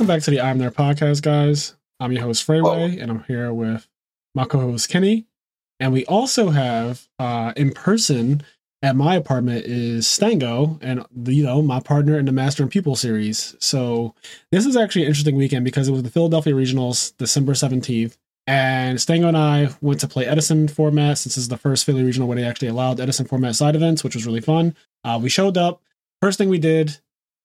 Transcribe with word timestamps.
welcome 0.00 0.16
back 0.16 0.22
to 0.22 0.30
the 0.30 0.40
I'm 0.40 0.56
There 0.56 0.70
podcast, 0.70 1.20
guys. 1.20 1.74
I'm 2.00 2.10
your 2.10 2.22
host 2.22 2.44
Freeway, 2.44 2.98
and 2.98 3.10
I'm 3.10 3.22
here 3.24 3.52
with 3.52 3.86
my 4.34 4.46
co-host 4.46 4.88
Kenny. 4.88 5.26
And 5.78 5.92
we 5.92 6.06
also 6.06 6.48
have 6.48 7.06
uh 7.18 7.52
in 7.54 7.72
person 7.72 8.42
at 8.80 8.96
my 8.96 9.14
apartment 9.14 9.66
is 9.66 10.08
Stango, 10.08 10.78
and 10.80 11.04
you 11.26 11.44
know 11.44 11.60
my 11.60 11.80
partner 11.80 12.18
in 12.18 12.24
the 12.24 12.32
Master 12.32 12.62
and 12.62 12.72
Pupil 12.72 12.96
series. 12.96 13.54
So 13.58 14.14
this 14.50 14.64
is 14.64 14.74
actually 14.74 15.02
an 15.02 15.08
interesting 15.08 15.36
weekend 15.36 15.66
because 15.66 15.86
it 15.86 15.92
was 15.92 16.02
the 16.02 16.08
Philadelphia 16.08 16.54
Regionals, 16.54 17.14
December 17.18 17.54
seventeenth, 17.54 18.16
and 18.46 18.98
Stango 18.98 19.28
and 19.28 19.36
I 19.36 19.68
went 19.82 20.00
to 20.00 20.08
play 20.08 20.24
Edison 20.24 20.66
format 20.66 21.18
since 21.18 21.34
this 21.34 21.42
is 21.42 21.48
the 21.48 21.58
first 21.58 21.84
Philly 21.84 22.04
Regional 22.04 22.26
where 22.26 22.38
they 22.38 22.44
actually 22.44 22.68
allowed 22.68 23.00
Edison 23.00 23.26
format 23.26 23.54
side 23.54 23.76
events, 23.76 24.02
which 24.02 24.14
was 24.14 24.24
really 24.24 24.40
fun. 24.40 24.74
Uh, 25.04 25.20
we 25.22 25.28
showed 25.28 25.58
up. 25.58 25.82
First 26.22 26.38
thing 26.38 26.48
we 26.48 26.58
did 26.58 26.96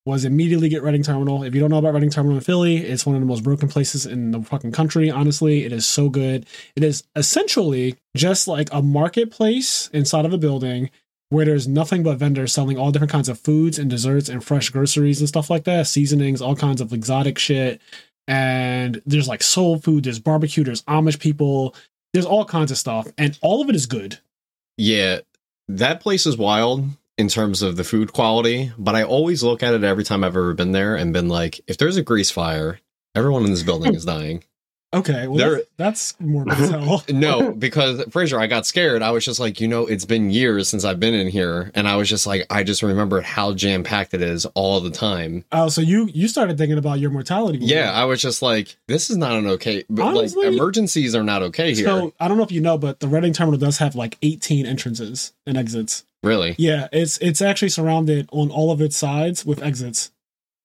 was 0.06 0.24
immediately 0.24 0.70
get 0.70 0.84
Reading 0.84 1.02
Terminal. 1.02 1.44
If 1.44 1.56
you 1.56 1.62
don't 1.62 1.72
know 1.72 1.80
about 1.80 1.96
Reading 1.96 2.12
Terminal 2.12 2.38
in 2.38 2.44
Philly, 2.44 2.78
it's 2.78 3.06
one 3.06 3.16
of 3.16 3.22
the 3.22 3.26
most 3.26 3.44
broken 3.44 3.68
places 3.68 4.06
in 4.06 4.32
the 4.32 4.42
fucking 4.42 4.72
country. 4.72 5.10
Honestly, 5.10 5.66
it 5.66 5.74
is 5.74 5.86
so 5.86 6.10
good. 6.10 6.46
It 6.76 6.84
is 6.84 7.04
essentially 7.16 7.96
just 8.16 8.48
like 8.48 8.70
a 8.72 8.84
marketplace 8.84 9.90
inside 9.94 10.26
of 10.26 10.34
a 10.34 10.38
building 10.38 10.92
where 11.30 11.46
there's 11.46 11.68
nothing 11.68 12.04
but 12.04 12.18
vendors 12.18 12.54
selling 12.54 12.78
all 12.78 12.92
different 12.92 13.12
kinds 13.12 13.30
of 13.30 13.40
foods 13.40 13.80
and 13.80 13.90
desserts 13.90 14.30
and 14.30 14.44
fresh 14.44 14.70
groceries 14.70 15.20
and 15.20 15.28
stuff 15.28 15.50
like 15.50 15.64
that, 15.64 15.88
seasonings, 15.88 16.40
all 16.40 16.56
kinds 16.56 16.82
of 16.82 16.94
exotic 16.94 17.40
shit. 17.40 17.82
And 18.28 19.02
there's 19.08 19.28
like 19.28 19.42
soul 19.42 19.80
food, 19.80 20.04
there's 20.04 20.20
barbecue, 20.20 20.64
there's 20.64 20.84
Amish 20.84 21.20
people, 21.20 21.76
there's 22.14 22.26
all 22.28 22.46
kinds 22.46 22.70
of 22.70 22.78
stuff, 22.78 23.08
and 23.18 23.38
all 23.42 23.62
of 23.62 23.70
it 23.70 23.76
is 23.76 23.88
good. 23.88 24.20
Yeah, 24.78 25.22
that 25.68 26.00
place 26.00 26.28
is 26.28 26.38
wild 26.38 26.86
in 27.18 27.28
terms 27.30 27.62
of 27.62 27.78
the 27.78 27.84
food 27.84 28.12
quality, 28.14 28.72
but 28.78 28.96
I 28.96 29.04
always 29.04 29.42
look 29.44 29.64
at 29.64 29.74
it 29.74 29.84
every 29.84 30.04
time 30.04 30.24
I've 30.24 30.36
ever 30.36 30.54
been 30.54 30.72
there 30.74 30.96
and 30.96 31.14
been 31.14 31.30
like, 31.30 31.62
if 31.68 31.78
there's 31.78 31.98
a 31.98 32.04
grease 32.04 32.32
fire, 32.32 32.80
everyone 33.16 33.46
in 33.46 33.52
this 33.52 33.64
building 33.64 33.96
is 33.96 34.06
dying. 34.06 34.44
Okay, 34.94 35.28
well, 35.28 35.38
There- 35.38 35.62
that's, 35.78 36.14
that's 36.14 36.22
more 36.22 36.46
hell. 36.48 37.04
No, 37.10 37.52
because 37.52 38.02
Fraser, 38.12 38.40
I 38.40 38.48
got 38.48 38.66
scared. 38.66 39.02
I 39.02 39.12
was 39.12 39.26
just 39.26 39.42
like, 39.42 39.60
you 39.60 39.68
know, 39.68 39.86
it's 39.88 40.06
been 40.06 40.30
years 40.30 40.70
since 40.70 40.86
I've 40.86 41.02
been 41.02 41.14
in 41.14 41.28
here, 41.28 41.70
and 41.76 41.86
I 41.86 41.98
was 41.98 42.08
just 42.08 42.26
like, 42.26 42.46
I 42.50 42.64
just 42.64 42.82
remember 42.82 43.20
how 43.20 43.54
jam 43.54 43.84
packed 43.84 44.14
it 44.14 44.22
is 44.22 44.46
all 44.54 44.80
the 44.80 44.92
time. 44.92 45.44
Oh, 45.52 45.68
so 45.68 45.82
you 45.82 46.08
you 46.14 46.30
started 46.30 46.58
thinking 46.58 46.78
about 46.78 47.00
your 47.00 47.10
mortality. 47.12 47.58
Yeah, 47.62 47.92
I 47.92 48.06
was 48.06 48.22
just 48.22 48.42
like, 48.42 48.78
this 48.88 49.10
is 49.10 49.18
not 49.18 49.34
an 49.34 49.48
okay. 49.48 49.84
Honestly- 50.00 50.46
like, 50.46 50.54
emergencies 50.54 51.14
are 51.14 51.24
not 51.24 51.44
okay 51.44 51.74
here. 51.74 51.86
So 51.88 52.14
I 52.20 52.30
don't 52.30 52.38
know 52.38 52.44
if 52.44 52.52
you 52.54 52.62
know, 52.62 52.78
but 52.78 53.02
the 53.02 53.10
Reading 53.10 53.34
Terminal 53.34 53.60
does 53.60 53.80
have 53.80 53.96
like 53.96 54.18
18 54.22 54.66
entrances 54.66 55.34
and 55.46 55.58
exits. 55.58 56.06
Really, 56.26 56.56
Yeah, 56.58 56.88
it's 56.92 57.18
it's 57.20 57.42
actually 57.42 57.70
surrounded 57.70 58.28
on 58.32 58.52
all 58.52 58.72
of 58.72 58.82
its 58.82 58.98
sides 58.98 59.46
with 59.46 59.62
exits. 59.62 60.12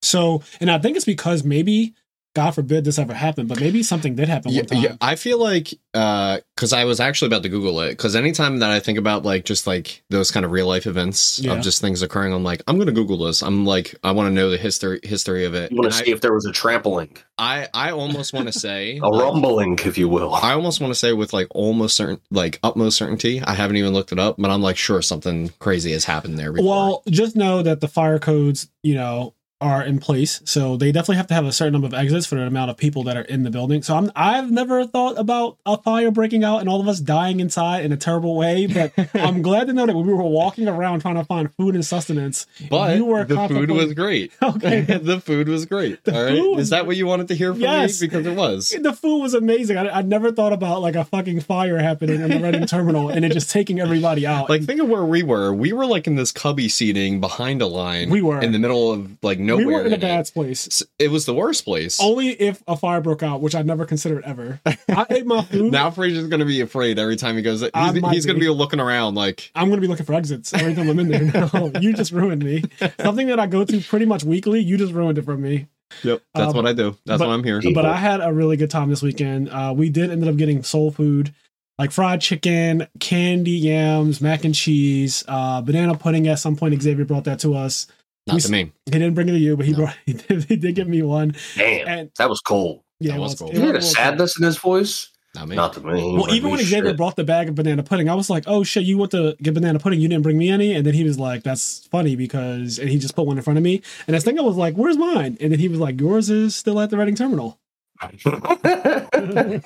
So, 0.03 0.42
and 0.61 0.70
I 0.70 0.78
think 0.78 0.97
it's 0.97 1.05
because 1.05 1.44
maybe, 1.44 1.94
God 2.34 2.53
forbid 2.53 2.84
this 2.84 2.98
ever 2.98 3.12
happened, 3.12 3.48
but 3.48 3.59
maybe 3.61 3.83
something 3.83 4.14
did 4.14 4.28
happen 4.28 4.53
Yeah, 4.53 4.61
one 4.61 4.67
time. 4.67 4.83
yeah, 4.83 4.97
I 5.00 5.17
feel 5.17 5.39
like 5.41 5.75
uh, 5.95 6.39
because 6.55 6.72
I 6.72 6.84
was 6.84 7.00
actually 7.00 7.27
about 7.27 7.42
to 7.42 7.48
Google 7.48 7.81
it 7.81 7.91
because 7.91 8.14
anytime 8.14 8.61
that 8.61 8.70
I 8.70 8.78
think 8.78 8.98
about 8.98 9.25
like 9.25 9.45
just 9.45 9.67
like 9.67 10.03
those 10.11 10.31
kind 10.31 10.47
of 10.47 10.53
real 10.53 10.69
life 10.69 10.87
events 10.87 11.41
Yeah. 11.41 11.55
of 11.55 11.62
just 11.62 11.81
things 11.81 12.03
occurring, 12.03 12.33
I'm 12.33 12.45
like, 12.45 12.62
I'm 12.69 12.78
gonna 12.78 12.92
Google 12.92 13.19
this. 13.19 13.42
I'm 13.42 13.67
like, 13.67 13.97
I 14.05 14.12
want 14.12 14.28
to 14.28 14.33
know 14.33 14.48
the 14.50 14.56
history 14.59 15.00
history 15.03 15.45
of 15.45 15.55
it. 15.55 15.72
You 15.72 15.78
want 15.78 15.92
to 15.92 15.98
see 16.05 16.12
if 16.12 16.21
there 16.21 16.32
was 16.32 16.47
a 16.47 16.53
trampling, 16.53 17.16
I, 17.37 17.66
I 17.75 17.88
I 17.88 17.93
almost 17.93 18.33
want 18.33 18.47
to 18.47 18.53
say 18.56 18.99
a 19.03 19.09
like, 19.09 19.22
rumbling, 19.25 19.78
if 19.84 19.99
you 19.99 20.09
will. 20.09 20.33
I 20.33 20.53
almost 20.53 20.81
want 20.81 20.93
to 20.93 20.99
say 20.99 21.12
with 21.12 21.33
like 21.33 21.49
almost 21.50 21.97
certain 21.97 22.21
like 22.31 22.60
utmost 22.62 22.97
certainty. 22.97 23.43
I 23.43 23.54
haven't 23.54 23.77
even 23.77 23.93
looked 23.93 24.12
it 24.12 24.21
up, 24.21 24.37
but 24.38 24.50
I'm 24.53 24.62
like 24.62 24.77
sure 24.77 25.03
something 25.03 25.49
crazy 25.59 25.91
has 25.93 26.04
happened 26.04 26.38
there. 26.38 26.53
Before. 26.53 26.69
Well, 26.71 27.03
just 27.09 27.34
know 27.34 27.62
that 27.62 27.81
the 27.81 27.88
fire 27.88 28.21
codes, 28.21 28.69
you 28.84 28.94
know, 28.94 29.34
are 29.60 29.82
in 29.82 29.98
place. 29.98 30.41
So 30.44 30.76
they 30.76 30.93
definitely 30.93 31.16
have 31.16 31.26
to 31.28 31.34
have 31.34 31.44
a 31.44 31.53
certain 31.53 31.72
number 31.72 31.87
of 31.87 31.94
exits 31.94 32.26
for 32.26 32.37
the 32.37 32.43
amount 32.43 32.71
of 32.71 32.76
people 32.76 33.03
that 33.04 33.16
are 33.16 33.22
in 33.22 33.43
the 33.43 33.50
building. 33.50 33.82
So 33.82 33.97
I'm 33.97 34.10
I've 34.16 34.50
never 34.50 34.87
thought 34.87 35.19
about 35.19 35.59
a 35.66 35.76
fire 35.76 36.10
breaking 36.10 36.44
out 36.44 36.60
and 36.60 36.69
all 36.69 36.81
of 36.81 36.88
us 36.88 37.00
dying 37.00 37.41
inside 37.41 37.84
in 37.84 37.93
a 37.93 37.97
terrible 37.97 38.37
way, 38.37 38.66
but 38.66 38.93
I'm 39.15 39.43
glad 39.43 39.66
to 39.66 39.72
know 39.72 39.87
that 39.87 39.94
when 39.94 40.06
we 40.06 40.12
were 40.15 40.22
walking 40.22 40.69
around 40.69 41.00
trying 41.00 41.16
to 41.16 41.25
find 41.25 41.54
food 41.56 41.75
and 41.75 41.84
sustenance, 41.84 42.47
but 42.71 42.97
you 42.97 43.04
were 43.04 43.25
the 43.25 43.48
food 43.48 43.71
was 43.71 43.94
great. 43.94 44.32
Okay. 44.43 44.81
the 45.03 45.21
food 45.21 45.48
was 45.48 45.66
great. 45.66 46.03
The 46.04 46.15
all 46.16 46.25
right, 46.25 46.37
food 46.38 46.59
is 46.59 46.71
that 46.71 46.87
what 46.87 46.97
you 46.97 47.06
wanted 47.06 47.28
to 47.28 47.34
hear 47.34 47.53
from 47.53 47.62
Yes. 47.62 48.00
me? 48.00 48.09
Because 48.09 48.27
it 48.27 48.34
was. 48.37 48.71
the 48.71 48.92
food 48.92 49.21
was 49.21 49.34
amazing. 49.34 49.77
I, 49.77 49.98
I 49.98 50.03
never 50.03 50.32
thought 50.32 50.53
about 50.53 50.81
like 50.82 50.97
a 50.97 51.04
fucking 51.04 51.41
fire 51.41 51.78
happening 51.78 52.21
in 52.21 52.28
the 52.31 52.41
Reading 52.41 52.66
terminal 52.66 53.09
and 53.10 53.25
it 53.25 53.32
just 53.32 53.50
taking 53.50 53.78
everybody 53.81 54.27
out. 54.27 54.48
Like 54.48 54.65
think 54.65 54.81
of 54.81 54.88
where 54.88 55.04
we 55.04 55.22
were. 55.22 55.53
We 55.53 55.72
were 55.72 55.87
like 55.87 56.06
in 56.06 56.16
this 56.16 56.32
cubby 56.32 56.69
seating 56.69 57.21
behind 57.21 57.60
a 57.62 57.66
line. 57.66 58.10
We 58.10 58.22
were. 58.22 58.41
in 58.41 58.53
the 58.53 58.59
middle 58.59 58.91
of 58.91 59.16
like 59.22 59.38
nowhere. 59.59 59.66
we 59.66 59.72
were 59.75 59.87
in 59.87 59.93
a 59.93 59.97
it. 59.97 60.00
bad 60.00 60.31
place. 60.33 60.83
It 60.99 61.11
was 61.11 61.27
the 61.27 61.34
worst 61.34 61.65
place. 61.65 62.00
Only 62.00 62.28
if 62.31 62.62
a 62.69 62.77
fire 62.77 63.00
broke 63.00 63.22
out, 63.22 63.41
which 63.41 63.55
I 63.55 63.62
never 63.62 63.84
considered 63.87 64.22
ever. 64.25 64.61
I 64.88 65.06
ate 65.11 65.27
my 65.27 65.43
food. 65.50 65.72
now 65.72 65.91
Fraser's 65.91 66.27
gonna 66.28 66.44
be 66.47 66.61
afraid 66.61 66.99
every 66.99 67.16
time 67.16 67.37
he 67.37 67.43
goes. 67.43 67.60
He's, 67.60 67.71
he's 68.10 68.27
gonna 68.27 68.39
be. 68.39 68.47
be 68.47 68.49
looking 68.49 68.81
around 68.81 69.15
like. 69.15 69.50
I'm 69.55 69.69
gonna 69.69 69.81
be 69.81 69.87
looking 69.89 70.06
for 70.06 70.15
exits 70.15 70.53
every 70.55 70.75
time 70.75 70.89
I'm 70.89 70.99
in 70.99 71.09
there. 71.09 71.49
No, 71.53 71.72
you 71.81 71.93
just 71.93 72.12
ruined 72.12 72.43
me. 72.44 72.65
Something 73.00 73.27
that 73.28 73.39
I 73.41 73.47
go 73.47 73.65
to 73.65 73.81
pretty 73.81 74.06
much 74.06 74.25
weekly. 74.25 74.60
You 74.60 74.77
just 74.77 74.93
ruined 74.93 75.19
it 75.19 75.25
for 75.25 75.37
me. 75.37 75.66
Yep, 76.05 76.22
that's 76.34 76.50
Um, 76.50 76.56
what 76.56 76.66
I 76.66 76.72
do. 76.72 76.97
That's 77.05 77.19
but- 77.19 77.27
why 77.28 77.34
I'm 77.34 77.43
here. 77.44 77.60
But 77.75 77.84
I 77.84 77.97
had 77.97 78.21
a 78.21 78.33
really 78.33 78.56
good 78.56 78.71
time 78.71 78.91
this 78.91 79.03
weekend. 79.03 79.49
Uh, 79.50 79.75
we 79.77 79.89
did 79.91 80.10
ended 80.10 80.28
up 80.28 80.37
getting 80.37 80.62
soul 80.62 80.93
food, 80.93 81.34
like 81.81 81.91
fried 81.91 82.21
chicken, 82.21 82.87
candy 83.00 83.50
yams, 83.53 84.21
mac 84.21 84.44
and 84.44 84.55
cheese, 84.55 85.25
uh, 85.27 85.60
banana 85.62 85.97
pudding. 85.97 86.28
At 86.28 86.39
some 86.39 86.55
point, 86.55 86.81
Xavier 86.81 87.05
brought 87.05 87.25
that 87.25 87.41
to 87.41 87.55
us. 87.56 87.89
Not 88.30 88.34
we 88.36 88.41
to 88.42 88.50
me. 88.52 88.72
He 88.86 88.92
didn't 88.92 89.14
bring 89.14 89.28
it 89.28 89.32
to 89.32 89.38
you, 89.38 89.56
but 89.56 89.66
he 89.66 89.72
No. 89.72 89.78
brought 89.78 89.96
he 90.06 90.12
did, 90.14 90.44
he 90.44 90.56
did 90.56 90.74
give 90.74 90.88
me 90.88 91.02
one. 91.02 91.34
Damn, 91.56 91.88
And 91.88 92.10
that 92.18 92.28
was 92.28 92.41
cold. 92.41 92.82
yeah, 93.00 93.12
That 93.12 93.16
it 93.18 93.20
was 93.20 93.32
was, 93.32 93.38
cool. 93.41 93.48
it 93.50 93.54
You 93.56 93.60
heard 93.60 93.70
a 93.76 93.78
was- 93.78 93.92
sadness 93.92 94.38
in 94.38 94.44
his 94.44 94.56
voice? 94.58 95.08
Not 95.36 95.46
me. 95.46 95.54
Not 95.54 95.74
to 95.74 95.80
me. 95.80 95.92
Well, 95.92 96.22
Like, 96.22 96.32
even 96.32 96.50
when 96.50 96.58
Xavier 96.58 96.88
shit. 96.91 96.96
brought 96.96 97.14
the 97.14 97.22
bag 97.22 97.48
of 97.48 97.54
banana 97.54 97.84
pudding, 97.84 98.08
I 98.08 98.14
was 98.14 98.28
like, 98.28 98.42
"Oh 98.48 98.64
shit, 98.64 98.82
you 98.82 98.98
went 98.98 99.12
to 99.12 99.36
get 99.41 99.54
banana 99.54 99.78
pudding? 99.78 100.00
You 100.00 100.08
didn't 100.08 100.24
bring 100.24 100.36
me 100.36 100.48
any?" 100.50 100.72
And 100.74 100.84
then 100.84 100.92
he 100.92 101.04
was 101.04 101.20
like, 101.20 101.44
"That's 101.44 101.86
funny 101.86 102.16
because," 102.16 102.80
and 102.80 102.88
he 102.91 102.98
just 102.98 103.14
put 103.14 103.26
one 103.26 103.36
in 103.36 103.44
front 103.44 103.56
of 103.56 103.62
me. 103.62 103.80
And 104.08 104.16
this 104.16 104.24
thing 104.24 104.41
I 104.41 104.42
was 104.42 104.56
like, 104.56 104.74
"Where's 104.74 104.97
mine?" 104.97 105.36
And 105.41 105.52
then 105.52 105.60
he 105.60 105.68
was 105.68 105.78
like, 105.78 106.00
"Yours 106.00 106.30
is 106.30 106.56
still 106.56 106.80
at 106.80 106.91
the 106.91 106.98
Reading 106.98 107.14
Terminal." 107.14 107.60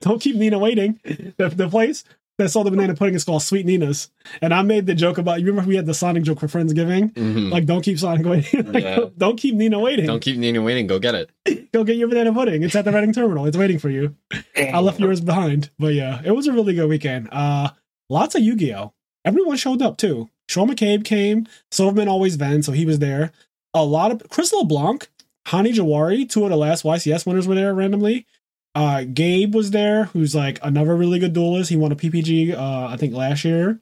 Don't 0.00 0.20
keep 0.20 0.36
Nina 0.36 0.58
waiting. 0.58 1.00
The, 1.36 1.48
the 1.54 1.68
place 1.68 2.04
that 2.38 2.50
sold 2.50 2.66
the 2.66 2.70
banana 2.70 2.94
pudding 2.94 3.14
is 3.14 3.24
called 3.24 3.42
Sweet 3.42 3.64
Nina's, 3.66 4.10
and 4.42 4.52
I 4.52 4.62
made 4.62 4.86
the 4.86 4.94
joke 4.94 5.18
about. 5.18 5.40
You 5.40 5.46
remember 5.46 5.68
we 5.68 5.76
had 5.76 5.86
the 5.86 5.94
Sonic 5.94 6.24
joke 6.24 6.40
for 6.40 6.46
Friendsgiving? 6.48 7.12
Mhm. 7.14 7.50
Like, 7.52 7.64
don't 7.66 7.82
keep 7.82 7.98
Sonic 7.98 8.26
waiting. 8.26 8.66
Like, 8.72 8.82
Yeah. 8.84 8.96
don't, 8.96 9.18
don't 9.18 9.36
keep 9.36 9.54
Nina 9.54 9.78
waiting. 9.78 10.06
Don't 10.06 10.20
keep 10.20 10.36
Nina 10.36 10.60
waiting. 10.62 10.86
Go 10.86 10.98
get 10.98 11.14
it. 11.14 11.30
Go 11.72 11.84
get 11.84 11.96
your 11.96 12.08
banana 12.08 12.32
pudding. 12.32 12.62
It's 12.62 12.74
at 12.74 12.84
the 12.84 12.92
Reading 12.92 13.12
Terminal. 13.12 13.46
It's 13.46 13.56
waiting 13.56 13.78
for 13.78 13.90
you. 13.90 14.14
I 14.56 14.80
left 14.80 14.98
yours 15.00 15.20
behind. 15.20 15.70
But 15.78 15.94
yeah, 15.94 16.20
it 16.24 16.32
was 16.32 16.46
a 16.46 16.52
really 16.52 16.74
good 16.74 16.88
weekend. 16.88 17.28
Uh 17.32 17.70
lots 18.10 18.34
of 18.34 18.42
Yu-Gi-Oh! 18.42 18.92
Everyone 19.24 19.56
showed 19.56 19.80
up 19.82 19.96
too. 19.96 20.28
Sean 20.48 20.68
McCabe 20.68 21.04
came, 21.04 21.46
Silverman 21.70 22.08
always 22.08 22.36
vent, 22.36 22.64
so 22.66 22.72
he 22.72 22.84
was 22.84 22.98
there. 22.98 23.32
A 23.72 23.82
lot 23.82 24.10
of 24.12 24.28
Chris 24.28 24.52
LeBlanc, 24.52 25.08
Hani 25.48 25.72
Jawari, 25.72 26.28
two 26.28 26.44
of 26.44 26.50
the 26.50 26.56
last 26.56 26.84
YCS 26.84 27.26
winners 27.26 27.48
were 27.48 27.54
there 27.54 27.72
randomly. 27.74 28.26
Uh 28.74 29.04
Gabe 29.04 29.54
was 29.54 29.70
there, 29.70 30.04
who's 30.06 30.34
like 30.34 30.58
another 30.62 30.96
really 30.96 31.18
good 31.18 31.32
duelist. 31.32 31.70
He 31.70 31.76
won 31.76 31.92
a 31.92 31.96
PPG 31.96 32.54
uh 32.54 32.86
I 32.86 32.96
think 32.96 33.14
last 33.14 33.44
year. 33.44 33.80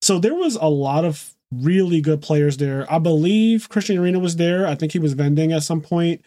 So 0.00 0.18
there 0.18 0.34
was 0.34 0.56
a 0.56 0.68
lot 0.68 1.04
of 1.04 1.34
really 1.52 2.00
good 2.00 2.22
players 2.22 2.56
there. 2.56 2.90
I 2.92 2.98
believe 2.98 3.68
Christian 3.68 3.98
Arena 3.98 4.18
was 4.18 4.36
there. 4.36 4.66
I 4.66 4.74
think 4.74 4.92
he 4.92 4.98
was 4.98 5.12
vending 5.12 5.52
at 5.52 5.62
some 5.62 5.80
point. 5.80 6.24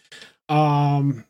Um 0.48 1.24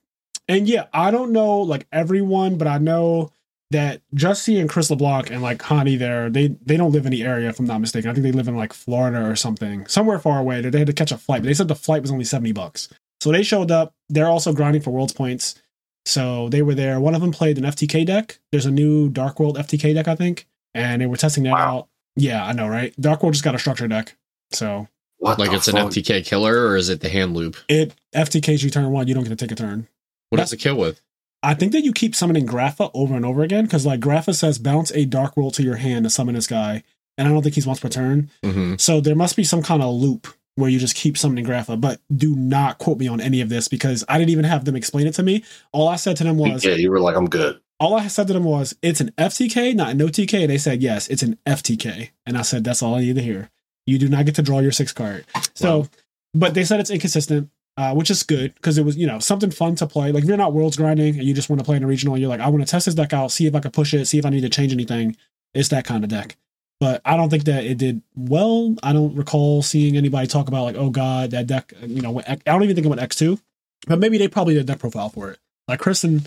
and 0.48 0.68
yeah, 0.68 0.86
I 0.92 1.10
don't 1.10 1.32
know 1.32 1.58
like 1.58 1.86
everyone, 1.90 2.56
but 2.56 2.68
I 2.68 2.78
know 2.78 3.32
that 3.70 4.00
Jussie 4.14 4.60
and 4.60 4.68
Chris 4.68 4.90
LeBlanc 4.90 5.30
and 5.30 5.42
like 5.42 5.58
Hani 5.58 5.98
there, 5.98 6.30
they 6.30 6.48
they 6.64 6.76
don't 6.76 6.92
live 6.92 7.04
in 7.04 7.10
the 7.10 7.24
area, 7.24 7.48
if 7.48 7.58
I'm 7.58 7.66
not 7.66 7.80
mistaken. 7.80 8.10
I 8.10 8.14
think 8.14 8.22
they 8.22 8.32
live 8.32 8.48
in 8.48 8.56
like 8.56 8.72
Florida 8.72 9.28
or 9.28 9.34
something, 9.34 9.86
somewhere 9.86 10.18
far 10.18 10.38
away. 10.38 10.60
They 10.60 10.78
had 10.78 10.86
to 10.86 10.92
catch 10.92 11.12
a 11.12 11.18
flight, 11.18 11.42
but 11.42 11.48
they 11.48 11.54
said 11.54 11.68
the 11.68 11.74
flight 11.74 12.02
was 12.02 12.12
only 12.12 12.24
70 12.24 12.52
bucks. 12.52 12.88
So 13.20 13.32
they 13.32 13.42
showed 13.42 13.70
up. 13.70 13.94
They're 14.08 14.28
also 14.28 14.52
grinding 14.52 14.82
for 14.82 14.90
world's 14.90 15.12
points. 15.14 15.60
So 16.06 16.48
they 16.48 16.62
were 16.62 16.74
there. 16.74 17.00
One 17.00 17.14
of 17.14 17.20
them 17.20 17.32
played 17.32 17.58
an 17.58 17.64
FTK 17.64 18.06
deck. 18.06 18.38
There's 18.52 18.64
a 18.66 18.70
new 18.70 19.08
Dark 19.08 19.38
World 19.40 19.58
FTK 19.58 19.92
deck, 19.94 20.06
I 20.08 20.14
think, 20.14 20.46
and 20.72 21.02
they 21.02 21.06
were 21.06 21.16
testing 21.16 21.42
that 21.44 21.52
Wow. 21.52 21.78
out. 21.78 21.88
Yeah, 22.16 22.44
I 22.46 22.52
know, 22.52 22.68
right? 22.68 22.94
Dark 22.98 23.22
World 23.22 23.34
just 23.34 23.44
got 23.44 23.54
a 23.54 23.58
structure 23.58 23.88
deck. 23.88 24.16
So 24.52 24.88
What 25.18 25.38
Like 25.38 25.50
the 25.50 25.56
it's 25.56 25.68
an? 25.68 25.74
FTK 25.76 26.24
killer 26.24 26.66
or 26.68 26.76
is 26.76 26.88
it 26.88 27.00
the 27.00 27.08
hand 27.08 27.34
loop? 27.34 27.56
it 27.68 27.94
FTKs 28.14 28.62
you 28.62 28.70
turn 28.70 28.90
one, 28.90 29.08
you 29.08 29.14
don't 29.14 29.24
get 29.24 29.30
to 29.30 29.36
take 29.36 29.50
a 29.52 29.54
turn. 29.56 29.88
What 30.30 30.38
does 30.38 30.52
it 30.52 30.58
kill 30.58 30.76
with? 30.76 31.00
I 31.42 31.54
think 31.54 31.72
that 31.72 31.82
you 31.82 31.92
keep 31.92 32.14
summoning 32.14 32.46
Grapha 32.46 32.90
over 32.94 33.14
and 33.14 33.24
over 33.24 33.42
again 33.42 33.64
because 33.64 33.84
like 33.86 34.00
Grapha 34.00 34.32
says 34.34 34.58
bounce 34.58 34.90
a 34.92 35.04
Dark 35.04 35.36
World 35.36 35.54
to 35.54 35.62
your 35.62 35.76
hand 35.76 36.04
to 36.04 36.10
summon 36.10 36.34
this 36.34 36.46
guy, 36.46 36.82
and 37.18 37.26
I 37.28 37.30
don't 37.32 37.42
think 37.42 37.54
he's 37.56 37.66
once 37.66 37.80
per 37.80 37.88
turn. 37.88 38.30
hmm 38.44 38.74
So 38.78 39.00
there 39.00 39.14
must 39.14 39.36
be 39.36 39.44
some 39.44 39.62
kind 39.62 39.82
of 39.82 39.92
loop 39.94 40.26
where 40.56 40.68
you 40.68 40.78
just 40.78 40.96
keep 40.96 41.16
summoning 41.16 41.44
Grapha. 41.44 41.76
But 41.76 42.00
do 42.14 42.34
not 42.36 42.78
quote 42.78 42.98
me 42.98 43.08
on 43.08 43.20
any 43.20 43.40
of 43.40 43.48
this 43.48 43.68
because 43.68 44.04
I 44.08 44.18
didn't 44.18 44.30
even 44.30 44.44
have 44.44 44.64
them 44.64 44.74
explain 44.76 45.06
it 45.06 45.14
to 45.14 45.22
me. 45.22 45.44
All 45.72 45.88
I 45.88 45.96
said 45.96 46.16
to 46.18 46.24
them 46.24 46.36
was, 46.38 46.64
Yeah, 46.64 46.74
you 46.74 46.90
were 46.90 47.00
like, 47.00 47.16
I'm 47.16 47.28
good. 47.30 47.60
all 47.78 47.94
I 47.94 48.08
said 48.08 48.26
to 48.26 48.32
them 48.32 48.44
was, 48.44 48.74
it's 48.82 49.00
an 49.00 49.12
FTK, 49.18 49.74
not 49.74 49.90
an 49.90 49.98
OTK. 49.98 50.40
And 50.42 50.50
they 50.50 50.58
said, 50.58 50.82
yes, 50.82 51.08
it's 51.08 51.22
an 51.22 51.38
FTK. 51.46 52.10
And 52.26 52.36
I 52.36 52.42
said, 52.42 52.64
that's 52.64 52.82
all 52.82 52.94
I 52.96 53.00
need 53.00 53.16
to 53.16 53.22
hear. 53.22 53.50
You 53.86 53.98
do 53.98 54.08
not 54.08 54.24
get 54.26 54.34
to 54.36 54.42
draw 54.42 54.58
your 54.60 54.72
six 54.72 54.92
card. 54.92 55.24
So, 55.54 55.78
Wow. 55.80 55.88
but 56.34 56.54
they 56.54 56.64
said 56.64 56.80
it's 56.80 56.90
inconsistent. 56.90 57.50
uh, 57.78 57.94
which 57.94 58.10
is 58.10 58.22
good 58.22 58.54
because 58.54 58.78
it 58.78 58.84
was 58.86 58.96
you 58.96 59.06
know 59.06 59.18
something 59.18 59.50
fun 59.50 59.74
to 59.74 59.86
play. 59.86 60.10
Like 60.10 60.22
if 60.22 60.28
you're 60.28 60.38
not 60.38 60.54
worlds 60.54 60.78
grinding 60.78 61.18
and 61.18 61.24
you 61.24 61.34
just 61.34 61.50
want 61.50 61.60
to 61.60 61.64
play 61.64 61.76
in 61.76 61.84
a 61.84 61.86
regional, 61.86 62.14
and 62.14 62.22
you're 62.22 62.30
like, 62.30 62.40
I 62.40 62.48
want 62.48 62.64
to 62.66 62.70
test 62.70 62.86
this 62.86 62.94
deck 62.94 63.12
out, 63.12 63.30
see 63.30 63.46
if 63.46 63.54
I 63.54 63.60
can 63.60 63.70
push 63.70 63.92
it, 63.92 64.06
see 64.06 64.18
if 64.18 64.24
I 64.24 64.30
need 64.30 64.40
to 64.40 64.48
change 64.48 64.72
anything. 64.72 65.14
It's 65.52 65.68
that 65.68 65.84
kind 65.84 66.02
of 66.02 66.08
deck. 66.08 66.38
But 66.78 67.00
I 67.04 67.16
don't 67.16 67.30
think 67.30 67.44
that 67.44 67.64
it 67.64 67.78
did 67.78 68.02
well. 68.14 68.74
I 68.82 68.92
don't 68.92 69.14
recall 69.16 69.62
seeing 69.62 69.96
anybody 69.96 70.26
talk 70.26 70.48
about 70.48 70.64
like, 70.64 70.76
oh 70.76 70.90
god, 70.90 71.30
that 71.30 71.46
deck. 71.46 71.72
You 71.82 72.02
know, 72.02 72.20
I 72.26 72.36
don't 72.44 72.62
even 72.62 72.74
think 72.74 72.84
it 72.84 72.90
went 72.90 73.00
X 73.00 73.16
two, 73.16 73.38
but 73.86 73.98
maybe 73.98 74.18
they 74.18 74.28
probably 74.28 74.54
did 74.54 74.66
deck 74.66 74.78
profile 74.78 75.08
for 75.08 75.30
it. 75.30 75.38
Like 75.68 75.80
Kristen, 75.80 76.26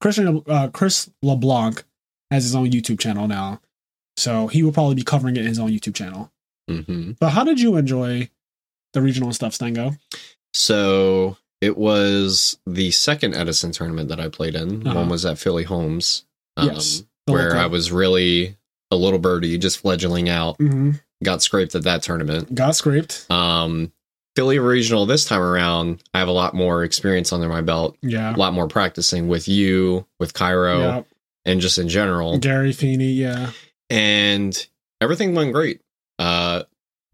Christian, 0.00 0.42
uh, 0.46 0.68
Chris 0.68 1.10
LeBlanc 1.22 1.82
has 2.30 2.44
his 2.44 2.54
own 2.54 2.70
YouTube 2.70 3.00
channel 3.00 3.26
now, 3.26 3.60
so 4.16 4.48
he 4.48 4.62
will 4.62 4.72
probably 4.72 4.96
be 4.96 5.02
covering 5.02 5.36
it 5.36 5.40
in 5.40 5.46
his 5.46 5.58
own 5.58 5.70
YouTube 5.70 5.94
channel. 5.94 6.30
hmm 6.68 7.12
But 7.18 7.30
how 7.30 7.44
did 7.44 7.58
you 7.60 7.76
enjoy 7.76 8.28
the 8.92 9.00
regional 9.00 9.32
stuff, 9.32 9.54
Stango? 9.54 9.96
So 10.52 11.36
it 11.60 11.76
was 11.78 12.58
the 12.66 12.90
second 12.90 13.34
Edison 13.34 13.72
tournament 13.72 14.08
that 14.10 14.20
I 14.20 14.28
played 14.28 14.54
in. 14.54 14.86
Uh-huh. 14.86 14.98
One 15.00 15.08
was 15.08 15.24
at 15.24 15.38
Philly 15.38 15.64
Homes, 15.64 16.24
um, 16.56 16.68
Yes, 16.68 17.02
where. 17.24 17.56
I 17.56 17.66
was 17.66 17.90
really 17.90 18.56
a 18.90 18.96
little 18.96 19.18
birdie, 19.18 19.58
just 19.58 19.78
fledgling 19.80 20.28
out. 20.28 20.56
hmm 20.58 20.92
Got 21.24 21.42
scraped 21.42 21.74
at 21.74 21.84
that 21.84 22.02
tournament. 22.02 22.54
Got 22.54 22.76
scraped. 22.76 23.26
Um, 23.30 23.90
Philly 24.36 24.58
Regional 24.58 25.06
this 25.06 25.24
time 25.24 25.40
around, 25.40 26.02
I 26.12 26.18
have 26.18 26.28
a 26.28 26.32
lot 26.32 26.52
more 26.54 26.84
experience 26.84 27.32
under 27.32 27.48
my 27.48 27.62
belt, 27.62 27.96
Yeah. 28.02 28.34
a 28.34 28.36
lot 28.36 28.52
more 28.52 28.68
practicing 28.68 29.26
with 29.28 29.48
you, 29.48 30.06
with 30.20 30.34
Cairo, 30.34 30.78
Yeah. 30.80 31.02
and 31.46 31.60
just 31.62 31.78
in 31.78 31.88
general. 31.88 32.36
Gary 32.38 32.72
Feeney. 32.72 33.12
Yeah. 33.12 33.52
And 33.88 34.66
everything 35.00 35.34
went 35.34 35.52
great. 35.54 35.80
Uh, 36.18 36.64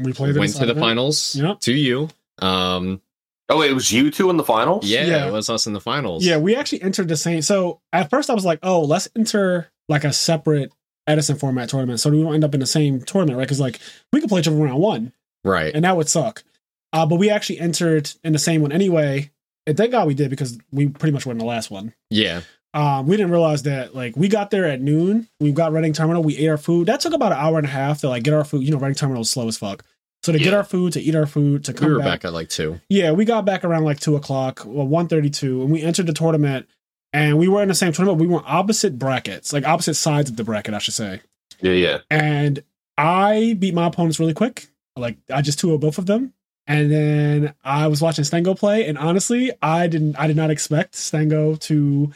We 0.00 0.12
played. 0.12 0.36
went 0.36 0.54
to 0.56 0.66
the 0.66 0.74
finals 0.74 1.36
Yep. 1.36 1.60
to 1.60 1.72
you. 1.72 2.08
Um, 2.40 3.00
Oh, 3.48 3.60
it 3.62 3.72
was 3.74 3.92
you 3.92 4.10
two 4.10 4.30
in 4.30 4.36
the 4.36 4.44
finals. 4.44 4.86
yeah, 4.86 5.04
Yeah. 5.04 5.26
it 5.28 5.32
was 5.32 5.48
us 5.50 5.66
in 5.66 5.74
the 5.74 5.80
finals. 5.80 6.24
Yeah, 6.24 6.38
we 6.38 6.56
actually 6.56 6.82
entered 6.82 7.06
the 7.08 7.16
same. 7.16 7.42
So 7.42 7.80
at 7.92 8.10
first 8.10 8.30
I 8.30 8.34
was 8.34 8.44
like, 8.44 8.58
oh, 8.62 8.80
let's 8.80 9.08
enter 9.16 9.68
like 9.88 10.02
a 10.04 10.12
separate 10.12 10.72
Edison 11.06 11.36
format 11.36 11.68
tournament, 11.68 12.00
so 12.00 12.10
we 12.10 12.22
don't 12.22 12.34
end 12.34 12.44
up 12.44 12.54
in 12.54 12.60
the 12.60 12.66
same 12.66 13.00
tournament, 13.02 13.38
right? 13.38 13.44
Because 13.44 13.60
like 13.60 13.80
we 14.12 14.20
could 14.20 14.28
play 14.28 14.40
each 14.40 14.48
other 14.48 14.56
round 14.56 14.80
one, 14.80 15.12
right. 15.44 15.74
and 15.74 15.84
that 15.84 15.96
would 15.96 16.08
suck. 16.08 16.44
Uh, 16.92 17.06
but 17.06 17.16
we 17.16 17.30
actually 17.30 17.58
entered 17.58 18.10
in 18.22 18.32
the 18.32 18.38
same 18.38 18.62
one 18.62 18.72
anyway. 18.72 19.30
And 19.66 19.76
thank 19.76 19.92
God 19.92 20.06
we 20.08 20.14
did 20.14 20.28
because 20.28 20.58
we 20.72 20.88
pretty 20.88 21.12
much 21.12 21.24
won 21.24 21.38
the 21.38 21.44
last 21.44 21.70
one. 21.70 21.94
Yeah, 22.10 22.42
Um, 22.74 23.06
we 23.06 23.16
didn't 23.16 23.32
realize 23.32 23.64
that 23.64 23.94
like 23.94 24.16
we 24.16 24.28
got 24.28 24.50
there 24.50 24.64
at 24.64 24.80
noon. 24.80 25.28
We 25.40 25.52
got 25.52 25.72
Reading 25.72 25.92
Terminal. 25.92 26.22
We 26.22 26.36
ate 26.38 26.48
our 26.48 26.56
food. 26.56 26.88
That 26.88 27.00
took 27.00 27.12
about 27.12 27.32
an 27.32 27.38
hour 27.38 27.58
and 27.58 27.66
a 27.66 27.70
half 27.70 28.00
to 28.00 28.08
like 28.08 28.22
get 28.22 28.34
our 28.34 28.44
food. 28.44 28.64
You 28.64 28.72
know, 28.72 28.78
Reading 28.78 28.94
Terminal 28.94 29.22
is 29.22 29.30
slow 29.30 29.48
as 29.48 29.58
fuck. 29.58 29.84
So 30.22 30.32
to 30.32 30.38
get 30.38 30.54
our 30.54 30.62
food, 30.62 30.92
to 30.92 31.00
eat 31.00 31.16
our 31.16 31.26
food, 31.26 31.64
to 31.64 31.72
come 31.72 31.88
we 31.88 31.94
were 31.94 31.98
back, 31.98 32.20
back 32.20 32.24
at 32.26 32.32
like 32.32 32.48
two. 32.48 32.80
Yeah, 32.88 33.10
we 33.10 33.24
got 33.24 33.44
back 33.44 33.64
around 33.64 33.84
like 33.84 33.98
two 33.98 34.14
o'clock, 34.14 34.62
well, 34.64 34.86
one 34.86 35.08
thirty-two, 35.08 35.62
and 35.62 35.70
we 35.72 35.82
entered 35.82 36.06
the 36.06 36.12
tournament. 36.12 36.68
And 37.12 37.38
we 37.38 37.46
were 37.48 37.62
in 37.62 37.68
the 37.68 37.74
same 37.74 37.92
tournament. 37.92 38.20
We 38.20 38.26
were 38.26 38.42
opposite 38.46 38.98
brackets, 38.98 39.52
like 39.52 39.66
opposite 39.66 39.94
sides 39.94 40.30
of 40.30 40.36
the 40.36 40.44
bracket, 40.44 40.72
I 40.74 40.78
should 40.78 40.94
say. 40.94 41.20
yeah, 41.60 41.72
yeah. 41.72 41.98
And 42.10 42.62
I 42.96 43.54
beat 43.58 43.74
my 43.74 43.86
opponents 43.86 44.18
really 44.18 44.34
quick. 44.34 44.66
Like 44.96 45.16
I 45.32 45.42
just 45.42 45.58
2 45.58 45.76
both 45.78 45.98
of 45.98 46.06
them. 46.06 46.32
And 46.66 46.90
then 46.92 47.54
I 47.64 47.88
was 47.88 48.00
watching 48.00 48.22
Stango 48.24 48.54
play, 48.54 48.86
and 48.86 48.96
honestly, 48.96 49.50
I 49.60 49.88
didn't 49.88 50.16
I 50.16 50.26
did 50.28 50.36
not 50.36 50.50
expect 50.50 50.94
Stango 50.94 51.56
to 51.56 52.12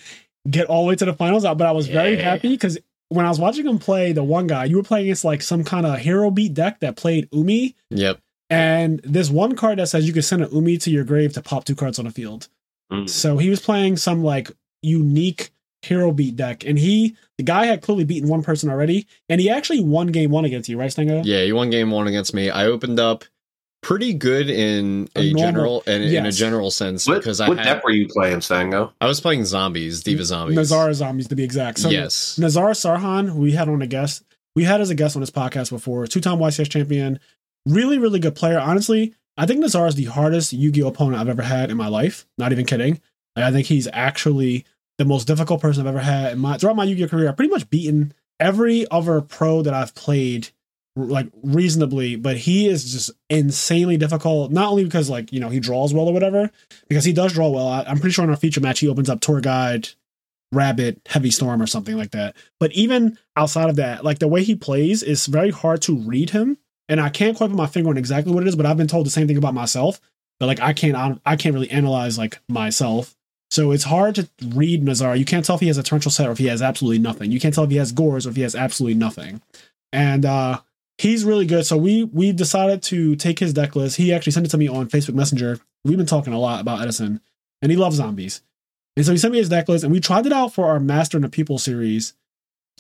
get 0.48 0.66
all 0.69 0.84
the 0.84 0.88
way 0.90 0.94
to 0.96 1.04
the 1.04 1.12
finals 1.14 1.44
out, 1.44 1.58
but 1.58 1.66
I 1.66 1.72
was 1.72 1.88
very 1.88 2.14
Yeah. 2.16 2.22
happy 2.22 2.50
because 2.50 2.78
when 3.08 3.26
I 3.26 3.28
was 3.28 3.40
watching 3.40 3.66
him 3.66 3.78
play 3.81 4.12
the 4.12 4.22
one 4.22 4.46
guy, 4.46 4.64
you 4.66 4.76
were 4.76 4.82
playing 4.84 5.06
against 5.06 5.25
like 5.25 5.43
some 5.43 5.64
kind 5.64 5.84
of 5.84 5.98
hero 5.98 6.31
beat 6.31 6.54
deck 6.54 6.78
that 6.81 6.96
played 6.96 7.28
Umi. 7.32 7.75
Yep. 7.90 8.20
And 8.48 9.00
this 9.02 9.31
one 9.31 9.56
card 9.56 9.78
that 9.81 9.88
says 9.88 10.06
you 10.06 10.12
can 10.12 10.22
send 10.22 10.43
an 10.43 10.50
Umi 10.52 10.78
to 10.78 10.90
your 10.90 11.02
grave 11.04 11.32
to 11.32 11.43
pop 11.43 11.64
two 11.64 11.75
cards 11.75 11.98
on 11.98 12.04
the 12.04 12.12
field. 12.12 12.46
Mm. 12.93 13.08
So 13.10 13.38
he 13.38 13.50
was 13.50 13.60
playing 13.60 13.96
some 13.96 14.22
like 14.22 14.52
unique 14.82 15.50
hero 15.82 16.12
beat 16.12 16.37
deck, 16.37 16.64
and 16.64 16.78
he 16.78 17.17
the 17.38 17.44
guy 17.44 17.67
had 17.67 17.82
clearly 17.82 18.05
beaten 18.05 18.28
one 18.28 18.43
person 18.43 18.70
already, 18.70 19.06
and 19.28 19.40
he 19.40 19.50
actually 19.50 19.81
won 19.81 20.08
game 20.08 20.31
one 20.31 20.44
against 20.44 20.69
you, 20.69 20.78
right, 20.78 20.90
Stango? 20.90 21.23
Yeah, 21.25 21.43
he 21.44 21.52
won 21.52 21.70
game 21.70 21.90
one 21.90 22.06
against 22.06 22.34
me. 22.34 22.50
I 22.50 22.67
opened 22.67 22.99
up 22.99 23.25
pretty 23.82 24.12
good 24.14 24.50
in 24.50 25.08
A 25.14 25.20
a, 25.20 25.32
normal- 25.32 25.40
general 25.40 25.81
in, 25.87 26.02
in 26.02 26.26
a 26.26 26.32
general 26.32 26.70
sense 26.73 27.06
What, 27.06 27.19
because 27.19 27.40
I 27.40 27.49
what 27.49 27.58
had 27.58 27.64
deck 27.64 27.84
were 27.84 27.93
you 27.93 28.08
playing, 28.08 28.40
Stango? 28.40 28.93
I 29.00 29.06
was 29.06 29.20
playing 29.20 29.44
zombies, 29.44 30.02
Diva 30.02 30.25
zombies. 30.25 30.56
Nazar 30.56 30.93
zombies 30.93 31.29
to 31.29 31.37
be 31.37 31.44
exact. 31.44 31.79
So 31.79 31.90
yes. 31.90 32.37
Nazar 32.38 32.70
Sarhan, 32.70 33.29
who 33.29 33.40
we 33.40 33.52
had 33.52 33.69
on 33.69 33.82
a 33.82 33.87
guest, 33.87 34.25
we 34.56 34.64
had 34.64 34.81
as 34.81 34.90
a 34.90 34.94
guest 34.94 35.14
on 35.14 35.20
this 35.20 35.31
podcast 35.31 35.70
before, 35.70 36.06
two-time 36.06 36.38
YCS 36.38 36.70
champion, 36.70 37.20
really, 37.67 37.99
really 37.99 38.19
good 38.19 38.34
player. 38.34 38.58
Honestly, 38.58 39.14
I 39.37 39.46
think 39.46 39.61
Nazar 39.61 39.87
is 39.87 39.94
the 39.94 40.05
hardest 40.06 40.52
Yu-Gi-Oh 40.52 40.88
opponent 40.88 41.20
I've 41.20 41.29
ever 41.29 41.43
had 41.43 41.70
in 41.70 41.76
my 41.76 41.88
life. 41.88 42.26
Not 42.38 42.50
even 42.52 42.64
kidding. 42.64 43.00
Like, 43.36 43.44
I 43.44 43.52
think 43.52 43.66
he's 43.66 43.88
actually 43.92 44.64
the 44.98 45.04
most 45.04 45.26
difficult 45.26 45.60
person 45.60 45.82
I've 45.82 45.94
ever 45.94 46.00
had 46.00 46.32
in 46.32 46.38
my 46.38 46.56
throughout 46.56 46.76
my 46.76 46.84
Yu-Gi-Oh 46.84 47.08
career. 47.08 47.28
I've 47.28 47.36
pretty 47.36 47.52
much 47.52 47.68
beaten 47.70 48.14
every 48.40 48.90
other 48.90 49.20
pro 49.20 49.62
that 49.62 49.74
I've 49.74 49.94
played 49.94 50.48
like 50.96 51.28
reasonably, 51.42 52.16
but 52.16 52.38
he 52.38 52.66
is 52.66 52.90
just 52.90 53.10
insanely 53.28 53.98
difficult. 53.98 54.50
Not 54.50 54.70
only 54.70 54.84
because 54.84 55.10
like 55.10 55.32
you 55.32 55.40
know 55.40 55.50
he 55.50 55.60
draws 55.60 55.92
well 55.92 56.08
or 56.08 56.14
whatever, 56.14 56.50
because 56.88 57.04
he 57.04 57.12
does 57.12 57.34
draw 57.34 57.48
well. 57.48 57.68
I, 57.68 57.82
I'm 57.82 57.98
pretty 57.98 58.12
sure 58.12 58.24
in 58.24 58.30
our 58.30 58.36
feature 58.36 58.60
match 58.60 58.80
he 58.80 58.88
opens 58.88 59.10
up 59.10 59.20
tour 59.20 59.40
guide, 59.40 59.90
rabbit, 60.52 61.00
heavy 61.06 61.30
storm, 61.30 61.60
or 61.60 61.66
something 61.66 61.96
like 61.96 62.12
that. 62.12 62.34
But 62.58 62.72
even 62.72 63.18
outside 63.36 63.68
of 63.68 63.76
that, 63.76 64.04
like 64.04 64.18
the 64.18 64.28
way 64.28 64.42
he 64.42 64.54
plays 64.54 65.02
is 65.02 65.26
very 65.26 65.50
hard 65.50 65.82
to 65.82 65.96
read 65.96 66.30
him, 66.30 66.56
and 66.88 67.00
I 67.00 67.10
can't 67.10 67.36
quite 67.36 67.50
put 67.50 67.56
my 67.56 67.66
finger 67.66 67.90
on 67.90 67.98
exactly 67.98 68.32
what 68.32 68.42
it 68.42 68.48
is. 68.48 68.56
But 68.56 68.64
I've 68.64 68.78
been 68.78 68.88
told 68.88 69.04
the 69.04 69.10
same 69.10 69.26
thing 69.26 69.36
about 69.36 69.54
myself. 69.54 70.00
But 70.38 70.46
like 70.46 70.60
I 70.60 70.72
can't, 70.72 71.20
I 71.24 71.36
can't 71.36 71.54
really 71.54 71.70
analyze 71.70 72.18
like 72.18 72.40
myself. 72.48 73.15
So 73.50 73.70
it's 73.70 73.84
hard 73.84 74.16
to 74.16 74.28
read 74.44 74.82
Nazar. 74.82 75.16
You 75.16 75.25
can't 75.25 75.44
tell 75.44 75.54
if 75.56 75.60
he 75.60 75.69
has 75.69 75.78
a 75.78 75.82
torrential 75.82 76.10
set 76.10 76.28
or 76.28 76.32
if 76.32 76.38
he 76.38 76.46
has 76.46 76.60
absolutely 76.60 76.98
nothing. 76.98 77.31
You 77.31 77.40
can't 77.40 77.54
tell 77.54 77.64
if 77.64 77.70
he 77.70 77.76
has 77.76 77.93
Gorz 77.93 78.26
or 78.26 78.31
if 78.31 78.37
he 78.37 78.43
has 78.43 78.54
absolutely 78.54 78.98
nothing. 78.98 79.40
And 79.93 80.25
uh 80.25 80.60
he's 80.98 81.25
really 81.25 81.46
good. 81.46 81.67
So 81.67 81.76
we 81.76 82.05
we 82.05 82.32
decided 82.32 82.82
to 82.84 83.17
take 83.17 83.38
his 83.38 83.53
deck 83.53 83.76
list. 83.76 83.96
He 83.96 84.12
actually 84.12 84.32
sent 84.32 84.46
it 84.46 84.50
to 84.50 84.58
me 84.58 84.69
on 84.69 84.88
Facebook 84.88 85.15
Messenger. 85.15 85.60
We've 85.84 85.96
been 85.96 86.06
talking 86.06 86.32
a 86.32 86.38
lot 86.38 86.60
about 86.60 86.81
Edison, 86.82 87.20
and 87.62 87.70
he 87.70 87.76
loves 87.76 87.96
zombies. 87.96 88.43
And 88.96 89.05
so 89.05 89.12
he 89.12 89.19
sent 89.19 89.32
me 89.32 89.38
his 89.38 89.48
deck 89.48 89.69
list, 89.69 89.84
and 89.84 89.93
we 89.93 90.00
tried 90.00 90.26
it 90.26 90.32
out 90.32 90.53
for 90.53 90.67
our 90.67 90.81
Master 90.81 91.17
and 91.17 91.24
the 91.24 91.29
Pupil 91.29 91.58
series. 91.58 92.15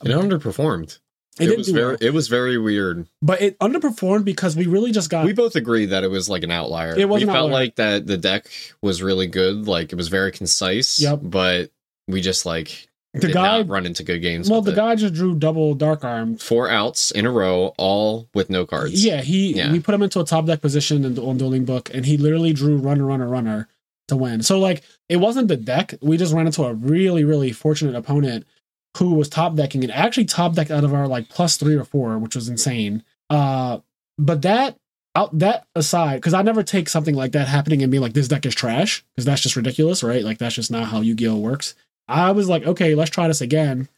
It 0.02 0.08
underperformed. 0.08 0.98
It, 1.38 1.50
It, 1.50 1.58
was 1.58 1.68
very 1.68 1.86
well, 1.86 1.96
it 2.00 2.14
was 2.14 2.28
very 2.28 2.56
weird. 2.58 3.06
but 3.20 3.42
it 3.42 3.58
underperformed 3.58 4.24
because 4.24 4.56
we 4.56 4.66
really 4.66 4.90
just 4.92 5.10
got 5.10 5.24
we 5.26 5.32
both 5.34 5.54
agreed 5.56 5.86
that 5.86 6.02
it 6.04 6.10
was 6.10 6.28
like 6.28 6.42
an 6.42 6.50
outlier. 6.50 6.94
It 6.96 7.08
was 7.08 7.20
we 7.22 7.26
felt 7.26 7.36
outlier. 7.36 7.52
like 7.52 7.76
that 7.76 8.06
the 8.06 8.16
deck 8.16 8.46
was 8.82 9.02
really 9.02 9.26
good, 9.26 9.68
like 9.68 9.92
it 9.92 9.96
was 9.96 10.08
very 10.08 10.32
concise. 10.32 11.00
Yep. 11.00 11.20
But 11.22 11.70
we 12.08 12.20
just 12.22 12.46
like 12.46 12.88
the 13.12 13.20
did 13.28 13.32
guy. 13.34 13.58
not 13.58 13.68
run 13.68 13.86
into 13.86 14.02
good 14.02 14.20
games. 14.20 14.48
Well, 14.50 14.62
the 14.62 14.72
it. 14.72 14.76
guy 14.76 14.94
just 14.94 15.14
drew 15.14 15.34
double 15.34 15.74
dark 15.74 16.04
arm. 16.04 16.36
four 16.36 16.68
outs 16.70 17.10
in 17.10 17.24
a 17.26 17.30
row, 17.30 17.74
all 17.78 18.28
with 18.34 18.48
no 18.50 18.64
cards. 18.66 19.04
Yeah, 19.04 19.20
he 19.22 19.54
Yeah. 19.54 19.72
we 19.72 19.80
put 19.80 19.94
him 19.94 20.02
into 20.02 20.20
a 20.20 20.24
top 20.24 20.46
deck 20.46 20.60
position 20.60 21.04
in, 21.04 21.18
on 21.18 21.36
Dueling 21.38 21.64
Book, 21.64 21.90
and 21.94 22.04
he 22.06 22.16
literally 22.16 22.52
drew 22.52 22.76
runner, 22.76 23.04
runner, 23.06 23.26
runner 23.28 23.68
to 24.08 24.16
win. 24.16 24.42
So 24.42 24.58
like, 24.58 24.82
it 25.08 25.16
wasn't 25.16 25.48
the 25.48 25.56
deck. 25.56 25.94
We 26.02 26.16
just 26.16 26.32
ran 26.34 26.46
into 26.46 26.62
a 26.64 26.72
really, 26.74 27.24
really 27.24 27.52
fortunate 27.52 27.94
opponent 27.96 28.46
who 28.96 29.14
was 29.14 29.28
top 29.28 29.54
decking 29.54 29.82
and 29.82 29.92
actually 29.92 30.24
top 30.24 30.54
decked 30.54 30.70
out 30.70 30.84
of 30.84 30.94
our 30.94 31.06
like 31.06 31.28
plus 31.28 31.56
three 31.56 31.74
or 31.74 31.84
four, 31.84 32.18
which 32.18 32.34
was 32.34 32.48
insane. 32.48 33.02
Uh, 33.30 33.78
but 34.18 34.42
that 34.42 34.76
out 35.14 35.38
that 35.38 35.66
aside, 35.74 36.16
because 36.16 36.34
I 36.34 36.42
never 36.42 36.62
take 36.62 36.88
something 36.88 37.14
like 37.14 37.32
that 37.32 37.48
happening 37.48 37.82
and 37.82 37.90
be 37.90 37.98
like, 37.98 38.12
this 38.12 38.28
deck 38.28 38.44
is 38.46 38.54
trash, 38.54 39.04
because 39.14 39.24
that's 39.24 39.42
just 39.42 39.56
ridiculous, 39.56 40.02
right? 40.02 40.22
Like 40.22 40.38
that's 40.38 40.54
just 40.54 40.70
not 40.70 40.88
how 40.88 41.00
Yu-Gi-Oh 41.00 41.36
works. 41.36 41.74
I 42.08 42.30
was 42.32 42.48
like, 42.48 42.64
okay, 42.64 42.94
let's 42.94 43.10
try 43.10 43.26
this 43.28 43.40
again. 43.40 43.88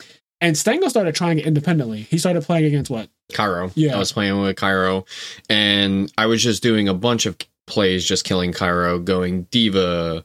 And 0.41 0.57
Stango 0.57 0.89
started 0.89 1.17
trying 1.17 1.41
it 1.41 1.47
independently. 1.47 2.03
He 2.03 2.19
started 2.19 2.45
playing 2.45 2.67
against 2.67 2.91
what? 2.91 3.09
Cairo. 3.33 3.73
Yeah. 3.75 3.97
I 3.97 3.99
was 3.99 4.13
playing 4.13 4.41
with 4.41 4.57
Cairo, 4.57 5.05
and 5.51 6.13
I 6.17 6.27
was 6.27 6.43
just 6.43 6.63
doing 6.63 6.89
a 6.89 6.95
bunch 6.95 7.27
of 7.27 7.37
plays, 7.67 8.05
just 8.07 8.25
killing 8.25 8.53
Cairo, 8.53 9.01
going 9.01 9.43
Diva, 9.51 10.25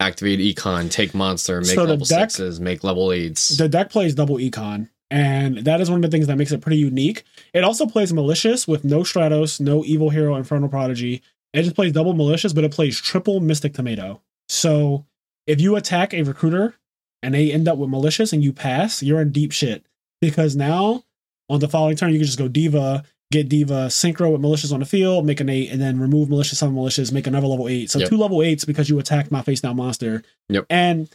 activate 0.00 0.38
Econ, 0.40 0.90
take 0.90 1.14
monster, 1.14 1.60
make 1.60 1.70
So 1.74 1.82
level 1.84 2.06
deck- 2.06 2.30
sixes, 2.30 2.60
make 2.60 2.84
level 2.84 3.12
eights. 3.12 3.56
the 3.56 3.68
deck 3.68 3.90
plays 3.90 4.14
double 4.14 4.36
econ 4.36 4.88
and 5.10 5.58
that 5.58 5.80
is 5.80 5.90
one 5.90 6.04
of 6.04 6.10
the 6.10 6.14
things 6.14 6.26
that 6.26 6.36
makes 6.36 6.52
it 6.52 6.60
pretty 6.60 6.76
unique. 6.78 7.24
It 7.54 7.64
also 7.64 7.86
plays 7.86 8.12
malicious 8.12 8.68
with 8.68 8.84
no 8.84 9.00
stratos 9.00 9.60
no 9.60 9.84
evil 9.84 10.10
hero 10.10 10.36
infernal 10.36 10.68
prodigy. 10.68 11.22
It 11.54 11.62
just 11.62 11.74
plays 11.74 11.92
double 11.92 12.12
malicious 12.14 12.52
but 12.52 12.64
it 12.64 12.72
plays 12.72 13.00
triple 13.00 13.40
mystic 13.40 13.74
tomato. 13.74 14.20
So 14.48 15.06
if 15.46 15.60
you 15.60 15.76
attack 15.76 16.12
a 16.14 16.22
recruiter 16.22 16.74
and 17.22 17.34
they 17.34 17.50
end 17.50 17.66
up 17.66 17.78
with 17.78 17.90
malicious 17.90 18.32
and 18.32 18.44
you 18.44 18.52
pass 18.52 19.02
you're 19.02 19.20
in 19.20 19.32
deep 19.32 19.52
shit. 19.52 19.84
Because 20.20 20.54
now 20.56 21.04
on 21.48 21.60
the 21.60 21.68
following 21.68 21.96
turn 21.96 22.12
you 22.12 22.18
can 22.18 22.26
just 22.26 22.38
go 22.38 22.48
diva 22.48 23.02
get 23.30 23.48
diva 23.48 23.86
synchro 23.88 24.32
with 24.32 24.40
malicious 24.40 24.72
on 24.72 24.80
the 24.80 24.86
field 24.86 25.26
make 25.26 25.40
an 25.40 25.48
eight 25.50 25.70
and 25.70 25.80
then 25.80 25.98
remove 26.00 26.30
malicious 26.30 26.58
summon 26.58 26.74
malicious 26.74 27.12
make 27.12 27.26
another 27.26 27.46
level 27.46 27.68
eight 27.68 27.90
so 27.90 27.98
Yep. 27.98 28.08
two 28.08 28.16
level 28.16 28.42
eights 28.42 28.64
because 28.64 28.88
you 28.88 28.98
attack 28.98 29.30
my 29.30 29.42
face 29.42 29.60
down 29.60 29.76
monster 29.76 30.22
Yep. 30.48 30.66
and 30.70 31.08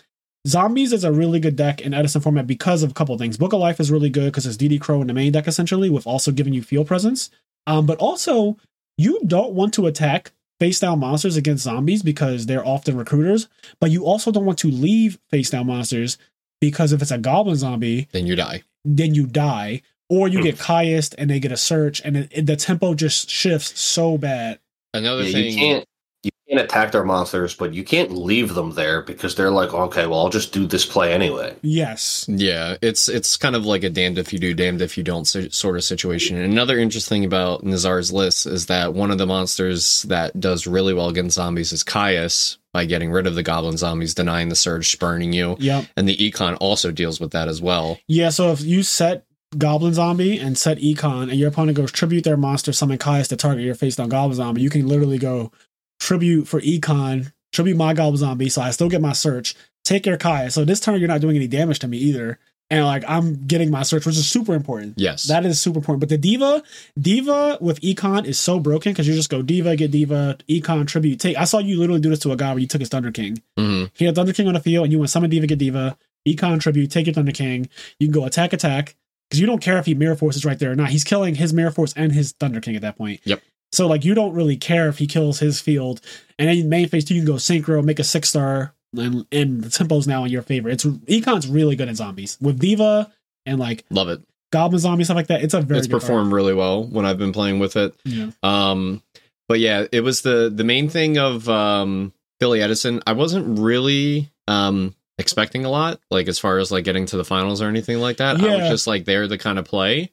Zombies 0.46 0.92
is 0.92 1.06
a 1.06 1.12
really 1.14 1.40
good 1.40 1.56
deck 1.56 1.80
in 1.80 1.94
Edison 1.94 2.20
format 2.20 2.46
because 2.46 2.84
of 2.84 2.92
a 2.92 2.94
couple 2.94 3.16
of 3.16 3.20
things. 3.22 3.38
Book 3.38 3.54
of 3.54 3.62
Life 3.62 3.80
is 3.80 3.90
really 3.90 4.10
good 4.10 4.26
because 4.26 4.46
it's 4.46 4.58
DD 4.58 4.78
Crow 4.78 5.00
in 5.00 5.08
the 5.08 5.14
main 5.14 5.32
deck 5.32 5.48
essentially, 5.48 5.90
with 5.90 6.06
also 6.06 6.34
giving 6.34 6.52
you 6.54 6.62
field 6.62 6.86
presence. 6.86 7.30
Um, 7.66 7.86
but 7.86 7.98
also 8.00 8.58
you 8.98 9.22
don't 9.26 9.54
want 9.54 9.74
to 9.76 9.88
attack 9.88 10.34
face 10.60 10.82
down 10.82 11.00
monsters 11.00 11.38
against 11.38 11.64
zombies 11.64 12.04
because 12.04 12.46
they're 12.46 12.68
often 12.68 12.98
recruiters, 12.98 13.48
but 13.80 13.90
you 13.90 14.04
also 14.04 14.32
don't 14.34 14.44
want 14.44 14.60
to 14.60 14.68
leave 14.70 15.18
face 15.32 15.50
down 15.50 15.68
monsters 15.68 16.18
because 16.60 16.92
if 16.92 17.02
it's 17.02 17.12
a 17.12 17.18
goblin 17.18 17.56
zombie, 17.56 18.10
Then 18.12 18.28
you 18.28 18.36
die. 18.36 18.64
then 18.84 19.16
you 19.16 19.26
die, 19.28 19.82
or 20.10 20.28
you 20.28 20.42
get 20.42 20.56
mm. 20.56 20.62
Caiused 20.62 21.16
and 21.18 21.30
they 21.30 21.40
get 21.40 21.52
a 21.52 21.58
search, 21.58 22.02
and 22.04 22.18
it, 22.18 22.30
it- 22.32 22.46
the 22.46 22.56
tempo 22.56 22.94
just 22.94 23.30
shifts 23.30 23.80
so 23.80 24.18
bad. 24.18 24.60
Another 24.94 25.24
Yeah, 25.24 25.32
thing. 25.32 25.46
you 25.46 25.56
can't 25.58 25.86
you 26.24 26.32
can't 26.48 26.62
attack 26.62 26.94
their 26.94 27.04
monsters, 27.04 27.54
but 27.54 27.74
you 27.74 27.84
can't 27.84 28.12
leave 28.12 28.54
them 28.54 28.76
there 28.76 29.02
because 29.02 29.36
they're 29.36 29.52
like, 29.52 29.74
okay, 29.74 30.08
well, 30.08 30.20
I'll 30.20 30.30
just 30.30 30.54
do 30.54 30.66
this 30.66 30.86
play 30.86 31.12
anyway. 31.14 31.54
Yes. 31.62 32.26
Yeah, 32.30 32.78
it's 32.82 33.10
it's 33.10 33.36
kind 33.36 33.56
of 33.58 33.66
like 33.66 33.84
a 33.84 33.90
damned 33.90 34.18
if 34.18 34.32
you 34.32 34.40
do, 34.40 34.54
damned 34.54 34.82
if 34.82 34.98
you 34.98 35.04
don't 35.04 35.26
sort 35.26 35.76
of 35.76 35.84
situation. 35.84 36.38
And 36.38 36.50
another 36.52 36.78
interesting 36.80 37.18
thing 37.22 37.26
about 37.26 37.64
Nazar's 37.66 38.14
list 38.14 38.46
is 38.46 38.68
that 38.68 38.94
one 38.94 39.12
of 39.12 39.18
the 39.18 39.26
monsters 39.26 40.04
that 40.04 40.40
does 40.40 40.66
really 40.66 40.94
well 40.94 41.10
against 41.10 41.36
zombies 41.36 41.74
is 41.74 41.84
Caius 41.84 42.58
by 42.72 42.86
getting 42.86 43.12
rid 43.12 43.28
of 43.28 43.36
the 43.36 43.44
goblin 43.44 43.76
zombies, 43.78 44.14
denying 44.14 44.48
the 44.50 44.56
surge, 44.56 44.92
spurning 44.92 45.34
you. 45.34 45.58
Yep. 45.60 45.86
And 45.98 46.08
the 46.08 46.16
econ 46.18 46.56
also 46.62 46.92
deals 46.92 47.20
with 47.20 47.32
that 47.32 47.48
as 47.50 47.62
well. 47.62 48.00
Yeah, 48.08 48.30
so 48.30 48.52
if 48.52 48.62
you 48.62 48.82
set 48.84 49.26
Goblin 49.58 49.94
Zombie 49.94 50.38
and 50.40 50.58
set 50.58 50.78
Econ, 50.80 51.24
and 51.24 51.34
your 51.34 51.50
opponent 51.50 51.78
goes 51.78 51.92
tribute 51.92 52.24
their 52.24 52.38
monster, 52.38 52.74
summon 52.74 52.98
Caius 52.98 53.28
to 53.30 53.36
target 53.36 53.64
your 53.64 53.76
face 53.76 53.96
down 53.96 54.10
Goblin 54.10 54.36
Zombie, 54.36 54.62
you 54.62 54.70
can 54.70 54.88
literally 54.88 55.18
go 55.18 55.52
tribute 56.00 56.48
for 56.48 56.60
Econ, 56.62 57.32
tribute 57.52 57.78
my 57.78 57.94
Goblin 57.94 58.18
Zombie, 58.18 58.50
so 58.50 58.62
I 58.62 58.72
still 58.72 58.90
get 58.90 59.02
my 59.02 59.14
search, 59.14 59.56
take 59.86 60.06
your 60.06 60.18
Caius. 60.18 60.54
So 60.54 60.66
this 60.66 60.80
turn 60.80 61.00
you're 61.00 61.08
not 61.08 61.22
doing 61.22 61.36
any 61.36 61.48
damage 61.48 61.80
to 61.80 61.88
me 61.88 61.98
either. 61.98 62.40
And 62.70 62.86
like 62.86 63.04
I'm 63.08 63.46
getting 63.46 63.70
my 63.70 63.84
search, 63.84 64.06
which 64.06 64.16
is 64.16 64.28
super 64.28 64.56
important. 64.56 64.94
Yes. 64.98 65.26
That 65.26 65.46
is 65.46 65.62
super 65.62 65.78
important. 65.80 66.00
But 66.00 66.10
the 66.10 66.18
Diva, 66.18 66.64
Diva 67.00 67.58
with 67.62 67.80
Econ 67.82 68.26
is 68.26 68.40
so 68.40 68.60
broken 68.60 68.94
because 68.94 69.08
you 69.08 69.14
just 69.14 69.30
go 69.30 69.42
Diva, 69.42 69.76
get 69.76 69.92
Diva, 69.92 70.38
Econ, 70.50 70.88
tribute, 70.88 71.20
take. 71.20 71.38
I 71.38 71.44
saw 71.44 71.60
you 71.60 71.78
literally 71.78 72.02
do 72.02 72.10
this 72.10 72.20
to 72.20 72.32
a 72.32 72.36
guy 72.36 72.52
where 72.52 72.60
you 72.60 72.68
took 72.68 72.80
his 72.80 72.90
Thunder 72.90 73.12
King. 73.12 73.44
Mhm. 73.60 73.92
He 73.94 74.06
had 74.06 74.16
Thunder 74.16 74.34
King 74.34 74.48
on 74.48 74.56
the 74.56 74.60
field, 74.60 74.86
and 74.86 74.92
you 74.92 74.98
went 74.98 75.12
summon 75.12 75.30
Diva, 75.30 75.46
get 75.46 75.60
Diva, 75.60 75.98
Econ 76.28 76.60
tribute, 76.60 76.90
take 76.90 77.06
your 77.06 77.14
Thunder 77.14 77.34
King. 77.34 77.70
You 78.00 78.08
can 78.08 78.14
go 78.14 78.26
attack, 78.26 78.54
attack, 78.54 78.96
because 79.30 79.40
you 79.40 79.48
don't 79.48 79.62
care 79.62 79.78
if 79.78 79.86
he 79.86 79.96
Mirror 79.96 80.16
Force 80.16 80.36
is 80.36 80.46
right 80.46 80.60
there 80.60 80.72
or 80.72 80.76
not. 80.76 80.90
He's 80.90 81.04
killing 81.04 81.36
his 81.36 81.54
Mirror 81.54 81.72
Force 81.72 81.94
and 81.96 82.12
his 82.12 82.34
Thunder 82.34 82.62
King 82.62 82.76
at 82.76 82.82
that 82.82 82.98
point. 82.98 83.22
Yep. 83.26 83.42
So 83.72 83.88
like 83.88 84.06
you 84.06 84.14
don't 84.14 84.34
really 84.34 84.58
care 84.58 84.88
if 84.88 85.00
he 85.00 85.08
kills 85.08 85.40
his 85.40 85.60
field, 85.60 86.02
and 86.38 86.48
then 86.48 86.70
main 86.70 86.88
phase 86.88 87.06
two 87.06 87.16
you 87.16 87.22
can 87.22 87.28
go 87.28 87.38
synchro, 87.38 87.84
make 87.84 88.00
a 88.00 88.04
six 88.04 88.30
star, 88.30 88.74
and 88.96 89.26
and 89.32 89.64
the 89.64 89.70
tempo's 89.70 90.08
now 90.08 90.24
in 90.24 90.32
your 90.32 90.44
favor. 90.44 90.70
It's 90.70 90.86
Econ's 91.08 91.48
really 91.48 91.76
good 91.76 91.90
at 91.90 91.96
zombies 91.96 92.38
with 92.40 92.60
Diva 92.60 93.12
and 93.46 93.60
like 93.60 93.84
Love 93.90 94.10
it. 94.10 94.22
Goblin 94.52 94.80
Zombie 94.80 95.04
stuff 95.04 95.16
like 95.16 95.28
that. 95.28 95.42
It's 95.42 95.56
a 95.56 95.62
very 95.62 95.80
it's 95.80 95.88
performed 95.88 96.32
really 96.32 96.54
well 96.54 96.84
when 96.84 97.06
I've 97.06 97.18
been 97.18 97.34
playing 97.34 97.58
with 97.58 97.76
it. 97.76 97.96
Yeah. 98.06 98.30
Um, 98.44 99.02
but 99.48 99.60
yeah, 99.60 99.88
it 99.92 100.02
was 100.02 100.22
the 100.22 100.52
the 100.54 100.64
main 100.64 100.90
thing 100.90 101.18
of 101.18 101.50
um, 101.50 102.14
Philly 102.40 102.62
Edison. 102.62 103.02
I 103.08 103.14
wasn't 103.14 103.60
really 103.60 104.30
um, 104.48 104.94
expecting 105.18 105.66
a 105.66 105.70
lot, 105.70 106.00
like 106.12 106.28
as 106.28 106.40
far 106.40 106.58
as 106.58 106.72
like 106.72 106.84
getting 106.86 107.06
to 107.08 107.18
the 107.18 107.26
finals 107.26 107.62
or 107.62 107.68
anything 107.68 108.00
like 108.00 108.18
that. 108.18 108.40
I 108.40 108.56
was 108.58 108.70
just 108.70 108.88
like 108.88 109.06
they're 109.06 109.28
the 109.28 109.38
kind 109.38 109.60
of 109.60 109.66
play. 109.66 110.12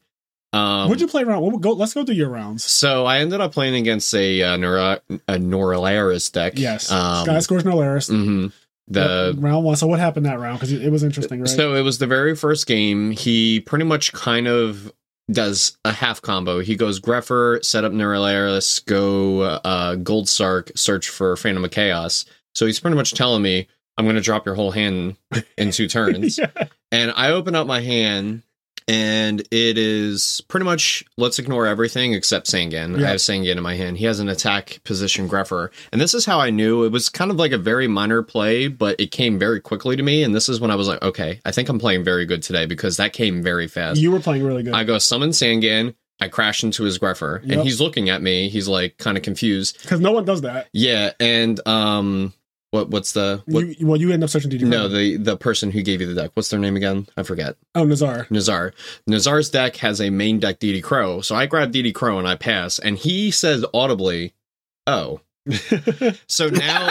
Um, 0.52 0.88
What'd 0.88 1.00
you 1.00 1.06
play 1.06 1.22
around? 1.22 1.42
What, 1.42 1.60
go. 1.60 1.72
Let's 1.72 1.94
go 1.94 2.04
through 2.04 2.16
your 2.16 2.28
rounds. 2.28 2.64
so 2.64 3.06
I 3.06 3.18
ended 3.20 3.40
up 3.40 3.52
playing 3.52 3.76
against 3.76 4.12
a 4.14 4.42
uh, 4.42 4.56
Nora, 4.56 5.00
a 5.28 5.34
Norleras 5.38 6.32
deck. 6.32 6.54
Yes. 6.56 6.90
Um, 6.90 7.24
Sky 7.24 7.38
scores 7.38 7.64
no 7.64 7.76
Laris. 7.76 8.10
mhm. 8.10 8.52
The 8.88 9.32
Yep, 9.36 9.44
round 9.44 9.64
one. 9.64 9.76
So 9.76 9.86
what 9.86 10.00
happened 10.00 10.26
that 10.26 10.40
round? 10.40 10.58
Because 10.58 10.72
it, 10.72 10.82
it 10.82 10.90
was 10.90 11.04
interesting, 11.04 11.38
right? 11.40 11.48
So 11.48 11.76
it 11.76 11.82
was 11.82 11.98
the 11.98 12.08
very 12.08 12.34
first 12.34 12.66
game. 12.66 13.12
He 13.12 13.60
pretty 13.60 13.84
much 13.84 14.12
kind 14.12 14.48
of 14.48 14.92
does 15.30 15.78
a 15.84 15.92
half 15.92 16.20
combo. 16.20 16.58
He 16.58 16.74
goes 16.74 16.98
Grepher, 16.98 17.64
set 17.64 17.84
up 17.84 17.92
Norleras, 17.92 18.84
go 18.84 19.42
uh, 19.42 19.94
Gold 19.94 20.28
Sark, 20.28 20.72
search 20.74 21.08
for 21.08 21.36
Phantom 21.36 21.64
of 21.64 21.70
Chaos. 21.70 22.24
So 22.56 22.66
he's 22.66 22.80
pretty 22.80 22.96
much 22.96 23.14
telling 23.14 23.42
me, 23.42 23.68
I'm 24.00 24.06
going 24.06 24.16
to 24.16 24.22
drop 24.22 24.46
your 24.46 24.54
whole 24.54 24.70
hand 24.70 25.16
in 25.58 25.70
two 25.72 25.86
turns. 25.96 26.38
yeah. 26.38 26.48
And 26.90 27.12
I 27.14 27.30
open 27.32 27.54
up 27.54 27.66
my 27.66 27.80
hand, 27.82 28.42
and 28.88 29.40
it 29.52 29.78
is 29.78 30.40
pretty 30.48 30.64
much 30.64 31.04
let's 31.16 31.38
ignore 31.38 31.66
everything 31.66 32.14
except 32.14 32.46
Sangan. 32.46 32.98
Yeah. 32.98 33.06
I 33.06 33.10
have 33.10 33.18
Sangan 33.20 33.56
in 33.56 33.62
my 33.62 33.74
hand. 33.76 33.98
He 33.98 34.06
has 34.06 34.18
an 34.20 34.28
attack 34.28 34.80
position 34.84 35.28
Grepher. 35.28 35.68
And 35.92 36.00
this 36.00 36.14
is 36.14 36.24
how 36.24 36.40
I 36.40 36.50
knew 36.50 36.84
it 36.84 36.90
was 36.92 37.08
kind 37.08 37.30
of 37.30 37.36
like 37.36 37.52
a 37.52 37.58
very 37.58 37.86
minor 37.86 38.22
play, 38.22 38.68
but 38.68 38.98
it 38.98 39.12
came 39.12 39.38
very 39.38 39.60
quickly 39.60 39.94
to 39.96 40.02
me. 40.02 40.24
And 40.24 40.34
this 40.34 40.48
is 40.48 40.60
when 40.60 40.70
I 40.70 40.74
was 40.76 40.88
like, 40.88 41.02
okay, 41.02 41.40
I 41.44 41.52
think 41.52 41.68
I'm 41.68 41.78
playing 41.78 42.02
very 42.02 42.24
good 42.26 42.42
today 42.42 42.66
because 42.66 42.96
that 42.96 43.12
came 43.12 43.42
very 43.42 43.68
fast. 43.68 44.00
You 44.00 44.10
were 44.10 44.20
playing 44.20 44.42
really 44.44 44.62
good. 44.64 44.72
I 44.74 44.82
go 44.84 44.98
summon 44.98 45.30
Sangan. 45.30 45.94
I 46.22 46.28
crash 46.28 46.64
into 46.64 46.82
his 46.84 46.98
Grepher, 46.98 47.40
Yep. 47.44 47.50
and 47.58 47.62
he's 47.66 47.80
looking 47.80 48.10
at 48.10 48.20
me. 48.20 48.50
He's 48.50 48.68
like 48.68 48.98
kind 48.98 49.16
of 49.16 49.22
confused. 49.22 49.80
Because 49.80 50.00
no 50.00 50.12
one 50.12 50.24
does 50.26 50.42
that. 50.42 50.68
Yeah, 50.72 51.12
and 51.18 51.58
um, 51.66 52.34
what 52.70 52.88
what's 52.90 53.12
the 53.12 53.42
what? 53.46 53.78
You, 53.80 53.86
well, 53.86 54.00
you 54.00 54.12
end 54.12 54.22
up 54.22 54.30
searching 54.30 54.50
DD. 54.50 54.62
no, 54.62 54.88
the 54.88 55.16
the 55.16 55.36
person 55.36 55.70
who 55.70 55.82
gave 55.82 56.00
you 56.00 56.06
the 56.06 56.14
deck. 56.20 56.30
What's 56.34 56.48
their 56.48 56.60
name 56.60 56.76
again? 56.76 57.06
I 57.16 57.22
forget. 57.24 57.56
oh, 57.74 57.84
Nazar. 57.84 58.26
Nazar. 58.30 58.72
Nazar's 59.06 59.50
deck 59.50 59.76
has 59.76 60.00
a 60.00 60.10
main 60.10 60.38
deck 60.38 60.60
DD 60.60 60.82
Crow. 60.82 61.20
So 61.20 61.34
I 61.34 61.46
grab 61.46 61.72
DD 61.72 61.94
Crow 61.94 62.18
and 62.18 62.28
I 62.28 62.36
pass, 62.36 62.78
and 62.78 62.96
he 62.96 63.30
says 63.30 63.64
audibly, 63.74 64.34
"Oh." 64.86 65.20
So 66.26 66.48
now, 66.48 66.90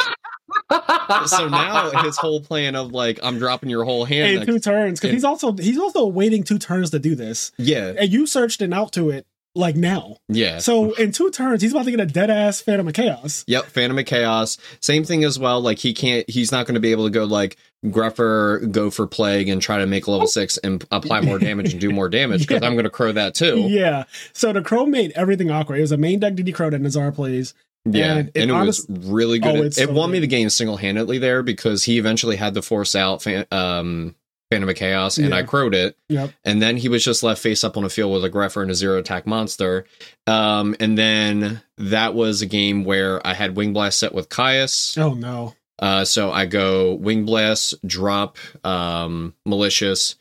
so 1.26 1.48
now 1.48 1.92
his 2.04 2.18
whole 2.18 2.42
plan 2.42 2.76
of 2.76 2.92
like 2.92 3.20
I'm 3.24 3.38
dropping 3.38 3.70
your 3.70 3.84
whole 3.86 4.06
hand. 4.06 4.36
next- 4.38 4.46
two 4.48 4.60
turns, 4.60 5.00
because 5.00 5.14
he's 5.14 5.24
also 5.24 5.54
he's 5.54 5.78
also 5.78 6.06
waiting 6.08 6.44
two 6.44 6.58
turns 6.58 6.90
to 6.92 7.00
do 7.00 7.16
this, 7.16 7.52
yeah, 7.58 7.94
and 7.98 8.12
you 8.12 8.26
searched 8.26 8.62
and 8.62 8.74
out 8.74 8.92
to 8.94 9.10
it 9.10 9.26
like 9.56 9.76
now. 9.76 10.18
yeah. 10.28 10.60
So 10.60 10.94
in 10.94 11.12
two 11.12 11.30
turns, 11.32 11.62
he's 11.62 11.72
about 11.72 11.86
to 11.86 11.92
get 11.92 12.00
a 12.00 12.06
dead 12.06 12.30
ass 12.30 12.62
Phantom 12.62 12.88
of 12.88 12.94
Chaos. 12.94 13.44
Yep, 13.48 13.66
Phantom 13.66 13.98
of 13.98 14.06
Chaos. 14.06 14.58
Same 14.80 15.04
thing 15.04 15.24
as 15.24 15.38
well. 15.40 15.60
Like 15.62 15.80
he 15.80 15.94
can't. 15.94 16.30
He's 16.30 16.52
not 16.52 16.66
going 16.66 16.76
to 16.76 16.80
be 16.80 16.92
able 16.92 17.06
to 17.06 17.10
go 17.12 17.26
like 17.26 17.58
Grepher, 17.86 18.72
go 18.72 18.90
for 18.92 19.08
Plague, 19.08 19.50
and 19.50 19.62
try 19.62 19.78
to 19.80 19.86
make 19.88 20.08
level 20.08 20.28
six 20.28 20.58
and 20.60 20.86
apply 20.92 21.22
more 21.22 21.40
damage 21.40 21.72
and 21.74 21.82
do 21.82 21.92
more 21.92 22.10
damage 22.10 22.42
because 22.42 22.60
Yeah. 22.62 22.68
I'm 22.68 22.74
going 22.76 22.84
to 22.86 22.90
crow 22.90 23.12
that 23.12 23.36
too. 23.36 23.60
Yeah. 23.70 24.04
So 24.34 24.54
the 24.54 24.62
Crow 24.62 24.86
made 24.86 25.12
everything 25.16 25.50
awkward. 25.52 25.78
It 25.80 25.82
was 25.82 25.92
a 25.92 25.98
main 25.98 26.20
deck 26.20 26.34
DD 26.34 26.54
Crow 26.54 26.70
that 26.70 26.80
Nazar 26.80 27.12
plays. 27.12 27.54
Yeah, 27.86 28.12
And 28.12 28.20
and, 28.20 28.32
it 28.36 28.44
it 28.44 28.52
honest- 28.52 28.90
was 28.90 29.10
really 29.10 29.40
good. 29.40 29.56
Oh, 29.56 29.64
it 29.64 29.78
it 29.78 29.88
so 29.88 29.94
won 29.94 30.12
me 30.12 30.20
the 30.20 30.28
game 30.28 30.50
single 30.50 30.78
handedly 30.78 31.18
there 31.18 31.42
because 31.42 31.86
he 31.86 31.98
eventually 31.98 32.36
had 32.36 32.54
to 32.56 32.62
force 32.62 32.94
out 32.96 33.26
um, 33.54 34.16
Phantom 34.50 34.70
of 34.70 34.76
Chaos, 34.76 35.18
and 35.18 35.34
I 35.34 35.44
crowed 35.44 35.76
it. 35.76 35.96
Yep. 36.08 36.32
And 36.44 36.62
then 36.62 36.78
he 36.78 36.90
was 36.90 37.04
just 37.04 37.22
left 37.22 37.42
face 37.42 37.64
up 37.64 37.78
on 37.78 37.84
a 37.84 37.90
field 37.90 38.14
with 38.14 38.26
a 38.26 38.30
Grepher 38.32 38.64
and 38.64 38.72
a 38.72 38.76
zero 38.76 38.98
attack 38.98 39.28
monster. 39.28 39.86
Um, 40.26 40.76
and 40.80 40.98
then 40.98 41.62
that 41.78 42.16
was 42.16 42.42
a 42.42 42.48
game 42.48 42.84
where 42.84 43.26
I 43.26 43.36
had 43.36 43.56
Wing 43.56 43.74
Blast 43.74 44.00
set 44.00 44.14
with 44.14 44.30
Caius. 44.30 44.98
Oh 44.98 45.14
no. 45.14 45.54
Uh, 45.78 46.04
so 46.04 46.32
I 46.32 46.46
go 46.46 46.96
Wing 46.96 47.26
Blast, 47.26 47.76
drop 47.88 48.38
um, 48.66 49.36
Malicious, 49.46 50.16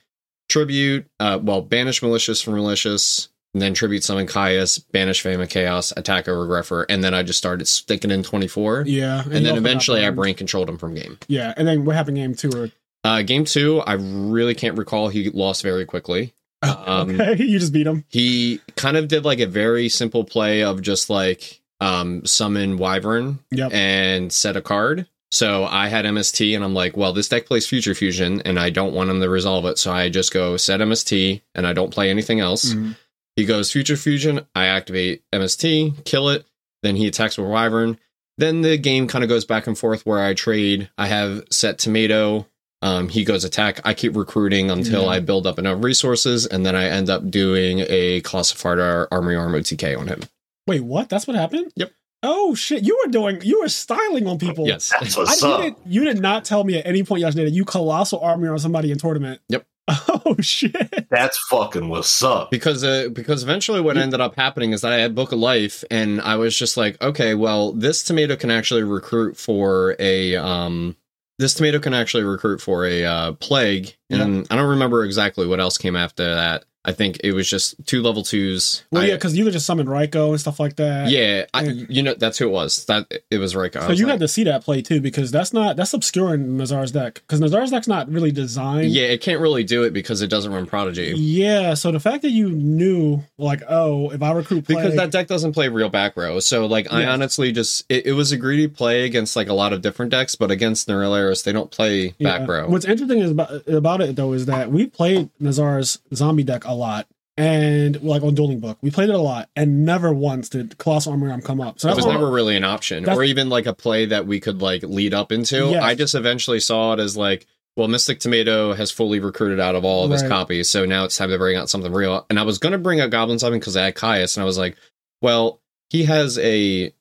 Tribute, 0.49 1.07
uh, 1.21 1.39
well, 1.43 1.63
banish 1.63 2.03
Malicious 2.03 2.41
from 2.41 2.55
Malicious, 2.55 3.29
and 3.55 3.63
then 3.63 3.75
Tribute 3.75 4.05
Summon 4.05 4.27
Caius, 4.27 4.79
banish 4.79 5.21
Fame 5.21 5.41
of 5.41 5.49
Chaos, 5.49 5.93
attack 5.97 6.29
over 6.29 6.47
Grepher, 6.47 6.85
and 6.89 7.03
then 7.03 7.13
I 7.13 7.23
just 7.23 7.39
started 7.39 7.67
sticking 7.67 8.11
in 8.11 8.23
24. 8.23 8.85
Yeah. 8.87 9.23
And, 9.25 9.33
you 9.33 9.41
then 9.41 9.57
eventually 9.57 10.07
I 10.07 10.11
brain 10.11 10.35
controlled 10.35 10.69
him 10.69 10.79
from 10.79 10.95
game. 10.95 11.19
Yeah. 11.29 11.55
And 11.57 11.67
then 11.67 11.85
what 11.85 11.97
happened 11.97 12.19
game 12.19 12.35
two? 12.35 12.51
Or, 12.55 12.71
Uh, 13.05 13.23
game 13.23 13.45
two, 13.45 13.81
I 13.81 13.93
really 13.95 14.55
can't 14.55 14.77
recall. 14.77 15.09
He 15.09 15.31
lost 15.31 15.63
very 15.63 15.85
quickly. 15.85 16.35
Um, 16.61 17.11
okay. 17.21 17.37
You 17.45 17.61
just 17.61 17.73
beat 17.73 17.87
him. 17.87 18.05
He 18.09 18.61
kind 18.75 18.97
of 18.97 19.07
did 19.07 19.25
like 19.25 19.39
a 19.39 19.47
very 19.47 19.89
simple 19.89 20.25
play 20.25 20.65
of 20.65 20.83
just 20.83 21.09
like 21.09 21.61
um, 21.81 22.27
summon 22.27 22.79
Wyvern 22.79 23.39
Yep. 23.53 23.73
and 23.73 24.33
set 24.33 24.57
a 24.57 24.61
card. 24.61 25.07
So 25.31 25.67
I 25.67 25.87
had 25.87 26.05
MST 26.05 26.57
and 26.57 26.65
I'm 26.65 26.75
like, 26.75 26.97
well, 26.97 27.13
this 27.13 27.29
deck 27.29 27.47
plays 27.47 27.65
Future 27.67 27.95
Fusion 27.95 28.43
and 28.45 28.59
I 28.59 28.71
don't 28.71 28.93
want 28.93 29.09
him 29.09 29.21
to 29.21 29.29
resolve 29.29 29.67
it. 29.67 29.79
So 29.79 29.93
I 29.93 30.09
just 30.09 30.33
go 30.33 30.57
set 30.57 30.81
MST 30.81 31.43
and 31.55 31.65
I 31.65 31.73
don't 31.75 31.93
play 31.95 32.11
anything 32.11 32.41
else. 32.41 32.73
Mhm. 32.75 32.97
He 33.37 33.45
goes 33.45 33.71
Future 33.71 33.97
Fusion, 33.97 34.45
I 34.57 34.65
activate 34.67 35.23
MST, 35.33 36.05
kill 36.05 36.29
it, 36.31 36.45
then 36.83 36.97
he 36.97 37.07
attacks 37.07 37.39
with 37.39 37.47
Wyvern. 37.49 37.99
Then 38.39 38.63
the 38.63 38.77
game 38.79 39.07
kind 39.07 39.23
of 39.23 39.29
goes 39.29 39.45
back 39.45 39.69
and 39.69 39.79
forth 39.79 40.05
where 40.05 40.21
I 40.21 40.35
trade. 40.35 40.91
I 40.99 41.07
have 41.07 41.45
set 41.51 41.79
Tomato. 41.79 42.47
Um, 42.83 43.09
he 43.09 43.25
goes 43.25 43.45
attack. 43.45 43.81
I 43.85 43.93
keep 43.95 44.15
recruiting 44.17 44.71
until 44.71 45.03
Yeah. 45.03 45.09
I 45.09 45.21
build 45.21 45.47
up 45.47 45.59
enough 45.59 45.83
resources, 45.83 46.47
and 46.47 46.65
then 46.65 46.77
I 46.77 46.85
end 46.85 47.11
up 47.11 47.29
doing 47.31 47.85
a 47.89 48.21
Colossal 48.21 49.07
Armory 49.11 49.35
Arm 49.37 49.53
OTK 49.55 49.99
on 49.99 50.07
him. 50.07 50.21
Wait, 50.67 50.81
what? 50.83 51.09
That's 51.09 51.27
what 51.27 51.35
happened? 51.37 51.73
Yep. 51.77 51.93
Oh 52.23 52.55
shit! 52.55 52.83
You 52.85 53.01
were 53.05 53.11
doing. 53.11 53.41
You 53.43 53.61
were 53.61 53.69
styling 53.69 54.27
on 54.27 54.39
people. 54.39 54.67
Yes. 54.67 54.93
That's 55.01 55.17
I, 55.17 55.21
what's 55.21 55.43
you, 55.43 55.49
up. 55.49 55.61
did, 55.63 55.75
you 55.87 56.05
did 56.05 56.21
not 56.21 56.45
tell 56.45 56.65
me 56.65 56.77
at 56.79 56.87
any 56.87 57.03
point 57.05 57.21
yesterday 57.21 57.45
that 57.45 57.53
you 57.53 57.65
colossal 57.65 58.21
armor 58.21 58.53
on 58.53 58.59
somebody 58.59 58.91
in 58.93 58.99
tournament. 58.99 59.41
Yep. 59.49 59.65
Oh 60.27 60.35
shit! 60.41 61.09
That's 61.11 61.39
fucking 61.49 61.89
what's 61.89 62.23
up. 62.23 62.51
because 62.51 62.85
uh, 62.85 63.09
because 63.11 63.43
eventually 63.43 63.81
what 63.81 63.97
You- 63.97 64.03
ended 64.03 64.21
up 64.21 64.35
happening 64.37 64.73
is 64.73 64.83
that 64.83 64.93
I 64.93 64.99
had 64.99 65.15
Book 65.15 65.33
of 65.33 65.39
Life 65.39 65.83
and 65.91 66.21
I 66.21 66.37
was 66.37 66.55
just 66.59 66.77
like, 66.77 67.01
okay, 67.01 67.35
well, 67.35 67.73
this 67.73 68.03
tomato 68.03 68.37
can 68.37 68.51
actually 68.51 68.83
recruit 68.83 69.39
for 69.39 69.97
a 69.99 70.37
um 70.37 70.97
this 71.39 71.55
tomato 71.55 71.79
can 71.79 71.95
actually 71.95 72.25
recruit 72.25 72.61
for 72.61 72.85
a 72.85 73.05
uh, 73.05 73.33
plague, 73.33 73.97
and 74.11 74.47
I 74.51 74.57
don't 74.57 74.71
remember 74.71 75.05
exactly 75.05 75.47
what 75.47 75.61
else 75.61 75.79
came 75.79 75.97
after 75.97 76.35
that. 76.35 76.65
I 76.85 76.93
think 76.93 77.19
it 77.23 77.33
was 77.33 77.51
just 77.51 77.75
two 77.87 78.01
level 78.03 78.23
twos. 78.23 78.85
Well, 78.91 79.03
I- 79.03 79.07
yeah, 79.09 79.15
because 79.15 79.37
you 79.37 79.45
could 79.45 79.53
just 79.53 79.67
summon 79.67 79.87
Raikou 79.87 80.31
and 80.31 80.41
stuff 80.41 80.59
like 80.61 80.77
that. 80.77 81.11
yeah, 81.11 81.45
I, 81.53 81.65
you 81.65 82.03
know 82.03 82.15
that's 82.15 82.39
who 82.39 82.47
it 82.47 82.53
was. 82.53 82.85
That 82.87 83.13
it 83.31 83.39
was 83.39 83.55
Raikou. 83.55 83.83
So 83.83 83.89
was 83.89 83.99
you 84.01 84.07
like- 84.07 84.13
had 84.15 84.21
to 84.21 84.29
see 84.29 84.45
that 84.45 84.65
play 84.65 84.81
too, 84.81 85.01
because 85.01 85.31
that's 85.31 85.53
not 85.53 85.77
that's 85.77 85.93
obscure 85.93 86.35
in 86.35 86.57
Nazar's 86.57 86.93
deck. 86.93 87.15
Because 87.15 87.41
Nazar's 87.41 87.71
deck's 87.71 87.89
not 87.89 88.09
really 88.11 88.31
designed. 88.33 88.91
yeah, 88.91 89.07
it 89.07 89.21
can't 89.21 89.41
really 89.41 89.65
do 89.65 89.83
it 89.83 89.93
because 89.93 90.23
it 90.23 90.29
doesn't 90.29 90.53
run 90.53 90.67
Prodigy. 90.67 91.13
Yeah. 91.17 91.75
So 91.75 91.91
the 91.91 92.01
fact 92.01 92.23
that 92.23 92.31
you 92.31 92.51
knew, 92.51 93.23
like, 93.37 93.63
oh, 93.69 94.11
if 94.11 94.23
I 94.23 94.33
recruit 94.33 94.65
play, 94.65 94.77
because 94.77 94.97
that 94.97 95.11
deck 95.11 95.27
doesn't 95.27 95.53
play 95.53 95.69
real 95.69 95.89
back 95.91 96.17
row. 96.17 96.39
So 96.41 96.65
like 96.67 96.91
I 96.93 97.05
honestly 97.07 97.53
just 97.53 97.85
it, 97.91 98.07
it 98.07 98.13
was 98.13 98.33
a 98.33 98.37
greedy 98.39 98.69
play 98.69 99.05
against 99.05 99.37
like 99.37 99.49
a 99.49 99.55
lot 99.55 99.73
of 99.73 99.83
different 99.83 100.11
decks, 100.13 100.37
but 100.37 100.51
against 100.51 100.89
Norleras 100.89 101.45
they 101.45 101.53
don't 101.53 101.71
play 101.71 102.15
Yeah. 102.19 102.39
back 102.39 102.49
row. 102.49 102.69
What's 102.69 102.85
interesting 102.87 103.19
is 103.19 103.33
about, 103.33 103.67
about 103.69 104.01
it 104.01 104.17
though 104.17 104.33
is 104.33 104.47
that 104.47 104.71
we 104.71 104.87
played 104.87 105.29
Nazar's 105.41 105.99
zombie 106.15 106.45
deck 106.45 106.68
a 106.69 106.75
lot. 106.75 107.07
And 107.37 108.03
like 108.03 108.23
on 108.25 108.35
Dueling 108.35 108.59
Book, 108.59 108.79
we 108.81 108.91
played 108.91 109.11
it 109.11 109.15
a 109.15 109.19
lot, 109.19 109.49
and 109.55 109.85
never 109.85 110.13
once 110.13 110.49
did 110.49 110.77
Colossal 110.77 111.13
Armor 111.13 111.31
Arm 111.31 111.41
come 111.41 111.61
up. 111.61 111.79
So 111.79 111.89
it 111.89 111.95
was 111.95 112.05
never 112.05 112.29
really 112.29 112.57
an 112.57 112.65
option, 112.65 113.09
or 113.09 113.23
even 113.23 113.49
like 113.49 113.67
a 113.67 113.73
play 113.75 114.07
that 114.07 114.27
we 114.27 114.41
could 114.41 114.61
like 114.61 114.83
lead 114.83 115.15
up 115.15 115.31
into. 115.31 115.71
Yes. 115.71 115.83
I 115.85 115.95
just 115.95 116.17
eventually 116.17 116.59
saw 116.59 116.95
it 116.95 116.99
as 116.99 117.17
like, 117.17 117.47
well, 117.77 117.87
Mystic 117.87 118.19
Tomato 118.19 118.73
has 118.75 118.91
fully 118.91 119.21
recruited 119.21 119.61
out 119.61 119.77
of 119.77 119.85
all 119.85 120.05
of 120.05 120.11
his 120.11 120.23
Right. 120.23 120.29
copies, 120.31 120.69
so 120.69 120.85
now 120.85 121.05
it's 121.05 121.17
time 121.17 121.31
to 121.31 121.39
bring 121.39 121.57
out 121.57 121.71
something 121.71 121.93
real. 121.93 122.27
And 122.29 122.41
I 122.41 122.43
was 122.43 122.59
gonna 122.59 122.77
bring 122.77 123.01
out 123.01 123.11
Goblin 123.11 123.39
Summon 123.39 123.61
because 123.61 123.77
I 123.77 123.85
had 123.85 123.95
Caius, 123.95 124.37
and 124.37 124.43
I 124.43 124.45
was 124.45 124.59
like, 124.59 124.77
well, 125.23 125.61
he 125.91 126.03
has 126.07 126.39
a 126.41 126.93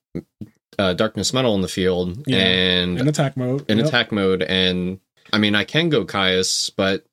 uh, 0.78 0.94
Darkness 0.94 1.34
Metal 1.34 1.56
in 1.56 1.62
the 1.62 1.68
field, 1.68 2.24
Yeah. 2.28 2.38
and 2.38 3.00
in 3.00 3.08
attack 3.08 3.38
mode. 3.38 3.66
in 3.68 3.80
Yep. 3.80 3.88
attack 3.88 4.12
mode, 4.12 4.44
and 4.44 5.00
I 5.34 5.40
mean, 5.40 5.56
I 5.56 5.64
can 5.64 5.90
go 5.90 6.06
Caius, 6.06 6.70
but 6.70 7.04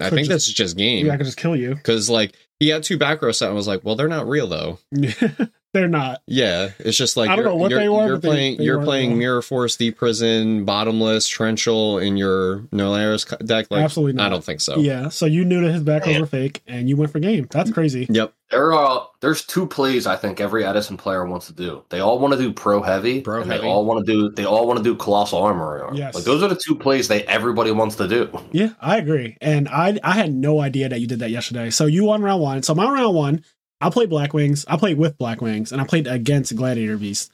I 0.00 0.10
think 0.10 0.26
just- 0.26 0.30
this 0.30 0.48
is 0.48 0.54
just 0.54 0.76
game 0.76 1.06
Yeah, 1.06 1.14
I 1.14 1.16
could 1.16 1.26
just 1.26 1.38
kill 1.38 1.56
you. 1.56 1.74
because 1.74 2.08
like 2.10 2.34
he 2.60 2.68
had 2.68 2.82
two 2.82 2.98
back 2.98 3.22
row 3.22 3.32
set, 3.32 3.46
and 3.48 3.52
I 3.54 3.56
was 3.56 3.66
like, 3.68 3.82
well, 3.84 3.96
they're 3.96 4.08
not 4.08 4.28
real 4.28 4.46
though. 4.46 4.78
They're 5.74 5.88
not. 5.88 6.22
Yeah, 6.26 6.70
it's 6.78 6.96
just 6.96 7.16
like 7.18 7.28
I 7.28 7.36
don't 7.36 7.44
you're, 7.44 7.52
know 7.52 7.56
what 7.58 7.70
they 7.70 7.88
were, 7.88 8.06
You're 8.06 8.16
but 8.16 8.22
they- 8.22 8.28
playing 8.28 8.56
they 8.58 8.64
you're 8.64 8.82
playing 8.82 9.10
real. 9.10 9.18
Mirror 9.18 9.42
Force, 9.42 9.76
Deep 9.76 9.98
Prison, 9.98 10.64
Bottomless, 10.64 11.28
Torrential 11.28 11.98
in 11.98 12.16
your 12.16 12.60
Norleras 12.72 13.26
co- 13.26 13.36
deck. 13.44 13.66
Like, 13.70 13.82
Absolutely 13.82 14.14
not. 14.14 14.26
I 14.26 14.28
don't 14.30 14.44
think 14.44 14.60
so. 14.62 14.76
Yeah. 14.78 15.08
So 15.10 15.26
you 15.26 15.44
knew 15.44 15.60
that 15.62 15.72
his 15.72 15.82
back 15.82 16.06
rows 16.06 16.20
were 16.20 16.26
fake, 16.26 16.62
and 16.66 16.88
you 16.88 16.96
went 16.96 17.10
for 17.12 17.18
game. 17.18 17.46
That's 17.50 17.70
crazy. 17.72 18.06
Yep. 18.08 18.32
There 18.50 18.72
are 18.72 19.08
there's 19.20 19.44
two 19.44 19.66
plays 19.66 20.06
I 20.06 20.14
think 20.14 20.40
every 20.40 20.64
Edison 20.64 20.96
player 20.96 21.26
wants 21.26 21.48
to 21.48 21.52
do. 21.52 21.82
They 21.88 21.98
all 21.98 22.20
want 22.20 22.34
to 22.34 22.38
do 22.38 22.52
pro 22.52 22.82
heavy, 22.82 23.20
Pro 23.20 23.40
and 23.42 23.50
heavy. 23.50 23.62
they 23.62 23.68
all 23.68 23.84
want 23.84 24.06
to 24.06 24.12
do 24.12 24.30
they 24.30 24.44
all 24.44 24.68
want 24.68 24.76
to 24.78 24.84
do 24.84 24.94
colossal 24.94 25.40
armor. 25.42 25.90
Yes. 25.92 26.14
Like 26.14 26.22
those 26.22 26.40
are 26.40 26.48
the 26.48 26.54
two 26.64 26.76
plays 26.76 27.08
they 27.08 27.24
everybody 27.24 27.72
wants 27.72 27.96
to 27.96 28.06
do. 28.06 28.30
Yeah, 28.52 28.68
I 28.80 28.98
agree. 28.98 29.36
And 29.40 29.68
I 29.68 29.98
I 30.04 30.12
had 30.12 30.32
no 30.32 30.60
idea 30.60 30.88
that 30.88 31.00
you 31.00 31.08
did 31.08 31.18
that 31.18 31.30
yesterday. 31.30 31.70
So 31.70 31.86
you 31.86 32.04
won 32.04 32.22
round 32.22 32.40
one. 32.42 32.62
So 32.62 32.76
my 32.76 32.88
round 32.88 33.16
one, 33.16 33.44
I 33.84 33.90
played 33.90 34.08
Black 34.08 34.32
Wings. 34.32 34.64
I 34.66 34.76
played 34.76 34.96
with 34.96 35.18
Black 35.18 35.42
Wings, 35.42 35.70
and 35.70 35.80
I 35.80 35.84
played 35.84 36.06
against 36.06 36.56
Gladiator 36.56 36.96
Beast. 36.96 37.30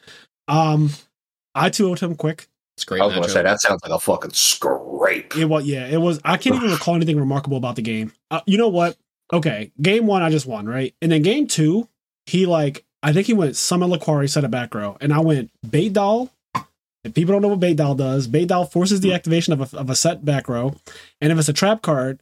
Um, 0.48 0.90
I 1.54 1.70
2 1.70 1.84
0'd 1.84 2.00
him 2.00 2.16
quick. 2.16 2.48
It's 2.76 2.84
great 2.84 3.02
I 3.02 3.04
was 3.04 3.14
gonna 3.14 3.28
say 3.28 3.42
that 3.42 3.60
sounds 3.60 3.82
like 3.82 3.92
a 3.92 4.00
fucking 4.00 4.32
scrape. 4.32 5.36
It 5.36 5.44
was 5.44 5.66
yeah, 5.66 5.86
it 5.86 5.98
was. 5.98 6.18
I 6.24 6.38
can't 6.38 6.56
even 6.56 6.70
recall 6.70 6.96
anything 6.96 7.18
remarkable 7.18 7.58
about 7.58 7.76
the 7.76 7.82
game. 7.82 8.12
Uh, 8.30 8.40
you 8.46 8.56
know 8.56 8.68
what? 8.68 8.96
Okay, 9.32 9.70
game 9.80 10.06
one 10.06 10.22
I 10.22 10.30
just 10.30 10.46
won 10.46 10.66
right, 10.66 10.94
and 11.02 11.12
then 11.12 11.22
game 11.22 11.46
two 11.46 11.88
he 12.26 12.46
like 12.46 12.84
I 13.02 13.12
think 13.12 13.26
he 13.26 13.34
went 13.34 13.56
Summon 13.56 13.90
Laquari 13.90 14.30
set 14.30 14.44
a 14.44 14.48
back 14.48 14.74
row, 14.74 14.96
and 15.00 15.12
I 15.12 15.20
went 15.20 15.50
Bait 15.68 15.92
Doll. 15.92 16.30
If 17.04 17.14
people 17.14 17.32
don't 17.32 17.42
know 17.42 17.48
what 17.48 17.60
Bait 17.60 17.76
Doll 17.76 17.94
does, 17.94 18.26
Bait 18.26 18.48
Doll 18.48 18.64
forces 18.64 19.00
the 19.00 19.12
activation 19.12 19.52
of 19.52 19.74
a, 19.74 19.76
of 19.76 19.90
a 19.90 19.94
set 19.94 20.24
back 20.24 20.48
row, 20.48 20.74
and 21.20 21.30
if 21.30 21.38
it's 21.38 21.48
a 21.48 21.52
trap 21.52 21.82
card, 21.82 22.20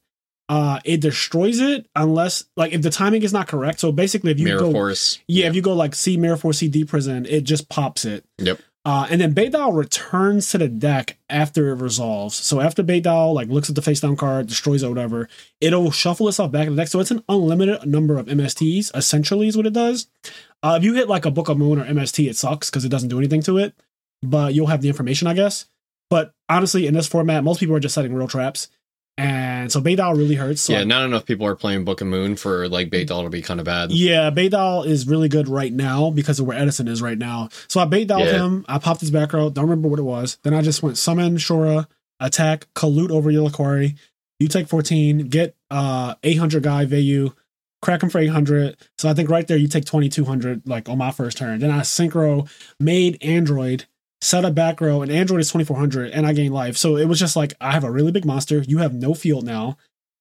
uh, 0.48 0.80
it 0.84 1.00
destroys 1.00 1.60
it 1.60 1.86
unless 1.94 2.44
like 2.56 2.72
if 2.72 2.82
the 2.82 2.90
timing 2.90 3.22
is 3.22 3.32
not 3.32 3.48
correct. 3.48 3.80
So 3.80 3.92
basically, 3.92 4.32
if 4.32 4.38
you 4.38 4.46
Mirror 4.46 4.60
go 4.60 4.72
Force. 4.72 5.18
yeah, 5.28 5.46
if 5.46 5.54
you 5.54 5.62
go 5.62 5.74
like 5.74 5.94
C 5.94 6.16
Mirror 6.16 6.38
Force 6.38 6.58
C 6.58 6.68
D 6.68 6.84
Prison, 6.84 7.26
it 7.26 7.42
just 7.42 7.68
pops 7.68 8.04
it. 8.04 8.24
Yep. 8.38 8.60
Uh, 8.84 9.06
and 9.10 9.20
then 9.20 9.32
Bait 9.32 9.52
Doll 9.52 9.72
returns 9.72 10.48
to 10.50 10.56
the 10.56 10.68
deck 10.68 11.18
after 11.28 11.68
it 11.70 11.74
resolves. 11.74 12.34
So 12.34 12.60
after 12.60 12.82
Bait 12.82 13.02
Doll 13.02 13.34
like 13.34 13.48
looks 13.48 13.68
at 13.68 13.74
the 13.74 13.82
face 13.82 14.00
down 14.00 14.16
card, 14.16 14.46
destroys 14.46 14.82
it, 14.82 14.86
or 14.86 14.90
whatever, 14.90 15.28
it'll 15.60 15.90
shuffle 15.90 16.28
itself 16.28 16.52
back 16.52 16.66
in 16.66 16.74
the 16.74 16.80
deck. 16.82 16.88
So 16.88 17.00
it's 17.00 17.10
an 17.10 17.22
unlimited 17.28 17.86
number 17.86 18.16
of 18.16 18.26
MSTs. 18.26 18.96
Essentially, 18.96 19.48
is 19.48 19.56
what 19.56 19.66
it 19.66 19.74
does. 19.74 20.06
Uh, 20.62 20.76
if 20.78 20.84
you 20.84 20.94
hit 20.94 21.08
like 21.08 21.26
a 21.26 21.30
Book 21.30 21.50
of 21.50 21.58
Moon 21.58 21.78
or 21.78 21.84
MST, 21.84 22.30
it 22.30 22.36
sucks 22.36 22.70
because 22.70 22.86
it 22.86 22.88
doesn't 22.88 23.10
do 23.10 23.18
anything 23.18 23.42
to 23.42 23.58
it. 23.58 23.74
But 24.22 24.54
you'll 24.54 24.68
have 24.68 24.80
the 24.80 24.88
information, 24.88 25.28
I 25.28 25.34
guess. 25.34 25.66
But 26.08 26.32
honestly, 26.48 26.86
in 26.86 26.94
this 26.94 27.06
format, 27.06 27.44
most 27.44 27.60
people 27.60 27.76
are 27.76 27.80
just 27.80 27.94
setting 27.94 28.14
real 28.14 28.28
traps, 28.28 28.68
and 29.18 29.70
so 29.70 29.80
Bait 29.80 29.96
Doll 29.96 30.14
really 30.14 30.36
hurts. 30.36 30.62
So 30.62 30.72
yeah, 30.72 30.84
not 30.84 31.04
enough 31.04 31.26
people 31.26 31.44
are 31.46 31.56
playing 31.56 31.84
Book 31.84 32.00
of 32.00 32.06
Moon 32.06 32.36
for 32.36 32.68
like 32.68 32.88
Bait 32.88 33.08
Doll 33.08 33.24
to 33.24 33.30
be 33.30 33.42
kind 33.42 33.60
of 33.60 33.66
bad. 33.66 33.90
yeah, 33.90 34.30
Bait 34.30 34.50
Doll 34.50 34.84
is 34.84 35.06
really 35.06 35.28
good 35.28 35.48
right 35.48 35.72
now 35.72 36.10
because 36.10 36.38
of 36.40 36.46
where 36.46 36.56
Edison 36.56 36.88
is 36.88 37.02
right 37.02 37.18
now. 37.18 37.48
So 37.66 37.80
I 37.80 37.84
Bait 37.84 38.06
Doll 38.08 38.20
Yeah. 38.20 38.38
him. 38.38 38.64
I 38.68 38.78
popped 38.78 39.00
his 39.00 39.10
back 39.10 39.32
row. 39.32 39.50
Don't 39.50 39.64
remember 39.64 39.88
what 39.88 39.98
it 39.98 40.04
was. 40.04 40.38
Then 40.44 40.54
I 40.54 40.62
just 40.62 40.82
went 40.82 40.96
summon 40.96 41.36
Shora, 41.36 41.86
attack, 42.20 42.66
Kalut 42.74 43.10
over 43.10 43.30
Yulaquari. 43.30 43.96
You 44.38 44.46
take 44.48 44.68
14, 44.68 45.26
get 45.28 45.56
uh 45.70 46.14
800 46.22 46.62
guy 46.62 46.86
Vayu, 46.86 47.34
crack 47.82 48.02
him 48.02 48.08
for 48.10 48.20
800. 48.20 48.76
So 48.96 49.08
I 49.08 49.14
think 49.14 49.28
right 49.28 49.46
there 49.48 49.56
you 49.56 49.66
take 49.68 49.84
2200 49.84 50.62
like 50.66 50.88
on 50.88 50.96
my 50.98 51.10
first 51.10 51.38
turn. 51.38 51.58
Then 51.58 51.70
I 51.72 51.80
synchro 51.80 52.48
made 52.78 53.18
Android, 53.22 53.86
set 54.20 54.44
a 54.44 54.50
back 54.50 54.80
row, 54.80 55.02
and 55.02 55.10
Android 55.10 55.40
is 55.40 55.48
2400 55.48 56.10
and 56.10 56.26
I 56.26 56.32
gain 56.32 56.52
life. 56.52 56.76
So 56.76 56.96
it 56.96 57.06
was 57.06 57.18
just 57.18 57.36
like 57.36 57.54
I 57.60 57.72
have 57.72 57.84
a 57.84 57.90
really 57.90 58.12
big 58.12 58.24
monster. 58.24 58.58
You 58.66 58.78
have 58.78 58.94
no 58.94 59.14
field 59.14 59.44
now. 59.44 59.76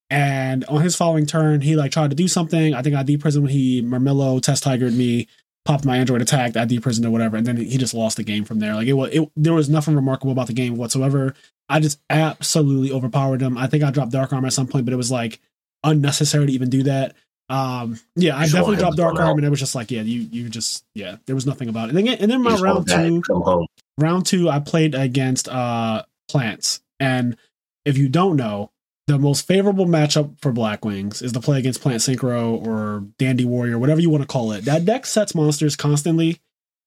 And 0.09 0.63
on 0.65 0.81
his 0.81 0.95
following 0.95 1.25
turn, 1.25 1.61
he 1.61 1.75
like 1.75 1.91
tried 1.91 2.11
to 2.11 2.15
do 2.15 2.27
something. 2.27 2.73
I 2.73 2.81
think 2.81 2.95
I 2.95 3.03
deprisoned 3.03 3.43
when 3.43 3.51
he 3.51 3.81
Murmillo 3.81 4.41
test 4.41 4.63
tigered 4.63 4.95
me, 4.95 5.27
popped 5.65 5.83
my 5.83 5.97
android 5.97 6.21
attacked, 6.21 6.55
I 6.55 6.65
deprisoned 6.65 7.05
or 7.05 7.09
whatever, 7.09 7.35
and 7.35 7.45
then 7.45 7.57
he 7.57 7.77
just 7.77 7.93
lost 7.93 8.17
the 8.17 8.23
game 8.23 8.45
from 8.45 8.59
there. 8.59 8.73
Like 8.75 8.87
it 8.87 8.93
was, 8.93 9.09
it, 9.11 9.29
there 9.35 9.53
was 9.53 9.69
nothing 9.69 9.95
remarkable 9.95 10.31
about 10.31 10.47
the 10.47 10.53
game 10.53 10.77
whatsoever. 10.77 11.33
I 11.67 11.81
just 11.81 11.99
absolutely 12.09 12.91
overpowered 12.91 13.41
him. 13.41 13.57
I 13.57 13.67
think 13.67 13.83
I 13.83 13.91
dropped 13.91 14.13
dark 14.13 14.31
arm 14.31 14.45
at 14.45 14.53
some 14.53 14.67
point, 14.67 14.85
but 14.85 14.93
it 14.93 14.97
was 14.97 15.11
like 15.11 15.39
unnecessary 15.83 16.47
to 16.47 16.53
even 16.53 16.69
do 16.69 16.83
that. 16.83 17.15
Um, 17.49 17.99
yeah, 18.15 18.35
I 18.37 18.43
definitely 18.45 18.75
dropped 18.77 18.97
dark 18.97 19.19
arm, 19.19 19.37
and 19.37 19.45
it 19.45 19.49
was 19.49 19.59
just 19.59 19.75
like, 19.75 19.89
yeah, 19.91 20.01
you 20.01 20.21
you 20.31 20.49
just 20.49 20.83
yeah, 20.93 21.17
there 21.25 21.35
was 21.35 21.45
nothing 21.45 21.69
about 21.69 21.89
it. 21.89 21.95
And 21.95 22.07
then 22.07 22.17
and 22.19 22.31
then 22.31 22.41
my 22.43 22.55
round 22.55 22.87
two, 22.87 23.21
round 23.97 24.25
two, 24.25 24.49
I 24.49 24.59
played 24.59 24.95
against 24.95 25.47
uh 25.47 26.03
plants. 26.27 26.81
And 26.99 27.37
if 27.85 27.97
you 27.97 28.09
don't 28.09 28.35
know, 28.35 28.71
the 29.07 29.17
most 29.17 29.47
favorable 29.47 29.85
matchup 29.85 30.35
for 30.41 30.51
Black 30.51 30.83
Wings 30.83 31.21
is 31.21 31.31
to 31.31 31.39
play 31.39 31.59
against 31.59 31.81
Plant 31.81 32.01
Synchro 32.01 32.65
or 32.65 33.05
Dandy 33.17 33.45
Warrior, 33.45 33.79
whatever 33.79 34.01
you 34.01 34.09
want 34.09 34.23
to 34.23 34.27
call 34.27 34.51
it. 34.51 34.65
That 34.65 34.83
deck 34.83 35.05
sets 35.05 35.33
monsters 35.33 35.77
constantly, 35.77 36.41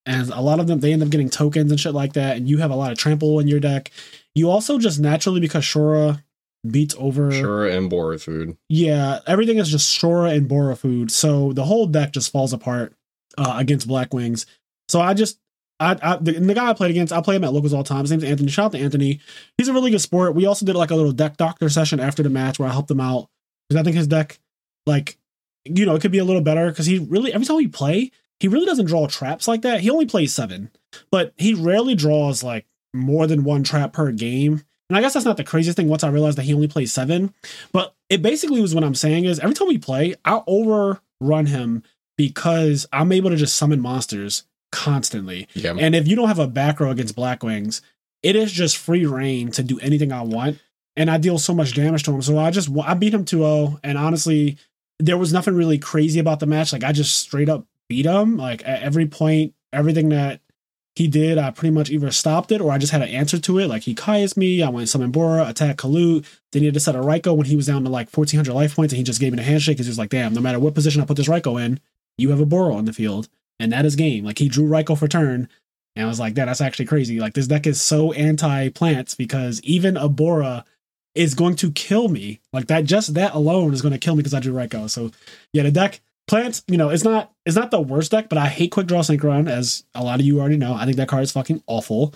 and 0.05 0.29
a 0.29 0.43
lot 0.43 0.61
of 0.61 0.67
them 0.67 0.81
they 0.81 0.93
end 0.93 1.03
up 1.03 1.09
getting 1.09 1.31
tokens 1.31 1.71
and 1.71 1.81
shit 1.81 1.95
like 1.95 2.13
that. 2.15 2.37
And 2.37 2.47
you 2.47 2.59
have 2.59 2.71
a 2.71 2.77
lot 2.77 2.93
of 2.93 2.99
trample 2.99 3.41
in 3.41 3.49
your 3.49 3.61
deck. 3.61 3.91
You 4.35 4.51
also 4.51 4.79
just 4.79 5.01
naturally 5.01 5.41
because 5.41 5.65
Shora 5.65 6.23
beats 6.69 6.95
over 6.99 7.31
Sure, 7.33 7.67
and 7.67 7.89
Bora 7.89 8.19
Food. 8.19 8.57
yeah, 8.69 9.21
everything 9.27 9.59
is 9.59 9.71
just 9.71 9.99
Shora 9.99 10.35
and 10.37 10.49
Bora 10.49 10.77
food. 10.77 11.11
So 11.11 11.53
the 11.53 11.65
whole 11.65 11.87
deck 11.87 12.13
just 12.13 12.31
falls 12.31 12.53
apart 12.53 12.95
uh, 13.39 13.55
against 13.57 13.89
Black 13.89 14.13
Wings. 14.13 14.45
So 14.89 15.01
I 15.01 15.15
just, 15.15 15.39
I, 15.79 15.97
I 16.03 16.17
the, 16.17 16.33
the 16.33 16.55
guy 16.55 16.69
I 16.69 16.75
played 16.75 16.91
against, 16.91 17.13
I 17.13 17.21
play 17.23 17.37
him 17.37 17.45
at 17.45 17.53
locals 17.53 17.73
all 17.73 17.83
the 17.83 17.89
time. 17.89 18.03
His 18.03 18.11
name's 18.11 18.25
Anthony. 18.25 18.51
Shout 18.51 18.67
out 18.67 18.73
to 18.73 18.79
Anthony. 18.79 19.21
He's 19.57 19.69
a 19.69 19.73
really 19.73 19.91
good 19.91 20.01
sport. 20.01 20.35
We 20.35 20.45
also 20.47 20.67
did 20.67 20.75
like 20.75 20.91
a 20.91 20.97
little 20.97 21.13
deck 21.13 21.37
doctor 21.37 21.69
session 21.71 22.01
after 22.01 22.23
the 22.23 22.29
match 22.31 22.59
where 22.59 22.69
I 22.69 22.73
helped 22.73 22.91
him 22.91 23.01
out 23.01 23.29
because 23.69 23.81
I 23.81 23.85
think 23.85 23.97
his 23.97 24.07
deck, 24.07 24.39
like, 24.85 25.17
you 25.65 25.87
know, 25.87 25.95
it 25.95 26.03
could 26.03 26.13
be 26.13 26.19
a 26.19 26.25
little 26.25 26.43
better 26.43 26.69
because 26.71 26.87
he 26.87 26.99
really 26.99 27.33
every 27.33 27.47
time 27.47 27.57
we 27.57 27.69
play, 27.69 28.11
he 28.41 28.49
really 28.49 28.67
doesn't 28.67 28.87
draw 28.87 29.07
traps 29.07 29.49
like 29.49 29.63
that. 29.63 29.81
He 29.81 29.91
only 29.91 30.07
plays 30.07 30.35
seven, 30.35 30.71
but 31.11 31.33
he 31.37 31.55
rarely 31.55 31.95
draws 31.95 32.43
like 32.43 32.67
more 32.93 33.27
than 33.27 33.45
one 33.45 33.63
trap 33.63 33.93
per 33.93 34.11
game. 34.13 34.63
And 34.91 34.97
I 34.97 35.01
guess 35.01 35.15
that's 35.15 35.25
not 35.25 35.37
the 35.37 35.45
craziest 35.45 35.77
thing 35.77 35.89
once 35.89 36.03
I 36.03 36.09
realized 36.09 36.37
that 36.37 36.43
he 36.43 36.53
only 36.53 36.67
plays 36.67 36.93
seven. 36.93 37.33
But 37.71 37.95
it 38.09 38.23
basically 38.23 38.61
was 38.61 38.75
what 38.75 38.83
I'm 38.83 38.97
saying 38.97 39.25
is 39.25 39.39
every 39.39 39.55
time 39.55 39.69
we 39.69 39.79
play, 39.79 40.17
I'll 40.25 40.43
overrun 40.49 41.47
him 41.47 41.85
because 42.19 42.87
I'm 42.93 43.13
able 43.13 43.31
to 43.31 43.37
just 43.37 43.55
summon 43.55 43.81
monsters 43.81 44.43
constantly. 44.73 45.47
Yeah. 45.55 45.77
And 45.79 45.95
if 45.95 46.09
you 46.09 46.17
don't 46.17 46.27
have 46.27 46.41
a 46.41 46.49
back 46.49 46.81
row 46.81 46.91
against 46.91 47.15
Black 47.15 47.45
Wings, 47.45 47.83
it 48.25 48.35
is 48.35 48.51
just 48.51 48.79
free 48.79 49.07
reign 49.07 49.53
to 49.53 49.63
do 49.63 49.79
anything 49.79 50.11
I 50.11 50.23
want. 50.23 50.59
And 50.97 51.09
I 51.09 51.19
deal 51.19 51.39
so 51.39 51.55
much 51.55 51.73
damage 51.73 52.03
to 52.03 52.13
him. 52.13 52.21
So 52.21 52.37
I 52.37 52.51
just, 52.51 52.69
I 52.85 52.95
beat 52.95 53.15
him 53.15 53.25
2 53.25 53.39
0. 53.39 53.81
And 53.85 53.97
honestly, 53.97 54.59
there 54.99 55.17
was 55.17 55.33
nothing 55.33 55.55
really 55.55 55.79
crazy 55.79 56.19
about 56.19 56.41
the 56.41 56.47
match. 56.47 56.73
Like 56.73 56.83
I 56.83 56.91
just 56.91 57.17
straight 57.17 57.49
up 57.49 57.65
beat 57.89 58.07
him. 58.07 58.37
Like 58.37 58.67
at 58.67 58.83
every 58.83 59.07
point, 59.07 59.55
everything 59.73 60.09
that 60.09 60.41
he 60.97 61.07
did, 61.07 61.39
I 61.39 61.51
pretty 61.51 61.73
much 61.73 61.91
either 61.91 62.11
stopped 62.11 62.51
it 62.51 62.61
or 62.61 62.71
I 62.73 62.79
just 62.79 62.93
had 62.93 63.03
an 63.03 63.09
answer 63.09 63.39
to 63.39 63.59
it. 63.59 63.69
Like 63.69 63.83
he 63.83 63.95
Kai's 63.95 64.37
me, 64.37 64.63
I 64.63 64.69
went 64.69 64.89
summon 64.89 65.11
Bora, 65.11 65.49
attack 65.49 65.77
Kalut. 65.77 66.27
Then 66.53 66.63
he 66.63 66.67
had 66.67 66.75
to 66.75 66.81
set 66.81 66.97
a 66.97 67.01
Raikou 67.01 67.37
when 67.37 67.47
he 67.47 67.57
was 67.57 67.67
down 67.67 67.85
to 67.85 67.91
like 67.91 68.11
1400 68.11 68.53
life 68.53 68.75
points 68.75 68.93
and 68.93 68.99
he 68.99 69.05
just 69.05 69.21
gave 69.21 69.33
me 69.33 69.37
the 69.37 69.45
handshake 69.45 69.77
because 69.77 69.87
he 69.87 69.91
was 69.91 69.99
like, 69.99 70.11
damn, 70.11 70.35
no 70.35 70.41
matter 70.41 70.59
what 70.59 70.75
position 70.75 71.01
I 71.01 71.05
put 71.05 71.17
this 71.17 71.29
Raikou 71.29 71.63
in, 71.65 71.81
you 72.19 72.31
have 72.31 72.41
a 72.41 72.47
Bora 72.47 72.75
on 72.75 72.87
the 72.87 72.93
field. 72.93 73.29
And 73.59 73.73
that 73.73 73.85
is 73.85 73.95
game. 73.95 74.25
Like 74.25 74.39
he 74.39 74.49
drew 74.49 74.69
Raikou 74.69 74.99
for 74.99 75.07
turn. 75.07 75.49
And 75.95 76.05
I 76.05 76.09
was 76.09 76.21
like, 76.21 76.35
that, 76.35 76.47
that's 76.47 76.61
actually 76.61 76.87
crazy. 76.87 77.21
Like 77.21 77.35
this 77.35 77.47
deck 77.47 77.67
is 77.67 77.81
so 77.81 78.13
anti 78.13 78.69
plants 78.71 79.15
because 79.15 79.61
even 79.63 79.97
a 79.97 80.09
Bora 80.09 80.65
is 81.15 81.35
going 81.35 81.57
to 81.57 81.71
kill 81.71 82.09
me. 82.09 82.41
Like 82.53 82.67
that, 82.67 82.85
just 82.85 83.15
that 83.15 83.35
alone 83.35 83.73
is 83.73 83.83
going 83.83 83.93
to 83.93 83.99
kill 83.99 84.15
me 84.15 84.21
because 84.21 84.35
I 84.35 84.41
drew 84.41 84.55
Raikou. 84.55 84.91
So 84.91 85.13
yeah, 85.53 85.63
the 85.63 85.71
deck 85.71 86.01
plants, 86.31 86.63
you 86.69 86.79
know, 86.79 86.89
it's 86.89 87.05
not 87.05 87.33
it's 87.45 87.57
not 87.57 87.71
the 87.71 87.81
worst 87.81 88.13
deck, 88.13 88.29
but 88.29 88.39
I 88.39 88.47
hate 88.47 88.71
quick 88.71 88.87
draw 88.87 89.01
synchron, 89.01 89.51
as 89.51 89.85
a 89.95 90.03
lot 90.03 90.21
of 90.21 90.27
you 90.27 90.41
already 90.41 90.57
know. 90.57 90.75
I 90.75 90.85
think 90.87 90.97
that 90.97 91.09
card 91.09 91.25
is 91.25 91.33
fucking 91.33 91.63
awful, 91.67 92.15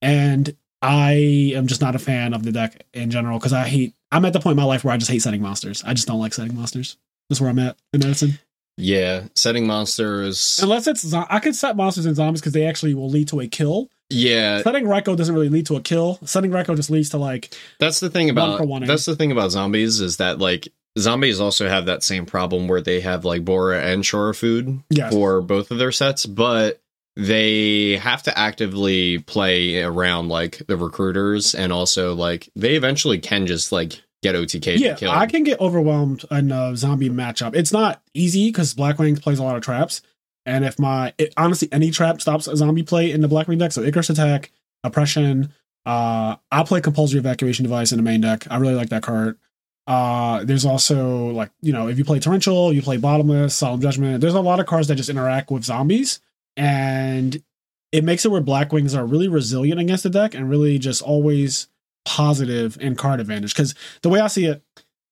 and 0.00 0.56
I 0.80 1.52
am 1.54 1.66
just 1.66 1.80
not 1.80 1.94
a 1.94 1.98
fan 1.98 2.32
of 2.32 2.44
the 2.44 2.52
deck 2.52 2.86
in 2.94 3.10
general 3.10 3.38
because 3.38 3.52
I 3.52 3.66
hate. 3.68 3.94
I'm 4.10 4.24
at 4.24 4.32
the 4.32 4.40
point 4.40 4.52
in 4.52 4.56
my 4.56 4.64
life 4.64 4.84
where 4.84 4.94
I 4.94 4.96
just 4.96 5.10
hate 5.10 5.20
setting 5.20 5.42
monsters. 5.42 5.82
I 5.84 5.92
just 5.92 6.06
don't 6.06 6.20
like 6.20 6.32
setting 6.32 6.54
monsters. 6.54 6.96
That's 7.28 7.40
where 7.40 7.50
I'm 7.50 7.58
at 7.58 7.76
in 7.92 8.04
Edison. 8.04 8.38
Yeah, 8.78 9.24
setting 9.34 9.66
monsters. 9.66 10.60
Unless 10.62 10.86
it's 10.86 11.12
I 11.12 11.40
could 11.40 11.56
set 11.56 11.76
monsters 11.76 12.06
and 12.06 12.14
zombies 12.14 12.40
because 12.40 12.52
they 12.52 12.66
actually 12.66 12.94
will 12.94 13.10
lead 13.10 13.28
to 13.28 13.40
a 13.40 13.48
kill. 13.48 13.90
Yeah, 14.08 14.62
Setting 14.62 14.84
Raikou 14.84 15.16
doesn't 15.16 15.34
really 15.34 15.48
lead 15.48 15.66
to 15.66 15.76
a 15.76 15.80
kill. 15.80 16.20
Setting 16.24 16.52
Raikou 16.52 16.76
just 16.76 16.90
leads 16.90 17.10
to 17.10 17.18
like 17.18 17.52
that's 17.80 17.98
the 17.98 18.10
thing 18.10 18.30
about 18.30 18.64
one, 18.66 18.84
that's 18.84 19.06
the 19.06 19.16
thing 19.16 19.32
about 19.32 19.50
zombies 19.50 20.00
is 20.00 20.18
that 20.18 20.38
like 20.38 20.68
zombies 20.98 21.40
also 21.40 21.68
have 21.68 21.86
that 21.86 22.02
same 22.02 22.26
problem 22.26 22.68
where 22.68 22.80
they 22.80 23.00
have 23.00 23.24
like 23.24 23.44
Bora 23.44 23.82
and 23.82 24.02
Shora 24.02 24.34
food 24.34 24.82
yes, 24.90 25.12
for 25.12 25.40
both 25.40 25.70
of 25.70 25.78
their 25.78 25.92
sets, 25.92 26.26
but 26.26 26.80
they 27.16 27.96
have 27.96 28.22
to 28.24 28.38
actively 28.38 29.18
play 29.20 29.82
around 29.82 30.28
like 30.28 30.62
the 30.66 30.76
recruiters 30.76 31.54
and 31.54 31.72
also 31.72 32.14
like 32.14 32.48
they 32.54 32.76
eventually 32.76 33.18
can 33.18 33.46
just 33.46 33.72
like 33.72 34.02
get 34.22 34.34
OTK 34.34 34.78
yeah. 34.78 34.94
kill. 34.94 35.10
I 35.10 35.26
can 35.26 35.44
get 35.44 35.60
overwhelmed 35.60 36.24
in 36.30 36.52
a 36.52 36.76
zombie 36.76 37.10
matchup. 37.10 37.54
It's 37.54 37.72
not 37.72 38.02
easy 38.14 38.48
because 38.48 38.74
Blackwing 38.74 39.20
plays 39.20 39.38
a 39.38 39.44
lot 39.44 39.56
of 39.56 39.62
traps, 39.62 40.02
and 40.44 40.64
if 40.64 40.78
my 40.78 41.14
it, 41.18 41.32
honestly 41.36 41.68
any 41.72 41.90
trap 41.90 42.20
stops 42.20 42.48
a 42.48 42.56
zombie 42.56 42.82
play 42.82 43.10
in 43.10 43.20
the 43.20 43.28
Blackwing 43.28 43.58
deck, 43.58 43.72
so 43.72 43.82
Icarus 43.82 44.10
attack, 44.10 44.52
oppression. 44.84 45.52
Uh, 45.84 46.34
I 46.50 46.64
play 46.64 46.80
compulsory 46.80 47.20
evacuation 47.20 47.62
device 47.62 47.92
in 47.92 47.98
the 47.98 48.02
main 48.02 48.20
deck. 48.20 48.44
I 48.50 48.56
really 48.56 48.74
like 48.74 48.88
that 48.88 49.04
card. 49.04 49.38
Uh, 49.86 50.44
there's 50.44 50.64
also 50.64 51.28
like 51.28 51.50
you 51.62 51.72
know 51.72 51.88
if 51.88 51.98
you 51.98 52.04
play 52.04 52.18
torrential, 52.18 52.72
you 52.72 52.82
play 52.82 52.96
bottomless, 52.96 53.54
solemn 53.54 53.80
judgment. 53.80 54.20
There's 54.20 54.34
a 54.34 54.40
lot 54.40 54.60
of 54.60 54.66
cards 54.66 54.88
that 54.88 54.96
just 54.96 55.08
interact 55.08 55.50
with 55.50 55.64
zombies, 55.64 56.20
and 56.56 57.42
it 57.92 58.04
makes 58.04 58.24
it 58.24 58.30
where 58.30 58.40
Black 58.40 58.72
Wings 58.72 58.94
are 58.94 59.06
really 59.06 59.28
resilient 59.28 59.80
against 59.80 60.02
the 60.02 60.10
deck 60.10 60.34
and 60.34 60.50
really 60.50 60.78
just 60.78 61.02
always 61.02 61.68
positive 62.04 62.76
in 62.80 62.96
card 62.96 63.20
advantage. 63.20 63.54
Because 63.54 63.74
the 64.02 64.08
way 64.08 64.20
I 64.20 64.26
see 64.26 64.46
it, 64.46 64.62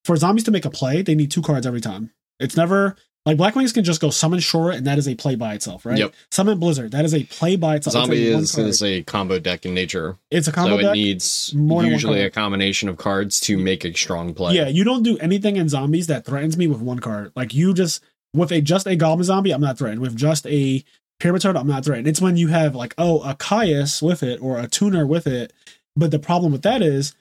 for 0.03 0.15
zombies 0.17 0.43
to 0.45 0.51
make 0.51 0.65
a 0.65 0.69
play, 0.69 1.01
they 1.01 1.15
need 1.15 1.31
two 1.31 1.41
cards 1.41 1.65
every 1.65 1.81
time. 1.81 2.11
It's 2.39 2.57
never 2.57 2.95
like 3.25 3.37
Black 3.37 3.55
Wings 3.55 3.73
can 3.73 3.83
just 3.83 4.01
go 4.01 4.11
summon 4.11 4.39
Shora, 4.39 4.75
and 4.75 4.85
that 4.85 4.97
is 4.99 5.07
a 5.07 5.15
play 5.15 5.35
by 5.35 5.55
itself, 5.55 5.85
right? 5.85 5.97
Yep. 5.97 6.13
Summon 6.31 6.59
Blizzard, 6.59 6.91
that 6.91 7.05
is 7.05 7.13
a 7.13 7.23
play 7.23 7.55
by 7.55 7.77
itself. 7.77 7.93
Zombie 7.93 8.31
one 8.31 8.43
is, 8.43 8.57
is 8.57 8.83
a 8.83 9.01
combo 9.03 9.39
deck 9.39 9.65
in 9.65 9.73
nature, 9.73 10.17
it's 10.29 10.47
a 10.47 10.51
combo 10.51 10.79
so 10.79 10.89
it 10.89 10.93
needs 10.93 11.53
more 11.55 11.83
usually 11.83 12.21
a 12.21 12.29
combination 12.29 12.87
of 12.87 12.97
cards 12.97 13.39
to 13.41 13.57
make 13.57 13.83
a 13.83 13.93
strong 13.93 14.33
play. 14.33 14.53
Yeah, 14.53 14.67
you 14.67 14.83
don't 14.83 15.03
do 15.03 15.17
anything 15.17 15.55
in 15.55 15.69
zombies 15.69 16.07
that 16.07 16.25
threatens 16.25 16.55
me 16.55 16.67
with 16.67 16.81
one 16.81 16.99
card. 16.99 17.31
Like 17.35 17.53
you 17.53 17.73
just 17.73 18.03
with 18.33 18.51
a 18.51 18.61
just 18.61 18.85
a 18.85 18.95
goblin 18.95 19.23
zombie, 19.23 19.51
I'm 19.51 19.61
not 19.61 19.77
threatened. 19.77 20.01
With 20.01 20.15
just 20.15 20.45
a 20.45 20.83
pyramid 21.19 21.41
turtle, 21.41 21.61
I'm 21.61 21.67
not 21.67 21.83
threatened. 21.83 22.07
It's 22.07 22.21
when 22.21 22.37
you 22.37 22.49
have 22.49 22.75
like 22.75 22.93
oh 22.97 23.21
a 23.23 23.33
Caius 23.33 24.01
with 24.01 24.21
it 24.21 24.39
or 24.41 24.59
a 24.59 24.67
tuner 24.67 25.07
with 25.07 25.25
it. 25.25 25.51
But 25.95 26.11
the 26.11 26.19
problem 26.19 26.51
with 26.51 26.61
that 26.63 26.81
is 26.81 27.15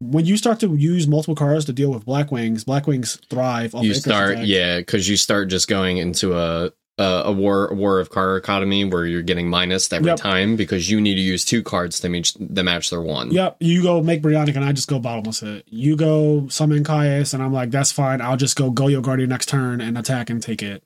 when 0.00 0.24
you 0.26 0.36
start 0.36 0.60
to 0.60 0.74
use 0.76 1.06
multiple 1.08 1.34
cards 1.34 1.64
to 1.66 1.72
deal 1.72 1.90
with 1.90 2.04
black 2.04 2.30
wings, 2.30 2.64
black 2.64 2.86
wings 2.86 3.16
thrive. 3.28 3.74
You 3.80 3.94
start 3.94 4.32
attack. 4.32 4.46
yeah 4.46 4.78
because 4.78 5.08
you 5.08 5.16
start 5.16 5.48
just 5.48 5.68
going 5.68 5.96
into 5.98 6.36
a 6.38 6.72
a, 6.98 7.22
a 7.26 7.32
war 7.32 7.68
a 7.68 7.74
war 7.74 8.00
of 8.00 8.10
card 8.10 8.42
economy 8.42 8.84
where 8.84 9.06
you're 9.06 9.22
getting 9.22 9.48
minus 9.48 9.92
every 9.92 10.08
Yep. 10.08 10.18
time 10.18 10.56
because 10.56 10.90
you 10.90 11.00
need 11.00 11.14
to 11.14 11.20
use 11.20 11.44
two 11.44 11.62
cards 11.62 12.00
to 12.00 12.08
match 12.08 12.34
to 12.34 12.62
match 12.64 12.90
their 12.90 13.00
one. 13.02 13.30
Yep, 13.30 13.56
you 13.60 13.82
go 13.82 14.02
make 14.02 14.20
Brionac 14.22 14.56
and 14.56 14.64
I 14.64 14.72
just 14.72 14.88
go 14.88 14.98
bottomless 14.98 15.42
it. 15.42 15.64
You 15.68 15.94
go 15.96 16.48
summon 16.48 16.82
Caius 16.84 17.34
and 17.34 17.42
I'm 17.42 17.52
like, 17.52 17.70
that's 17.70 17.92
fine. 17.92 18.20
I'll 18.20 18.36
just 18.36 18.56
go 18.56 18.70
go 18.70 18.84
Goyo 18.86 19.00
Guardian 19.02 19.28
next 19.28 19.48
turn 19.48 19.80
and 19.80 19.96
attack 19.96 20.28
and 20.30 20.42
take 20.42 20.62
it. 20.62 20.82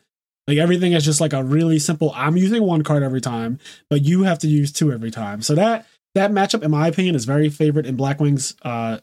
Like 0.46 0.58
everything 0.58 0.92
is 0.92 1.04
just 1.04 1.20
like 1.20 1.32
a 1.32 1.42
really 1.44 1.78
simple. 1.78 2.12
I'm 2.14 2.36
using 2.36 2.62
one 2.62 2.82
card 2.82 3.02
every 3.02 3.20
time, 3.20 3.58
but 3.88 4.02
you 4.04 4.24
have 4.24 4.38
to 4.40 4.48
use 4.48 4.72
two 4.72 4.92
every 4.92 5.10
time. 5.10 5.40
So 5.40 5.54
that 5.54 5.86
that 6.14 6.30
matchup, 6.30 6.62
in 6.62 6.70
my 6.70 6.88
opinion, 6.88 7.14
is 7.14 7.24
very 7.24 7.48
favorite 7.48 7.86
in 7.86 7.96
Blackwing's 7.96 8.54
uh 8.62 8.98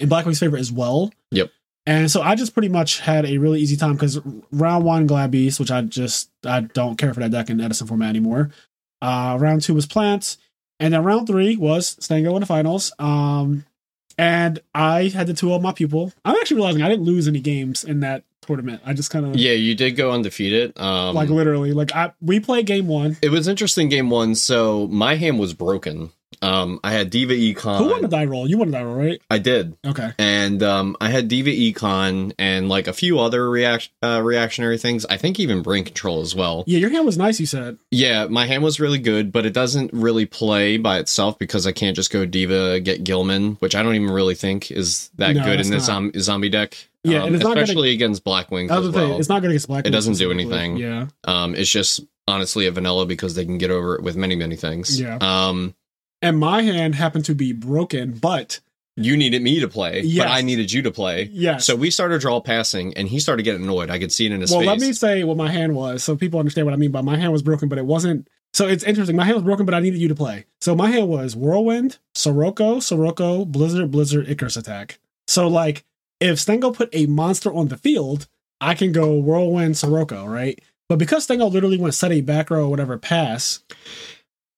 in 0.00 0.08
Blackwing's 0.08 0.38
favor 0.38 0.56
as 0.56 0.70
well. 0.72 1.12
Yep. 1.30 1.50
And 1.86 2.10
so 2.10 2.20
I 2.20 2.34
just 2.34 2.52
pretty 2.52 2.68
much 2.68 3.00
had 3.00 3.24
a 3.24 3.38
really 3.38 3.60
easy 3.60 3.76
time 3.76 3.94
because 3.94 4.20
round 4.52 4.84
one 4.84 5.06
Glad 5.06 5.30
Beast, 5.30 5.58
which 5.58 5.70
I 5.70 5.82
just 5.82 6.30
I 6.44 6.60
don't 6.60 6.96
care 6.96 7.14
for 7.14 7.20
that 7.20 7.30
deck 7.30 7.50
in 7.50 7.60
Edison 7.60 7.86
format 7.86 8.10
anymore. 8.10 8.50
Uh 9.02 9.36
round 9.40 9.62
two 9.62 9.74
was 9.74 9.86
plants. 9.86 10.38
And 10.80 10.94
then 10.94 11.02
round 11.02 11.26
three 11.26 11.56
was 11.56 11.96
Stango 12.00 12.34
in 12.36 12.40
the 12.40 12.46
finals. 12.46 12.92
Um 12.98 13.64
and 14.18 14.58
I 14.74 15.04
had 15.08 15.28
to 15.28 15.34
2 15.34 15.54
of 15.54 15.62
my 15.62 15.70
people. 15.72 16.12
I'm 16.24 16.34
actually 16.34 16.56
realizing 16.56 16.82
I 16.82 16.88
didn't 16.88 17.04
lose 17.04 17.28
any 17.28 17.38
games 17.38 17.84
in 17.84 18.00
that 18.00 18.24
tournament. 18.42 18.82
I 18.84 18.92
just 18.92 19.10
kind 19.10 19.24
of 19.24 19.36
Yeah, 19.36 19.52
you 19.52 19.76
did 19.76 19.92
go 19.92 20.10
undefeated. 20.10 20.78
Um, 20.78 21.14
like 21.14 21.28
literally 21.28 21.72
like 21.72 21.94
I 21.94 22.12
we 22.20 22.40
played 22.40 22.66
game 22.66 22.88
one. 22.88 23.16
it 23.22 23.30
was 23.30 23.46
interesting 23.46 23.88
game 23.88 24.10
one. 24.10 24.34
So 24.34 24.88
my 24.88 25.14
hand 25.14 25.38
was 25.38 25.54
broken. 25.54 26.10
Um, 26.42 26.80
I 26.84 26.92
had 26.92 27.10
Diva 27.10 27.32
Econ. 27.34 27.78
Who 27.78 27.88
won 27.90 28.02
the 28.02 28.08
die 28.08 28.24
roll? 28.24 28.48
You 28.48 28.58
won 28.58 28.70
the 28.70 28.78
die 28.78 28.84
roll, 28.84 28.94
right? 28.96 29.20
I 29.30 29.38
did, 29.38 29.76
Okay. 29.86 30.12
and 30.18 30.62
um, 30.62 30.96
I 31.00 31.10
had 31.10 31.28
Diva 31.28 31.50
Econ 31.50 32.32
and 32.38 32.68
like 32.68 32.86
a 32.86 32.92
few 32.92 33.18
other 33.18 33.48
reaction 33.50 33.92
uh, 34.02 34.20
reactionary 34.22 34.78
things. 34.78 35.04
I 35.06 35.16
think 35.16 35.38
even 35.40 35.62
brain 35.62 35.84
control 35.84 36.20
as 36.20 36.34
well. 36.34 36.64
Yeah, 36.66 36.78
your 36.78 36.90
hand 36.90 37.06
was 37.06 37.18
nice. 37.18 37.40
You 37.40 37.46
said. 37.46 37.78
Yeah, 37.90 38.26
my 38.26 38.46
hand 38.46 38.62
was 38.62 38.78
really 38.80 38.98
good, 38.98 39.32
but 39.32 39.46
it 39.46 39.52
doesn't 39.52 39.92
really 39.92 40.26
play 40.26 40.76
by 40.76 40.98
itself 40.98 41.38
because 41.38 41.66
I 41.66 41.72
can't 41.72 41.96
just 41.96 42.10
go 42.10 42.24
Diva 42.24 42.80
get 42.80 43.04
Gilman, 43.04 43.54
which 43.60 43.74
I 43.74 43.82
don't 43.82 43.94
even 43.94 44.10
really 44.10 44.34
think 44.34 44.70
is 44.70 45.10
that 45.16 45.34
No, 45.36 45.44
good 45.44 45.60
in 45.60 45.70
this 45.70 45.86
zom- 45.86 46.12
zombie 46.18 46.48
deck. 46.48 46.76
Yeah, 47.04 47.20
um, 47.22 47.26
and 47.28 47.34
it's 47.36 47.44
not 47.44 47.50
gonna- 47.50 47.62
especially 47.62 47.90
against 47.92 48.24
Black 48.24 48.50
Wings 48.50 48.70
as 48.70 48.88
well. 48.90 49.18
it's 49.18 49.28
not 49.28 49.40
going 49.42 49.54
get 49.54 49.66
black. 49.66 49.86
It 49.86 49.90
doesn't 49.90 50.18
do 50.18 50.30
anything. 50.30 50.76
Yeah. 50.76 51.06
Um, 51.24 51.54
it's 51.54 51.70
just 51.70 52.00
honestly 52.26 52.66
a 52.66 52.70
vanilla 52.70 53.06
because 53.06 53.34
they 53.34 53.44
can 53.44 53.56
get 53.56 53.70
over 53.70 53.94
it 53.94 54.02
with 54.02 54.16
many 54.16 54.34
many 54.36 54.56
things. 54.56 55.00
Yeah. 55.00 55.16
Um, 55.20 55.74
And 56.20 56.38
my 56.38 56.62
hand 56.62 56.94
happened 56.94 57.24
to 57.26 57.34
be 57.34 57.52
broken, 57.52 58.12
but 58.12 58.60
you 58.96 59.16
needed 59.16 59.42
me 59.42 59.60
to 59.60 59.68
play, 59.68 60.00
Yes. 60.00 60.26
but 60.26 60.32
I 60.32 60.42
needed 60.42 60.72
you 60.72 60.82
to 60.82 60.90
play. 60.90 61.30
Yeah. 61.32 61.58
So 61.58 61.76
we 61.76 61.90
started 61.90 62.20
draw 62.20 62.40
passing, 62.40 62.94
and 62.94 63.06
he 63.06 63.20
started 63.20 63.44
getting 63.44 63.62
annoyed. 63.62 63.90
I 63.90 63.98
could 64.00 64.10
see 64.10 64.26
it 64.26 64.32
in 64.32 64.40
his 64.40 64.50
well, 64.50 64.60
face. 64.60 64.66
Well, 64.66 64.76
let 64.76 64.86
me 64.86 64.92
say 64.92 65.22
what 65.24 65.36
my 65.36 65.50
hand 65.50 65.74
was 65.76 66.02
so 66.02 66.16
people 66.16 66.40
understand 66.40 66.66
what 66.66 66.74
I 66.74 66.76
mean 66.76 66.90
by 66.90 67.02
my 67.02 67.16
hand 67.16 67.32
was 67.32 67.42
broken, 67.42 67.68
but 67.68 67.78
it 67.78 67.86
wasn't. 67.86 68.28
So 68.52 68.66
it's 68.66 68.82
interesting. 68.82 69.14
My 69.14 69.24
hand 69.24 69.36
was 69.36 69.44
broken, 69.44 69.66
but 69.66 69.74
I 69.74 69.80
needed 69.80 70.00
you 70.00 70.08
to 70.08 70.14
play. 70.14 70.46
So 70.60 70.74
my 70.74 70.90
hand 70.90 71.08
was 71.08 71.36
Whirlwind, 71.36 71.98
Sirocco, 72.14 72.80
Sirocco, 72.80 73.44
Blizzard, 73.44 73.90
Blizzard, 73.90 74.28
Icarus 74.28 74.56
attack. 74.56 74.98
So 75.28 75.46
like 75.46 75.84
if 76.18 76.40
Stango 76.40 76.72
put 76.72 76.88
a 76.92 77.06
monster 77.06 77.52
on 77.52 77.68
the 77.68 77.76
field, 77.76 78.26
I 78.60 78.74
can 78.74 78.90
go 78.90 79.16
Whirlwind, 79.18 79.76
Sirocco, 79.76 80.24
right? 80.24 80.60
But 80.88 80.98
because 80.98 81.24
Stango 81.24 81.46
literally 81.46 81.78
went 81.78 81.94
set 81.94 82.10
a 82.10 82.22
back 82.22 82.50
row 82.50 82.64
or 82.64 82.70
whatever 82.70 82.98
pass, 82.98 83.62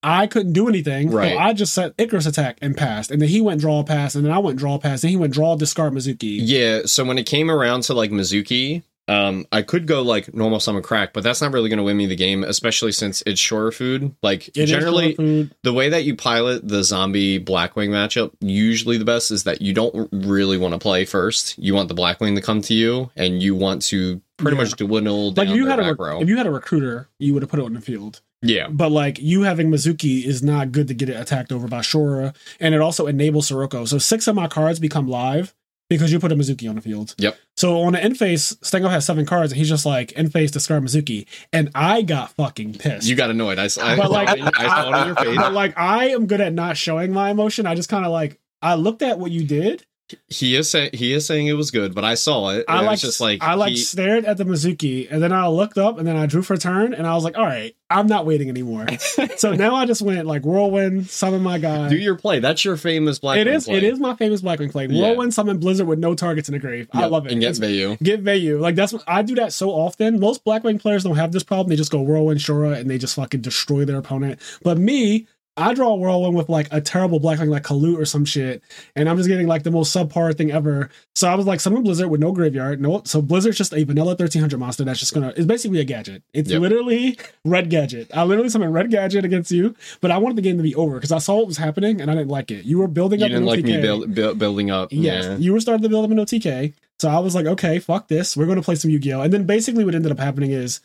I 0.02 0.26
couldn't 0.26 0.52
do 0.54 0.68
anything. 0.68 1.10
Right. 1.10 1.32
So 1.32 1.38
I 1.38 1.52
just 1.52 1.72
set 1.74 1.92
Icarus 1.98 2.26
attack 2.26 2.58
and 2.62 2.76
passed. 2.76 3.10
And 3.10 3.20
then 3.20 3.28
he 3.28 3.40
went 3.40 3.60
draw 3.60 3.82
pass, 3.82 4.14
and 4.14 4.24
then 4.24 4.32
I 4.32 4.38
went 4.38 4.58
draw 4.58 4.78
pass, 4.78 5.02
and 5.04 5.10
he 5.10 5.16
went 5.16 5.32
draw 5.34 5.56
discard 5.56 5.92
Mizuki. 5.92 6.38
Yeah, 6.42 6.82
so 6.86 7.04
when 7.04 7.18
it 7.18 7.26
came 7.26 7.50
around 7.50 7.82
to 7.82 7.94
like 7.94 8.10
Mizuki, 8.10 8.82
um, 9.08 9.44
I 9.50 9.62
could 9.62 9.86
go 9.88 10.02
like 10.02 10.32
normal 10.32 10.60
summon 10.60 10.82
crack, 10.82 11.12
but 11.12 11.24
that's 11.24 11.42
not 11.42 11.52
really 11.52 11.68
going 11.68 11.78
to 11.78 11.82
win 11.82 11.96
me 11.96 12.06
the 12.06 12.14
game, 12.16 12.44
especially 12.44 12.92
since 12.92 13.22
it's 13.26 13.40
shore 13.40 13.72
food. 13.72 14.14
Like 14.22 14.48
It 14.56 14.66
generally, 14.66 15.16
food. 15.16 15.52
the 15.64 15.72
way 15.72 15.88
that 15.88 16.04
you 16.04 16.14
pilot 16.14 16.66
the 16.66 16.84
zombie 16.84 17.40
Blackwing 17.40 17.88
matchup, 17.90 18.30
usually 18.40 18.98
the 18.98 19.04
best 19.04 19.30
is 19.32 19.42
that 19.44 19.60
you 19.60 19.74
don't 19.74 20.08
really 20.12 20.56
want 20.58 20.74
to 20.74 20.78
play 20.78 21.04
first. 21.04 21.58
You 21.58 21.74
want 21.74 21.88
the 21.88 21.94
Blackwing 21.94 22.36
to 22.36 22.40
come 22.40 22.60
to 22.62 22.74
you, 22.74 23.10
and 23.16 23.42
you 23.42 23.54
want 23.56 23.82
to 23.82 24.22
pretty 24.36 24.56
Yeah. 24.56 24.62
much 24.62 24.76
dwindle 24.76 25.32
down 25.32 25.46
like 25.46 25.52
if 25.52 25.56
you 25.58 25.66
had 25.66 25.80
a 25.80 25.92
rec- 25.92 26.22
if 26.22 26.28
you 26.28 26.36
had 26.36 26.46
a 26.46 26.50
recruiter, 26.52 27.08
you 27.18 27.34
would 27.34 27.42
have 27.42 27.50
put 27.50 27.58
it 27.58 27.64
on 27.66 27.74
the 27.74 27.80
field. 27.80 28.20
Yeah, 28.42 28.68
But 28.70 28.90
like 28.90 29.18
you 29.18 29.42
having 29.42 29.70
Mizuki 29.70 30.24
is 30.24 30.42
not 30.42 30.72
good 30.72 30.88
to 30.88 30.94
get 30.94 31.08
it 31.10 31.20
attacked 31.20 31.52
over 31.52 31.68
by 31.68 31.80
Shora, 31.80 32.34
and 32.58 32.74
it 32.74 32.80
also 32.80 33.06
enables 33.06 33.48
Sirocco. 33.48 33.84
So 33.84 33.98
six 33.98 34.26
of 34.26 34.34
my 34.34 34.48
cards 34.48 34.78
become 34.78 35.06
live 35.08 35.54
because 35.90 36.10
you 36.12 36.18
put 36.20 36.32
a 36.32 36.36
Mizuki 36.36 36.68
on 36.68 36.76
the 36.76 36.80
field. 36.80 37.14
Yep. 37.18 37.36
So 37.56 37.82
on 37.82 37.92
the 37.92 38.02
end 38.02 38.16
phase, 38.16 38.56
Stango 38.62 38.88
has 38.88 39.04
seven 39.04 39.26
cards, 39.26 39.52
and 39.52 39.58
he's 39.58 39.68
just 39.68 39.84
like 39.84 40.12
end 40.16 40.32
phase 40.32 40.50
discard 40.50 40.82
Mizuki, 40.82 41.26
and 41.52 41.70
I 41.74 42.00
got 42.02 42.30
fucking 42.32 42.74
pissed. 42.74 43.06
you 43.06 43.14
got 43.14 43.28
annoyed. 43.28 43.58
I, 43.58 43.64
I, 43.80 43.96
But, 43.96 44.10
like- 44.10 44.28
I 44.30 44.66
saw 44.66 44.88
it 44.90 45.00
in 45.02 45.06
your 45.08 45.16
face. 45.16 45.36
but 45.36 45.52
like 45.52 45.78
I 45.78 46.08
am 46.10 46.26
good 46.26 46.40
at 46.40 46.54
not 46.54 46.76
showing 46.78 47.12
my 47.12 47.30
emotion. 47.30 47.66
I 47.66 47.74
just 47.74 47.88
kind 47.90 48.06
of 48.06 48.10
like 48.12 48.38
I 48.62 48.74
looked 48.74 49.02
at 49.02 49.18
what 49.18 49.30
you 49.32 49.44
did. 49.44 49.84
He 50.28 50.56
is 50.56 50.70
saying 50.70 50.90
he 50.94 51.12
is 51.12 51.26
saying 51.26 51.46
it 51.46 51.54
was 51.54 51.70
good, 51.70 51.94
but 51.94 52.04
I 52.04 52.14
saw 52.14 52.50
it. 52.50 52.64
I 52.68 52.80
like 52.80 52.90
was 52.92 53.00
just 53.00 53.20
like 53.20 53.42
I 53.42 53.54
like 53.54 53.70
he- 53.70 53.76
stared 53.76 54.24
at 54.24 54.36
the 54.36 54.44
Mizuki, 54.44 55.06
and 55.10 55.22
then 55.22 55.32
I 55.32 55.46
looked 55.48 55.78
up, 55.78 55.98
and 55.98 56.06
then 56.06 56.16
I 56.16 56.26
drew 56.26 56.42
for 56.42 56.56
turn, 56.56 56.94
and 56.94 57.06
I 57.06 57.14
was 57.14 57.24
like, 57.24 57.36
all 57.36 57.44
right, 57.44 57.74
I'm 57.88 58.06
not 58.06 58.26
waiting 58.26 58.48
anymore. 58.48 58.86
so 59.36 59.54
now 59.54 59.74
I 59.74 59.86
just 59.86 60.02
went 60.02 60.26
like 60.26 60.42
whirlwind, 60.44 61.08
summon 61.08 61.42
my 61.42 61.58
guy. 61.58 61.88
do 61.88 61.96
your 61.96 62.14
play. 62.16 62.38
That's 62.40 62.64
your 62.64 62.76
famous 62.76 63.18
Blackwing 63.18 63.40
it 63.40 63.46
is 63.48 63.64
play. 63.66 63.76
it 63.76 63.84
is 63.84 63.98
my 63.98 64.14
famous 64.14 64.42
Blackwing 64.42 64.70
play. 64.70 64.86
Yeah. 64.86 65.02
Whirlwind 65.08 65.34
summon 65.34 65.58
Blizzard 65.58 65.86
with 65.86 65.98
no 65.98 66.14
targets 66.14 66.48
in 66.48 66.52
the 66.52 66.58
grave. 66.58 66.88
I 66.92 67.06
love 67.06 67.26
it. 67.26 67.32
And 67.32 67.40
get 67.40 67.54
Vayu. 67.54 68.00
Get 68.02 68.22
Vayu. 68.22 68.60
Like 68.60 68.74
that's 68.74 68.92
what 68.92 69.02
I 69.06 69.22
do 69.22 69.34
that 69.36 69.52
so 69.52 69.70
often. 69.70 70.20
Most 70.20 70.44
Blackwing 70.44 70.80
players 70.80 71.04
don't 71.04 71.16
have 71.16 71.32
this 71.32 71.42
problem. 71.42 71.68
They 71.68 71.76
just 71.76 71.90
go 71.90 72.00
Whirlwind 72.00 72.40
Shura 72.40 72.76
and 72.78 72.88
they 72.88 72.98
just 72.98 73.16
fucking 73.16 73.40
destroy 73.40 73.84
their 73.84 73.98
opponent. 73.98 74.40
But 74.62 74.78
me, 74.78 75.26
I 75.60 75.74
draw 75.74 75.88
a 75.90 75.96
whirlwind 75.96 76.34
with 76.36 76.48
like 76.48 76.68
a 76.72 76.80
terrible 76.80 77.20
black 77.20 77.38
like 77.40 77.62
Kalut 77.62 77.98
or 77.98 78.04
some 78.04 78.24
shit, 78.24 78.62
and 78.96 79.08
I'm 79.08 79.16
just 79.16 79.28
getting 79.28 79.46
like 79.46 79.62
the 79.62 79.70
most 79.70 79.94
subpar 79.94 80.36
thing 80.36 80.50
ever. 80.50 80.88
So 81.14 81.28
I 81.28 81.34
was 81.34 81.46
like, 81.46 81.60
summon 81.60 81.82
Blizzard 81.82 82.08
with 82.10 82.20
no 82.20 82.32
graveyard. 82.32 82.80
No, 82.80 83.02
so 83.04 83.20
Blizzard's 83.22 83.58
just 83.58 83.74
a 83.74 83.84
vanilla 83.84 84.10
1300 84.16 84.58
monster 84.58 84.84
that's 84.84 84.98
just 85.00 85.12
gonna. 85.14 85.32
It's 85.36 85.46
basically 85.46 85.80
a 85.80 85.84
gadget. 85.84 86.22
It's 86.32 86.50
Yep. 86.50 86.60
literally 86.62 87.18
red 87.44 87.70
gadget. 87.70 88.10
I 88.14 88.24
literally 88.24 88.48
summoned 88.48 88.72
red 88.74 88.90
gadget 88.90 89.24
against 89.24 89.50
you, 89.50 89.74
but 90.00 90.10
I 90.10 90.18
wanted 90.18 90.36
the 90.36 90.42
game 90.42 90.56
to 90.56 90.62
be 90.62 90.74
over 90.74 90.94
because 90.94 91.12
I 91.12 91.18
saw 91.18 91.36
what 91.36 91.46
was 91.46 91.56
happening 91.58 92.00
and 92.00 92.10
I 92.10 92.14
didn't 92.14 92.30
like 92.30 92.50
it. 92.50 92.64
You 92.64 92.78
were 92.78 92.88
building 92.88 93.20
You 93.20 93.26
up. 93.26 93.30
didn't 93.30 93.42
an 93.42 93.48
like 93.48 93.64
me 93.64 93.80
build, 93.80 94.14
build, 94.14 94.38
building 94.38 94.70
up. 94.70 94.88
Yes, 94.90 95.24
Yeah. 95.26 95.36
you 95.36 95.52
were 95.52 95.60
starting 95.60 95.82
to 95.82 95.88
build 95.88 96.04
up 96.04 96.10
an 96.10 96.18
OTK. 96.18 96.72
So 96.98 97.08
I 97.08 97.18
was 97.18 97.34
like, 97.34 97.46
okay, 97.46 97.78
fuck 97.78 98.08
this. 98.08 98.36
We're 98.36 98.44
going 98.46 98.56
to 98.58 98.62
play 98.62 98.74
some 98.74 98.90
Yu-Gi-Oh. 98.90 99.22
And 99.22 99.32
then 99.32 99.44
basically 99.44 99.84
what 99.84 99.94
ended 99.94 100.12
up 100.12 100.18
happening 100.18 100.50
is 100.50 100.80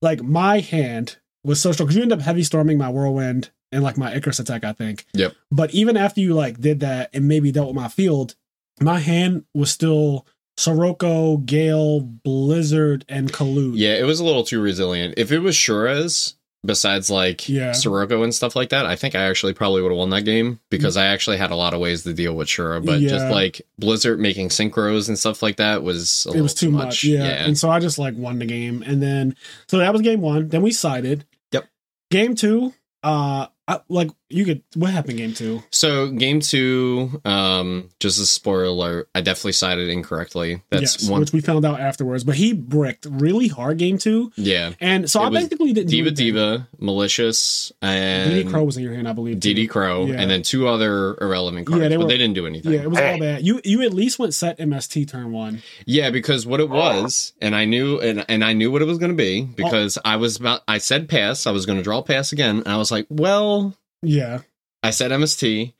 like 0.00 0.22
my 0.22 0.60
hand 0.60 1.16
was 1.44 1.60
so 1.60 1.72
strong 1.72 1.86
because 1.86 1.96
you 1.96 2.02
end 2.02 2.12
up 2.12 2.20
heavy 2.22 2.42
storming 2.42 2.78
my 2.78 2.88
whirlwind 2.88 3.50
and 3.72 3.82
like 3.82 3.96
my 3.96 4.14
Icarus 4.14 4.38
attack, 4.38 4.64
I 4.64 4.72
think. 4.72 5.06
Yep. 5.14 5.34
But 5.50 5.72
even 5.72 5.96
after 5.96 6.20
you 6.20 6.34
like 6.34 6.60
did 6.60 6.80
that 6.80 7.10
and 7.14 7.28
maybe 7.28 7.52
dealt 7.52 7.68
with 7.68 7.76
my 7.76 7.88
field, 7.88 8.34
my 8.80 8.98
hand 8.98 9.44
was 9.54 9.70
still 9.70 10.26
Sirocco, 10.56 11.38
Gale, 11.38 12.00
Blizzard, 12.00 13.04
and 13.08 13.32
Kalut. 13.32 13.72
Yeah, 13.76 13.94
it 13.94 14.04
was 14.04 14.20
a 14.20 14.24
little 14.24 14.44
too 14.44 14.60
resilient. 14.60 15.14
If 15.16 15.32
it 15.32 15.38
was 15.38 15.54
Shura's, 15.56 16.34
besides 16.64 17.08
like 17.10 17.48
Yeah. 17.48 17.72
Sirocco 17.72 18.22
and 18.22 18.34
stuff 18.34 18.54
like 18.54 18.68
that, 18.70 18.84
I 18.84 18.94
think 18.96 19.14
I 19.14 19.22
actually 19.22 19.54
probably 19.54 19.80
would 19.80 19.90
have 19.90 19.98
won 19.98 20.10
that 20.10 20.26
game 20.26 20.60
because 20.68 20.98
I 20.98 21.06
actually 21.06 21.38
had 21.38 21.50
a 21.50 21.56
lot 21.56 21.72
of 21.72 21.80
ways 21.80 22.02
to 22.02 22.12
deal 22.12 22.34
with 22.34 22.48
Shura. 22.48 22.84
But 22.84 23.00
just 23.00 23.30
like 23.30 23.62
Blizzard 23.78 24.20
making 24.20 24.50
synchros 24.50 25.08
and 25.08 25.18
stuff 25.18 25.42
like 25.42 25.56
that 25.56 25.82
was 25.82 26.26
a 26.30 26.36
it 26.36 26.42
was 26.42 26.52
too 26.52 26.70
much. 26.70 27.04
Yeah. 27.04 27.22
And 27.24 27.56
so 27.56 27.70
I 27.70 27.80
just 27.80 27.98
like 27.98 28.14
won 28.16 28.38
the 28.38 28.46
game. 28.46 28.82
And 28.86 29.02
then 29.02 29.36
so 29.68 29.78
that 29.78 29.92
was 29.92 30.02
game 30.02 30.20
one. 30.20 30.48
Then 30.48 30.60
we 30.60 30.72
sided. 30.72 31.24
Yep. 31.52 31.66
Game 32.10 32.34
two, 32.34 32.74
uh 33.02 33.46
I, 33.70 33.80
like 33.88 34.10
you 34.30 34.44
could 34.44 34.62
what 34.74 34.90
happened 34.92 35.18
game 35.18 35.34
two? 35.34 35.62
So 35.70 36.08
game 36.10 36.40
two, 36.40 37.20
um, 37.24 37.90
just 38.00 38.20
a 38.20 38.26
spoiler 38.26 38.64
alert, 38.64 39.08
I 39.14 39.20
definitely 39.20 39.52
cited 39.52 39.88
incorrectly. 39.88 40.62
That's 40.70 41.02
yes, 41.02 41.08
one. 41.10 41.20
which 41.20 41.32
we 41.32 41.40
found 41.40 41.64
out 41.64 41.80
afterwards. 41.80 42.24
But 42.24 42.36
he 42.36 42.52
bricked 42.52 43.06
really 43.10 43.48
hard 43.48 43.78
game 43.78 43.98
two. 43.98 44.32
yeah, 44.36 44.72
And 44.80 45.10
so 45.10 45.22
It 45.22 45.26
I 45.26 45.30
basically 45.30 45.72
didn't 45.72 45.90
Diva. 45.90 46.10
Diva, 46.10 46.68
malicious, 46.78 47.72
and 47.82 48.30
DD 48.32 48.50
Crow 48.50 48.64
was 48.64 48.76
in 48.76 48.82
your 48.84 48.94
hand, 48.94 49.08
I 49.08 49.12
believe. 49.12 49.40
too. 49.40 49.54
DD 49.54 49.68
Crow, 49.68 50.06
Yeah. 50.06 50.20
and 50.20 50.30
then 50.30 50.42
two 50.42 50.68
other 50.68 51.16
irrelevant 51.20 51.68
Yeah, 51.68 51.76
cards, 51.76 51.88
they 51.88 51.96
but 51.96 52.08
they 52.08 52.18
didn't 52.18 52.34
do 52.34 52.46
anything. 52.46 52.72
Yeah, 52.72 52.82
it 52.82 52.90
was 52.90 52.98
all 53.00 53.18
bad. 53.18 53.44
You 53.44 53.60
you 53.64 53.82
at 53.82 53.92
least 53.94 54.18
went 54.18 54.34
set 54.34 54.58
MST 54.58 55.06
turn 55.08 55.32
one. 55.32 55.62
Yeah, 55.86 56.10
because 56.10 56.46
what 56.46 56.60
it 56.60 56.68
was, 56.68 57.32
and 57.40 57.54
I 57.56 57.64
knew, 57.64 57.98
and, 58.00 58.24
and 58.28 58.44
I 58.44 58.52
knew 58.52 58.70
what 58.70 58.82
it 58.82 58.84
was 58.86 58.98
going 58.98 59.10
to 59.10 59.16
be 59.16 59.42
because 59.42 59.98
I 60.04 60.16
was 60.16 60.36
about, 60.36 60.62
I 60.68 60.78
said 60.78 61.08
pass, 61.08 61.46
I 61.46 61.50
was 61.50 61.66
going 61.66 61.78
to 61.78 61.82
draw 61.84 62.02
pass 62.02 62.32
again, 62.32 62.58
and 62.58 62.68
I 62.68 62.76
was 62.76 62.90
like, 62.90 63.06
well, 63.08 63.74
Yeah. 64.02 64.40
I 64.82 64.90
said 64.90 65.10
MST, 65.10 65.74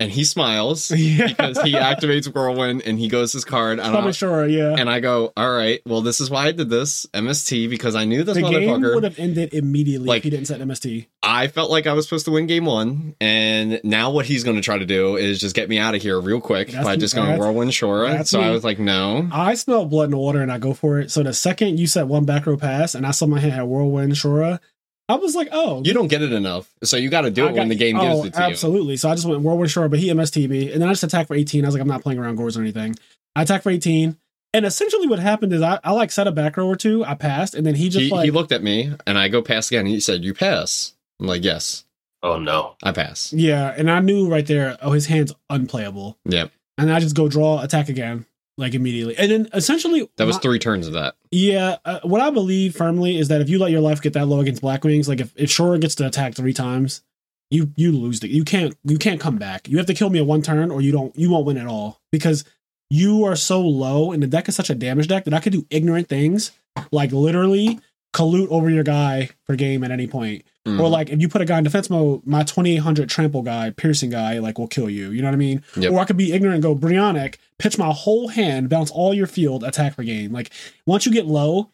and 0.00 0.10
he 0.10 0.24
smiles 0.24 0.90
Yeah. 0.94 1.26
because 1.28 1.60
he 1.62 1.72
activates 1.72 2.26
Whirlwind 2.32 2.82
and 2.86 2.98
he 2.98 3.08
goes 3.08 3.32
his 3.32 3.44
card, 3.44 3.78
and, 3.78 3.90
Probably 3.90 4.08
I, 4.08 4.12
sure, 4.12 4.46
yeah. 4.46 4.74
and 4.78 4.88
I 4.88 5.00
go, 5.00 5.32
all 5.36 5.52
right, 5.54 5.80
well, 5.86 6.00
this 6.00 6.20
is 6.20 6.30
why 6.30 6.46
I 6.46 6.52
did 6.52 6.70
this 6.70 7.06
MST 7.12 7.68
because 7.68 7.94
I 7.94 8.04
knew 8.06 8.22
this 8.24 8.34
the 8.36 8.42
game 8.42 8.52
motherfucker. 8.68 8.94
would 8.94 9.04
have 9.04 9.18
ended 9.18 9.52
immediately 9.54 10.06
Like- 10.06 10.18
if 10.18 10.24
he 10.24 10.30
didn't 10.30 10.46
set 10.46 10.60
MST. 10.60 11.06
I 11.22 11.48
felt 11.48 11.70
like 11.70 11.86
I 11.86 11.92
was 11.92 12.06
supposed 12.06 12.24
to 12.26 12.30
win 12.30 12.46
game 12.46 12.64
one, 12.66 13.14
and 13.20 13.80
now 13.84 14.10
what 14.10 14.24
he's 14.26 14.44
going 14.44 14.56
to 14.56 14.62
try 14.62 14.78
to 14.78 14.86
do 14.86 15.16
is 15.16 15.38
just 15.40 15.54
get 15.56 15.68
me 15.68 15.78
out 15.78 15.94
of 15.94 16.00
here 16.00 16.18
real 16.20 16.40
quick 16.40 16.68
That's- 16.68 16.84
by 16.84 16.96
just 16.96 17.14
going 17.14 17.36
Whirlwind 17.38 17.72
Shora. 17.72 18.26
So 18.26 18.40
I 18.40 18.50
was 18.52 18.64
like, 18.64 18.78
no. 18.78 19.28
I 19.32 19.54
smell 19.54 19.84
blood 19.86 20.04
in 20.06 20.10
the 20.12 20.18
water 20.18 20.40
and 20.40 20.50
I 20.52 20.58
go 20.58 20.72
for 20.72 20.98
it. 21.00 21.10
So 21.10 21.22
the 21.22 21.34
second 21.34 21.78
you 21.78 21.86
set 21.88 22.06
one 22.06 22.24
back 22.24 22.46
row 22.46 22.56
pass 22.56 22.94
and 22.94 23.04
I 23.06 23.10
saw 23.10 23.26
my 23.26 23.40
hand 23.40 23.52
had 23.54 23.64
whirlwind 23.64 24.12
Shora, 24.12 24.60
I 25.08 25.14
was 25.14 25.36
like, 25.36 25.48
oh, 25.52 25.82
You 25.84 25.92
don't 25.94 26.08
get 26.08 26.22
it 26.22 26.32
enough, 26.32 26.68
so 26.82 26.96
you 26.96 27.10
got 27.10 27.20
to 27.22 27.30
do 27.30 27.44
it 27.46 27.50
got- 27.50 27.58
when 27.58 27.68
the 27.68 27.74
game 27.76 27.96
oh, 27.96 28.02
gives 28.02 28.26
it 28.26 28.34
to 28.34 28.40
you. 28.40 28.46
absolutely. 28.46 28.96
So 28.96 29.08
I 29.08 29.14
just 29.14 29.26
went 29.26 29.42
whirlwind 29.42 29.70
Shora, 29.70 29.88
but 29.88 29.98
he 30.00 30.08
MST 30.08 30.48
me, 30.48 30.72
and 30.72 30.82
then 30.82 30.88
I 30.88 30.92
just 30.92 31.04
attacked 31.04 31.28
for 31.28 31.34
18. 31.36 31.64
I 31.64 31.68
was 31.68 31.74
like, 31.74 31.82
I'm 31.82 31.88
not 31.88 32.02
playing 32.02 32.18
around 32.18 32.36
Gorz 32.36 32.56
or 32.56 32.60
anything. 32.60 32.96
I 33.36 33.42
attacked 33.42 33.62
for 33.62 33.70
18. 33.70 34.16
And 34.54 34.64
essentially 34.64 35.06
what 35.06 35.18
happened 35.18 35.52
is 35.52 35.60
I, 35.62 35.78
I 35.84 35.92
like 35.92 36.10
set 36.10 36.26
a 36.26 36.32
back 36.32 36.56
row 36.56 36.66
or 36.66 36.76
two, 36.76 37.04
I 37.04 37.14
passed, 37.14 37.54
and 37.54 37.66
then 37.66 37.74
he 37.74 37.88
just 37.88 38.04
he, 38.04 38.10
like 38.10 38.24
he 38.24 38.30
looked 38.30 38.52
at 38.52 38.62
me 38.62 38.92
and 39.06 39.18
I 39.18 39.28
go 39.28 39.42
pass 39.42 39.68
again. 39.68 39.80
And 39.80 39.88
he 39.88 40.00
said, 40.00 40.24
"You 40.24 40.34
pass." 40.34 40.94
I'm 41.20 41.26
like, 41.26 41.44
"Yes, 41.44 41.84
Oh 42.22 42.38
no. 42.38 42.74
I 42.82 42.92
pass." 42.92 43.32
Yeah, 43.32 43.74
and 43.76 43.90
I 43.90 44.00
knew 44.00 44.28
right 44.28 44.46
there, 44.46 44.76
oh, 44.82 44.92
his 44.92 45.06
hand's 45.06 45.32
unplayable. 45.50 46.18
Yep, 46.24 46.50
And 46.78 46.92
I 46.92 47.00
just 47.00 47.14
go 47.14 47.28
draw, 47.28 47.62
attack 47.62 47.88
again, 47.88 48.25
like 48.58 48.74
immediately. 48.74 49.16
And 49.16 49.30
then 49.30 49.48
essentially 49.52 50.08
that 50.16 50.26
was 50.26 50.38
three 50.38 50.58
turns 50.58 50.86
of 50.86 50.94
that. 50.94 51.16
Yeah, 51.30 51.76
uh, 51.84 52.00
what 52.02 52.20
I 52.20 52.30
believe 52.30 52.74
firmly 52.74 53.18
is 53.18 53.28
that 53.28 53.40
if 53.40 53.48
you 53.48 53.58
let 53.58 53.70
your 53.70 53.80
life 53.80 54.00
get 54.00 54.14
that 54.14 54.26
low 54.26 54.40
against 54.40 54.62
Black 54.62 54.84
Wings, 54.84 55.08
like 55.08 55.20
if, 55.20 55.32
if 55.36 55.50
Shora 55.50 55.80
gets 55.80 55.94
to 55.96 56.06
attack 56.06 56.34
three 56.34 56.54
times, 56.54 57.02
you 57.50 57.72
you 57.76 57.92
lose 57.92 58.20
the 58.20 58.28
you 58.28 58.44
can't 58.44 58.76
you 58.84 58.98
can't 58.98 59.20
come 59.20 59.36
back. 59.36 59.68
You 59.68 59.76
have 59.76 59.86
to 59.86 59.94
kill 59.94 60.10
me 60.10 60.18
at 60.18 60.26
one 60.26 60.42
turn 60.42 60.70
or 60.70 60.80
you 60.80 60.92
don't 60.92 61.16
you 61.16 61.30
won't 61.30 61.46
win 61.46 61.58
at 61.58 61.66
all 61.66 62.00
because 62.10 62.44
you 62.90 63.24
are 63.24 63.36
so 63.36 63.60
low 63.60 64.12
and 64.12 64.22
the 64.22 64.26
deck 64.26 64.48
is 64.48 64.56
such 64.56 64.70
a 64.70 64.74
damage 64.74 65.08
deck 65.08 65.24
that 65.24 65.34
I 65.34 65.40
could 65.40 65.52
do 65.52 65.66
ignorant 65.70 66.08
things 66.08 66.52
like 66.90 67.12
literally 67.12 67.80
Kalut 68.14 68.48
over 68.48 68.70
your 68.70 68.84
guy 68.84 69.30
for 69.44 69.56
game 69.56 69.84
at 69.84 69.90
any 69.90 70.06
point. 70.06 70.44
Mm. 70.66 70.80
Or 70.80 70.88
like 70.88 71.10
if 71.10 71.20
you 71.20 71.28
put 71.28 71.40
a 71.40 71.44
guy 71.44 71.58
in 71.58 71.64
defense 71.64 71.88
mode, 71.88 72.26
my 72.26 72.42
2800 72.42 73.08
trample 73.08 73.42
guy, 73.42 73.70
piercing 73.70 74.10
guy, 74.10 74.40
like 74.40 74.58
will 74.58 74.66
kill 74.66 74.90
you. 74.90 75.10
You 75.12 75.22
know 75.22 75.28
what 75.28 75.34
I 75.34 75.38
mean? 75.38 75.62
Yep. 75.76 75.92
Or 75.92 76.00
I 76.00 76.04
could 76.04 76.16
be 76.16 76.32
ignorant 76.32 76.56
and 76.56 76.62
go 76.62 76.74
Brionac, 76.74 77.36
pitch 77.58 77.78
my 77.78 77.92
whole 77.92 78.28
hand, 78.28 78.68
bounce 78.68 78.90
all 78.90 79.14
your 79.14 79.28
field, 79.28 79.62
attack 79.62 79.94
for 79.94 80.02
game. 80.02 80.32
Like 80.32 80.50
once 80.84 81.06
you 81.06 81.12
get 81.12 81.26
low, 81.26 81.70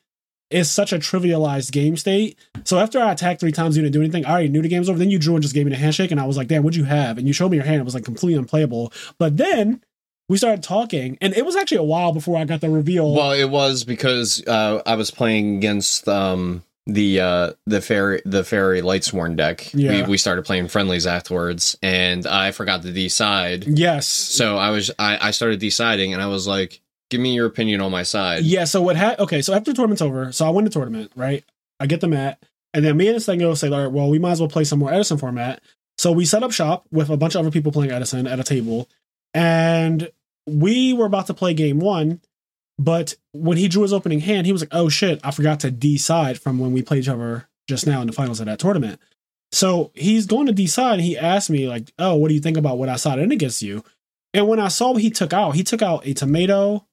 it's 0.50 0.70
such 0.70 0.92
a 0.92 0.98
trivialized 0.98 1.72
game 1.72 1.96
state. 1.96 2.38
So 2.64 2.78
after 2.78 3.00
I 3.00 3.12
attacked 3.12 3.40
three 3.40 3.52
times, 3.52 3.76
you 3.76 3.82
didn't 3.82 3.94
do 3.94 4.02
anything. 4.02 4.26
I 4.26 4.32
already 4.32 4.48
knew 4.48 4.60
the 4.60 4.68
game's 4.68 4.90
over. 4.90 4.98
Then 4.98 5.10
you 5.10 5.18
drew 5.18 5.34
and 5.34 5.42
just 5.42 5.54
gave 5.54 5.64
me 5.64 5.70
the 5.70 5.78
handshake, 5.78 6.10
and 6.10 6.20
I 6.20 6.26
was 6.26 6.36
like, 6.36 6.48
"Damn, 6.48 6.62
what'd 6.62 6.76
you 6.76 6.84
have?" 6.84 7.16
And 7.16 7.26
you 7.26 7.32
showed 7.32 7.50
me 7.50 7.56
your 7.56 7.64
hand. 7.64 7.80
It 7.80 7.84
was 7.84 7.94
like 7.94 8.04
completely 8.04 8.38
unplayable. 8.38 8.92
But 9.18 9.38
then 9.38 9.82
we 10.28 10.36
started 10.36 10.62
talking, 10.62 11.16
and 11.20 11.34
it 11.34 11.46
was 11.46 11.56
actually 11.56 11.78
a 11.78 11.82
while 11.82 12.12
before 12.12 12.36
I 12.36 12.44
got 12.44 12.60
the 12.60 12.68
reveal. 12.70 13.14
well, 13.14 13.32
it 13.32 13.48
was 13.48 13.84
because 13.84 14.46
uh, 14.46 14.82
I 14.84 14.94
was 14.94 15.10
playing 15.10 15.56
against 15.56 16.06
um, 16.06 16.62
the 16.86 17.20
uh, 17.20 17.52
the 17.66 17.80
fairy 17.80 18.22
the 18.24 18.44
fairy 18.44 18.82
lightsworn 18.82 19.36
deck. 19.36 19.72
Yeah. 19.72 20.02
We, 20.02 20.12
we 20.12 20.18
started 20.18 20.44
playing 20.44 20.68
friendlies 20.68 21.06
afterwards, 21.06 21.76
and 21.82 22.26
I 22.26 22.50
forgot 22.50 22.82
to 22.82 22.92
decide. 22.92 23.66
yes. 23.66 24.08
So 24.08 24.56
I 24.56 24.70
was 24.70 24.90
I, 24.98 25.28
I 25.28 25.30
started 25.30 25.60
deciding, 25.60 26.12
and 26.12 26.20
I 26.20 26.26
was 26.26 26.46
like, 26.46 26.80
"Give 27.10 27.20
me 27.20 27.34
your 27.34 27.46
opinion 27.46 27.80
on 27.80 27.90
my 27.90 28.02
side." 28.02 28.44
Yeah. 28.44 28.64
So 28.64 28.82
what 28.82 28.96
had 28.96 29.18
okay? 29.20 29.42
So 29.42 29.54
after 29.54 29.70
the 29.70 29.76
tournament's 29.76 30.02
over, 30.02 30.32
so 30.32 30.46
I 30.46 30.50
win 30.50 30.64
the 30.64 30.70
tournament, 30.70 31.12
right? 31.14 31.44
I 31.78 31.86
get 31.86 32.00
the 32.00 32.08
mat, 32.08 32.42
and 32.74 32.84
then 32.84 32.96
me 32.96 33.06
and 33.08 33.16
this 33.16 33.26
thing 33.26 33.38
go 33.38 33.54
say, 33.54 33.68
"All 33.70 33.78
right, 33.84 33.92
well, 33.92 34.10
we 34.10 34.18
might 34.18 34.32
as 34.32 34.40
well 34.40 34.48
play 34.48 34.64
some 34.64 34.78
more 34.80 34.92
Edison 34.92 35.18
format." 35.18 35.62
So 35.98 36.10
we 36.10 36.24
set 36.24 36.42
up 36.42 36.52
shop 36.52 36.86
with 36.90 37.10
a 37.10 37.16
bunch 37.16 37.34
of 37.34 37.40
other 37.40 37.50
people 37.50 37.70
playing 37.70 37.92
Edison 37.92 38.26
at 38.26 38.40
a 38.40 38.44
table, 38.44 38.88
and 39.34 40.10
we 40.48 40.92
were 40.94 41.06
about 41.06 41.28
to 41.28 41.34
play 41.34 41.54
game 41.54 41.78
one. 41.78 42.20
But 42.78 43.14
when 43.32 43.58
he 43.58 43.68
drew 43.68 43.82
his 43.82 43.92
opening 43.92 44.20
hand, 44.20 44.46
he 44.46 44.52
was 44.52 44.62
like, 44.62 44.72
"Oh 44.72 44.88
shit, 44.88 45.20
I 45.22 45.30
forgot 45.30 45.60
to 45.60 45.70
decide 45.70 46.40
from 46.40 46.58
when 46.58 46.72
we 46.72 46.82
played 46.82 47.02
each 47.02 47.08
other 47.08 47.48
just 47.68 47.86
now 47.86 48.00
in 48.00 48.06
the 48.06 48.12
finals 48.12 48.40
of 48.40 48.46
that 48.46 48.58
tournament." 48.58 49.00
So 49.52 49.92
he's 49.94 50.26
going 50.26 50.46
to 50.46 50.52
decide. 50.52 50.94
And 50.94 51.02
he 51.02 51.16
asked 51.16 51.50
me 51.50 51.68
like, 51.68 51.92
"Oh, 51.98 52.16
what 52.16 52.28
do 52.28 52.34
you 52.34 52.40
think 52.40 52.56
about 52.56 52.78
what 52.78 52.88
I 52.88 52.96
sided 52.96 53.22
in 53.22 53.32
against 53.32 53.62
you?" 53.62 53.84
And 54.34 54.48
when 54.48 54.58
I 54.58 54.68
saw 54.68 54.92
what 54.92 55.02
he 55.02 55.10
took 55.10 55.32
out, 55.32 55.54
he 55.54 55.62
took 55.62 55.82
out 55.82 56.06
a 56.06 56.14
tomato, 56.14 56.86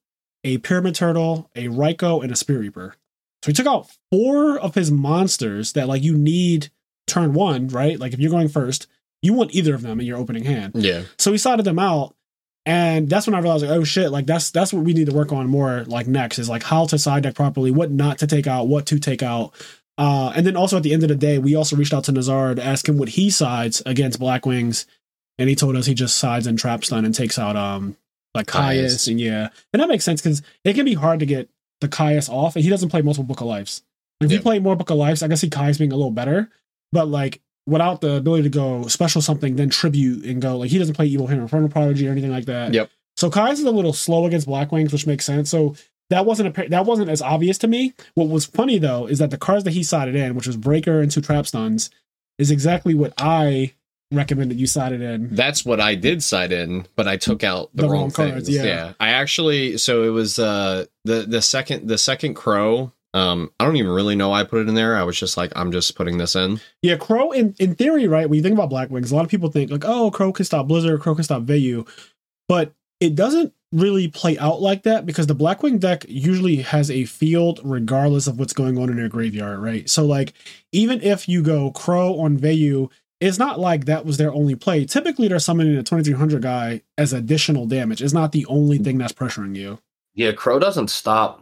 a 0.44 0.58
pyramid 0.58 0.94
turtle, 0.94 1.50
a 1.56 1.68
Ryko, 1.68 2.22
and 2.22 2.30
a 2.30 2.36
Spirit 2.36 2.60
Reaper. 2.60 2.94
So 3.42 3.50
he 3.50 3.54
took 3.54 3.66
out 3.66 3.88
four 4.12 4.58
of 4.58 4.74
his 4.74 4.90
monsters 4.90 5.72
that 5.72 5.88
like 5.88 6.02
you 6.02 6.16
need 6.16 6.70
turn 7.06 7.32
one, 7.32 7.68
right? 7.68 7.98
Like 7.98 8.12
if 8.12 8.20
you're 8.20 8.30
going 8.30 8.48
first, 8.48 8.86
you 9.22 9.32
want 9.32 9.54
either 9.54 9.74
of 9.74 9.82
them 9.82 10.00
in 10.00 10.06
your 10.06 10.18
opening 10.18 10.44
hand. 10.44 10.72
Yeah. 10.76 11.02
So 11.18 11.32
he 11.32 11.38
sided 11.38 11.64
them 11.64 11.78
out, 11.78 12.14
and 12.66 13.08
that's 13.08 13.26
when 13.26 13.34
I 13.34 13.40
realized 13.40 13.64
like, 13.64 13.72
oh 13.76 13.84
shit, 13.84 14.10
like 14.10 14.26
that's 14.26 14.50
that's 14.50 14.72
what 14.72 14.84
we 14.84 14.92
need 14.92 15.06
to 15.06 15.14
work 15.14 15.32
on 15.32 15.46
more 15.48 15.84
like 15.86 16.06
next 16.06 16.38
is 16.38 16.48
like 16.48 16.62
how 16.62 16.84
to 16.86 16.98
side 16.98 17.22
deck 17.22 17.34
properly, 17.34 17.70
what 17.70 17.90
not 17.90 18.18
to 18.18 18.26
take 18.26 18.46
out, 18.46 18.68
what 18.68 18.86
to 18.86 18.98
take 18.98 19.22
out. 19.22 19.52
Uh, 19.98 20.32
and 20.34 20.46
then 20.46 20.56
also 20.56 20.76
at 20.76 20.82
the 20.82 20.92
end 20.92 21.02
of 21.02 21.08
the 21.10 21.14
day, 21.14 21.38
we 21.38 21.54
also 21.54 21.76
reached 21.76 21.92
out 21.92 22.04
to 22.04 22.12
Nazar 22.12 22.54
to 22.54 22.64
ask 22.64 22.88
him 22.88 22.96
what 22.96 23.10
he 23.10 23.28
sides 23.30 23.82
against 23.84 24.18
Black 24.18 24.46
Wings, 24.46 24.86
and 25.38 25.48
he 25.48 25.54
told 25.54 25.76
us 25.76 25.86
he 25.86 25.94
just 25.94 26.16
sides 26.16 26.46
in 26.46 26.56
Trap 26.56 26.84
Stun 26.84 27.04
and 27.04 27.14
takes 27.14 27.38
out 27.38 27.56
um 27.56 27.96
like. 28.34 28.46
Caius, 28.46 29.06
and 29.08 29.20
yeah, 29.20 29.48
and 29.72 29.82
that 29.82 29.88
makes 29.88 30.04
sense 30.04 30.22
because 30.22 30.42
it 30.64 30.74
can 30.74 30.84
be 30.84 30.94
hard 30.94 31.20
to 31.20 31.26
get 31.26 31.48
the 31.80 31.88
Caius 31.88 32.28
off, 32.28 32.56
and 32.56 32.64
he 32.64 32.70
doesn't 32.70 32.88
play 32.90 33.02
multiple 33.02 33.24
Book 33.24 33.40
of 33.40 33.46
Lives. 33.46 33.82
If 34.20 34.30
Yeah. 34.30 34.36
you 34.36 34.42
play 34.42 34.58
more 34.58 34.76
Book 34.76 34.90
of 34.90 34.96
Lives, 34.98 35.22
I 35.22 35.28
can 35.28 35.36
see 35.36 35.48
Caius 35.50 35.78
being 35.78 35.92
a 35.92 35.96
little 35.96 36.10
better, 36.10 36.50
but 36.92 37.08
like 37.08 37.40
without 37.70 38.00
the 38.00 38.16
ability 38.16 38.42
to 38.42 38.48
go 38.50 38.86
special 38.88 39.22
something, 39.22 39.56
then 39.56 39.70
tribute 39.70 40.24
and 40.26 40.42
go 40.42 40.58
like 40.58 40.70
he 40.70 40.78
doesn't 40.78 40.94
play 40.94 41.06
Evil 41.06 41.26
Hero, 41.26 41.42
Infernal 41.42 41.68
Prodigy 41.68 42.06
or 42.08 42.10
anything 42.12 42.30
like 42.30 42.46
that. 42.46 42.74
Yep. 42.74 42.90
So 43.16 43.30
Caius 43.30 43.58
is 43.58 43.64
a 43.64 43.70
little 43.70 43.92
slow 43.92 44.26
against 44.26 44.46
Black 44.46 44.72
Wings, 44.72 44.92
which 44.92 45.06
makes 45.06 45.24
sense. 45.24 45.48
So 45.50 45.76
that 46.10 46.26
wasn't 46.26 46.56
a 46.58 46.68
that 46.68 46.84
wasn't 46.86 47.08
as 47.10 47.22
obvious 47.22 47.56
to 47.58 47.68
me. 47.68 47.94
What 48.14 48.28
was 48.28 48.44
funny 48.46 48.78
though 48.78 49.06
is 49.06 49.18
that 49.20 49.30
the 49.30 49.38
cards 49.38 49.64
that 49.64 49.72
he 49.72 49.82
sided 49.82 50.14
in, 50.16 50.34
which 50.34 50.46
was 50.46 50.56
Breaker 50.56 51.00
and 51.00 51.10
two 51.10 51.20
Trap 51.20 51.46
Stuns, 51.46 51.90
is 52.38 52.50
exactly 52.50 52.94
what 52.94 53.12
I 53.18 53.72
recommended 54.12 54.58
you 54.58 54.66
sided 54.66 55.00
in. 55.02 55.28
That's 55.36 55.64
what 55.64 55.80
I 55.80 55.94
did 55.94 56.20
side 56.22 56.50
in, 56.50 56.86
but 56.96 57.06
I 57.06 57.16
took 57.16 57.44
out 57.44 57.70
the, 57.74 57.82
The 57.82 57.88
wrong, 57.88 58.00
wrong 58.02 58.10
cards, 58.10 58.46
things. 58.48 58.58
yeah. 58.64 58.94
I 58.98 59.10
actually 59.10 59.78
so 59.78 60.02
it 60.02 60.08
was 60.08 60.38
uh 60.38 60.86
the 61.04 61.26
the 61.28 61.42
second 61.42 61.86
the 61.86 61.98
second 61.98 62.34
crow 62.34 62.90
Um, 63.12 63.50
I 63.58 63.64
don't 63.64 63.76
even 63.76 63.90
really 63.90 64.14
know 64.14 64.28
why 64.28 64.40
I 64.40 64.44
put 64.44 64.60
it 64.60 64.68
in 64.68 64.74
there. 64.74 64.96
I 64.96 65.02
was 65.02 65.18
just 65.18 65.36
like, 65.36 65.52
I'm 65.56 65.72
just 65.72 65.96
putting 65.96 66.18
this 66.18 66.36
in. 66.36 66.60
Yeah, 66.82 66.96
Crow 66.96 67.32
in, 67.32 67.54
in 67.58 67.74
theory, 67.74 68.06
right? 68.06 68.28
When 68.28 68.36
you 68.36 68.42
think 68.42 68.54
about 68.54 68.70
Black 68.70 68.90
Wings, 68.90 69.10
a 69.10 69.16
lot 69.16 69.24
of 69.24 69.30
people 69.30 69.50
think 69.50 69.70
like, 69.70 69.84
oh, 69.84 70.10
Crow 70.10 70.32
can 70.32 70.44
stop 70.44 70.68
Blizzard, 70.68 71.00
Crow 71.00 71.14
can 71.14 71.24
stop 71.24 71.42
Vayu. 71.42 71.88
But 72.48 72.72
it 73.00 73.14
doesn't 73.14 73.52
really 73.72 74.08
play 74.08 74.36
out 74.38 74.60
like 74.60 74.82
that 74.82 75.06
because 75.06 75.26
the 75.26 75.34
Blackwing 75.34 75.78
deck 75.78 76.04
usually 76.08 76.56
has 76.56 76.90
a 76.90 77.04
field 77.04 77.60
regardless 77.64 78.26
of 78.26 78.38
what's 78.38 78.52
going 78.52 78.78
on 78.78 78.90
in 78.90 78.96
their 78.96 79.08
graveyard, 79.08 79.60
right? 79.60 79.88
So 79.88 80.04
like 80.04 80.32
even 80.72 81.00
if 81.02 81.28
you 81.28 81.42
go 81.42 81.70
Crow 81.70 82.18
on 82.20 82.38
Vayu, 82.38 82.90
it's 83.20 83.38
not 83.38 83.60
like 83.60 83.84
that 83.84 84.04
was 84.04 84.16
their 84.16 84.32
only 84.32 84.54
play. 84.54 84.84
Typically 84.86 85.28
they're 85.28 85.38
summoning 85.38 85.76
a 85.76 85.82
2300 85.82 86.42
guy 86.42 86.82
as 86.98 87.12
additional 87.12 87.66
damage. 87.66 88.02
It's 88.02 88.12
not 88.12 88.32
the 88.32 88.46
only 88.46 88.78
thing 88.78 88.98
that's 88.98 89.12
pressuring 89.12 89.56
you. 89.56 89.78
Yeah, 90.14 90.32
Crow 90.32 90.58
doesn't 90.58 90.90
stop 90.90 91.39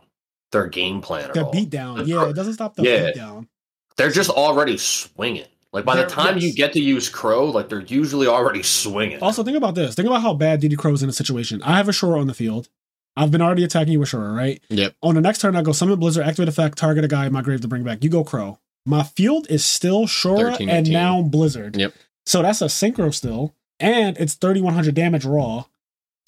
their 0.52 0.66
game 0.66 1.00
plan 1.00 1.24
at 1.28 1.34
The 1.34 1.44
beat 1.44 1.70
down. 1.70 2.06
Yeah, 2.06 2.22
it 2.24 2.28
uh, 2.28 2.32
doesn't 2.32 2.54
stop 2.54 2.74
the 2.76 2.82
Yeah. 2.82 3.06
beat 3.06 3.14
down. 3.16 3.48
They're 3.96 4.10
just 4.10 4.30
already 4.30 4.76
swinging. 4.78 5.46
Like 5.72 5.84
by 5.84 5.96
They're- 5.96 6.06
the 6.06 6.10
time 6.10 6.34
yes. 6.36 6.44
you 6.44 6.52
get 6.54 6.72
to 6.74 6.80
use 6.80 7.08
Crow, 7.08 7.46
like 7.50 7.68
they're 7.68 7.82
usually 7.82 8.26
already 8.26 8.62
swinging. 8.62 9.20
Also, 9.20 9.42
think 9.42 9.56
about 9.56 9.74
this. 9.74 9.94
Think 9.94 10.08
about 10.08 10.22
how 10.22 10.32
bad 10.34 10.60
DD 10.62 10.76
Crow 10.78 10.92
is 10.94 11.02
in 11.02 11.08
a 11.08 11.12
situation. 11.12 11.62
I 11.62 11.76
have 11.76 11.88
a 11.88 11.92
Shura 11.92 12.18
on 12.18 12.26
the 12.26 12.34
field. 12.34 12.68
I've 13.16 13.30
been 13.30 13.42
already 13.42 13.64
attacking 13.64 13.92
you 13.92 14.00
with 14.00 14.08
Shura, 14.10 14.34
right? 14.34 14.62
Yep. 14.70 14.94
On 15.02 15.14
the 15.14 15.20
next 15.20 15.40
turn, 15.40 15.56
I 15.56 15.62
go 15.62 15.72
summon 15.72 15.98
Blizzard, 15.98 16.24
activate 16.24 16.48
effect, 16.48 16.78
target 16.78 17.04
a 17.04 17.08
guy 17.08 17.26
in 17.26 17.32
my 17.32 17.42
grave 17.42 17.60
to 17.62 17.68
bring 17.68 17.82
back. 17.82 18.02
You 18.02 18.08
go 18.10 18.24
Crow. 18.24 18.58
My 18.86 19.02
field 19.02 19.46
is 19.50 19.66
still 19.66 20.06
Shura 20.06 20.52
13, 20.52 20.70
and 20.70 20.86
18. 20.86 20.92
now 20.92 21.20
Blizzard. 21.22 21.76
Yep. 21.76 21.92
So 22.24 22.42
that's 22.42 22.62
a 22.62 22.66
synchro 22.66 23.12
still, 23.12 23.54
and 23.80 24.16
it's 24.18 24.34
3100 24.34 24.94
damage 24.94 25.24
raw. 25.26 25.64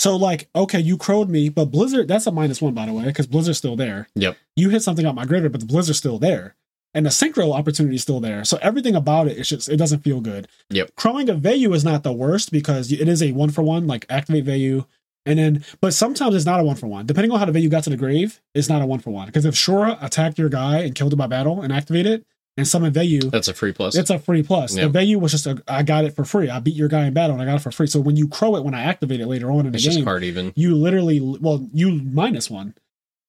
So 0.01 0.17
like, 0.17 0.49
okay, 0.57 0.81
you 0.81 0.97
crowed 0.97 1.29
me, 1.29 1.51
but 1.51 1.67
Blizzard, 1.67 2.09
that's 2.09 2.27
a 2.27 2.33
minus 2.33 2.63
one 2.63 2.73
by 2.73 2.87
the 2.87 2.93
way, 2.95 3.05
because 3.05 3.27
Blizzard's 3.27 3.59
still 3.59 3.77
there. 3.77 4.09
Yep. 4.15 4.35
You 4.57 4.71
hit 4.71 4.83
something 4.83 5.05
out 5.05 5.15
my 5.15 5.27
graveyard, 5.27 5.53
but 5.53 5.61
the 5.61 5.67
Blizzard's 5.67 5.99
still 5.99 6.19
there. 6.19 6.57
And 6.95 7.05
the 7.05 7.11
synchro 7.11 7.53
opportunity 7.53 7.97
is 7.97 8.03
still 8.03 8.19
there. 8.19 8.43
So 8.47 8.59
everything 8.63 8.97
about 8.97 9.29
it, 9.29 9.37
it's 9.37 9.51
just 9.51 9.69
it 9.69 9.77
doesn't 9.77 10.03
feel 10.03 10.23
good. 10.23 10.49
Yep. 10.71 10.97
Crowing 10.97 11.29
a 11.29 11.35
Vayu 11.35 11.75
is 11.75 11.85
not 11.85 12.03
the 12.03 12.15
worst 12.15 12.51
because 12.51 12.91
it 12.91 13.09
is 13.09 13.23
a 13.23 13.33
one 13.33 13.51
for 13.51 13.61
one, 13.61 13.87
like 13.87 14.07
activate 14.09 14.47
Vayu. 14.47 14.87
And 15.27 15.39
then, 15.39 15.65
but 15.83 15.93
sometimes 15.93 16.35
it's 16.35 16.47
not 16.47 16.61
a 16.61 16.65
one 16.65 16.77
for 16.77 16.87
one. 16.87 17.05
Depending 17.05 17.31
on 17.31 17.39
how 17.39 17.45
the 17.45 17.53
Vayu 17.53 17.71
got 17.71 17.85
to 17.85 17.91
the 17.91 17.99
grave, 17.99 18.41
it's 18.55 18.71
not 18.71 18.81
a 18.81 18.87
one 18.87 19.01
for 19.01 19.11
one. 19.11 19.27
Because 19.27 19.45
if 19.45 19.55
Shura 19.55 20.03
attacked 20.03 20.39
your 20.39 20.49
guy 20.49 20.79
and 20.79 20.95
killed 20.95 21.13
it 21.13 21.17
by 21.17 21.27
battle 21.27 21.61
and 21.61 21.75
activated 21.75 22.25
and 22.57 22.67
summoned 22.69 22.95
Vayu, 22.95 23.31
That's 23.31 23.49
a 23.49 23.55
free 23.55 23.73
plus. 23.73 23.97
it's 23.97 24.11
a 24.11 24.19
free 24.19 24.43
plus. 24.43 24.77
Yeah. 24.77 24.89
The 24.89 24.99
Vayu 24.99 25.17
was 25.21 25.33
just 25.33 25.47
a, 25.47 25.63
I 25.69 25.83
got 25.83 26.05
it 26.05 26.15
for 26.17 26.25
free. 26.25 26.51
I 26.51 26.61
beat 26.61 26.75
your 26.75 26.89
guy 26.89 27.07
in 27.07 27.15
battle 27.15 27.35
and 27.35 27.43
I 27.43 27.47
got 27.47 27.57
it 27.57 27.63
for 27.63 27.71
free. 27.71 27.87
So 27.87 28.01
when 28.01 28.17
you 28.17 28.29
crow 28.29 28.57
it 28.57 28.65
when 28.65 28.75
I 28.75 28.83
activate 28.83 29.21
it 29.21 29.27
later 29.27 29.51
on 29.51 29.67
in 29.67 29.73
the 29.73 29.77
it's 29.77 29.85
just 29.85 29.97
game, 29.99 30.05
card 30.05 30.25
even. 30.25 30.53
you 30.57 30.75
literally, 30.75 31.21
well, 31.21 31.67
you 31.73 31.91
minus 31.93 32.51
one. 32.51 32.75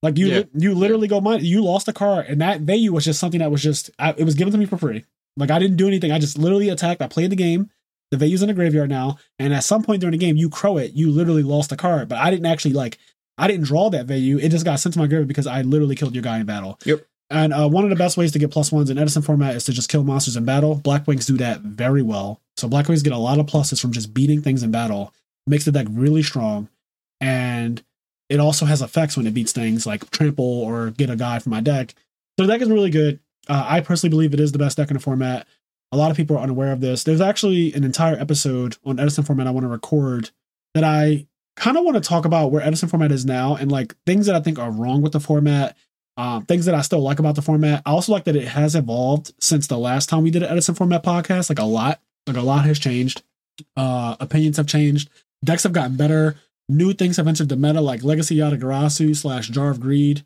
Like 0.04 0.18
you, 0.18 0.28
Yeah. 0.28 0.44
you 0.54 0.74
literally 0.74 1.08
go 1.08 1.22
minus. 1.22 1.44
You 1.46 1.64
lost 1.64 1.88
a 1.88 1.94
card, 1.94 2.26
and 2.28 2.42
that 2.42 2.62
Vayu 2.66 2.90
was 2.90 3.06
just 3.06 3.20
something 3.20 3.40
that 3.40 3.52
was 3.52 3.62
just, 3.62 3.92
I, 4.00 4.16
it 4.18 4.24
was 4.24 4.34
given 4.36 4.52
to 4.52 4.58
me 4.58 4.66
for 4.66 4.78
free. 4.78 5.06
Like 5.38 5.52
I 5.52 5.60
didn't 5.60 5.78
do 5.78 5.88
anything. 5.88 6.12
I 6.12 6.18
just 6.20 6.38
literally 6.40 6.70
attacked. 6.70 7.02
I 7.02 7.08
played 7.08 7.30
the 7.32 7.36
game. 7.36 7.70
The 8.10 8.18
Vayu's 8.18 8.42
in 8.42 8.48
the 8.50 8.54
graveyard 8.54 8.90
now, 8.90 9.18
and 9.40 9.54
at 9.54 9.64
some 9.64 9.84
point 9.84 10.02
during 10.02 10.12
the 10.12 10.18
game, 10.18 10.36
you 10.36 10.50
crow 10.50 10.78
it. 10.78 10.92
You 10.94 11.10
literally 11.12 11.44
lost 11.44 11.72
a 11.72 11.78
card, 11.78 12.10
but 12.10 12.18
I 12.18 12.30
didn't 12.32 12.48
actually 12.48 12.74
like. 12.74 12.98
I 13.38 13.48
didn't 13.48 13.66
draw 13.66 13.90
that 13.92 14.08
Vayu. 14.08 14.42
It 14.44 14.50
just 14.50 14.66
got 14.66 14.80
sent 14.80 14.94
to 14.94 15.00
my 15.00 15.06
graveyard 15.08 15.28
because 15.30 15.48
I 15.48 15.62
literally 15.62 15.96
killed 15.96 16.14
your 16.14 16.22
guy 16.24 16.40
in 16.40 16.46
battle. 16.46 16.78
Yep. 16.84 17.06
And 17.32 17.54
uh, 17.54 17.70
one 17.70 17.86
of 17.86 17.90
the 17.90 17.96
best 17.96 18.18
ways 18.18 18.34
to 18.34 18.40
get 18.40 18.52
plus 18.52 18.74
ones 18.74 18.90
in 18.90 18.98
Edison 18.98 19.22
format 19.22 19.56
is 19.56 19.64
to 19.64 19.72
just 19.72 19.90
kill 19.90 20.04
monsters 20.04 20.36
in 20.36 20.44
battle. 20.44 20.76
Blackwings 20.76 21.26
do 21.26 21.38
that 21.38 21.62
very 21.62 22.02
well. 22.02 22.42
So 22.58 22.68
Blackwings 22.68 23.04
get 23.04 23.14
a 23.14 23.18
lot 23.18 23.40
of 23.40 23.46
pluses 23.46 23.82
from 23.82 23.94
just 23.94 24.14
beating 24.14 24.42
things 24.42 24.64
in 24.64 24.70
battle. 24.70 25.14
Makes 25.48 25.66
the 25.66 25.72
deck 25.72 25.88
really 25.90 26.24
strong. 26.24 26.68
And 27.22 27.82
it 28.30 28.42
also 28.42 28.66
has 28.66 28.82
effects 28.82 29.16
when 29.16 29.28
it 29.28 29.34
beats 29.34 29.54
things 29.54 29.88
like 29.88 30.12
trample 30.12 30.46
or 30.46 30.92
get 30.92 31.10
a 31.10 31.16
guy 31.16 31.40
from 31.40 31.52
my 31.52 31.62
deck. 31.62 31.96
So 32.38 32.46
the 32.46 32.52
deck 32.52 32.62
is 32.62 32.70
really 32.70 32.90
good. 32.90 33.20
Uh, 33.48 33.66
I 33.66 33.80
personally 33.80 34.12
believe 34.12 34.34
it 34.34 34.40
is 34.40 34.52
the 34.52 34.60
best 34.60 34.76
deck 34.76 34.90
in 34.90 34.96
the 34.96 35.00
format. 35.00 35.48
A 35.94 35.98
lot 35.98 36.12
of 36.12 36.18
people 36.18 36.38
are 36.38 36.44
unaware 36.44 36.74
of 36.74 36.82
this. 36.82 37.04
There's 37.04 37.22
actually 37.22 37.74
an 37.74 37.86
entire 37.86 38.16
episode 38.16 38.76
on 38.86 39.00
Edison 39.00 39.24
format 39.24 39.48
I 39.48 39.52
want 39.52 39.64
to 39.64 39.70
record 39.70 40.32
that 40.74 40.84
I 40.84 41.28
kind 41.56 41.78
of 41.78 41.84
want 41.86 41.96
to 41.96 42.08
talk 42.08 42.26
about 42.26 42.52
where 42.52 42.62
Edison 42.62 42.90
format 42.90 43.12
is 43.12 43.26
now 43.26 43.56
and 43.56 43.72
like 43.72 43.96
things 44.06 44.26
that 44.26 44.36
I 44.36 44.42
think 44.42 44.60
are 44.60 44.72
wrong 44.72 45.02
with 45.02 45.14
the 45.14 45.20
format, 45.20 45.78
um, 46.18 46.46
things 46.46 46.66
that 46.66 46.76
I 46.76 46.82
still 46.82 47.02
like 47.02 47.20
about 47.20 47.36
the 47.36 47.42
format. 47.42 47.82
I 47.86 47.92
also 47.92 48.12
like 48.12 48.26
that 48.26 48.36
it 48.36 48.48
has 48.48 48.76
evolved 48.76 49.34
since 49.40 49.68
the 49.68 49.78
last 49.78 50.10
time 50.10 50.24
we 50.24 50.32
did 50.32 50.44
an 50.44 50.50
Edison 50.50 50.76
format 50.76 51.04
podcast. 51.04 51.50
Like 51.50 51.60
a 51.60 51.64
lot, 51.64 52.02
like 52.28 52.38
a 52.38 52.42
lot 52.42 52.66
has 52.66 52.80
changed. 52.80 53.24
Uh, 53.76 54.16
opinions 54.20 54.58
have 54.58 54.68
changed. 54.68 55.10
Decks 55.44 55.64
have 55.64 55.74
gotten 55.74 55.98
better. 55.98 56.36
New 56.70 56.94
things 56.94 57.18
have 57.18 57.28
entered 57.28 57.50
the 57.50 57.56
meta, 57.56 57.82
like 57.82 58.04
Legacy 58.04 58.38
Yatagarasu 58.38 59.16
slash 59.16 59.50
Jar 59.50 59.70
of 59.70 59.80
Greed. 59.80 60.24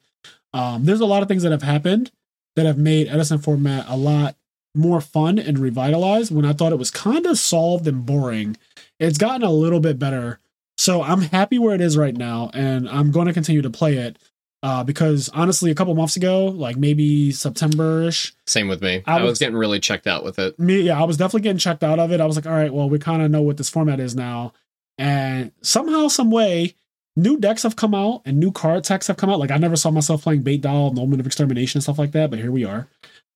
Um, 0.54 0.86
there's 0.86 1.02
a 1.02 1.06
lot 1.06 1.21
of 1.21 1.28
things 1.28 1.43
that 1.43 1.52
have 1.52 1.63
happened 1.63 2.12
that 2.56 2.65
have 2.65 2.78
made 2.78 3.08
Edison 3.08 3.39
format 3.39 3.86
a 3.88 3.98
lot 3.98 4.36
more 4.76 5.02
fun 5.02 5.39
and 5.39 5.58
revitalized. 5.58 6.34
When 6.34 6.45
I 6.45 6.54
thought 6.54 6.71
it 6.71 6.80
was 6.80 6.91
kind 6.91 7.26
of 7.26 7.38
solved 7.38 7.88
and 7.88 8.06
boring, 8.06 8.58
it's 9.00 9.17
gotten 9.17 9.43
a 9.43 9.52
little 9.52 9.80
bit 9.80 9.98
better. 9.98 10.39
So 10.78 11.02
I'm 11.02 11.21
happy 11.21 11.58
where 11.58 11.74
it 11.76 11.82
is 11.82 11.98
right 11.98 12.15
now, 12.15 12.52
and 12.54 12.88
I'm 12.89 13.12
going 13.12 13.28
to 13.28 13.34
continue 13.34 13.62
to 13.62 13.69
play 13.69 13.95
it. 13.95 14.19
Uh, 14.65 14.84
because 14.84 15.30
honestly, 15.30 15.69
a 15.69 15.75
couple 15.75 15.93
months 15.93 16.15
ago, 16.15 16.45
like 16.45 16.75
maybe 16.75 17.32
September 17.32 18.01
ish, 18.01 18.34
Same 18.47 18.67
with 18.67 18.82
me. 18.82 19.04
I 19.06 19.17
I 19.19 19.21
was, 19.21 19.34
was- 19.34 19.39
getting 19.39 19.56
really 19.56 19.80
checked 19.80 20.08
out 20.08 20.23
with 20.23 20.39
it. 20.39 20.58
me, 20.58 20.82
yeah, 20.82 20.99
I 20.99 21.04
was 21.04 21.17
definitely 21.17 21.41
getting 21.41 21.60
checked 21.60 21.84
out 21.84 21.99
of 21.99 22.12
it. 22.12 22.19
I 22.19 22.25
was 22.25 22.36
like, 22.36 22.47
all 22.47 22.51
right, 22.54 22.73
well, 22.73 22.89
we 22.89 22.97
kind 22.97 23.21
of 23.21 23.30
know 23.30 23.43
what 23.43 23.58
this 23.58 23.69
format 23.69 23.99
is 23.99 24.15
now. 24.15 24.54
And 24.97 25.51
somehow, 25.62 26.08
some 26.08 26.32
way, 26.32 26.73
new 27.15 27.38
decks 27.38 27.62
have 27.62 27.75
come 27.75 27.93
out 27.93 28.23
and 28.25 28.39
new 28.39 28.51
card 28.51 28.84
techs 28.84 29.06
have 29.06 29.17
come 29.17 29.30
out. 29.30 29.38
Like 29.39 29.51
I 29.51 29.58
never 29.58 29.75
saw 29.75 29.91
myself 29.91 30.23
playing 30.23 30.41
Bait 30.41 30.62
Doll, 30.62 30.91
Moment 30.93 31.19
of 31.19 31.28
Extermination, 31.28 31.78
and 31.78 31.84
stuff 31.84 31.99
like 31.99 32.13
that, 32.13 32.32
but 32.32 32.39
here 32.39 32.51
we 32.51 32.65
are. 32.65 32.88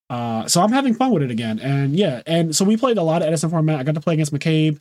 Uh, 0.09 0.47
so 0.47 0.61
I'm 0.63 0.71
having 0.71 0.95
fun 0.95 1.11
with 1.11 1.21
it 1.21 1.29
again. 1.29 1.59
And 1.59 1.95
yeah, 1.95 2.23
and 2.25 2.55
so 2.55 2.65
we 2.65 2.75
played 2.75 2.97
a 2.97 3.03
lot 3.03 3.21
of 3.21 3.27
Edison 3.27 3.51
format. 3.51 3.79
I 3.79 3.83
got 3.83 3.93
to 3.93 4.01
play 4.01 4.15
against 4.15 4.33
McCabe. 4.33 4.79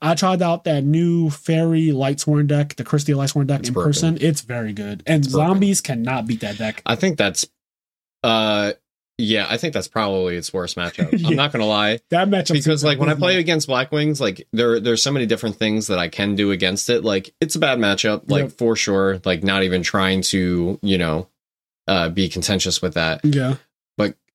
I 0.00 0.14
tried 0.14 0.42
out 0.42 0.64
that 0.64 0.84
new 0.84 1.30
Fairy 1.30 1.88
Lightsworn 1.88 2.46
deck, 2.46 2.76
the 2.76 2.84
Christia 2.84 3.14
Lightsworn 3.16 3.46
deck 3.46 3.60
It's 3.60 3.68
in 3.68 3.74
broken. 3.74 3.88
person. 3.88 4.18
It's 4.20 4.42
very 4.42 4.72
good. 4.72 5.02
And 5.06 5.24
It's 5.24 5.32
broken. 5.32 5.48
zombies 5.54 5.80
cannot 5.80 6.26
beat 6.26 6.40
that 6.40 6.58
deck. 6.58 6.82
I 6.86 6.94
think 6.94 7.18
that's, 7.18 7.46
uh, 8.22 8.72
yeah, 9.20 9.46
I 9.50 9.56
think 9.56 9.74
that's 9.74 9.88
probably 9.88 10.36
its 10.36 10.52
worst 10.52 10.76
matchup. 10.76 11.18
Yeah. 11.18 11.28
I'm 11.30 11.36
not 11.36 11.50
gonna 11.52 11.66
lie, 11.66 11.98
That 12.10 12.28
matchup 12.28 12.52
because 12.52 12.84
like 12.84 13.00
when 13.00 13.08
I 13.08 13.14
play 13.14 13.38
against 13.38 13.66
Black 13.66 13.90
Wings, 13.90 14.20
like 14.20 14.46
there 14.52 14.78
there's 14.78 15.02
so 15.02 15.10
many 15.10 15.26
different 15.26 15.56
things 15.56 15.88
that 15.88 15.98
I 15.98 16.06
can 16.08 16.36
do 16.36 16.52
against 16.52 16.88
it. 16.90 17.02
Like 17.02 17.34
it's 17.40 17.56
a 17.56 17.58
bad 17.58 17.78
matchup, 17.78 18.30
like 18.30 18.42
Yep. 18.44 18.52
for 18.52 18.76
sure. 18.76 19.20
Like 19.24 19.42
not 19.42 19.64
even 19.64 19.82
trying 19.82 20.22
to 20.22 20.78
you 20.82 20.98
know, 20.98 21.28
uh, 21.88 22.10
be 22.10 22.28
contentious 22.28 22.80
with 22.80 22.94
that. 22.94 23.24
yeah, 23.24 23.56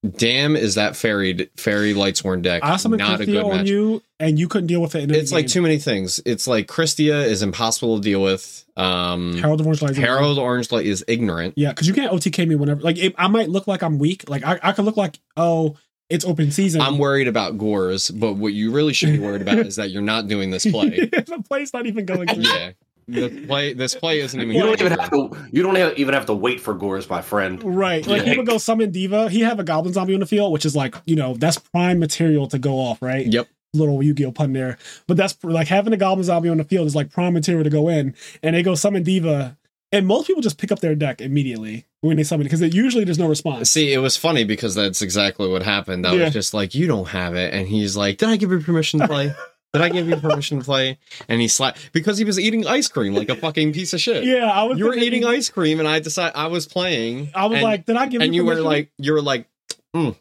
damn, 0.03 0.55
is 0.55 0.75
that 0.75 0.95
fairy 0.95 1.49
fairy 1.57 1.93
Lightsworn 1.93 2.41
deck 2.41 2.63
I 2.63 2.77
summoned 2.77 2.99
not 2.99 3.21
a 3.21 3.25
good 3.25 3.43
on 3.43 3.57
match? 3.57 3.67
you, 3.67 4.03
and 4.19 4.37
you 4.37 4.47
couldn't 4.47 4.67
deal 4.67 4.81
with 4.81 4.95
it. 4.95 5.11
It's 5.11 5.31
like 5.31 5.45
game. 5.45 5.49
too 5.49 5.61
many 5.61 5.79
things. 5.79 6.19
It's 6.25 6.47
like 6.47 6.67
Christia 6.67 7.25
is 7.25 7.41
impossible 7.41 7.97
to 7.97 8.03
deal 8.03 8.21
with. 8.21 8.65
Um, 8.75 9.37
Herald 9.37 9.61
of 9.61 9.67
Orange 9.67 9.81
Light. 9.81 9.95
Herald 9.95 10.39
Orange 10.39 10.71
Light 10.71 10.85
is 10.85 11.05
ignorant. 11.07 11.53
Yeah, 11.57 11.69
because 11.69 11.87
you 11.87 11.93
can't 11.93 12.11
OTK 12.11 12.47
me 12.47 12.55
whenever. 12.55 12.81
Like, 12.81 12.97
it, 12.97 13.13
I 13.17 13.27
might 13.27 13.49
look 13.49 13.67
like 13.67 13.83
I'm 13.83 13.99
weak. 13.99 14.29
Like, 14.29 14.43
I, 14.43 14.59
I 14.61 14.71
could 14.71 14.85
look 14.85 14.97
like, 14.97 15.19
oh, 15.37 15.77
it's 16.09 16.25
open 16.25 16.51
season. 16.51 16.81
I'm 16.81 16.97
worried 16.97 17.27
about 17.27 17.57
Gorz, 17.57 18.11
but 18.11 18.33
what 18.33 18.53
you 18.53 18.71
really 18.71 18.93
should 18.93 19.11
be 19.11 19.19
worried 19.19 19.41
about 19.41 19.57
is 19.65 19.77
that 19.77 19.89
you're 19.89 20.01
not 20.01 20.27
doing 20.27 20.51
this 20.51 20.65
play. 20.71 20.89
the 21.05 21.43
play's 21.47 21.73
not 21.73 21.85
even 21.85 22.05
going 22.05 22.27
through. 22.33 22.43
yeah, 22.43 22.71
the 23.07 23.45
play. 23.47 23.73
This 23.73 23.95
play 23.95 24.19
isn't 24.19 24.39
even. 24.39 24.55
You 24.55 24.63
don't 24.63 24.79
even 24.79 24.91
have 24.99 25.09
to. 25.11 25.29
You 25.51 25.63
don't 25.63 25.75
have- 25.75 25.97
even 25.97 26.13
have 26.13 26.25
to 26.27 26.33
wait 26.33 26.59
for 26.61 26.73
Gorz, 26.73 27.09
my 27.09 27.21
friend. 27.21 27.61
Right. 27.63 28.05
Like, 28.05 28.25
Yeah. 28.25 28.31
he 28.31 28.37
would 28.37 28.47
go 28.47 28.57
summon 28.57 28.91
Diva. 28.91 29.29
He 29.29 29.41
have 29.41 29.59
a 29.59 29.63
Goblin 29.63 29.93
Zombie 29.93 30.13
on 30.13 30.19
the 30.19 30.25
field, 30.25 30.51
which 30.51 30.65
is 30.65 30.75
like, 30.75 30.95
you 31.05 31.15
know, 31.15 31.35
that's 31.35 31.57
prime 31.57 31.99
material 31.99 32.47
to 32.47 32.59
go 32.59 32.75
off, 32.75 33.01
right? 33.01 33.25
Yep. 33.25 33.47
Little 33.75 34.03
Yu 34.03 34.13
Gi 34.13 34.25
Oh 34.25 34.31
pun 34.31 34.53
there. 34.53 34.77
But 35.07 35.17
that's 35.17 35.35
like 35.43 35.67
having 35.67 35.93
a 35.93 35.97
Goblin 35.97 36.23
Zombie 36.23 36.49
on 36.49 36.57
the 36.57 36.63
field 36.63 36.85
is 36.87 36.95
like 36.95 37.11
prime 37.11 37.33
material 37.33 37.63
to 37.63 37.69
go 37.69 37.89
in. 37.89 38.13
And 38.43 38.55
they 38.55 38.61
go 38.63 38.75
summon 38.75 39.03
Diva. 39.03 39.57
And 39.91 40.07
most 40.07 40.25
people 40.25 40.41
just 40.41 40.57
pick 40.57 40.71
up 40.71 40.79
their 40.79 40.95
deck 40.95 41.21
immediately 41.21 41.85
when 42.01 42.17
they 42.17 42.23
summon 42.23 42.47
it 42.47 42.49
because 42.51 42.73
usually 42.73 43.03
there's 43.03 43.19
no 43.19 43.27
response. 43.27 43.69
See, 43.69 43.93
it 43.93 43.99
was 43.99 44.17
funny 44.17 44.43
because 44.43 44.73
that's 44.73 45.03
exactly 45.03 45.47
what 45.47 45.61
happened. 45.61 46.07
I 46.07 46.13
Yeah. 46.15 46.23
was 46.25 46.33
just 46.33 46.51
like, 46.53 46.73
"You 46.73 46.87
don't 46.87 47.09
have 47.09 47.35
it," 47.35 47.53
and 47.53 47.67
he's 47.67 47.95
like, 47.95 48.17
"Did 48.17 48.29
I 48.29 48.37
give 48.37 48.49
you 48.51 48.59
permission 48.59 48.99
to 49.01 49.07
play? 49.07 49.33
Did 49.73 49.81
I 49.81 49.89
give 49.89 50.07
you 50.07 50.15
permission 50.17 50.59
to 50.59 50.63
play?" 50.65 50.99
And 51.27 51.41
he 51.41 51.47
slapped 51.47 51.91
because 51.93 52.17
he 52.17 52.23
was 52.25 52.39
eating 52.39 52.67
ice 52.67 52.87
cream 52.87 53.13
like 53.15 53.29
a 53.29 53.35
fucking 53.35 53.73
piece 53.73 53.93
of 53.93 53.99
shit. 54.01 54.23
Yeah, 54.23 54.45
I 54.49 54.63
was. 54.63 54.77
you 54.77 54.85
were 54.85 54.95
eating 54.95 55.25
ice 55.25 55.49
cream, 55.49 55.79
and 55.79 55.87
I 55.87 55.99
decided 55.99 56.35
I 56.37 56.47
was 56.47 56.67
playing. 56.67 57.29
I 57.33 57.45
was 57.47 57.55
and- 57.55 57.63
like, 57.63 57.85
did 57.85 57.95
I 57.95 58.05
give 58.05 58.13
you 58.13 58.19
permission?" 58.19 58.23
and 58.27 58.35
you 58.35 58.41
you 58.43 58.47
were 58.47 58.61
like, 58.61 58.91
you 58.99 59.13
were 59.13 59.21
like, 59.21 59.47
mm, 59.95 60.15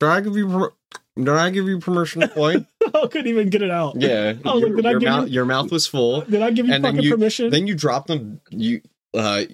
"Did 0.00 0.08
I 0.08 0.20
give 0.20 0.36
you? 0.36 0.48
Per- 0.48 0.72
did 1.16 1.28
I 1.30 1.50
give 1.50 1.66
you 1.66 1.78
permission 1.80 2.20
to 2.20 2.28
play?" 2.28 2.66
I 2.94 3.06
couldn't 3.06 3.26
even 3.28 3.48
get 3.50 3.62
it 3.62 3.70
out. 3.70 3.94
Yeah, 4.00 4.34
I 4.44 4.52
was 4.52 4.62
like, 4.62 4.68
your, 4.68 4.76
did 4.76 4.86
I 4.86 4.92
give 4.92 5.02
mouth, 5.02 5.28
you- 5.28 5.34
your 5.34 5.44
mouth 5.46 5.70
was 5.72 5.86
full. 5.86 6.20
Did 6.28 6.42
I 6.42 6.50
give 6.50 6.66
you 6.66 6.80
fucking 6.80 7.02
you- 7.02 7.10
permission? 7.10 7.50
Then 7.50 7.66
you 7.66 7.74
dropped 7.74 8.08
them. 8.08 8.40
You 8.50 8.82
uh, 9.14 9.44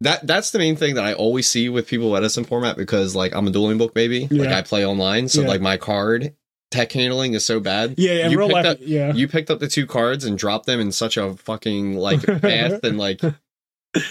that 0.00 0.26
that's 0.26 0.50
the 0.50 0.58
main 0.58 0.74
thing 0.76 0.96
that 0.96 1.04
I 1.04 1.12
always 1.14 1.48
see 1.48 1.68
with 1.68 1.86
people 1.86 2.14
at 2.16 2.22
Edison 2.24 2.44
format 2.44 2.76
because 2.76 3.14
like 3.14 3.34
I'm 3.36 3.46
a 3.46 3.50
dueling 3.50 3.78
book 3.78 3.94
baby. 3.94 4.26
Like 4.30 4.48
I 4.50 4.62
play 4.62 4.84
online, 4.84 5.28
so 5.28 5.42
Yeah. 5.42 5.48
like 5.48 5.60
my 5.60 5.76
card 5.76 6.34
tech 6.70 6.92
handling 6.92 7.34
is 7.34 7.44
so 7.44 7.60
bad. 7.60 7.94
yeah, 7.96 8.26
in 8.26 8.32
you 8.32 8.38
real 8.38 8.48
picked 8.48 8.54
life, 8.56 8.66
up- 8.66 8.78
yeah. 8.80 9.12
You 9.12 9.28
picked 9.28 9.50
up 9.50 9.60
the 9.60 9.68
two 9.68 9.86
cards 9.86 10.24
and 10.24 10.36
dropped 10.38 10.66
them 10.66 10.80
in 10.80 10.92
such 10.92 11.16
a 11.16 11.34
fucking 11.34 11.96
like 11.96 12.20
fast 12.40 12.84
and 12.84 12.98
like 12.98 13.20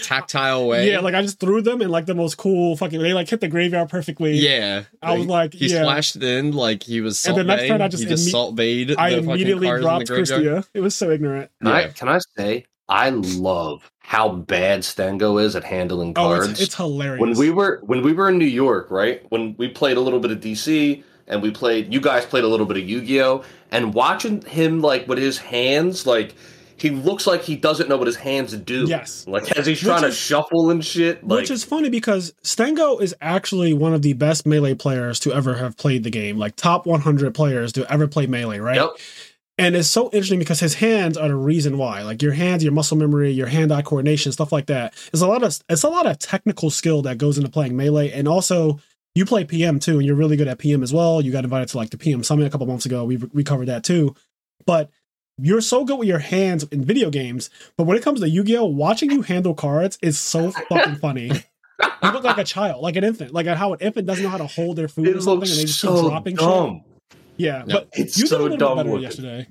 tactile 0.02 0.66
way. 0.66 0.90
Yeah, 0.90 1.00
like 1.00 1.14
I 1.14 1.22
just 1.22 1.38
threw 1.38 1.62
them 1.62 1.80
in 1.80 1.88
like 1.90 2.06
the 2.06 2.14
most 2.14 2.36
cool 2.36 2.76
fucking. 2.76 3.00
They 3.00 3.12
like 3.14 3.28
hit 3.28 3.40
the 3.40 3.48
graveyard 3.48 3.88
perfectly. 3.88 4.32
yeah. 4.32 4.84
I 5.02 5.16
was 5.16 5.26
like, 5.26 5.54
he 5.54 5.68
yeah. 5.68 5.82
splashed 5.82 6.16
in 6.16 6.52
like 6.52 6.82
he 6.82 7.00
was 7.00 7.12
And 7.26 7.34
salt 7.34 7.36
the 7.38 7.44
next 7.44 7.62
bay. 7.62 7.68
turn 7.68 7.82
I 7.82 7.88
just 7.88 8.02
he 8.02 8.08
just 8.08 8.30
salt 8.30 8.56
bayed 8.56 8.94
I 8.98 9.10
the 9.10 9.18
immediately 9.18 9.66
cards 9.68 9.82
dropped 9.84 10.06
graveyard. 10.08 10.42
Christia. 10.64 10.68
It 10.74 10.80
was 10.80 10.94
so 10.94 11.10
ignorant. 11.10 11.50
Can, 11.62 11.72
I, 11.72 11.88
can 11.88 12.08
I 12.08 12.18
say 12.36 12.64
I 12.88 13.10
love 13.10 13.90
how 13.98 14.28
bad 14.30 14.84
Stango 14.84 15.38
is 15.38 15.54
at 15.56 15.64
handling 15.64 16.10
Oh, 16.16 16.28
cards. 16.28 16.48
it's, 16.48 16.60
it's 16.62 16.74
hilarious. 16.76 17.20
when 17.20 17.36
we 17.36 17.50
were 17.50 17.80
when 17.84 18.02
we 18.02 18.12
were 18.12 18.28
in 18.28 18.38
New 18.38 18.44
York, 18.44 18.90
right? 18.90 19.24
When 19.28 19.54
we 19.58 19.68
played 19.68 19.96
a 19.96 20.00
little 20.00 20.20
bit 20.20 20.30
of 20.32 20.40
DC 20.40 21.02
and 21.26 21.42
we 21.42 21.50
played 21.50 21.92
you 21.92 22.00
guys 22.00 22.24
played 22.24 22.44
a 22.44 22.48
little 22.48 22.66
bit 22.66 22.76
of 22.76 22.88
Yu-Gi-Oh! 22.88 23.44
and 23.70 23.94
watching 23.94 24.42
him 24.42 24.80
like 24.80 25.08
with 25.08 25.18
his 25.18 25.38
hands, 25.38 26.06
like 26.06 26.34
he 26.76 26.90
looks 26.90 27.26
like 27.26 27.42
he 27.42 27.56
doesn't 27.56 27.88
know 27.88 27.96
what 27.96 28.06
his 28.06 28.16
hands 28.16 28.52
do. 28.56 28.84
Yes. 28.86 29.26
Like 29.26 29.50
as 29.52 29.66
he's 29.66 29.80
trying 29.80 30.02
to 30.02 30.12
shuffle 30.12 30.70
and 30.70 30.84
shit. 30.84 31.26
Like 31.26 31.40
Which 31.40 31.50
is 31.50 31.64
funny 31.64 31.88
because 31.88 32.34
Stango 32.42 32.98
is 32.98 33.14
actually 33.20 33.72
one 33.72 33.94
of 33.94 34.02
the 34.02 34.12
best 34.12 34.46
melee 34.46 34.74
players 34.74 35.18
to 35.20 35.32
ever 35.32 35.54
have 35.54 35.76
played 35.76 36.04
the 36.04 36.10
game, 36.10 36.36
like 36.36 36.54
top 36.56 36.86
100 36.86 37.34
players 37.34 37.72
to 37.72 37.90
ever 37.90 38.06
play 38.06 38.26
melee, 38.26 38.58
right? 38.58 38.76
Yep. 38.76 38.90
And 39.58 39.74
it's 39.74 39.88
so 39.88 40.06
interesting 40.06 40.38
because 40.38 40.60
his 40.60 40.74
hands 40.74 41.16
are 41.16 41.28
the 41.28 41.34
reason 41.34 41.78
why. 41.78 42.02
Like 42.02 42.20
your 42.20 42.32
hands, 42.32 42.62
your 42.62 42.74
muscle 42.74 42.98
memory, 42.98 43.30
your 43.30 43.46
hand-eye 43.46 43.82
coordination, 43.82 44.30
stuff 44.32 44.52
like 44.52 44.66
that. 44.66 44.92
It's 45.14 45.22
a 45.22 45.26
lot 45.26 45.42
of 45.42 45.58
it's 45.70 45.82
a 45.82 45.88
lot 45.88 46.06
of 46.06 46.18
technical 46.18 46.68
skill 46.68 47.00
that 47.02 47.16
goes 47.16 47.38
into 47.38 47.50
playing 47.50 47.74
melee. 47.74 48.10
And 48.10 48.28
also, 48.28 48.80
you 49.16 49.24
play 49.26 49.44
PM 49.44 49.80
too, 49.80 49.96
and 49.96 50.06
you're 50.06 50.14
really 50.14 50.36
good 50.36 50.46
at 50.46 50.58
PM 50.58 50.82
as 50.84 50.92
well. 50.92 51.20
You 51.20 51.32
got 51.32 51.42
invited 51.42 51.68
to 51.70 51.76
like 51.78 51.90
the 51.90 51.98
PM 51.98 52.22
summit 52.22 52.46
a 52.46 52.50
couple 52.50 52.66
months 52.68 52.86
ago. 52.86 53.04
We 53.04 53.16
we 53.16 53.42
covered 53.42 53.66
that 53.66 53.82
too. 53.82 54.14
But 54.66 54.90
you're 55.38 55.60
so 55.60 55.84
good 55.84 55.98
with 55.98 56.06
your 56.08 56.18
hands 56.20 56.64
in 56.64 56.84
video 56.84 57.10
games, 57.10 57.50
but 57.76 57.84
when 57.84 57.96
it 57.96 58.02
comes 58.02 58.20
to 58.20 58.28
Yu-Gi-Oh, 58.28 58.64
watching 58.66 59.10
you 59.10 59.22
handle 59.22 59.54
cards 59.54 59.98
is 60.02 60.18
so 60.18 60.50
fucking 60.68 60.96
funny. 60.96 61.30
You 62.02 62.10
look 62.10 62.24
like 62.24 62.38
a 62.38 62.44
child, 62.44 62.82
like 62.82 62.96
an 62.96 63.04
infant, 63.04 63.32
like 63.32 63.46
how 63.46 63.72
an 63.74 63.80
infant 63.80 64.06
doesn't 64.06 64.22
know 64.22 64.30
how 64.30 64.38
to 64.38 64.46
hold 64.46 64.76
their 64.76 64.88
food 64.88 65.08
it 65.08 65.16
or 65.16 65.20
something, 65.20 65.48
and 65.48 65.58
they 65.58 65.64
just 65.64 65.80
so 65.80 65.94
keep 66.02 66.10
dropping 66.10 66.36
shit. 66.36 66.46
dumb. 66.46 66.84
Yeah, 67.36 67.58
Yep. 67.66 67.68
but 67.68 67.88
It's 67.92 68.16
you 68.16 68.24
did 68.24 68.26
a 68.26 68.28
so 68.28 68.36
little 68.42 68.50
bit 68.56 68.58
dumb 68.60 68.76
better 68.78 68.98
yesterday. 68.98 69.46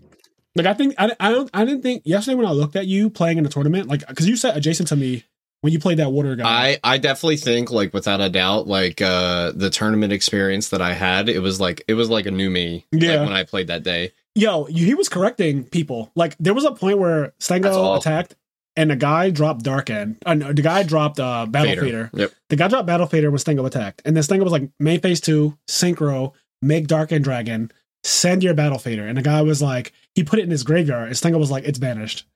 Like 0.56 0.66
I 0.66 0.74
think 0.74 0.96
I, 0.98 1.12
I 1.20 1.32
don't 1.32 1.50
I 1.54 1.66
didn't 1.66 1.82
think 1.84 2.02
yesterday 2.06 2.36
when 2.36 2.46
I 2.48 2.52
looked 2.52 2.76
at 2.76 2.88
you 2.88 3.10
playing 3.10 3.38
in 3.38 3.44
the 3.44 3.50
tournament, 3.50 3.88
like 3.88 4.08
because 4.08 4.28
you 4.28 4.38
sat 4.38 4.56
adjacent 4.58 4.88
to 4.90 4.96
me 4.96 5.24
when 5.66 5.74
you 5.74 5.80
played 5.80 5.98
that 5.98 6.12
water 6.12 6.36
guy. 6.36 6.78
I 6.84 6.94
I 6.94 6.98
definitely 7.00 7.38
think 7.38 7.72
like 7.72 7.92
without 7.92 8.22
a 8.22 8.30
doubt 8.30 8.68
like 8.68 9.02
uh 9.02 9.52
the 9.56 9.72
tournament 9.72 10.14
experience 10.14 10.70
that 10.70 10.80
I 10.80 10.94
had 10.94 11.28
it 11.28 11.40
was 11.40 11.60
like 11.60 11.82
it 11.88 11.96
was 11.96 12.08
like 12.08 12.28
a 12.28 12.32
new 12.32 12.52
me 12.52 12.86
like, 12.92 13.02
Yeah. 13.02 13.24
when 13.24 13.34
I 13.34 13.46
played 13.46 13.66
that 13.68 13.82
day. 13.82 14.12
Yo, 14.36 14.66
he 14.66 14.94
was 14.94 15.10
correcting 15.10 15.64
people. 15.64 16.12
Like 16.14 16.36
there 16.40 16.54
was 16.54 16.66
a 16.66 16.72
point 16.72 17.00
where 17.00 17.34
awesome. 17.50 17.98
attacked, 17.98 18.36
and 18.76 18.92
the 18.92 18.96
guy 18.96 19.32
dropped 19.32 19.64
Dark 19.64 19.90
End. 19.90 20.18
Uh, 20.24 20.36
the 20.36 20.62
guy 20.62 20.84
dropped 20.84 21.20
uh, 21.20 21.48
Battle 21.48 21.70
Fader. 21.72 21.82
Fader. 21.82 22.10
Yep. 22.14 22.32
The 22.50 22.56
guy 22.56 22.68
dropped 22.68 22.86
Battle 22.86 23.08
Fader 23.08 23.32
when 23.32 23.40
Stango 23.40 23.66
attacked, 23.66 24.04
and 24.06 24.16
then 24.16 24.22
Stango 24.22 24.44
was 24.44 24.54
like, 24.54 24.70
main 24.80 25.00
phase 25.02 25.20
two, 25.20 25.58
synchro, 25.68 26.34
make 26.62 26.86
Dark 26.86 27.12
End 27.12 27.24
Dragon, 27.24 27.72
send 28.04 28.44
your 28.44 28.54
Battle 28.54 28.78
Fader, 28.78 29.08
and 29.08 29.18
the 29.18 29.24
guy 29.24 29.42
was 29.42 29.64
like, 29.64 29.94
he 30.14 30.24
put 30.24 30.38
it 30.38 30.44
in 30.44 30.52
his 30.52 30.64
graveyard, 30.64 31.08
and 31.08 31.18
Stango 31.18 31.40
was 31.40 31.50
like, 31.50 31.64
it's 31.64 31.80
banished. 31.80 32.28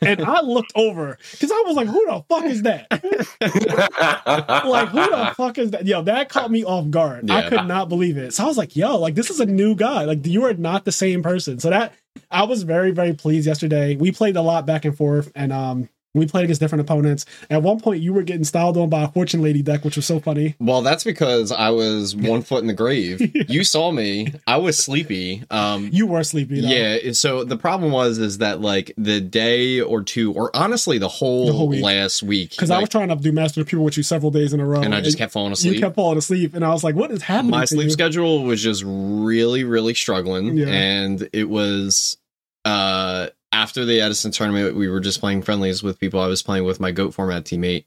And 0.00 0.24
I 0.24 0.40
looked 0.40 0.72
over 0.74 1.18
because 1.32 1.50
I 1.50 1.62
was 1.66 1.76
like, 1.76 1.88
who 1.88 2.04
the 2.06 2.24
fuck 2.28 2.44
is 2.44 2.62
that? 2.62 2.86
like 4.66 4.88
who 4.88 5.00
the 5.00 5.34
fuck 5.36 5.58
is 5.58 5.70
that? 5.72 5.86
Yo, 5.86 6.02
that 6.02 6.28
caught 6.28 6.50
me 6.50 6.64
off 6.64 6.90
guard. 6.90 7.30
I 7.30 7.48
could 7.48 7.66
not 7.66 7.88
believe 7.88 8.16
it. 8.16 8.34
So 8.34 8.44
I 8.44 8.46
was 8.46 8.58
like, 8.58 8.76
yo, 8.76 8.98
like 8.98 9.14
this 9.14 9.30
is 9.30 9.40
a 9.40 9.46
new 9.46 9.74
guy. 9.74 10.04
Like 10.04 10.26
you 10.26 10.44
are 10.44 10.54
not 10.54 10.84
the 10.84 10.92
same 10.92 11.22
person. 11.22 11.58
So 11.58 11.70
that 11.70 11.94
I 12.30 12.44
was 12.44 12.62
very, 12.62 12.90
very 12.90 13.14
pleased 13.14 13.46
yesterday. 13.46 13.96
We 13.96 14.12
played 14.12 14.36
a 14.36 14.42
lot 14.42 14.66
back 14.66 14.84
and 14.84 14.96
forth 14.96 15.30
and 15.34 15.52
um 15.52 15.88
we 16.14 16.26
played 16.26 16.44
against 16.44 16.60
different 16.60 16.82
opponents. 16.82 17.24
At 17.48 17.62
one 17.62 17.80
point 17.80 18.02
you 18.02 18.12
were 18.12 18.22
getting 18.22 18.44
styled 18.44 18.76
on 18.76 18.90
by 18.90 19.04
a 19.04 19.08
Fortune 19.08 19.40
Lady 19.40 19.62
deck, 19.62 19.82
which 19.82 19.96
was 19.96 20.04
so 20.04 20.20
funny. 20.20 20.54
Well, 20.60 20.82
that's 20.82 21.04
because 21.04 21.50
I 21.50 21.70
was 21.70 22.14
one 22.14 22.42
foot 22.42 22.60
in 22.60 22.66
the 22.66 22.74
grave. 22.74 23.20
You 23.52 23.64
saw 23.64 23.90
me. 23.90 24.32
I 24.46 24.56
was 24.58 24.76
sleepy. 24.78 25.42
Um 25.50 25.88
You 25.92 26.06
were 26.06 26.22
sleepy 26.22 26.60
though. 26.60 26.68
yeah, 26.68 27.12
so 27.12 27.44
the 27.44 27.56
problem 27.56 27.92
was 27.92 28.18
is 28.18 28.38
that 28.38 28.60
like 28.60 28.92
the 28.98 29.20
day 29.20 29.80
or 29.80 30.02
two 30.02 30.32
or 30.34 30.54
honestly 30.54 30.98
the 30.98 31.08
whole, 31.08 31.46
The 31.46 31.52
whole 31.52 31.68
week. 31.68 31.82
last 31.82 32.22
week 32.22 32.50
Because 32.50 32.70
I 32.70 32.78
was 32.78 32.88
trying 32.90 33.08
to 33.08 33.16
do 33.16 33.32
Master 33.32 33.62
of 33.62 33.66
Pure 33.66 33.80
with 33.82 33.96
you 33.96 34.02
several 34.02 34.30
days 34.30 34.52
in 34.52 34.60
a 34.60 34.66
row. 34.66 34.80
and 34.82 34.94
I 34.94 35.00
just 35.00 35.16
kept 35.18 35.32
falling 35.32 35.52
asleep. 35.52 35.74
you 35.74 35.80
kept 35.80 35.94
falling 35.96 36.18
asleep 36.18 36.54
and 36.54 36.64
I 36.64 36.68
was 36.70 36.84
like, 36.84 36.94
what 36.94 37.10
is 37.10 37.22
happening? 37.22 37.50
my 37.52 37.64
sleep 37.64 37.84
you? 37.84 37.90
schedule 37.90 38.44
was 38.44 38.62
just 38.62 38.82
really 38.86 39.64
really 39.64 39.94
struggling 39.94 40.56
Yeah. 40.58 40.66
and 40.68 41.28
it 41.32 41.48
was 41.48 42.18
uh 42.66 43.28
after 43.52 43.84
the 43.84 44.00
edison 44.00 44.30
tournament 44.30 44.74
we 44.76 44.88
were 44.88 45.00
just 45.00 45.20
playing 45.20 45.42
friendlies 45.42 45.82
with 45.82 45.98
people 46.00 46.20
i 46.20 46.26
was 46.26 46.42
playing 46.42 46.64
with 46.64 46.80
my 46.80 46.90
goat 46.90 47.12
format 47.14 47.44
teammate 47.44 47.84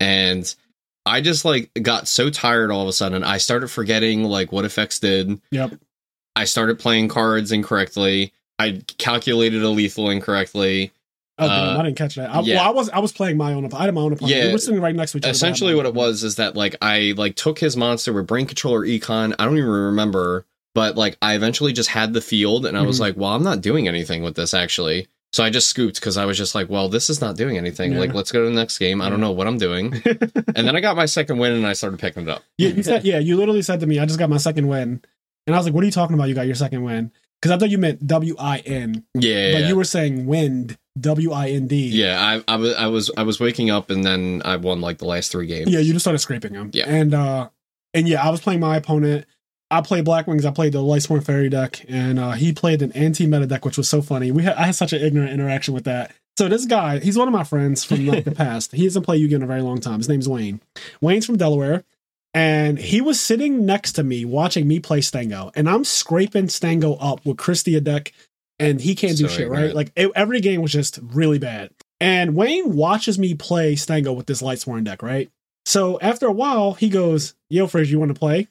and 0.00 0.54
i 1.06 1.20
just 1.20 1.44
like 1.44 1.70
got 1.82 2.08
so 2.08 2.30
tired 2.30 2.70
all 2.70 2.82
of 2.82 2.88
a 2.88 2.92
sudden 2.92 3.22
i 3.24 3.36
started 3.38 3.68
forgetting 3.68 4.24
like 4.24 4.52
what 4.52 4.64
effects 4.64 4.98
did 4.98 5.40
Yep. 5.50 5.74
i 6.36 6.44
started 6.44 6.78
playing 6.78 7.08
cards 7.08 7.52
incorrectly 7.52 8.32
i 8.58 8.82
calculated 8.98 9.62
a 9.62 9.68
lethal 9.68 10.10
incorrectly 10.10 10.92
Oh, 11.38 11.46
Uh, 11.48 11.76
I 11.78 11.82
didn't 11.84 11.96
catch 11.96 12.16
that. 12.16 12.28
I, 12.32 12.40
yeah. 12.42 12.56
Well, 12.56 12.64
I 12.68 12.70
was 12.70 12.88
I 12.90 12.98
was 12.98 13.10
playing 13.10 13.38
my 13.38 13.54
own. 13.54 13.64
I 13.72 13.84
had 13.86 13.94
my 13.94 14.02
own 14.02 14.12
opponent. 14.12 14.36
Yeah. 14.36 14.46
We 14.48 14.52
were 14.52 14.58
sitting 14.58 14.82
right 14.82 14.94
next 14.94 15.12
to 15.12 15.18
each 15.18 15.24
other. 15.24 15.30
essentially 15.30 15.74
what 15.74 15.86
it 15.86 15.94
was 15.94 16.22
is 16.22 16.36
that 16.36 16.54
like 16.54 16.76
i 16.82 17.14
like 17.16 17.36
took 17.36 17.58
his 17.58 17.74
monster 17.74 18.12
with 18.12 18.26
brain 18.26 18.44
controller 18.46 18.82
econ 18.82 19.34
i 19.38 19.44
don't 19.46 19.56
even 19.56 19.70
remember 19.70 20.44
but 20.74 20.96
like 20.96 21.16
i 21.22 21.34
eventually 21.34 21.72
just 21.72 21.88
had 21.90 22.12
the 22.12 22.20
field 22.20 22.66
and 22.66 22.76
i 22.76 22.82
was 22.82 22.96
Mhm. 22.98 23.00
like 23.00 23.16
well 23.16 23.30
i'm 23.32 23.42
not 23.44 23.60
doing 23.60 23.88
anything 23.88 24.22
with 24.22 24.34
this 24.36 24.54
actually 24.54 25.06
so 25.32 25.42
i 25.44 25.50
just 25.50 25.68
scooped 25.68 25.96
because 25.96 26.16
i 26.16 26.24
was 26.24 26.36
just 26.38 26.54
like 26.54 26.68
well 26.70 26.88
this 26.88 27.08
is 27.10 27.20
not 27.20 27.36
doing 27.36 27.56
anything 27.58 27.92
Yeah. 27.92 28.00
like 28.00 28.14
let's 28.14 28.32
go 28.32 28.40
to 28.42 28.48
the 28.48 28.54
next 28.54 28.78
game 28.78 29.00
i 29.00 29.08
don't 29.08 29.20
know 29.20 29.32
what 29.32 29.46
i'm 29.46 29.58
doing 29.58 29.92
and 30.04 30.66
then 30.66 30.76
i 30.76 30.80
got 30.80 30.96
my 30.96 31.06
second 31.06 31.38
win 31.38 31.52
and 31.52 31.66
i 31.66 31.72
started 31.72 31.98
picking 32.00 32.24
it 32.24 32.28
up 32.28 32.42
Yeah, 32.58 32.68
you 32.70 32.82
said 32.82 33.04
yeah. 33.04 33.18
You 33.18 33.36
literally 33.36 33.62
said 33.62 33.80
to 33.80 33.86
me, 33.86 33.98
"I 33.98 34.06
just 34.06 34.18
got 34.18 34.28
my 34.30 34.36
second 34.38 34.68
win," 34.68 35.00
and 35.46 35.54
I 35.54 35.58
was 35.58 35.66
like, 35.66 35.74
"What 35.74 35.82
are 35.82 35.86
you 35.86 35.92
talking 35.92 36.14
about? 36.14 36.28
You 36.28 36.34
got 36.34 36.46
your 36.46 36.54
second 36.54 36.82
win?" 36.84 37.10
Because 37.40 37.50
I 37.54 37.58
thought 37.58 37.70
you 37.70 37.78
meant 37.78 38.06
W 38.06 38.36
I 38.38 38.58
N, 38.58 39.04
yeah 39.14 39.52
but 39.52 39.60
yeah. 39.62 39.68
you 39.68 39.74
were 39.76 39.84
saying 39.84 40.26
wind 40.26 40.76
W 41.00 41.32
I 41.32 41.48
N 41.50 41.66
D. 41.66 41.88
yeah 41.88 42.20
I, 42.46 42.52
I 42.52 42.56
was 42.56 42.74
i 42.74 42.86
was 42.86 43.10
i 43.16 43.22
was 43.22 43.40
waking 43.40 43.70
up 43.70 43.88
and 43.90 44.04
then 44.04 44.42
i 44.44 44.56
won 44.56 44.80
like 44.82 44.98
the 44.98 45.06
last 45.06 45.32
three 45.32 45.46
games 45.46 45.70
yeah. 45.70 45.80
You 45.80 45.92
just 45.92 46.04
started 46.04 46.18
scraping 46.20 46.52
them. 46.52 46.70
Yeah. 46.72 46.84
and 46.86 47.14
uh, 47.14 47.48
and 47.94 48.06
yeah, 48.08 48.22
I 48.26 48.30
was 48.30 48.40
playing 48.40 48.60
my 48.60 48.76
opponent. 48.76 49.24
I 49.72 49.80
played 49.80 50.04
Black 50.04 50.26
Wings. 50.26 50.44
I 50.44 50.50
played 50.50 50.74
the 50.74 50.80
Lightsworn 50.80 51.24
Fairy 51.24 51.48
deck, 51.48 51.82
and 51.88 52.18
uh, 52.18 52.32
he 52.32 52.52
played 52.52 52.82
an 52.82 52.92
anti-meta 52.92 53.46
deck, 53.46 53.64
which 53.64 53.78
was 53.78 53.88
so 53.88 54.02
funny. 54.02 54.30
We 54.30 54.42
had 54.42 54.54
I 54.54 54.66
had 54.66 54.74
such 54.74 54.92
an 54.92 55.00
ignorant 55.00 55.32
interaction 55.32 55.72
with 55.72 55.84
that. 55.84 56.12
So 56.36 56.48
this 56.48 56.66
guy, 56.66 56.98
he's 56.98 57.16
one 57.16 57.26
of 57.26 57.32
my 57.32 57.44
friends 57.44 57.82
from 57.82 58.06
like 58.06 58.24
the 58.24 58.30
past. 58.34 58.72
He 58.72 58.84
hasn't 58.84 59.06
played 59.06 59.22
Yu-Gi-Oh 59.22 59.36
in 59.36 59.42
a 59.42 59.46
very 59.46 59.62
long 59.62 59.80
time. 59.80 59.98
His 59.98 60.10
name's 60.10 60.28
Wayne. 60.28 60.60
Wayne's 61.00 61.24
from 61.24 61.38
Delaware, 61.38 61.84
and 62.34 62.78
he 62.78 63.00
was 63.00 63.18
sitting 63.18 63.64
next 63.64 63.92
to 63.92 64.04
me 64.04 64.26
watching 64.26 64.68
me 64.68 64.78
play 64.78 65.00
Stango, 65.00 65.50
and 65.54 65.68
I'm 65.68 65.84
scraping 65.84 66.50
Stango 66.50 66.94
up 66.96 67.24
with 67.24 67.38
Christia 67.38 67.82
deck, 67.82 68.12
and 68.58 68.78
he 68.78 68.94
can't 68.94 69.16
do 69.16 69.26
shit, 69.26 69.48
right? 69.48 69.56
ignorant. 69.56 69.74
Like 69.74 69.92
it, 69.96 70.10
every 70.14 70.40
game 70.42 70.60
was 70.60 70.72
just 70.72 70.98
really 71.02 71.38
bad. 71.38 71.70
And 71.98 72.34
Wayne 72.34 72.76
watches 72.76 73.18
me 73.18 73.32
play 73.34 73.76
Stango 73.76 74.12
with 74.12 74.26
this 74.26 74.42
Lightsworn 74.42 74.84
deck, 74.84 75.02
right? 75.02 75.30
So 75.64 75.98
after 76.00 76.26
a 76.26 76.32
while, 76.32 76.74
he 76.74 76.90
goes, 76.90 77.34
"Yo, 77.48 77.66
Frizz, 77.66 77.90
you 77.90 77.98
want 77.98 78.10
to 78.12 78.18
play?" 78.18 78.48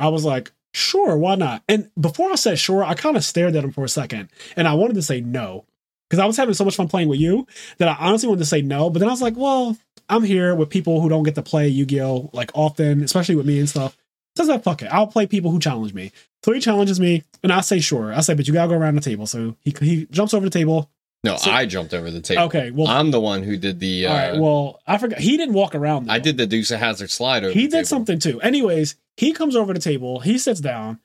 I 0.00 0.08
was 0.08 0.24
like, 0.24 0.50
"Sure, 0.74 1.16
why 1.16 1.36
not?" 1.36 1.62
And 1.68 1.88
before 1.98 2.30
I 2.30 2.34
said 2.34 2.58
sure, 2.58 2.84
I 2.84 2.94
kind 2.94 3.16
of 3.16 3.24
stared 3.24 3.56
at 3.56 3.64
him 3.64 3.72
for 3.72 3.84
a 3.84 3.88
second, 3.88 4.28
and 4.56 4.68
I 4.68 4.74
wanted 4.74 4.94
to 4.94 5.02
say 5.02 5.20
no 5.20 5.64
because 6.10 6.20
I 6.22 6.26
was 6.26 6.36
having 6.36 6.54
so 6.54 6.64
much 6.64 6.76
fun 6.76 6.88
playing 6.88 7.08
with 7.08 7.20
you 7.20 7.46
that 7.78 7.88
I 7.88 7.96
honestly 7.98 8.28
wanted 8.28 8.40
to 8.40 8.44
say 8.46 8.60
no. 8.60 8.90
But 8.90 8.98
then 8.98 9.08
I 9.08 9.12
was 9.12 9.22
like, 9.22 9.36
"Well, 9.36 9.76
I'm 10.08 10.22
here 10.24 10.54
with 10.54 10.68
people 10.70 11.00
who 11.00 11.08
don't 11.08 11.22
get 11.22 11.34
to 11.36 11.42
play 11.42 11.68
Yu-Gi-Oh 11.68 12.30
like 12.32 12.50
often, 12.54 13.02
especially 13.02 13.36
with 13.36 13.46
me 13.46 13.58
and 13.58 13.68
stuff." 13.68 13.96
So 14.36 14.44
I 14.44 14.46
said, 14.48 14.64
"Fuck 14.64 14.82
it, 14.82 14.86
I'll 14.92 15.06
play 15.06 15.26
people 15.26 15.50
who 15.50 15.58
challenge 15.60 15.94
me." 15.94 16.10
So 16.44 16.52
he 16.52 16.60
challenges 16.60 16.98
me, 17.00 17.22
and 17.42 17.52
I 17.52 17.60
say 17.62 17.78
sure. 17.80 18.12
I 18.12 18.20
say, 18.20 18.34
"But 18.34 18.46
you 18.48 18.52
gotta 18.52 18.68
go 18.68 18.78
around 18.78 18.96
the 18.96 19.00
table." 19.00 19.26
So 19.26 19.56
he 19.62 19.74
he 19.80 20.06
jumps 20.10 20.34
over 20.34 20.44
the 20.44 20.50
table. 20.50 20.90
no 21.22 21.36
So- 21.36 21.50
i 21.52 21.64
jumped 21.64 21.94
over 21.94 22.10
the 22.10 22.20
table 22.20 22.42
Okay, 22.42 22.70
well, 22.70 22.86
i'm 22.88 23.10
the 23.10 23.20
one 23.20 23.42
who 23.44 23.56
did 23.56 23.80
the 23.80 24.06
uh, 24.06 24.10
all 24.10 24.16
right. 24.18 24.38
Well, 24.40 24.80
I 24.86 24.98
forgot 24.98 25.20
he 25.20 25.38
didn't 25.38 25.54
walk 25.54 25.74
around. 25.74 26.10
i 26.10 26.18
did 26.18 26.36
the 26.36 26.46
deuce 26.46 26.70
of 26.70 26.80
hazard 26.80 27.10
slide 27.10 27.44
over 27.44 27.52
he 27.54 27.62
did 27.62 27.70
table. 27.72 27.84
something 27.86 28.18
too. 28.18 28.42
Anyways, 28.42 28.96
he 29.16 29.32
comes 29.32 29.56
over 29.56 29.72
to 29.72 29.78
the 29.78 29.84
table, 29.84 30.20
he 30.20 30.38
sits 30.38 30.60
down, 30.60 31.00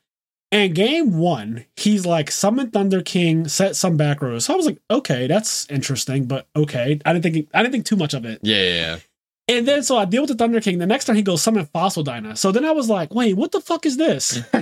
and 0.52 0.74
game 0.74 1.18
one, 1.18 1.66
he's 1.76 2.06
like, 2.06 2.32
summon 2.32 2.72
Thunder 2.72 3.02
King, 3.02 3.48
set 3.48 3.76
some 3.76 3.98
back 3.98 4.22
rows. 4.22 4.46
So 4.46 4.54
I 4.54 4.58
was 4.58 4.66
like, 4.66 4.80
okay, 4.90 5.28
that's 5.28 5.70
interesting, 5.70 6.26
but 6.26 6.48
okay. 6.56 7.00
I 7.06 7.14
didn't 7.14 7.24
think 7.24 7.50
I 7.54 7.62
didn't 7.62 7.74
think 7.74 7.86
too 7.86 7.96
much 7.96 8.14
of 8.14 8.26
it. 8.26 8.40
yeah 8.42 8.58
yeah, 8.58 8.74
yeah. 8.74 8.98
And 9.50 9.68
then 9.68 9.82
so 9.82 9.98
I 9.98 10.06
deal 10.06 10.22
with 10.22 10.30
the 10.30 10.36
Thunder 10.36 10.62
King. 10.62 10.78
The 10.78 10.86
next 10.86 11.06
time 11.06 11.16
he 11.16 11.24
goes 11.24 11.42
summon 11.42 11.66
Fossil 11.66 12.04
Dyna. 12.04 12.36
So 12.36 12.52
then 12.52 12.66
I 12.66 12.72
was 12.72 12.88
like, 12.88 13.16
wait, 13.16 13.34
what 13.34 13.52
the 13.52 13.60
fuck 13.60 13.86
is 13.88 13.98
this? 13.98 14.40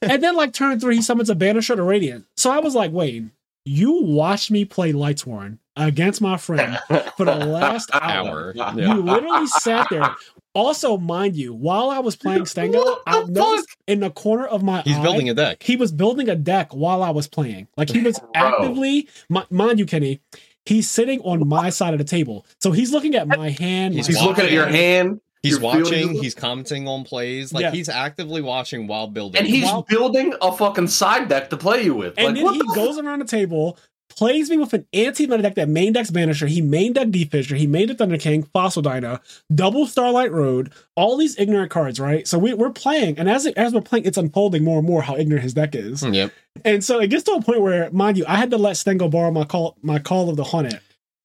and 0.00 0.22
then 0.22 0.36
like 0.36 0.52
turn 0.52 0.78
three, 0.78 0.96
he 0.96 1.02
summons 1.02 1.28
a 1.28 1.34
Banisher 1.34 1.74
to 1.74 1.82
Radiant. 1.82 2.24
So 2.36 2.50
I 2.52 2.60
was 2.60 2.76
like, 2.76 2.92
wait, 2.92 3.24
you 3.64 4.00
watched 4.02 4.52
me 4.52 4.64
play 4.64 4.92
Lightsworn 4.92 5.58
against 5.76 6.20
my 6.20 6.36
friend 6.36 6.78
for 7.16 7.24
the 7.24 7.34
last 7.34 7.90
hour. 7.92 8.54
hour 8.58 8.80
You 8.80 8.94
literally 9.02 9.46
sat 9.48 9.88
there. 9.90 10.14
Also, 10.58 10.96
mind 10.98 11.36
you, 11.36 11.54
while 11.54 11.90
I 11.90 12.00
was 12.00 12.16
playing 12.16 12.46
Stango, 12.46 12.82
I 13.06 13.22
the 13.24 13.30
noticed 13.30 13.76
in 13.86 14.00
the 14.00 14.10
corner 14.10 14.46
of 14.46 14.62
my 14.62 14.82
he's 14.82 14.96
eye, 14.96 15.02
building 15.02 15.30
a 15.30 15.34
deck 15.34 15.62
he 15.62 15.76
was 15.76 15.92
building 15.92 16.28
a 16.28 16.34
deck 16.34 16.72
while 16.74 17.02
I 17.02 17.10
was 17.10 17.28
playing. 17.28 17.68
Like 17.76 17.90
he 17.90 18.00
was 18.00 18.18
Bro. 18.20 18.30
actively, 18.34 19.08
mi- 19.30 19.44
mind 19.50 19.78
you, 19.78 19.86
Kenny, 19.86 20.20
he's 20.66 20.90
sitting 20.90 21.20
on 21.20 21.46
my 21.48 21.70
side 21.70 21.94
of 21.94 21.98
the 21.98 22.04
table. 22.04 22.44
So 22.60 22.72
he's 22.72 22.92
looking 22.92 23.14
at 23.14 23.28
my 23.28 23.50
hand. 23.50 23.94
He's 23.94 24.08
my 24.08 24.14
He's 24.14 24.22
looking 24.26 24.44
at 24.46 24.52
your 24.52 24.66
hand, 24.66 25.20
He's 25.42 25.52
You're 25.52 25.60
watching. 25.60 26.14
He's 26.20 26.34
commenting 26.34 26.88
on 26.88 27.04
plays. 27.04 27.52
Like 27.52 27.62
Yeah. 27.62 27.70
he's 27.70 27.88
actively 27.88 28.42
watching 28.42 28.88
while 28.88 29.06
building. 29.06 29.38
and 29.38 29.46
he's 29.48 29.64
Wow. 29.66 29.84
building 29.88 30.34
a 30.42 30.50
fucking 30.50 30.88
side 30.88 31.28
deck 31.28 31.50
to 31.50 31.56
play 31.56 31.84
you 31.84 31.94
with. 31.94 32.14
And 32.18 32.26
like, 32.26 32.34
then 32.34 32.44
what 32.44 32.54
he 32.54 32.58
the 32.58 32.72
goes 32.74 32.98
around 32.98 33.20
the 33.20 33.24
table, 33.24 33.78
plays 34.18 34.50
me 34.50 34.56
with 34.56 34.72
an 34.72 34.84
anti-meta 34.92 35.42
deck 35.42 35.54
that 35.54 35.68
main 35.68 35.92
decks 35.92 36.10
Banisher. 36.10 36.48
He 36.48 36.60
main 36.60 36.92
deck 36.92 37.10
Deep 37.10 37.30
Fissure. 37.30 37.54
He 37.54 37.68
made 37.68 37.88
the 37.88 37.94
Thunder 37.94 38.18
King, 38.18 38.42
Fossil 38.42 38.82
Dyna, 38.82 39.20
double 39.54 39.86
Starlight 39.86 40.32
Road, 40.32 40.72
all 40.96 41.16
these 41.16 41.38
ignorant 41.38 41.70
cards, 41.70 42.00
right? 42.00 42.26
So 42.26 42.36
we, 42.36 42.52
we're 42.52 42.70
playing, 42.70 43.16
and 43.16 43.30
as 43.30 43.46
it, 43.46 43.56
as 43.56 43.72
we're 43.72 43.80
playing, 43.80 44.06
it's 44.06 44.18
unfolding 44.18 44.64
more 44.64 44.78
and 44.78 44.86
more 44.86 45.02
how 45.02 45.16
ignorant 45.16 45.44
his 45.44 45.54
deck 45.54 45.76
is. 45.76 46.02
Yep. 46.02 46.32
And 46.64 46.82
so 46.82 46.98
it 46.98 47.10
gets 47.10 47.22
to 47.24 47.32
a 47.32 47.42
point 47.42 47.60
where, 47.60 47.90
mind 47.92 48.18
you, 48.18 48.24
I 48.26 48.36
had 48.36 48.50
to 48.50 48.58
let 48.58 48.76
Stango 48.76 49.08
borrow 49.08 49.30
my 49.30 49.44
call 49.44 49.76
my 49.82 50.00
call 50.00 50.28
of 50.28 50.36
the 50.36 50.44
Haunted. 50.44 50.80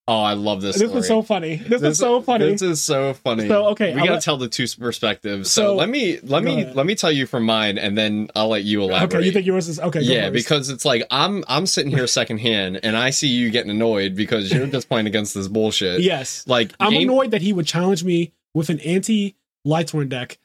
Oh, 0.06 0.20
I 0.20 0.34
love 0.34 0.62
this. 0.62 0.74
This 0.76 0.82
story. 0.90 0.96
was 0.96 1.08
so 1.08 1.22
funny. 1.22 1.56
This, 1.56 1.82
was 1.82 1.98
so 1.98 2.22
funny. 2.22 2.52
This 2.52 2.62
is 2.62 2.84
so 2.84 3.14
funny. 3.14 3.48
So, 3.48 3.68
okay, 3.68 3.94
we 3.94 4.02
I'll 4.02 4.06
gotta 4.08 4.14
let- 4.16 4.24
tell 4.24 4.36
the 4.36 4.50
two 4.50 4.66
perspectives. 4.78 5.50
So, 5.50 5.62
So- 5.68 5.76
let 5.76 5.88
me 5.88 6.20
let 6.24 6.44
me 6.44 6.64
ahead. 6.64 6.76
let 6.76 6.86
me 6.86 6.94
tell 6.96 7.12
you 7.12 7.26
from 7.26 7.44
mine, 7.46 7.78
and 7.78 7.98
then 7.98 8.28
I'll 8.36 8.50
let 8.50 8.64
you 8.66 8.82
elaborate. 8.82 9.14
okay, 9.20 9.26
you 9.26 9.32
think 9.32 9.46
yours 9.46 9.70
is 9.70 9.80
okay? 9.80 10.02
yeah, 10.02 10.30
because 10.30 10.70
it's 10.70 10.84
like 10.84 11.04
I'm 11.10 11.46
I'm 11.48 11.66
sitting 11.66 11.90
here 11.92 12.06
secondhand, 12.08 12.82
and 12.84 12.98
I 12.98 13.12
see 13.12 13.30
you 13.30 13.50
getting 13.50 13.72
annoyed 13.72 14.14
because 14.16 14.52
you're 14.52 14.68
just 14.68 14.90
playing 14.90 15.08
against 15.08 15.34
this 15.36 15.48
bullshit. 15.48 16.02
yes, 16.02 16.44
Like 16.48 16.74
I'm 16.82 16.92
game- 16.92 17.04
annoyed 17.10 17.32
that 17.32 17.42
he 17.42 17.54
would 17.54 17.66
challenge 17.66 18.04
me 18.04 18.34
with 18.54 18.70
an 18.70 18.82
anti 18.82 19.36
Lightsworn 19.66 20.10
deck 20.10 20.38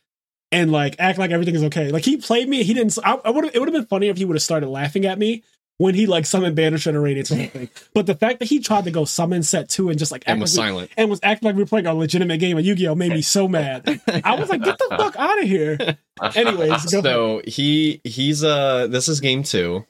and 0.53 0.71
like 0.71 0.95
act 1.01 1.19
like 1.19 1.33
everything 1.33 1.57
is 1.57 1.65
okay. 1.65 1.91
Like 1.91 2.05
he 2.05 2.17
played 2.17 2.49
me, 2.49 2.63
he 2.63 2.75
didn't. 2.75 2.97
I, 3.05 3.15
I 3.25 3.31
would. 3.31 3.45
It 3.47 3.59
would 3.59 3.67
have 3.69 3.75
been 3.75 3.87
funny 3.87 4.07
if 4.07 4.19
he 4.19 4.25
would 4.25 4.37
have 4.37 4.43
started 4.43 4.69
laughing 4.69 5.05
at 5.05 5.19
me 5.19 5.43
when 5.79 5.95
he 5.95 6.07
like 6.07 6.27
summoned 6.27 6.57
Banisher 6.57 6.89
and 6.89 6.97
or 6.97 7.25
something. 7.25 7.71
but 7.95 8.07
the 8.07 8.15
fact 8.15 8.41
that 8.41 8.45
he 8.49 8.61
tried 8.61 8.85
to 8.85 8.91
go 8.91 9.05
summon 9.05 9.43
set 9.43 9.69
two 9.69 9.89
and 9.91 9.99
just 9.99 10.13
like 10.13 10.25
and 10.27 10.41
was 10.41 10.57
like 10.59 10.65
we- 10.67 10.69
silent. 10.71 10.91
and 10.97 11.09
was 11.11 11.21
acting 11.23 11.47
like 11.47 11.57
we 11.57 11.63
were 11.63 11.67
playing 11.69 11.87
a 11.87 11.95
legitimate 11.95 12.39
game 12.39 12.59
of 12.59 12.65
Yu-Gi-Oh 12.65 12.95
made 12.95 13.13
me 13.13 13.23
so 13.23 13.49
mad. 13.49 14.01
I 14.25 14.35
was 14.35 14.49
like, 14.51 14.63
get 14.63 14.77
the 14.79 14.95
fuck 14.97 15.17
out 15.17 15.41
of 15.43 15.49
here. 15.49 15.79
Anyways, 16.35 16.87
go 16.87 16.99
ahead. 16.99 17.05
so 17.05 17.43
he 17.47 18.01
he's 18.05 18.43
uh 18.45 18.89
this 18.89 19.09
is 19.09 19.21
game 19.21 19.43
two 19.45 19.87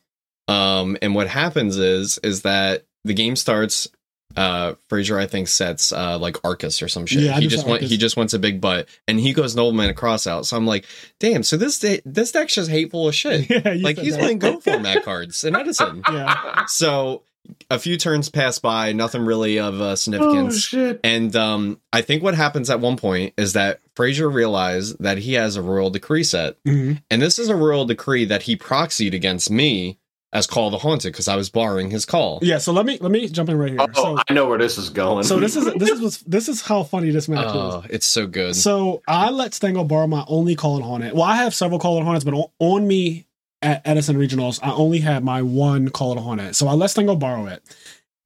um 0.47 0.97
and 1.03 1.15
what 1.15 1.27
happens 1.29 1.77
is 1.79 2.19
is 2.23 2.43
that 2.43 2.85
the 3.05 3.15
game 3.15 3.35
starts 3.37 3.89
uh 4.37 4.75
frazier 4.89 5.19
i 5.19 5.27
think 5.27 5.49
sets 5.49 5.91
uh 5.93 6.19
like 6.19 6.37
arcus 6.45 6.83
or 6.83 6.89
some 6.89 7.07
shit 7.07 7.23
Yeah, 7.23 7.35
he 7.41 7.47
just 7.47 7.57
just 7.57 7.67
Arcus. 7.69 7.89
he 7.91 7.97
just 7.97 8.17
wants 8.17 8.35
a 8.35 8.39
big 8.39 8.61
butt 8.61 8.87
and 9.09 9.19
he 9.19 9.33
goes 9.33 9.57
nobleman 9.57 9.89
across 9.91 10.27
out 10.27 10.45
so 10.47 10.57
i'm 10.57 10.67
like 10.67 10.85
damn 11.19 11.43
so 11.43 11.57
this 11.57 11.79
de- 11.79 12.03
this 12.05 12.31
deck's 12.33 12.55
just 12.55 12.71
hateful 12.71 13.09
as 13.09 13.15
shit 13.15 13.49
Yeah, 13.51 13.77
like 13.81 13.97
he's 13.99 14.15
that. 14.15 14.21
playing 14.21 14.39
go 14.39 14.61
for 14.61 14.73
format 14.73 15.03
cards 15.05 15.45
in 15.45 15.57
edison 15.57 16.03
Yeah. 16.13 16.67
so 16.67 17.23
a 17.71 17.79
few 17.79 17.97
turns 17.97 18.29
pass 18.29 18.59
by 18.59 18.93
nothing 18.93 19.25
really 19.25 19.59
of 19.59 19.81
uh, 19.81 19.85
oh 19.93 19.95
significance 19.95 20.61
shit! 20.61 21.01
and 21.03 21.35
um, 21.35 21.81
I 21.95 22.03
think 22.03 22.23
what 22.23 22.35
happens 22.35 22.69
at 22.69 22.79
one 22.81 22.99
point 22.99 23.33
is 23.39 23.55
that 23.55 23.81
Frazier 23.97 24.29
realized 24.29 25.03
that 25.03 25.17
he 25.17 25.33
has 25.33 25.57
a 25.57 25.63
royal 25.63 25.89
decree 25.89 26.25
set, 26.25 26.63
Mhm. 26.65 27.01
and 27.11 27.23
this 27.23 27.39
is 27.39 27.49
a 27.49 27.57
royal 27.57 27.87
decree 27.87 28.27
that 28.27 28.43
he 28.43 28.55
proxied 28.55 29.15
against 29.15 29.51
me 29.51 29.99
as 30.33 30.47
Call 30.47 30.67
of 30.67 30.73
the 30.73 30.79
Haunted 30.79 31.13
because 31.13 31.29
I 31.29 31.37
was 31.37 31.49
borrowing 31.49 31.91
his 31.91 32.05
call. 32.05 32.39
Yeah. 32.43 32.59
So 32.59 32.73
let 32.73 32.85
me 32.85 32.99
let 33.01 33.11
me 33.11 33.29
jump 33.29 33.49
in 33.49 33.59
right 33.59 33.71
here. 33.71 33.81
Oh, 33.81 33.89
so 33.95 34.23
I 34.29 34.33
know 34.33 34.47
where 34.47 34.59
this 34.59 34.77
is 34.77 34.91
going. 34.91 35.25
so 35.25 35.41
this 35.41 35.57
is 35.57 35.65
this 35.77 35.91
is 35.91 36.01
what's- 36.01 36.23
this 36.23 36.49
is 36.49 36.63
how 36.63 36.83
funny 36.83 37.11
this 37.11 37.29
match 37.29 37.47
oh, 37.49 37.69
is. 37.69 37.75
Oh, 37.75 37.85
it's 37.91 38.07
so 38.07 38.27
good. 38.27 38.55
So 38.57 39.03
I 39.09 39.31
let 39.31 39.55
Stango 39.55 39.85
borrow 39.85 40.07
my 40.07 40.25
only 40.29 40.55
Call 40.55 40.81
Hornet. 40.81 41.15
Well, 41.15 41.25
I 41.25 41.37
have 41.37 41.55
several 41.55 41.79
Call 41.79 42.03
Hornets, 42.03 42.25
but 42.25 42.35
on, 42.35 42.51
on 42.59 42.87
me 42.87 43.27
at 43.63 43.83
Edison 43.85 44.17
Regionals, 44.17 44.61
I 44.63 44.73
only 44.73 44.99
had 44.99 45.25
my 45.25 45.43
one 45.43 45.89
Call 45.89 46.17
Hornet. 46.19 46.55
So 46.55 46.69
I 46.69 46.73
let 46.73 46.91
Stango 46.91 47.17
borrow 47.17 47.47
it. 47.47 47.63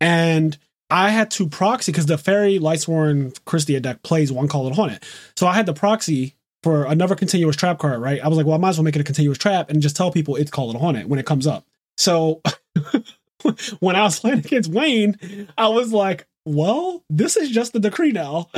And 0.01 0.59
I 0.91 1.11
had 1.11 1.31
to 1.33 1.49
proxy 1.49 1.93
because 1.93 2.07
the 2.07 2.19
Fairy 2.19 2.59
Lightsworn 2.59 3.33
Christia 3.47 3.81
deck 3.81 4.03
plays 4.03 4.33
one 4.33 4.49
Call 4.49 4.71
Hornet. 4.73 5.05
So 5.37 5.47
I 5.47 5.55
had 5.55 5.67
the 5.67 5.73
proxy 5.73 6.35
for 6.63 6.85
another 6.85 7.15
continuous 7.15 7.57
trap 7.57 7.79
card, 7.79 8.01
right? 8.01 8.21
I 8.23 8.29
was 8.29 8.37
like, 8.37 8.47
well, 8.47 8.55
I 8.55 8.59
might 8.59 8.71
as 8.71 8.79
well 8.79 8.85
make 8.85 8.95
it 8.97 9.01
a 9.01 9.05
continuous 9.05 9.39
trap 9.39 9.71
and 9.71 9.81
just 9.81 9.97
tell 9.97 10.11
people 10.11 10.37
it's 10.37 10.51
Call 10.51 10.73
haunted 10.77 11.09
when 11.09 11.19
it 11.19 11.27
comes 11.27 11.47
up. 11.47 11.65
So 11.97 12.41
when 13.81 13.97
I 13.97 14.03
was 14.03 14.21
playing 14.21 14.39
against 14.41 14.71
Wayne, 14.71 15.49
I 15.59 15.69
was 15.69 15.93
like, 15.93 16.27
well, 16.45 17.05
this 17.11 17.37
is 17.37 17.51
just 17.51 17.73
the 17.73 17.81
decree 17.81 18.13
now. 18.13 18.49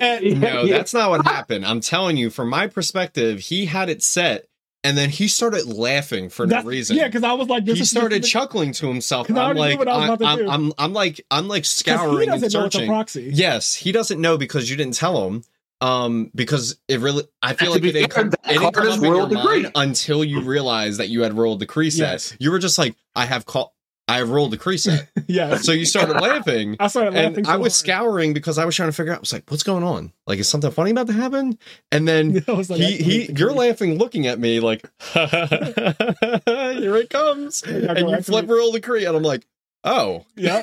And- 0.00 0.40
no, 0.40 0.66
that's 0.66 0.94
not 0.94 1.10
what 1.10 1.26
happened. 1.26 1.66
I'm 1.66 1.80
telling 1.80 2.16
you, 2.16 2.30
from 2.30 2.48
my 2.48 2.66
perspective, 2.66 3.40
he 3.40 3.66
had 3.66 3.88
it 3.90 4.02
set, 4.02 4.46
and 4.84 4.96
then 4.96 5.10
he 5.10 5.28
started 5.28 5.66
laughing 5.66 6.30
for 6.30 6.46
That- 6.46 6.64
no 6.64 6.70
reason. 6.70 6.96
Yeah, 6.96 7.06
because 7.08 7.24
I 7.24 7.32
was 7.34 7.48
like, 7.48 7.64
this 7.66 7.76
he 7.76 7.82
is 7.82 7.90
started 7.90 8.22
this 8.22 8.30
chuckling 8.30 8.72
to 8.72 8.86
himself. 8.88 9.26
'Cause 9.26 9.36
I 9.36 9.40
I'm 9.40 9.56
already 9.56 9.60
knew 9.60 9.68
like, 9.70 9.78
what 9.78 9.88
I 9.88 9.92
was 9.96 10.02
I'm, 10.02 10.08
about 10.08 10.18
to 10.20 10.26
I'm, 10.26 10.38
do. 10.38 10.50
I'm, 10.50 10.72
I'm 10.78 10.92
like, 10.94 11.20
I'm 11.30 11.48
like 11.48 11.62
'cause 11.64 11.78
he 11.80 11.90
scouring 11.90 12.30
and 12.30 12.40
doesn't 12.40 12.58
know 12.58 12.66
it's 12.66 12.74
a 12.74 12.78
searching. 12.78 12.88
proxy. 12.88 13.30
Yes, 13.34 13.74
he 13.74 13.92
doesn't 13.92 14.20
know 14.20 14.38
because 14.38 14.70
you 14.70 14.76
didn't 14.76 14.94
tell 14.94 15.26
him. 15.28 15.42
Um, 15.80 16.30
because 16.34 16.76
it 16.88 16.98
really, 17.00 17.24
I 17.40 17.52
feel 17.54 17.70
like 17.72 17.84
it 17.84 17.92
didn't 17.92 18.10
come, 18.10 18.28
it 18.28 18.58
didn't 18.58 18.72
come 18.72 18.88
up 18.88 18.94
in 18.96 19.02
Royal 19.02 19.30
your 19.30 19.44
mind 19.44 19.70
until 19.76 20.24
you 20.24 20.40
realized 20.40 20.98
that 20.98 21.08
you 21.08 21.22
had 21.22 21.34
royal 21.34 21.56
decree 21.56 21.90
set. 21.90 22.12
Yes. 22.12 22.36
You 22.40 22.50
were 22.50 22.58
just 22.58 22.78
like, 22.78 22.96
I 23.14 23.26
have 23.26 23.46
call, 23.46 23.74
I 24.08 24.16
have 24.16 24.30
royal 24.30 24.48
decree 24.48 24.78
set. 24.78 25.08
yeah. 25.28 25.56
so 25.58 25.70
you 25.70 25.84
started 25.84 26.14
laughing. 26.20 26.76
I 26.80 26.88
started 26.88 27.14
laughing. 27.14 27.36
And 27.36 27.46
so 27.46 27.52
I 27.52 27.56
was 27.58 27.74
hard. 27.74 27.86
scouring 27.86 28.32
because 28.32 28.58
I 28.58 28.64
was 28.64 28.74
trying 28.74 28.88
to 28.88 28.92
figure 28.92 29.12
out. 29.12 29.18
I 29.18 29.20
was 29.20 29.32
like, 29.34 29.48
"What's 29.50 29.62
going 29.62 29.84
on? 29.84 30.12
Like, 30.26 30.38
is 30.40 30.48
something 30.48 30.70
funny 30.70 30.90
about 30.92 31.06
to 31.08 31.12
happen?" 31.12 31.58
And 31.92 32.08
then 32.08 32.42
like, 32.48 32.66
he, 32.70 32.96
he, 32.96 33.32
you're 33.36 33.52
laughing, 33.52 33.98
looking 33.98 34.26
at 34.26 34.40
me 34.40 34.60
like, 34.60 34.82
"Here 35.12 36.96
it 36.96 37.10
comes!" 37.10 37.62
Yeah, 37.66 37.92
And 37.96 38.08
you 38.10 38.22
flip 38.22 38.48
royal 38.48 38.72
decree, 38.72 39.04
and 39.04 39.16
I'm 39.16 39.22
like, 39.22 39.46
"Oh, 39.84 40.24
Yeah, 40.36 40.62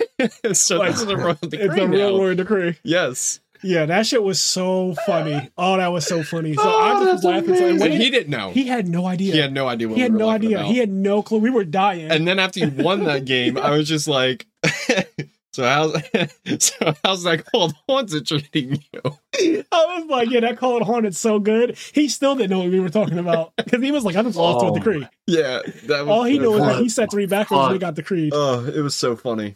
so 0.53 0.79
Like, 0.79 0.93
is 0.93 1.03
a 1.03 1.15
royal 1.15 1.35
decree 1.35 1.59
it's 1.59 1.75
a 1.75 1.87
now." 1.87 1.95
real 1.95 2.19
word 2.19 2.37
decree. 2.37 2.77
Yes, 2.83 3.39
Yeah, 3.65 3.87
that 3.87 4.05
shit 4.05 4.21
was 4.21 4.39
so 4.39 4.93
funny. 5.07 5.49
Oh, 5.57 5.77
that 5.77 5.87
was 5.87 6.05
so 6.05 6.21
funny. 6.21 6.53
So 6.53 6.61
Oh, 6.63 6.79
I 6.81 6.91
just 6.93 6.99
was 6.99 7.07
that's 7.07 7.23
laughing. 7.23 7.47
So, 7.47 7.51
and 7.53 7.61
amazing. 7.63 7.81
and 7.81 7.81
Wayne, 7.81 8.01
he 8.01 8.09
didn't 8.11 8.29
know. 8.29 8.51
he 8.51 8.67
had 8.67 8.87
no 8.87 9.05
idea. 9.07 9.33
He 9.33 9.39
had 9.39 9.53
no 9.53 9.67
idea. 9.67 9.87
What 9.87 9.95
He 9.97 10.01
had 10.03 10.11
we 10.11 10.17
were 10.17 10.19
no 10.23 10.29
idea. 10.29 10.57
about. 10.59 10.71
He 10.71 10.77
had 10.77 10.89
no 10.91 11.23
clue. 11.23 11.39
We 11.39 11.49
were 11.49 11.63
dying. 11.65 12.11
And 12.11 12.27
then 12.27 12.37
after 12.37 12.59
you 12.59 12.69
won 12.69 13.03
that 13.05 13.25
game, 13.35 13.57
I 13.57 13.71
was 13.71 13.87
just 13.87 14.07
like, 14.07 14.45
"So 15.53 15.63
how's 15.63 15.93
so 16.63 16.93
how's 17.03 17.23
that 17.23 17.45
called 17.51 17.73
haunted 17.89 18.27
treating 18.27 18.83
you?" 18.93 19.63
I 19.71 19.99
was 19.99 20.05
like, 20.09 20.29
yeah, 20.29 20.41
that 20.41 20.57
call 20.57 20.77
it 20.77 20.83
haunted 20.83 21.15
so 21.15 21.39
good. 21.39 21.75
He 21.93 22.07
still 22.07 22.35
didn't 22.35 22.51
know 22.51 22.59
what 22.59 22.69
we 22.69 22.79
were 22.79 22.89
talking 22.89 23.17
about 23.19 23.53
because 23.57 23.81
he 23.81 23.91
was 23.91 24.05
like, 24.05 24.15
I 24.15 24.21
just 24.23 24.37
lost 24.37 24.59
to 24.61 24.67
Oh 24.67 24.75
a 24.75 24.77
decree. 24.77 25.07
Yeah, 25.27 25.61
that 25.87 26.05
was 26.05 26.09
All 26.09 26.23
he 26.23 26.37
knew 26.37 26.51
was 26.51 26.61
that 26.61 26.79
he 26.81 26.89
set 26.89 27.09
three 27.09 27.25
backwards 27.25 27.63
and 27.63 27.73
we 27.73 27.79
got 27.79 27.95
decreed. 27.95 28.31
Oh, 28.35 28.63
it 28.65 28.81
was 28.81 28.95
so 28.95 29.15
funny. 29.15 29.55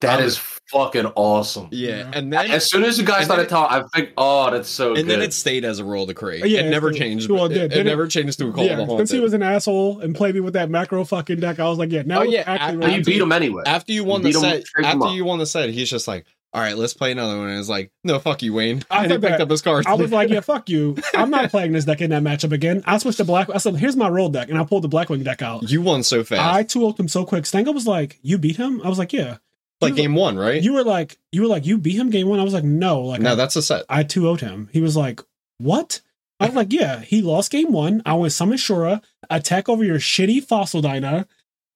That 0.00 0.20
Um, 0.22 0.30
fucking 0.70 1.06
awesome. 1.16 1.68
Yeah, 1.72 1.88
Yeah. 1.88 2.10
and 2.12 2.32
then 2.32 2.50
As 2.52 2.70
soon 2.70 2.84
as 2.84 2.98
you 2.98 3.04
guys 3.04 3.24
started 3.24 3.48
talking, 3.48 3.78
I 3.78 3.82
think, 3.96 4.10
oh, 4.16 4.48
that's 4.50 4.68
so 4.68 4.88
and 4.94 4.96
good. 4.98 5.06
then 5.08 5.22
it 5.22 5.32
stayed 5.32 5.64
as 5.64 5.80
a 5.80 5.84
royal 5.84 6.06
decree. 6.06 6.40
Yeah, 6.44 6.60
it 6.60 6.70
never 6.70 6.92
changed. 6.92 7.28
well, 7.28 7.42
Well, 7.42 7.50
it 7.50 7.56
it, 7.56 7.68
did, 7.70 7.72
it 7.72 7.78
it? 7.80 7.84
never 7.90 8.06
changed 8.06 8.38
to 8.38 8.48
a 8.48 8.52
call 8.52 8.64
yeah, 8.64 8.78
of 8.78 8.86
the 8.88 8.96
since 8.98 9.10
he 9.10 9.18
was 9.18 9.32
an 9.32 9.42
asshole 9.42 9.98
and 10.00 10.14
played 10.14 10.34
me 10.34 10.40
with 10.40 10.54
that 10.54 10.70
macro 10.70 11.02
fucking 11.04 11.40
deck, 11.40 11.58
I 11.58 11.68
was 11.68 11.78
like, 11.78 11.90
yeah, 11.90 12.02
now 12.06 12.20
Oh, 12.20 12.22
yeah, 12.22 12.44
actually 12.46 12.76
I- 12.84 12.88
But 12.88 12.96
you 12.96 13.02
beat 13.04 13.20
him 13.20 13.32
anyway. 13.32 13.64
after 13.66 13.92
you 13.92 14.04
won 14.04 14.24
You 14.24 14.32
the 14.34 14.38
set, 14.40 14.64
him 14.76 14.84
after 14.84 15.08
you 15.14 15.24
won 15.24 15.38
the 15.40 15.46
set, 15.46 15.70
he's 15.70 15.90
just 15.90 16.06
like, 16.06 16.26
"All 16.54 16.60
right, 16.60 16.76
let's 16.78 16.94
play 16.94 17.10
another 17.10 17.36
one." 17.36 17.48
And 17.48 17.58
it's 17.58 17.68
like, 17.68 17.90
"No, 18.04 18.20
fuck 18.20 18.40
you, 18.42 18.52
Wayne." 18.54 18.84
I 18.90 19.02
And 19.04 19.10
he 19.12 19.18
picked 19.18 19.32
that. 19.32 19.40
up 19.40 19.50
his 19.50 19.62
cards. 19.62 19.86
I 19.88 19.94
was 19.94 20.12
like, 20.12 20.28
yeah, 20.30 20.40
fuck 20.40 20.68
you. 20.70 20.96
I'm 21.14 21.30
not 21.30 21.50
playing 21.50 21.72
this 21.72 21.86
deck 21.86 22.00
in 22.02 22.10
that 22.10 22.22
matchup 22.22 22.52
again. 22.52 22.84
I 22.86 22.98
switched 22.98 23.18
to 23.18 23.24
black. 23.24 23.50
I 23.52 23.58
said, 23.58 23.74
here's 23.76 23.96
my 23.96 24.08
roll 24.08 24.28
deck, 24.28 24.48
and 24.48 24.56
I 24.58 24.62
pulled 24.64 24.84
the 24.84 24.88
Blackwing 24.88 25.24
deck 25.24 25.42
out. 25.42 25.68
"You 25.68 25.82
won 25.82 26.04
so 26.04 26.22
fast." 26.22 26.54
I 26.54 26.62
two 26.62 26.92
him 26.92 27.08
so 27.08 27.24
quick. 27.24 27.46
Stango 27.46 27.72
was 27.72 27.86
like, 27.88 28.18
"You 28.22 28.38
beat 28.38 28.56
him?" 28.58 28.80
I 28.84 28.88
was 28.88 28.98
like, 28.98 29.12
"Yeah." 29.12 29.38
Like 29.80 29.94
game 29.94 30.14
one, 30.14 30.36
right? 30.36 30.62
You 30.62 30.72
were 30.72 30.84
like, 30.84 31.18
"You 31.32 31.42
were 31.42 31.48
like, 31.48 31.66
you 31.66 31.78
beat 31.78 31.96
him 31.96 32.10
game 32.10 32.28
one." 32.28 32.40
I 32.40 32.44
was 32.44 32.54
like, 32.54 32.64
"No." 32.64 33.00
Like, 33.02 33.20
no, 33.20 33.32
I, 33.32 33.34
that's 33.34 33.56
a 33.56 33.62
set. 33.62 33.84
I 33.88 34.02
two 34.02 34.22
would 34.28 34.40
him. 34.40 34.68
He 34.72 34.80
was 34.80 34.96
like, 34.96 35.20
"What?" 35.58 36.00
I 36.40 36.46
was 36.46 36.54
like, 36.54 36.72
"Yeah." 36.72 37.00
He 37.00 37.22
lost 37.22 37.50
game 37.50 37.72
one. 37.72 38.02
I 38.04 38.14
went 38.14 38.32
summon 38.32 38.58
Shura, 38.58 39.02
attack 39.30 39.68
over 39.68 39.84
your 39.84 39.98
shitty 39.98 40.44
fossil 40.44 40.80
dyna, 40.80 41.26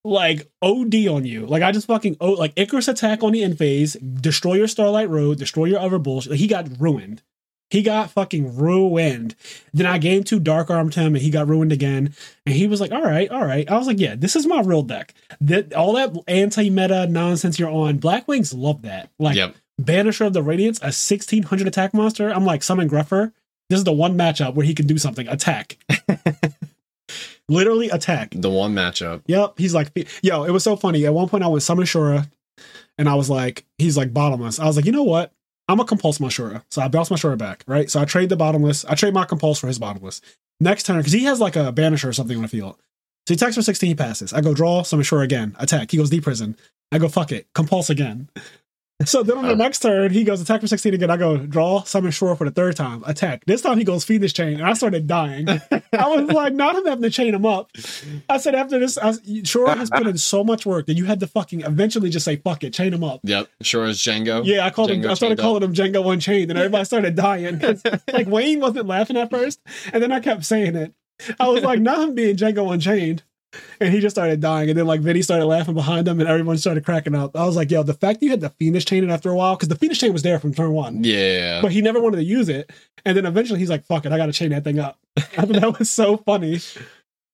like 0.05 0.51
OD 0.61 0.95
on 1.09 1.25
you. 1.25 1.47
Like 1.47 1.63
I 1.63 1.73
just 1.73 1.87
fucking 1.87 2.17
oh, 2.21 2.33
like 2.33 2.53
Icarus 2.57 2.89
attack 2.89 3.23
on 3.23 3.33
the 3.33 3.45
end 3.45 3.59
phase, 3.59 3.95
destroy 3.95 4.55
your 4.55 4.69
Starlight 4.69 5.09
Road, 5.09 5.39
destroy 5.39 5.67
your 5.67 5.81
other 5.81 5.99
bullshit. 5.99 6.33
Like, 6.33 6.41
he 6.41 6.47
got 6.47 6.69
ruined. 6.81 7.23
He 7.73 7.83
got 7.83 8.11
fucking 8.11 8.59
ruined. 8.59 9.35
Then 9.73 9.87
I 9.87 9.97
game 9.97 10.25
two 10.25 10.39
dark 10.39 10.69
armed 10.69 10.95
him 10.95 11.15
and 11.15 11.23
he 11.23 11.31
got 11.31 11.49
ruined 11.49 11.73
again. 11.73 12.15
And 12.45 12.55
he 12.55 12.67
was 12.67 12.83
like, 12.83 12.93
all 12.93 13.01
right, 13.03 13.31
all 13.31 13.47
right. 13.47 13.67
I 13.71 13.79
was 13.79 13.87
like, 13.87 13.99
yeah, 13.99 14.15
this 14.15 14.37
is 14.37 14.47
my 14.47 14.61
real 14.61 14.83
deck. 14.83 15.15
That 15.41 15.73
all 15.73 15.95
that 15.95 16.15
anti-meta 16.29 17.07
nonsense 17.07 17.59
you're 17.59 17.71
on, 17.71 17.97
Black 17.97 18.29
Wings 18.29 18.53
love 18.53 18.83
that. 18.83 19.09
Like 19.19 19.37
yep. 19.37 19.57
Banisher 19.81 20.27
of 20.27 20.35
the 20.35 20.43
Radiance, 20.43 20.81
a 20.81 20.93
1600 20.93 21.67
attack 21.67 21.95
monster. 21.95 22.29
I'm 22.29 22.45
like, 22.45 22.63
summon 22.63 22.91
Grepher. 22.91 23.33
This 23.71 23.79
is 23.79 23.85
the 23.85 23.93
one 23.93 24.19
matchup 24.19 24.53
where 24.53 24.67
he 24.67 24.75
can 24.75 24.87
do 24.87 24.99
something. 24.99 25.27
Attack. 25.27 25.79
Literally 27.49 27.89
attack. 27.89 28.35
The 28.37 28.51
one 28.51 28.75
matchup. 28.75 29.23
Yep. 29.29 29.55
He's 29.57 29.73
like, 29.73 29.91
yo, 30.21 30.45
it 30.45 30.51
was 30.51 30.63
so 30.63 30.77
funny. 30.77 31.07
At 31.07 31.15
one 31.15 31.31
point, 31.31 31.43
I 31.43 31.49
went 31.49 31.63
summon 31.63 31.87
Shura, 31.87 32.31
and 32.99 33.09
I 33.09 33.15
was 33.15 33.31
like, 33.31 33.65
he's 33.79 33.97
like 33.97 34.13
bottomless. 34.13 34.61
I 34.61 34.67
was 34.67 34.77
like, 34.77 34.85
you 34.85 34.93
know 34.93 35.05
what? 35.05 35.33
I'm 35.73 35.79
gonna 35.79 35.89
compulse 35.89 36.21
my 36.21 36.29
Shura. 36.29 36.63
So 36.71 36.83
I 36.83 36.89
bounce 36.89 37.11
my 37.11 37.17
Shura 37.17 37.39
back, 37.39 37.65
right? 37.67 37.91
So 37.91 38.01
I 38.01 38.05
trade 38.05 38.29
the 38.29 38.37
bottomless. 38.37 38.85
I 38.85 38.95
trade 38.95 39.15
my 39.15 39.25
compulse 39.25 39.59
for 39.59 39.67
his 39.67 39.79
bottomless. 39.79 40.21
Next 40.61 40.85
turn, 40.85 40.99
because 40.99 41.13
he 41.13 41.25
has 41.25 41.41
like 41.41 41.57
a 41.57 41.73
banisher 41.73 42.09
or 42.09 42.13
something 42.13 42.37
on 42.37 42.43
the 42.43 42.49
field. 42.49 42.77
So 43.27 43.33
he 43.33 43.35
attacks 43.35 43.55
for 43.55 43.63
16, 43.63 43.89
he 43.89 43.95
passes. 43.95 44.33
I 44.33 44.41
go 44.41 44.53
draw, 44.53 44.83
summon 44.83 45.05
Shura 45.05 45.25
again. 45.25 45.57
Attack. 45.59 45.91
He 45.91 45.97
goes 45.97 46.11
deep 46.11 46.25
prison. 46.25 46.57
I 46.93 46.99
go, 46.99 47.09
fuck 47.09 47.33
it. 47.33 47.47
Compulse 47.55 47.89
again. 47.89 48.29
So 49.07 49.23
then 49.23 49.39
on 49.39 49.47
the 49.47 49.57
next 49.57 49.81
turn, 49.81 50.11
he 50.13 50.25
goes 50.25 50.41
attack 50.41 50.61
for 50.61 50.67
16 50.67 50.95
again. 50.95 51.11
I 51.11 51.17
go 51.17 51.37
draw, 51.37 51.83
summon 51.83 52.11
Shura 52.11 52.37
for 52.37 52.45
the 52.45 52.51
third 52.51 52.77
time, 52.77 53.03
attack. 53.07 53.45
This 53.47 53.63
time 53.63 53.79
he 53.79 53.85
goes 53.85 54.05
Fiendish 54.05 54.35
chain, 54.35 54.55
and 54.55 54.65
I 54.65 54.73
started 54.75 55.07
dying. 55.07 55.49
I 55.49 56.09
was 56.09 56.27
like, 56.33 56.55
not 56.55 56.77
him 56.77 56.87
having 56.87 57.03
to 57.03 57.11
chain 57.11 57.35
him 57.35 57.47
up. 57.47 57.71
I 58.29 58.39
said 58.39 58.55
after 58.55 58.79
this, 58.79 58.99
I, 58.99 59.13
Shura 59.13 59.77
has 59.77 59.91
put 59.91 60.07
in 60.07 60.19
so 60.19 60.45
much 60.45 60.67
work 60.67 60.87
that 60.87 60.95
you 60.95 61.05
had 61.05 61.21
to 61.21 61.27
fucking 61.27 61.63
eventually 61.63 62.11
just 62.11 62.25
say 62.25 62.37
fuck 62.37 62.65
it, 62.65 62.73
chain 62.73 62.93
him 62.93 63.05
up. 63.05 63.21
Yep, 63.25 63.49
sure 63.63 63.85
as 63.85 63.99
Django. 63.99 64.45
Yeah, 64.45 64.67
I 64.67 64.71
called 64.71 64.91
him. 64.91 65.01
I 65.01 65.15
started 65.15 65.37
chained 65.37 65.41
up. 65.41 65.45
calling 65.45 65.63
him 65.63 65.75
Django 65.75 66.13
Unchained, 66.13 66.51
and 66.51 66.59
everybody 66.59 66.85
started 66.85 67.15
dying. 67.15 67.61
like 68.13 68.27
Wayne 68.27 68.61
wasn't 68.61 68.87
laughing 68.87 69.17
at 69.17 69.31
first, 69.31 69.61
and 69.93 70.03
then 70.03 70.13
I 70.13 70.21
kept 70.21 70.45
saying 70.45 70.77
it. 70.77 70.95
I 71.39 71.49
was 71.49 71.63
like, 71.63 71.81
not 71.81 72.01
him 72.01 72.15
being 72.15 72.37
Django 72.37 72.73
Unchained. 72.73 73.23
And 73.83 73.93
he 73.93 74.01
just 74.01 74.15
started 74.15 74.41
dying. 74.41 74.69
And 74.71 74.79
then 74.79 74.87
like 74.87 75.01
Vinny 75.01 75.23
started 75.23 75.47
laughing 75.47 75.75
behind 75.75 76.07
him 76.07 76.21
and 76.21 76.29
everyone 76.29 76.57
started 76.59 76.85
cracking 76.85 77.15
up. 77.15 77.37
I 77.37 77.45
was 77.45 77.57
like, 77.57 77.71
yo, 77.71 77.83
the 77.83 77.95
fact 77.95 78.21
that 78.21 78.25
you 78.25 78.31
had 78.31 78.41
the 78.41 78.51
Fiendish 78.51 78.85
chain 78.85 79.03
in 79.03 79.11
after 79.11 79.31
a 79.31 79.35
while, 79.35 79.57
because 79.57 79.69
the 79.69 79.77
Fiendish 79.77 79.99
chain 79.99 80.13
was 80.13 80.23
there 80.23 80.39
from 80.39 80.55
turn 80.55 80.73
one. 80.73 81.03
Yeah. 81.05 81.61
But 81.61 81.73
he 81.73 81.83
never 81.83 82.01
wanted 82.01 82.19
to 82.19 82.25
use 82.25 82.49
it. 82.49 82.71
And 83.05 83.17
then 83.17 83.27
eventually 83.27 83.59
he's 83.59 83.71
like, 83.71 83.85
fuck 83.85 84.07
it, 84.07 84.13
I 84.13 84.17
gotta 84.17 84.33
chain 84.33 84.51
that 84.51 84.65
thing 84.65 84.79
up. 84.79 84.99
I 85.17 85.21
thought 85.23 85.49
that 85.49 85.79
was 85.79 85.91
so 85.91 86.17
funny. 86.19 86.61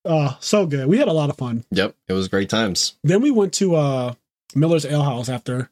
Oh, 0.05 0.37
so 0.41 0.65
good. 0.67 0.87
We 0.87 0.99
had 0.99 1.09
a 1.09 1.13
lot 1.13 1.29
of 1.29 1.37
fun. 1.37 1.65
Yep, 1.71 1.95
it 2.09 2.13
was 2.15 2.29
great 2.29 2.49
times. 2.49 2.95
Then 3.05 3.21
we 3.21 3.31
went 3.31 3.53
to 3.55 3.75
uh 3.75 4.15
Miller's 4.55 4.87
Ale 4.87 5.03
House 5.03 5.29
after. 5.29 5.69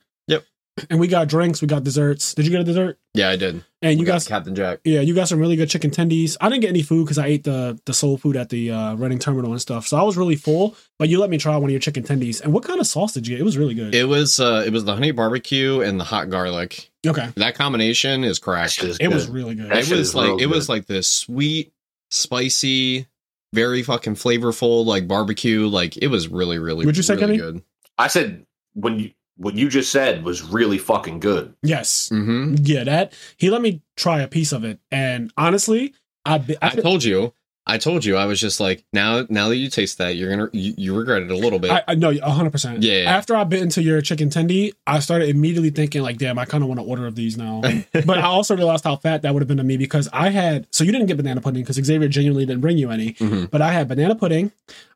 Yep. 0.79 0.87
And 0.91 1.01
we 1.01 1.09
got 1.09 1.29
drinks, 1.29 1.63
we 1.63 1.69
got 1.69 1.85
desserts. 1.85 2.35
Did 2.35 2.45
you 2.45 2.51
get 2.51 2.61
a 2.61 2.65
dessert? 2.65 2.99
Yeah, 3.15 3.31
I 3.31 3.37
did. 3.37 3.65
And 3.81 3.93
you 3.93 4.01
We 4.01 4.05
got 4.05 4.15
guys 4.15 4.29
Captain 4.29 4.55
Jack. 4.55 4.81
Yeah, 4.85 5.01
you 5.01 5.15
got 5.15 5.27
some 5.29 5.39
really 5.39 5.57
good 5.57 5.71
chicken 5.71 5.91
tendies. 5.91 6.37
I 6.41 6.49
didn't 6.51 6.61
get 6.61 6.69
any 6.71 6.83
food 6.83 7.05
because 7.05 7.17
I 7.19 7.27
ate 7.29 7.45
the 7.45 7.79
the 7.87 7.95
soul 7.95 8.19
food 8.19 8.37
at 8.37 8.51
the 8.51 8.71
uh, 8.71 8.95
Reading 8.97 9.19
Terminal 9.19 9.53
and 9.53 9.61
stuff. 9.61 9.87
So 9.87 9.97
I 9.97 10.03
was 10.03 10.17
really 10.19 10.37
full. 10.37 10.77
But 10.99 11.09
you 11.09 11.19
let 11.19 11.31
me 11.31 11.39
try 11.39 11.55
one 11.57 11.65
of 11.65 11.71
your 11.71 11.81
chicken 11.81 12.03
tendies. 12.03 12.41
And 12.43 12.53
what 12.53 12.65
kind 12.65 12.79
of 12.81 12.87
sauce 12.87 13.13
did 13.15 13.27
you 13.27 13.35
get? 13.37 13.41
It 13.41 13.45
was 13.45 13.57
really 13.57 13.75
good. 13.75 13.95
It 13.95 14.05
was 14.05 14.39
uh 14.39 14.65
it 14.67 14.73
was 14.73 14.85
the 14.85 14.95
honey 14.95 15.13
barbecue 15.13 15.81
and 15.81 15.99
the 15.99 16.05
hot 16.05 16.29
garlic. 16.31 16.91
okay, 17.07 17.29
That 17.37 17.55
combination 17.55 18.23
is 18.25 18.39
That 18.39 18.45
cracked. 18.45 18.73
shit 18.73 18.91
is 18.91 18.99
it 18.99 19.09
was 19.09 19.29
really 19.29 19.55
good. 19.55 19.71
That 19.71 19.91
it 19.91 19.97
was 19.97 20.15
like 20.15 20.27
real 20.29 20.41
it 20.41 20.47
was 20.47 20.69
like 20.69 20.87
this 20.87 21.09
sweet, 21.09 21.73
spicy, 22.11 23.07
very 23.53 23.83
fucking 23.83 24.15
flavorful 24.15 24.85
like 24.85 25.09
barbecue. 25.09 25.67
Like 25.69 25.97
it 25.97 26.09
was 26.09 26.29
really, 26.29 26.59
really, 26.59 26.87
Would 26.87 26.97
you 26.97 27.03
say, 27.03 27.15
really 27.17 27.37
good. 27.39 27.63
I 27.99 28.09
said 28.09 28.45
when 28.75 28.99
you 28.99 29.11
what 29.37 29.55
you 29.55 29.69
just 29.69 29.91
said 29.93 30.25
was 30.25 30.43
really 30.43 30.79
fucking 30.79 31.21
good. 31.21 31.55
Yes, 31.63 32.09
hmm 32.09 32.57
yeah. 32.61 32.85
That 32.85 33.13
he 33.37 33.51
let 33.51 33.63
me 33.63 33.83
try 33.97 34.21
a 34.21 34.29
piece 34.29 34.53
of 34.53 34.65
it, 34.65 34.81
and 34.91 35.33
honestly, 35.37 35.95
I 36.25 36.37
I, 36.37 36.57
I 36.63 36.71
told 36.71 37.05
you. 37.05 37.33
I 37.69 37.79
told 37.79 38.05
you. 38.05 38.17
I 38.17 38.27
was 38.27 38.41
just 38.41 38.61
like, 38.61 38.85
now, 38.93 39.27
now 39.29 39.49
that 39.49 39.57
you 39.57 39.69
taste 39.69 39.99
that, 39.99 40.15
you're 40.15 40.31
gonna 40.31 40.49
you, 40.53 40.75
you 40.77 40.97
regret 40.97 41.23
it 41.23 41.31
a 41.31 41.37
little 41.37 41.59
bit. 41.59 41.73
I, 41.73 41.83
I 41.89 41.95
know 41.97 42.17
hundred 42.21 42.51
percent. 42.51 42.83
Yeah. 42.83 43.05
After 43.07 43.35
I 43.35 43.43
bit 43.45 43.61
into 43.61 43.83
your 43.83 44.01
chicken 44.01 44.29
tendy, 44.31 44.73
I 44.87 45.01
started 45.01 45.29
immediately 45.29 45.71
thinking 45.71 46.03
like, 46.03 46.19
damn, 46.19 46.39
I 46.39 46.45
kind 46.45 46.63
of 46.63 46.69
want 46.69 46.81
to 46.81 46.87
order 46.87 47.07
of 47.07 47.17
these 47.17 47.37
now. 47.37 47.63
but 47.93 48.19
I 48.19 48.23
also 48.23 48.57
realized 48.57 48.85
how 48.85 48.97
fat 48.97 49.23
that 49.23 49.35
would 49.35 49.41
have 49.41 49.49
been 49.49 49.57
to 49.57 49.65
me 49.65 49.77
because 49.77 50.09
I 50.13 50.31
had. 50.31 50.69
So 50.71 50.85
you 50.85 50.93
didn't 50.93 51.09
get 51.09 51.17
banana 51.17 51.41
pudding 51.41 51.63
because 51.63 51.77
Xavier 51.77 52.09
genuinely 52.09 52.47
didn't 52.47 52.61
bring 52.61 52.79
you 52.79 52.91
any. 52.91 53.15
Mhm. 53.15 53.51
But 53.51 53.63
I 53.63 53.73
had 53.73 53.89
banana 53.89 54.15
pudding, 54.15 54.53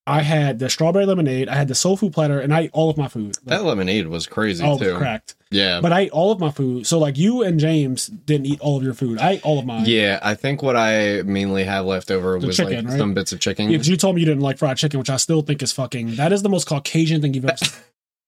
I 0.06 0.22
had 0.22 0.60
the 0.60 0.70
strawberry 0.70 1.06
lemonade, 1.06 1.48
I 1.48 1.56
had 1.56 1.68
the 1.68 1.74
soul 1.74 1.96
food 1.96 2.12
platter, 2.12 2.38
and 2.40 2.54
I 2.54 2.60
ate 2.62 2.70
all 2.72 2.88
of 2.88 2.96
my 2.96 3.08
food. 3.08 3.36
That 3.44 3.64
lemonade 3.64 4.06
was 4.06 4.26
crazy 4.26 4.64
oh, 4.64 4.78
too. 4.78 4.96
cracked. 4.96 5.34
Yeah. 5.50 5.80
But 5.80 5.92
I 5.92 6.00
ate 6.02 6.10
all 6.12 6.30
of 6.30 6.38
my 6.38 6.50
food. 6.50 6.86
So 6.86 6.98
like 6.98 7.18
you 7.18 7.42
and 7.42 7.58
James 7.58 8.06
didn't 8.06 8.46
eat 8.46 8.60
all 8.60 8.76
of 8.76 8.82
your 8.82 8.94
food. 8.94 9.18
I 9.18 9.32
ate 9.32 9.44
all 9.44 9.58
of 9.58 9.66
mine. 9.66 9.84
Yeah, 9.86 10.20
I 10.22 10.34
think 10.34 10.62
what 10.62 10.76
I 10.76 11.22
mainly 11.22 11.64
have 11.64 11.86
left 11.86 12.10
over 12.10 12.38
The 12.38 12.46
was 12.46 12.56
chicken, 12.56 12.76
like 12.84 12.86
right? 12.88 12.98
some 12.98 13.14
bits 13.14 13.32
of 13.32 13.40
chicken. 13.40 13.68
You 13.70 13.96
told 13.96 14.14
me 14.14 14.20
you 14.22 14.26
didn't 14.26 14.42
like 14.42 14.58
fried 14.58 14.76
chicken, 14.76 14.98
which 14.98 15.10
I 15.10 15.16
still 15.16 15.42
think 15.42 15.62
is 15.62 15.72
fucking. 15.72 16.16
That 16.16 16.32
is 16.32 16.42
the 16.42 16.48
most 16.48 16.66
Caucasian 16.66 17.20
thing 17.20 17.34
you've 17.34 17.44
ever. 17.44 17.56
seen. 17.56 17.70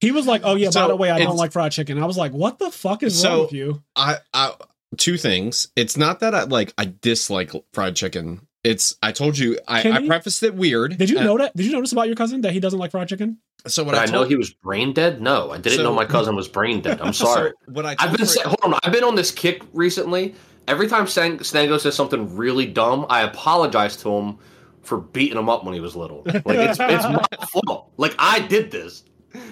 He 0.00 0.10
was 0.10 0.26
like, 0.26 0.40
"Oh 0.44 0.56
yeah, 0.56 0.70
by 0.74 0.88
the 0.88 0.96
way, 0.96 1.10
I 1.12 1.20
don't 1.20 1.36
like 1.36 1.52
fried 1.52 1.70
chicken." 1.70 2.02
I 2.02 2.06
was 2.06 2.16
like, 2.16 2.32
"What 2.32 2.58
the 2.58 2.72
fuck 2.72 3.04
is 3.04 3.20
So, 3.20 3.28
wrong 3.28 3.40
with 3.42 3.52
you?" 3.52 3.82
I, 3.94 4.16
I 4.34 4.54
two 4.96 5.16
things. 5.16 5.68
It's 5.76 5.96
not 5.96 6.18
that 6.20 6.34
I 6.34 6.42
like 6.42 6.74
I 6.76 6.92
dislike 7.00 7.52
fried 7.72 7.94
chicken. 7.94 8.40
It's 8.64 8.96
I 9.00 9.12
told 9.12 9.38
you 9.38 9.58
I, 9.68 9.88
I 9.88 10.06
prefaced 10.06 10.42
it 10.42 10.54
weird. 10.54 10.98
Did 10.98 11.08
you 11.08 11.16
know 11.16 11.38
that? 11.38 11.56
Did 11.56 11.66
you 11.66 11.72
notice 11.72 11.92
about 11.92 12.08
your 12.08 12.16
cousin 12.16 12.40
that 12.40 12.52
he 12.52 12.58
doesn't 12.58 12.80
like 12.80 12.90
fried 12.90 13.08
chicken? 13.08 13.38
So 13.66 13.84
what 13.84 13.94
I, 13.94 14.02
I, 14.02 14.06
know 14.06 14.12
told, 14.12 14.28
he 14.28 14.36
was 14.36 14.50
brain 14.52 14.92
dead. 14.92 15.20
No, 15.20 15.50
I 15.50 15.58
didn't 15.58 15.78
So- 15.78 15.82
know 15.84 15.94
my 15.94 16.04
cousin 16.16 16.34
was 16.36 16.48
brain 16.48 16.80
dead. 16.80 17.00
I'm 17.00 17.12
sorry. 17.12 17.50
So 17.66 17.72
what 17.72 17.86
I 17.86 17.96
I've 17.98 18.16
been 18.16 18.26
Fra- 18.26 18.42
hold 18.48 18.74
on. 18.74 18.80
I've 18.82 18.92
been 18.92 19.04
on 19.04 19.14
this 19.14 19.30
kick 19.30 19.62
recently. 19.72 20.34
Every 20.68 20.88
time 20.88 21.06
Stan- 21.06 21.42
Stango 21.42 21.76
says 21.78 21.94
something 21.94 22.36
really 22.36 22.66
dumb, 22.66 23.06
I 23.08 23.22
apologize 23.22 23.96
to 23.98 24.10
him 24.10 24.38
for 24.82 24.98
beating 24.98 25.38
him 25.38 25.48
up 25.48 25.64
when 25.64 25.74
he 25.74 25.80
was 25.80 25.94
little. 25.96 26.22
Like 26.24 26.44
it's 26.46 26.78
it's 26.80 27.04
my 27.04 27.24
fault. 27.52 27.90
Like 27.96 28.14
I 28.18 28.40
did 28.40 28.70
this. 28.70 29.04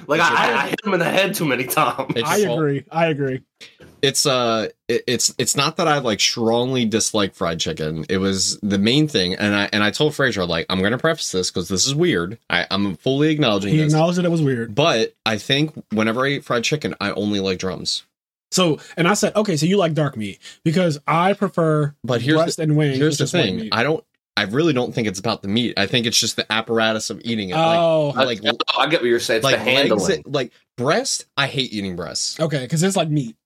Like 0.06 0.20
I, 0.20 0.26
I, 0.52 0.62
I 0.64 0.68
hit 0.68 0.84
him 0.84 0.92
in 0.94 0.98
the 1.00 1.04
head 1.10 1.34
too 1.34 1.44
many 1.44 1.64
times. 1.64 2.12
It's 2.16 2.28
I 2.28 2.36
your 2.38 2.46
fault. 2.48 2.58
agree. 2.60 2.84
I 2.90 3.06
agree. 3.06 3.42
it's 4.02 4.26
uh 4.26 4.68
it- 4.88 5.04
it's 5.06 5.34
it's 5.38 5.56
not 5.56 5.76
that 5.76 5.86
I 5.88 5.98
like 5.98 6.20
strongly 6.20 6.84
dislike 6.84 7.34
fried 7.34 7.60
chicken. 7.60 8.04
It 8.08 8.18
was 8.18 8.58
the 8.60 8.78
main 8.78 9.08
thing, 9.08 9.34
and 9.34 9.54
I 9.54 9.68
and 9.72 9.82
I 9.84 9.90
told 9.90 10.14
Fraser 10.14 10.44
like 10.46 10.66
I'm 10.68 10.82
gonna 10.82 10.98
preface 10.98 11.30
this 11.32 11.50
because 11.50 11.68
this 11.68 11.86
is 11.86 11.94
weird. 11.94 12.38
I, 12.48 12.66
I'm 12.70 12.96
fully 12.96 13.30
acknowledging 13.30 13.70
He 13.72 13.78
this, 13.78 13.92
acknowledged 13.92 14.18
that 14.18 14.24
it 14.24 14.30
was 14.30 14.42
weird. 14.42 14.74
but 14.74 15.14
I 15.26 15.38
think 15.38 15.72
whenever 15.92 16.24
I 16.26 16.30
eat 16.30 16.44
fried 16.44 16.64
chicken, 16.64 16.94
I 17.00 17.10
only 17.12 17.40
like 17.40 17.58
drums. 17.58 18.04
So, 18.52 18.80
and 18.96 19.06
I 19.06 19.14
said, 19.14 19.36
"Okay, 19.36 19.56
so 19.56 19.64
you 19.66 19.76
like 19.76 19.94
dark 19.94 20.16
meat 20.16 20.40
because 20.64 20.98
I 21.06 21.34
prefer 21.34 21.94
But 22.02 22.20
here's 22.20 22.36
breast 22.36 22.58
and 22.58 22.76
wings." 22.76 22.98
Here's 22.98 23.16
the 23.18 23.26
thing. 23.28 23.68
I 23.70 23.84
don't. 23.84 24.02
I 24.36 24.44
really 24.44 24.72
don't 24.72 24.94
think 24.94 25.06
it's 25.08 25.18
about 25.18 25.42
the 25.42 25.48
meat. 25.48 25.74
I 25.78 25.86
think 25.86 26.06
it's 26.06 26.18
just 26.18 26.36
the 26.36 26.50
apparatus 26.50 27.10
of 27.10 27.20
eating 27.24 27.50
it. 27.50 27.54
like, 27.56 27.78
oh, 27.78 28.08
like 28.16 28.40
I, 28.44 28.52
I 28.78 28.86
get 28.88 29.00
what 29.02 29.08
you're 29.08 29.20
saying. 29.20 29.38
It's 29.38 29.44
like 29.44 29.58
the 29.58 29.64
legs, 29.64 29.88
handling. 30.08 30.22
like 30.26 30.52
breast. 30.78 31.26
I 31.36 31.46
hate 31.46 31.72
eating 31.72 31.96
breasts. 31.96 32.40
okay, 32.40 32.60
because 32.62 32.82
it's 32.82 32.96
like 32.96 33.10
meat 33.10 33.36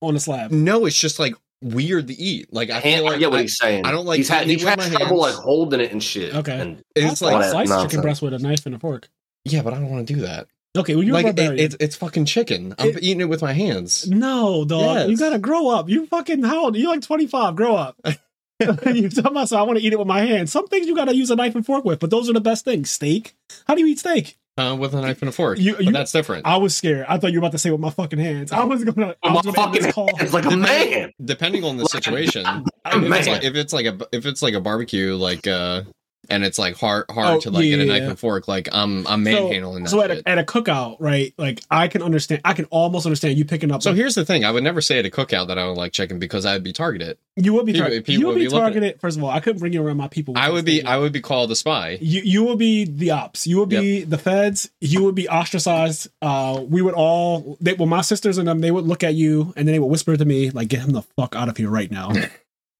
on 0.00 0.16
a 0.16 0.20
slab. 0.20 0.50
No, 0.50 0.86
it's 0.86 0.98
just 0.98 1.18
like 1.18 1.34
weird 1.62 2.08
to 2.08 2.14
eat. 2.14 2.52
Like 2.52 2.70
I 2.70 2.80
Hand- 2.80 3.00
feel 3.00 3.06
I 3.06 3.10
like 3.10 3.18
get 3.20 3.30
what 3.30 3.38
I- 3.38 3.42
he's 3.42 3.58
saying. 3.58 3.84
I 3.84 3.92
don't 3.92 4.06
like 4.06 4.16
He's 4.16 4.28
had 4.28 4.46
he's 4.46 4.62
had 4.64 4.78
with 4.78 4.92
my 4.92 4.98
trouble 4.98 5.18
like 5.18 5.34
holding 5.34 5.78
it 5.80 5.92
and 5.92 6.02
shit. 6.02 6.34
Okay. 6.34 6.58
And 6.58 6.82
it's 6.96 7.20
like 7.22 7.38
that 7.40 7.50
slice 7.50 7.68
nonsense. 7.68 7.92
chicken 7.92 8.02
breast 8.02 8.22
with 8.22 8.32
a 8.34 8.38
knife 8.38 8.64
and 8.66 8.74
a 8.74 8.78
fork. 8.78 9.08
yeah, 9.44 9.62
but 9.62 9.72
I 9.74 9.76
don't 9.78 9.90
want 9.90 10.06
to 10.08 10.14
do 10.14 10.20
that. 10.22 10.48
Okay, 10.78 10.94
well 10.94 11.04
you're 11.04 11.14
like 11.14 11.26
it, 11.26 11.38
it's 11.60 11.76
it's 11.80 11.96
fucking 11.96 12.24
chicken. 12.24 12.74
I'm 12.78 12.88
It- 12.88 13.02
eating 13.02 13.20
it 13.20 13.28
with 13.28 13.42
my 13.42 13.52
hands. 13.52 14.08
No, 14.08 14.64
dog. 14.64 14.96
Yes. 14.96 15.08
You 15.10 15.16
gotta 15.18 15.38
grow 15.38 15.68
up. 15.68 15.88
You 15.88 16.06
fucking 16.06 16.42
how 16.44 16.64
old? 16.64 16.76
You're 16.76 16.90
like 16.90 17.02
25. 17.02 17.54
Grow 17.56 17.76
up. 17.76 17.96
you 18.94 19.08
talking 19.08 19.26
about 19.32 19.48
so 19.48 19.56
I 19.58 19.62
want 19.62 19.78
to 19.78 19.84
eat 19.84 19.92
it 19.92 19.98
with 19.98 20.08
my 20.08 20.20
hands. 20.20 20.52
Some 20.52 20.66
things 20.68 20.86
you 20.86 20.94
gotta 20.94 21.14
use 21.16 21.30
a 21.30 21.36
knife 21.36 21.54
and 21.54 21.64
fork 21.64 21.84
with, 21.84 21.98
but 22.00 22.10
those 22.10 22.28
are 22.28 22.32
the 22.32 22.40
best 22.40 22.64
things. 22.64 22.90
Steak. 22.90 23.34
How 23.66 23.74
do 23.74 23.80
you 23.80 23.86
eat 23.88 23.98
steak? 23.98 24.36
Uh, 24.58 24.76
with 24.78 24.92
a 24.94 25.00
knife 25.00 25.22
and 25.22 25.28
a 25.30 25.32
fork. 25.32 25.58
You- 25.58 25.76
But 25.76 25.84
you- 25.86 25.92
that's 25.92 26.12
different. 26.12 26.46
I 26.46 26.58
was 26.58 26.76
scared. 26.76 27.06
I 27.08 27.16
thought 27.18 27.32
you 27.32 27.38
were 27.40 27.46
about 27.46 27.52
to 27.52 27.58
say 27.58 27.70
with 27.70 27.80
my 27.80 27.88
fucking 27.90 28.18
hands. 28.18 28.52
I 28.52 28.64
was 28.64 28.84
gonna. 28.84 29.14
I 29.22 29.28
my 29.28 29.34
was 29.34 29.42
gonna 29.46 29.56
fucking 29.56 29.92
call. 29.92 30.10
hands 30.16 30.34
like 30.34 30.44
a 30.44 30.56
man. 30.56 31.12
Depending 31.24 31.64
on 31.64 31.76
the 31.78 31.84
Like, 31.84 31.90
situation, 31.92 32.44
a 32.44 32.62
if 32.86 33.02
it's, 33.12 33.26
like, 33.28 33.44
if 33.44 33.54
it's 33.54 33.72
like 33.72 33.86
a 33.86 33.98
if 34.12 34.26
it's 34.26 34.42
like 34.42 34.54
a 34.54 34.60
barbecue, 34.60 35.14
like 35.16 35.46
uh, 35.46 35.82
and 36.30 36.44
it's 36.44 36.58
like 36.58 36.76
hard 36.76 37.04
hard 37.10 37.36
Oh, 37.36 37.40
to 37.40 37.50
like 37.50 37.64
get 37.64 37.80
a 37.80 37.84
yeah. 37.84 37.92
knife 37.98 38.08
and 38.10 38.18
fork, 38.18 38.48
like 38.48 38.68
I'm 38.72 39.06
I'm 39.06 39.24
So- 39.24 39.30
manhandling 39.30 39.84
that. 39.84 39.90
So 39.90 40.02
at 40.02 40.10
a, 40.10 40.22
at 40.28 40.38
a 40.38 40.42
cookout, 40.44 40.96
right? 41.00 41.34
Like 41.36 41.62
I 41.70 41.88
can 41.88 42.02
understand. 42.02 42.40
I 42.44 42.52
can 42.52 42.64
almost 42.66 43.06
understand 43.06 43.36
you 43.38 43.44
picking 43.44 43.70
up. 43.72 43.82
So 43.82 43.90
like, 43.90 43.96
here's 43.98 44.14
the 44.14 44.24
thing: 44.24 44.44
I 44.44 44.50
would 44.50 44.62
never 44.64 44.80
say 44.80 44.98
at 44.98 45.06
a 45.06 45.10
cookout 45.10 45.48
that 45.48 45.58
I 45.58 45.62
don't 45.62 45.76
like 45.76 45.92
chicken 45.92 46.18
because 46.18 46.46
I'd 46.46 46.62
be 46.62 46.72
targeted. 46.72 47.18
you 47.36 47.52
would 47.54 47.66
be 47.66 47.72
people- 47.72 47.88
tar- 47.88 47.96
people 48.00 48.14
you 48.14 48.26
would 48.26 48.34
would 48.34 48.40
be 48.40 48.46
be 48.46 48.50
targeted. 48.50 49.00
First 49.00 49.16
of 49.18 49.24
all, 49.24 49.30
I 49.30 49.40
couldn't 49.40 49.60
bring 49.60 49.72
you 49.72 49.82
around 49.84 49.96
my 49.96 50.08
people. 50.08 50.34
I 50.36 50.50
would 50.50 50.64
be 50.64 50.78
thing. 50.78 50.86
I 50.86 50.96
would 50.98 51.12
be 51.12 51.20
called 51.20 51.50
a 51.50 51.56
spy. 51.56 51.98
you 52.00 52.22
you 52.24 52.44
would 52.44 52.58
be 52.58 52.84
the 52.84 53.10
ops. 53.10 53.46
You 53.46 53.58
would 53.58 53.68
be 53.68 54.02
the 54.04 54.18
feds. 54.18 54.70
You 54.80 55.04
would 55.04 55.14
be 55.14 55.28
ostracized. 55.28 56.08
Uh, 56.22 56.62
we 56.68 56.82
would 56.82 56.94
all. 56.94 57.56
They, 57.60 57.74
well, 57.74 57.86
my 57.86 58.00
sisters 58.02 58.38
and 58.38 58.46
them, 58.48 58.60
they 58.60 58.70
would 58.70 58.84
look 58.86 59.02
at 59.04 59.14
you 59.14 59.52
and 59.56 59.66
then 59.66 59.72
they 59.74 59.78
would 59.78 59.86
whisper 59.90 60.16
to 60.16 60.24
me 60.24 60.50
like, 60.50 60.68
"Get 60.68 60.80
him 60.80 60.90
the 60.92 61.02
fuck 61.02 61.34
out 61.36 61.48
of 61.48 61.56
here 61.56 61.70
right 61.70 61.90
now." 61.90 62.12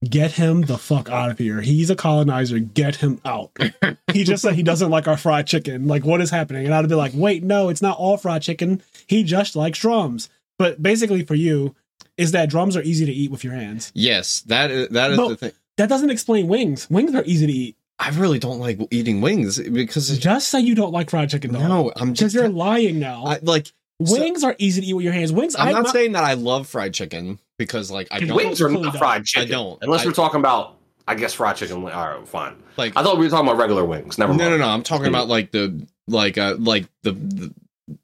Get 0.08 0.32
him 0.32 0.62
the 0.62 0.78
fuck 0.78 1.10
out 1.10 1.30
of 1.30 1.36
here. 1.38 1.60
He's 1.60 1.90
a 1.90 1.94
colonizer. 1.96 2.58
Get 2.58 2.96
him 2.96 3.20
out. 3.24 3.50
he 4.12 4.24
just 4.24 4.42
said 4.42 4.54
he 4.54 4.62
doesn't 4.62 4.90
like 4.90 5.06
our 5.06 5.18
fried 5.18 5.46
chicken. 5.46 5.86
Like, 5.88 6.06
what 6.06 6.22
is 6.22 6.30
happening? 6.30 6.64
And 6.64 6.74
I'd 6.74 6.88
be 6.88 6.94
like, 6.94 7.12
wait, 7.14 7.42
no, 7.42 7.68
it's 7.68 7.82
not 7.82 7.98
all 7.98 8.16
fried 8.16 8.40
chicken. 8.40 8.82
He 9.06 9.22
just 9.24 9.56
likes 9.56 9.78
drums. 9.78 10.30
But 10.58 10.82
basically, 10.82 11.22
for 11.24 11.34
you, 11.34 11.74
is 12.16 12.32
that 12.32 12.48
drums 12.48 12.78
are 12.78 12.82
easy 12.82 13.04
to 13.04 13.12
eat 13.12 13.30
with 13.30 13.44
your 13.44 13.52
hands. 13.52 13.92
Yes, 13.94 14.40
that 14.42 14.70
is 14.70 14.88
that 14.88 15.10
is 15.10 15.18
No. 15.18 15.28
the 15.28 15.36
thing. 15.36 15.52
That 15.76 15.90
doesn't 15.90 16.10
explain 16.10 16.48
wings. 16.48 16.88
Wings 16.88 17.14
are 17.14 17.24
easy 17.24 17.46
to 17.46 17.52
eat. 17.52 17.76
I 17.98 18.08
really 18.10 18.38
don't 18.38 18.58
like 18.58 18.78
eating 18.90 19.20
wings 19.20 19.58
because 19.60 20.18
Just 20.18 20.48
say 20.48 20.60
you 20.60 20.74
don't 20.74 20.92
like 20.92 21.10
fried 21.10 21.28
chicken, 21.28 21.52
though. 21.52 21.66
no, 21.66 21.92
I'm 21.96 22.12
Because 22.12 22.32
just 22.32 22.34
you're 22.34 22.48
lying 22.48 22.98
now. 22.98 23.24
I, 23.26 23.38
like 23.42 23.66
so- 24.02 24.18
Wings 24.18 24.42
are 24.44 24.54
easy 24.58 24.80
to 24.80 24.86
eat 24.86 24.94
with 24.94 25.04
your 25.04 25.12
hands. 25.12 25.30
Wings, 25.30 25.54
I'm 25.56 25.68
I, 25.68 25.72
not 25.72 25.84
my- 25.84 25.92
saying 25.92 26.12
that 26.12 26.24
I 26.24 26.32
love 26.34 26.66
fried 26.66 26.94
chicken 26.94 27.38
because 27.60 27.90
like 27.90 28.08
I 28.10 28.18
don't 28.20 28.34
Wings 28.36 28.60
are 28.60 28.68
not 28.70 28.96
fried 28.96 29.24
chicken. 29.26 29.48
I 29.48 29.50
don't. 29.52 29.78
Unless 29.82 30.02
I- 30.02 30.06
we're 30.06 30.12
talking 30.12 30.40
about, 30.40 30.78
I 31.06 31.14
guess 31.14 31.34
fried 31.34 31.56
chicken. 31.56 31.76
All 31.76 31.88
right, 31.88 32.26
fine. 32.26 32.56
like 32.76 32.96
I 32.96 33.02
thought 33.04 33.18
we 33.18 33.26
were 33.26 33.30
talking 33.30 33.46
about 33.46 33.58
regular 33.60 33.84
wings. 33.84 34.18
Never 34.18 34.32
no 34.32 34.38
mind. 34.38 34.50
no 34.52 34.56
no. 34.56 34.64
No. 34.66 34.70
I'm 34.72 34.82
talking 34.82 35.06
about 35.06 35.28
like 35.28 35.52
the 35.52 35.86
like 36.08 36.38
uh 36.38 36.56
like 36.58 36.86
the 37.02 37.12
the, 37.12 37.54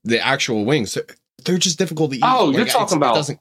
the 0.05 0.25
actual 0.25 0.65
wings. 0.65 0.97
They're 1.45 1.59
just 1.59 1.79
difficult 1.79 2.11
to 2.13 2.19
eat. 2.19 2.23
Oh, 2.25 2.51
you're 2.51 2.61
Like, 2.61 2.61
it's- 2.69 2.73
talking 2.75 2.97
it 2.97 2.99
about- 2.99 3.15
doesn't 3.15 3.41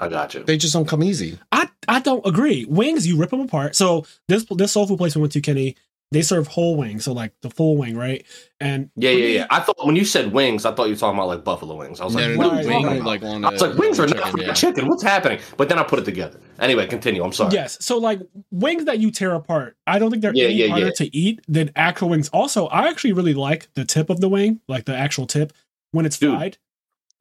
I 0.00 0.08
got 0.08 0.34
you. 0.34 0.42
they 0.42 0.56
just 0.56 0.72
don't 0.72 0.88
come 0.88 1.04
easy. 1.04 1.38
I, 1.52 1.68
I 1.86 2.00
don't 2.00 2.26
agree. 2.26 2.64
Wings, 2.64 3.06
you 3.06 3.16
rip 3.16 3.30
them 3.30 3.40
apart. 3.40 3.76
So 3.76 4.04
this 4.26 4.44
this 4.50 4.72
soul 4.72 4.88
food 4.88 4.98
place 4.98 5.14
we 5.14 5.20
went 5.22 5.32
to, 5.34 5.40
Kenny, 5.40 5.76
they 6.12 6.22
serve 6.22 6.46
whole 6.46 6.76
wing, 6.76 7.00
so 7.00 7.12
like 7.12 7.32
the 7.40 7.50
full 7.50 7.76
wing, 7.76 7.96
right? 7.96 8.24
And 8.60 8.90
Yeah, 8.96 9.10
yeah, 9.10 9.26
yeah. 9.26 9.46
I 9.50 9.60
thought 9.60 9.84
when 9.84 9.96
you 9.96 10.04
said 10.04 10.32
wings, 10.32 10.64
I 10.64 10.72
thought 10.72 10.84
you 10.84 10.92
were 10.92 10.98
talking 10.98 11.18
about 11.18 11.28
like 11.28 11.42
buffalo 11.42 11.74
wings. 11.76 12.00
I 12.00 12.04
was 12.04 12.14
No, 12.14 12.20
like, 12.20 12.30
no, 12.30 12.36
what 12.36 12.46
no, 12.54 12.60
are 12.60 12.66
wing, 12.66 12.84
about? 12.84 13.06
like 13.06 13.22
on 13.22 13.44
I 13.44 13.50
was 13.50 13.60
like, 13.62 13.76
wings 13.76 13.98
are 13.98 14.04
on 14.04 14.10
not 14.10 14.16
chicken, 14.16 14.30
chicken, 14.32 14.46
yeah. 14.46 14.52
chicken. 14.54 14.88
What's 14.88 15.02
happening? 15.02 15.40
But 15.56 15.68
then 15.68 15.78
I 15.78 15.82
put 15.82 15.98
it 15.98 16.04
together. 16.04 16.38
Anyway, 16.60 16.86
continue. 16.86 17.24
I'm 17.24 17.32
sorry. 17.32 17.54
Yes. 17.54 17.78
So 17.80 17.98
like 17.98 18.20
wings 18.50 18.84
that 18.84 18.98
you 19.00 19.10
tear 19.10 19.34
apart, 19.34 19.76
I 19.86 19.98
don't 19.98 20.10
think 20.10 20.22
they're 20.22 20.34
Yeah, 20.34 20.44
any 20.44 20.54
yeah, 20.54 20.68
harder 20.68 20.86
yeah. 20.86 20.92
to 20.96 21.16
eat 21.16 21.40
than 21.48 21.70
actual 21.74 22.10
wings. 22.10 22.28
Also, 22.28 22.66
I 22.66 22.88
actually 22.88 23.14
really 23.14 23.34
like 23.34 23.68
the 23.74 23.84
tip 23.84 24.10
of 24.10 24.20
the 24.20 24.28
wing, 24.28 24.60
like 24.68 24.84
the 24.84 24.96
actual 24.96 25.26
tip 25.26 25.52
when 25.92 26.06
it's 26.06 26.18
Dude, 26.18 26.34
fried. 26.34 26.58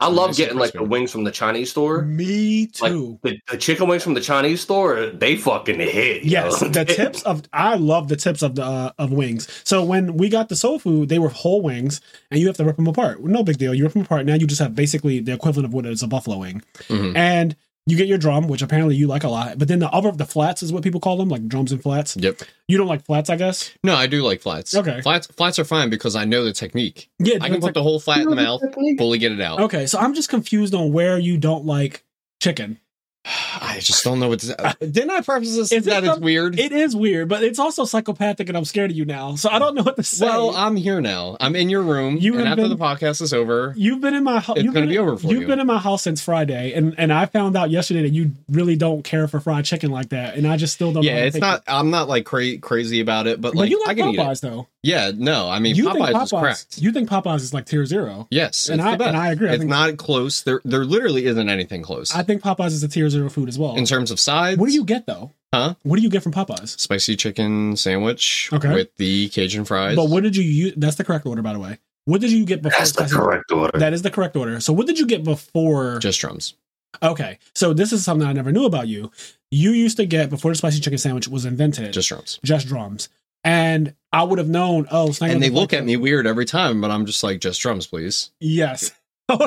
I 0.01 0.07
love 0.09 0.35
getting 0.35 0.57
like 0.57 0.73
the 0.73 0.83
wings 0.83 1.11
from 1.11 1.23
the 1.23 1.31
Chinese 1.31 1.69
store. 1.71 2.01
Me 2.01 2.69
Like 2.81 2.91
too. 2.91 3.19
the, 3.21 3.39
the 3.49 3.57
chicken 3.57 3.87
wings 3.87 4.03
from 4.03 4.15
the 4.15 4.21
Chinese 4.21 4.59
store, 4.61 5.05
they 5.13 5.35
fucking 5.37 5.79
hit. 5.79 6.23
yo. 6.23 6.29
Yes, 6.45 6.59
the 6.59 6.83
tips 6.97 7.21
of 7.23 7.43
I 7.53 7.75
love 7.75 8.07
the 8.07 8.15
tips 8.15 8.41
of 8.41 8.55
the 8.55 8.63
uh, 8.63 8.91
of 8.97 9.11
wings. 9.13 9.47
So 9.63 9.83
when 9.85 10.17
we 10.17 10.27
got 10.27 10.49
the 10.49 10.55
soul 10.55 10.79
food, 10.79 11.09
they 11.09 11.19
were 11.19 11.29
whole 11.29 11.61
wings, 11.61 12.01
and 12.31 12.39
you 12.39 12.47
have 12.47 12.57
to 12.57 12.65
rip 12.65 12.75
them 12.77 12.87
apart. 12.87 13.23
No 13.23 13.43
big 13.43 13.57
deal. 13.57 13.73
You 13.73 13.83
rip 13.83 13.93
them 13.93 14.01
apart. 14.01 14.25
Now 14.25 14.33
you 14.35 14.47
just 14.47 14.61
have 14.61 14.73
basically 14.75 15.19
the 15.19 15.33
equivalent 15.33 15.67
of 15.67 15.73
what 15.73 15.85
is 15.85 16.01
a 16.03 16.07
buffalo 16.07 16.37
wing, 16.39 16.63
Mhm. 16.89 17.15
and 17.15 17.55
you 17.87 17.97
get 17.97 18.07
your 18.07 18.17
drum, 18.17 18.47
which 18.47 18.61
apparently 18.61 18.95
you 18.95 19.07
like 19.07 19.23
a 19.23 19.29
lot. 19.29 19.57
But 19.57 19.67
then 19.67 19.79
the 19.79 19.89
other 19.89 20.11
the 20.11 20.25
flats 20.25 20.61
is 20.61 20.71
what 20.71 20.83
people 20.83 20.99
call 20.99 21.17
them, 21.17 21.29
like 21.29 21.47
drums 21.47 21.71
and 21.71 21.81
flats. 21.81 22.15
Yep. 22.19 22.41
You 22.67 22.77
don't 22.77 22.87
like 22.87 23.05
flats, 23.05 23.29
I 23.29 23.35
guess. 23.35 23.71
No, 23.83 23.95
I 23.95 24.07
do 24.07 24.21
like 24.21 24.41
flats. 24.41 24.75
Okay. 24.75 25.01
Flats 25.01 25.27
flats 25.27 25.57
are 25.59 25.63
fine 25.65 25.89
because 25.89 26.15
I 26.15 26.25
know 26.25 26.43
the 26.43 26.53
technique. 26.53 27.09
Yeah, 27.19 27.35
I 27.41 27.47
can 27.49 27.55
put 27.55 27.63
like- 27.63 27.73
the 27.73 27.83
whole 27.83 27.99
flat 27.99 28.19
in 28.19 28.29
the 28.29 28.35
mouth, 28.35 28.61
fully 28.97 29.17
get 29.17 29.31
it 29.31 29.41
out. 29.41 29.59
Okay, 29.61 29.85
so 29.87 29.97
I'm 29.99 30.13
just 30.13 30.29
confused 30.29 30.73
on 30.75 30.91
where 30.91 31.17
you 31.17 31.37
don't 31.37 31.65
like 31.65 32.03
chicken. 32.41 32.79
I 33.23 33.77
just 33.81 34.03
don't 34.03 34.19
know 34.19 34.29
what 34.29 34.39
to 34.39 34.47
say. 34.47 34.55
Didn't 34.79 35.11
I 35.11 35.21
preface 35.21 35.55
this 35.55 35.71
Is 35.71 35.85
it 35.85 35.89
that 35.91 36.03
it's 36.03 36.19
weird? 36.19 36.57
It 36.59 36.71
is 36.71 36.95
weird, 36.95 37.29
but 37.29 37.43
it's 37.43 37.59
also 37.59 37.85
psychopathic, 37.85 38.47
and 38.49 38.57
I'm 38.57 38.65
scared 38.65 38.89
of 38.91 38.97
you 38.97 39.05
now. 39.05 39.35
So 39.35 39.49
I 39.49 39.59
don't 39.59 39.75
know 39.75 39.83
what 39.83 39.95
to 39.97 40.03
say. 40.03 40.25
well, 40.25 40.55
I'm 40.55 40.75
here 40.75 41.01
now. 41.01 41.37
I'm 41.39 41.55
in 41.55 41.69
your 41.69 41.83
room, 41.83 42.17
You 42.17 42.33
and 42.33 42.41
have 42.47 42.57
after 42.57 42.63
been- 42.69 42.77
the 42.77 42.83
podcast 42.83 43.21
is 43.21 43.31
over, 43.33 43.73
You've 43.77 44.01
been 44.01 44.15
in 44.15 44.23
my 44.23 44.39
house. 44.39 44.57
It's 44.57 44.63
you've 44.65 44.73
gonna 44.73 44.87
been, 44.87 44.93
be 44.93 44.97
over 44.97 45.17
for 45.17 45.27
You've 45.27 45.41
you. 45.43 45.47
been 45.47 45.59
in 45.59 45.67
my 45.67 45.77
house 45.77 46.01
since 46.01 46.21
Friday, 46.21 46.73
and 46.73 46.95
and 46.97 47.13
I 47.13 47.25
found 47.27 47.55
out 47.55 47.69
yesterday 47.69 48.01
that 48.03 48.09
you 48.13 48.31
really 48.49 48.75
don't 48.75 49.03
care 49.03 49.27
for 49.27 49.39
fried 49.39 49.65
chicken 49.65 49.91
like 49.91 50.09
that, 50.09 50.35
and 50.35 50.47
I 50.47 50.57
just 50.57 50.73
still 50.73 50.91
don't. 50.91 51.03
yeah, 51.03 51.17
it's 51.17 51.37
not. 51.37 51.59
It. 51.59 51.63
I'm 51.67 51.91
not 51.91 52.09
like 52.09 52.25
cra- 52.25 52.57
crazy 52.57 53.01
about 53.01 53.27
it, 53.27 53.39
but 53.39 53.53
But 53.53 53.59
like 53.59 53.69
you 53.69 53.81
I 53.85 53.89
like 53.89 53.97
can 53.97 54.09
eat 54.09 54.15
it. 54.19 54.21
Popeyes 54.21 54.41
though. 54.41 54.67
Yeah, 54.83 55.11
no, 55.15 55.47
I 55.47 55.59
mean 55.59 55.75
you 55.75 55.85
Popeyes, 55.89 55.93
think 55.93 56.23
is 56.23 56.31
Popeyes? 56.31 56.39
correct. 56.41 56.77
You 56.81 56.91
think 56.91 57.07
Popeyes 57.07 57.41
is 57.41 57.53
like 57.53 57.67
tier 57.67 57.85
zero? 57.85 58.27
Yes, 58.31 58.67
and 58.67 58.81
I 58.81 58.93
and 58.93 59.15
I 59.15 59.31
agree. 59.31 59.49
I 59.49 59.53
it's 59.53 59.63
not 59.63 59.97
close. 59.97 60.41
There, 60.41 60.59
there 60.65 60.83
literally 60.85 61.25
isn't 61.27 61.49
anything 61.49 61.83
close 61.83 62.15
I 62.15 62.23
think 62.23 62.41
Popeyes 62.41 62.67
is 62.71 62.81
a 62.83 62.87
tier 62.87 63.09
zero 63.11 63.29
food 63.29 63.47
as 63.49 63.59
well. 63.59 63.75
in 63.75 63.85
terms 63.85 64.09
of 64.11 64.19
sides. 64.19 64.57
What 64.59 64.67
do 64.69 64.73
you 64.73 64.83
get 64.85 65.05
though? 65.05 65.31
Huh? 65.53 65.75
What 65.83 65.97
do 65.97 66.01
you 66.01 66.09
get 66.09 66.23
from 66.23 66.31
Popeyes? 66.31 66.79
Spicy 66.79 67.15
chicken 67.15 67.75
sandwich 67.75 68.49
Okay. 68.53 68.73
with 68.73 68.95
the 68.95 69.27
Cajun 69.29 69.65
fries. 69.65 69.95
But 69.95 70.09
what 70.09 70.23
did 70.23 70.35
you 70.35 70.43
use? 70.43 70.73
That's 70.77 70.95
the 70.95 71.03
correct 71.03 71.25
order, 71.25 71.41
by 71.41 71.53
the 71.53 71.59
way. 71.59 71.77
What 72.05 72.21
did 72.21 72.31
you 72.31 72.45
get 72.45 72.61
before? 72.61 72.79
That's 72.79 72.91
the 72.93 73.03
spicy- 73.07 73.15
correct 73.17 73.51
order. 73.51 73.77
That 73.77 73.93
is 73.93 74.01
the 74.01 74.09
correct 74.11 74.35
order. 74.35 74.59
So 74.61 74.73
what 74.73 74.87
did 74.87 74.97
you 74.97 75.05
get 75.05 75.23
before? 75.23 75.99
just 75.99 76.19
drums. 76.21 76.55
okay, 77.03 77.37
so 77.53 77.73
this 77.73 77.91
is 77.93 78.03
something 78.03 78.27
I 78.27 78.33
never 78.33 78.51
knew 78.51 78.65
about 78.65 78.87
you. 78.87 79.11
You 79.51 79.71
used 79.71 79.97
to 79.97 80.05
get 80.05 80.29
before 80.29 80.51
the 80.51 80.55
spicy 80.55 80.79
chicken 80.79 80.97
sandwich 80.97 81.27
was 81.27 81.43
invented. 81.45 81.91
Just 81.93 82.09
drums. 82.09 82.39
just 82.43 82.67
drums. 82.67 83.09
And 83.43 83.93
I 84.13 84.23
would 84.23 84.37
have 84.39 84.49
known, 84.49 84.87
oh, 84.91 85.11
Sniper 85.11 85.33
And 85.33 85.41
they 85.43 85.47
doesn't 85.47 85.55
look 85.61 85.71
like 85.73 85.79
at 85.81 85.85
me 85.85 85.97
weird 85.97 86.27
every 86.27 86.45
time, 86.45 86.79
but 86.79 86.91
I'm 86.91 87.05
just 87.05 87.23
like, 87.23 87.39
just 87.41 87.59
drums, 87.61 87.87
please. 87.87 88.31
Yes. 88.39 88.91
They're 89.29 89.37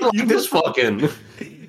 like 0.00 0.12
You 0.14 0.24
this 0.26 0.46
fucking 0.46 1.08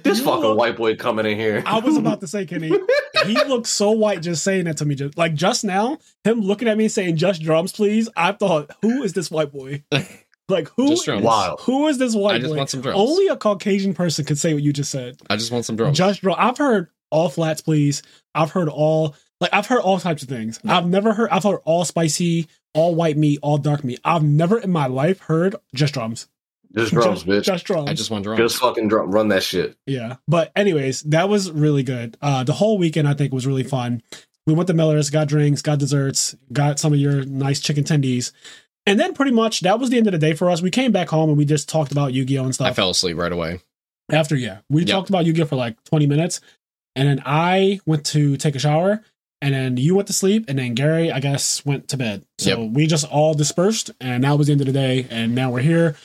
this 0.04 0.20
You 0.20 0.26
fucking 0.26 0.42
look- 0.42 0.58
white 0.58 0.78
boy 0.78 0.96
coming 0.96 1.26
in 1.26 1.38
here. 1.38 1.64
I 1.66 1.80
was 1.80 1.98
about 1.98 2.22
to 2.22 2.28
say, 2.28 2.46
Kenny, 2.46 2.70
he 3.26 3.34
looks 3.46 3.70
so 3.70 3.92
white 3.92 4.22
just 4.22 4.44
saying 4.44 4.66
that 4.66 4.78
to 4.78 4.86
me. 4.86 4.96
Just 4.96 5.18
like 5.18 5.34
just 5.34 5.64
now, 5.64 5.98
him 6.24 6.42
looking 6.42 6.68
at 6.68 6.78
me 6.78 6.88
saying 6.88 7.18
just 7.18 7.42
drums, 7.42 7.72
please. 7.72 8.10
I 8.16 8.32
thought, 8.34 8.70
who 8.82 9.04
is 9.04 9.14
this 9.14 9.30
white 9.32 9.52
boy? 9.52 9.84
Like 10.50 10.68
who 10.76 10.90
Just 10.90 11.06
drums. 11.06 11.24
Wow. 11.24 11.56
who 11.62 11.88
is 11.88 11.98
this 12.00 12.14
white 12.14 12.36
I 12.36 12.40
just 12.40 12.52
boy? 12.52 12.58
want 12.58 12.70
some 12.70 12.82
drums. 12.82 13.00
Only 13.00 13.28
a 13.28 13.38
Caucasian 13.38 13.94
person 13.94 14.26
could 14.26 14.38
say 14.38 14.54
what 14.54 14.62
you 14.62 14.74
just 14.74 14.92
said. 14.92 15.16
I 15.30 15.38
just 15.38 15.54
want 15.54 15.64
some 15.64 15.78
drums. 15.78 15.98
Just 15.98 16.20
drum. 16.20 16.36
I've 16.38 16.58
heard 16.58 16.90
all 17.12 17.30
flats, 17.30 17.62
please. 17.62 18.04
I've 18.36 18.52
heard 18.52 18.68
all 18.68 19.16
like 19.40 19.52
I've 19.54 19.68
heard 19.68 19.80
all 19.80 20.00
types 20.02 20.22
of 20.22 20.28
things. 20.28 20.60
I've 20.66 20.86
never 20.86 21.14
heard 21.14 21.30
I've 21.30 21.44
heard 21.44 21.62
all 21.64 21.86
spicy, 21.86 22.50
all 22.74 22.94
white 22.94 23.16
meat, 23.16 23.40
all 23.42 23.58
dark 23.58 23.86
meat. 23.86 24.02
I've 24.04 24.22
never 24.22 24.58
in 24.60 24.70
my 24.70 24.88
life 24.88 25.22
heard 25.22 25.56
just 25.74 25.94
drums. 25.94 26.28
Just 26.76 26.92
drums, 26.94 27.24
just, 27.24 27.28
bitch. 27.28 27.44
Just 27.44 27.66
drums. 27.66 27.90
I 27.90 27.94
just 27.94 28.10
want 28.10 28.24
drums. 28.24 28.40
Just 28.40 28.58
fucking 28.58 28.88
drum, 28.88 29.12
run 29.12 29.28
that 29.30 29.44
shit. 29.44 29.78
Yeah. 29.86 30.16
But 30.28 30.52
anyways, 30.56 31.02
that 31.04 31.30
was 31.30 31.52
really 31.52 31.84
good. 31.84 32.18
Uh 32.22 32.44
the 32.44 32.54
whole 32.54 32.78
weekend 32.78 33.08
I 33.08 33.14
think 33.14 33.32
was 33.34 33.46
really 33.46 33.64
fun. 33.64 34.02
We 34.48 34.54
went 34.54 34.68
to 34.68 34.74
Miller's, 34.74 35.10
got 35.10 35.28
drinks, 35.28 35.62
got 35.62 35.80
desserts, 35.80 36.36
got 36.52 36.80
some 36.80 36.92
of 36.94 37.00
your 37.00 37.24
nice 37.26 37.60
chicken 37.62 37.84
tendies. 37.84 38.32
And 38.86 39.00
then 39.00 39.14
pretty 39.14 39.32
much 39.32 39.62
that 39.62 39.80
was 39.80 39.90
the 39.90 39.98
end 39.98 40.08
of 40.08 40.12
the 40.14 40.18
day 40.20 40.34
for 40.34 40.50
us. 40.50 40.62
We 40.62 40.70
came 40.72 40.92
back 40.92 41.10
home 41.10 41.30
and 41.30 41.38
we 41.38 41.46
just 41.46 41.70
talked 41.70 41.92
about 41.94 42.12
Yu-Gi-Oh! 42.14 42.44
and 42.44 42.54
stuff. 42.54 42.68
I 42.68 42.74
fell 42.74 42.90
asleep 42.90 43.16
right 43.18 43.32
away. 43.32 43.62
After, 44.12 44.36
yeah. 44.36 44.58
We 44.70 44.82
Yep. 44.82 44.90
talked 44.90 45.10
about 45.10 45.26
Yu-Gi-Oh! 45.26 45.46
for 45.46 45.56
like 45.56 45.82
20 45.86 46.06
minutes. 46.08 46.42
And 46.96 47.08
then 47.08 47.24
I 47.26 47.80
went 47.86 48.06
to 48.08 48.36
take 48.36 48.56
a 48.56 48.60
shower. 48.60 49.02
And 49.42 49.54
then 49.54 49.78
you 49.78 49.96
went 49.96 50.08
to 50.08 50.14
sleep. 50.14 50.46
And 50.50 50.60
then 50.60 50.74
Gary, 50.74 51.10
I 51.12 51.22
guess, 51.22 51.66
went 51.66 51.88
to 51.90 51.98
bed. 51.98 52.26
So 52.40 52.50
Yep. 52.62 52.72
we 52.74 52.86
just 52.88 53.06
all 53.10 53.34
dispersed. 53.34 53.92
And 54.02 54.26
that 54.26 54.38
was 54.38 54.48
the 54.48 54.52
end 54.54 54.60
of 54.62 54.68
the 54.68 54.74
day. 54.74 55.08
And 55.10 55.34
now 55.34 55.50
we're 55.52 55.62
here. 55.62 55.96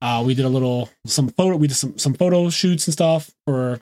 Uh, 0.00 0.22
we 0.26 0.34
did 0.34 0.44
a 0.44 0.48
little 0.48 0.88
some 1.06 1.28
photo. 1.28 1.56
We 1.56 1.68
did 1.68 1.74
some 1.76 1.98
some 1.98 2.14
photo 2.14 2.50
shoots 2.50 2.86
and 2.86 2.92
stuff 2.92 3.30
for 3.46 3.80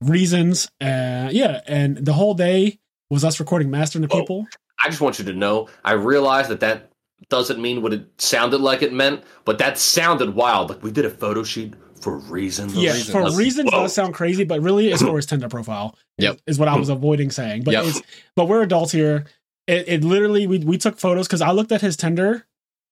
reasons. 0.00 0.68
Uh, 0.80 1.28
yeah, 1.32 1.60
and 1.66 1.96
the 1.98 2.12
whole 2.12 2.34
day 2.34 2.78
was 3.10 3.24
us 3.24 3.40
recording 3.40 3.70
Mastering 3.70 4.06
the 4.06 4.14
Oh. 4.14 4.20
People. 4.20 4.46
I 4.82 4.88
just 4.88 5.00
want 5.00 5.18
you 5.18 5.24
to 5.26 5.32
know, 5.32 5.68
I 5.84 5.92
realize 5.92 6.48
that 6.48 6.60
that 6.60 6.90
doesn't 7.30 7.60
mean 7.62 7.80
what 7.80 7.92
it 7.94 8.06
sounded 8.18 8.60
like 8.60 8.82
it 8.82 8.92
meant, 8.92 9.22
but 9.44 9.58
that 9.58 9.78
sounded 9.78 10.34
wild. 10.34 10.68
Like 10.68 10.82
we 10.82 10.90
did 10.90 11.04
a 11.04 11.10
photo 11.10 11.42
shoot 11.42 11.72
for 12.00 12.18
reasons. 12.18 12.74
yeah, 12.74 12.92
reasons. 12.92 13.10
for 13.10 13.38
reasons 13.38 13.70
Whoa. 13.72 13.82
does 13.84 13.94
sound 13.94 14.12
crazy, 14.14 14.44
but 14.44 14.60
really 14.60 14.90
it's 14.90 15.00
for 15.00 15.16
his 15.16 15.26
Tinder 15.26 15.48
profile. 15.48 15.96
Yep. 16.18 16.40
is 16.46 16.58
what 16.60 16.68
I 16.68 16.76
was 16.76 16.90
avoiding 16.90 17.30
saying. 17.30 17.64
But 17.64 17.72
Yep. 17.72 17.84
it's 17.86 18.02
but 18.36 18.46
we're 18.46 18.62
adults 18.62 18.92
here. 18.92 19.24
It, 19.66 19.88
it 19.88 20.04
literally 20.04 20.46
we 20.46 20.58
we 20.58 20.76
took 20.76 20.98
photos 20.98 21.26
because 21.26 21.40
I 21.40 21.50
looked 21.52 21.72
at 21.72 21.80
his 21.80 21.96
Tinder 21.96 22.46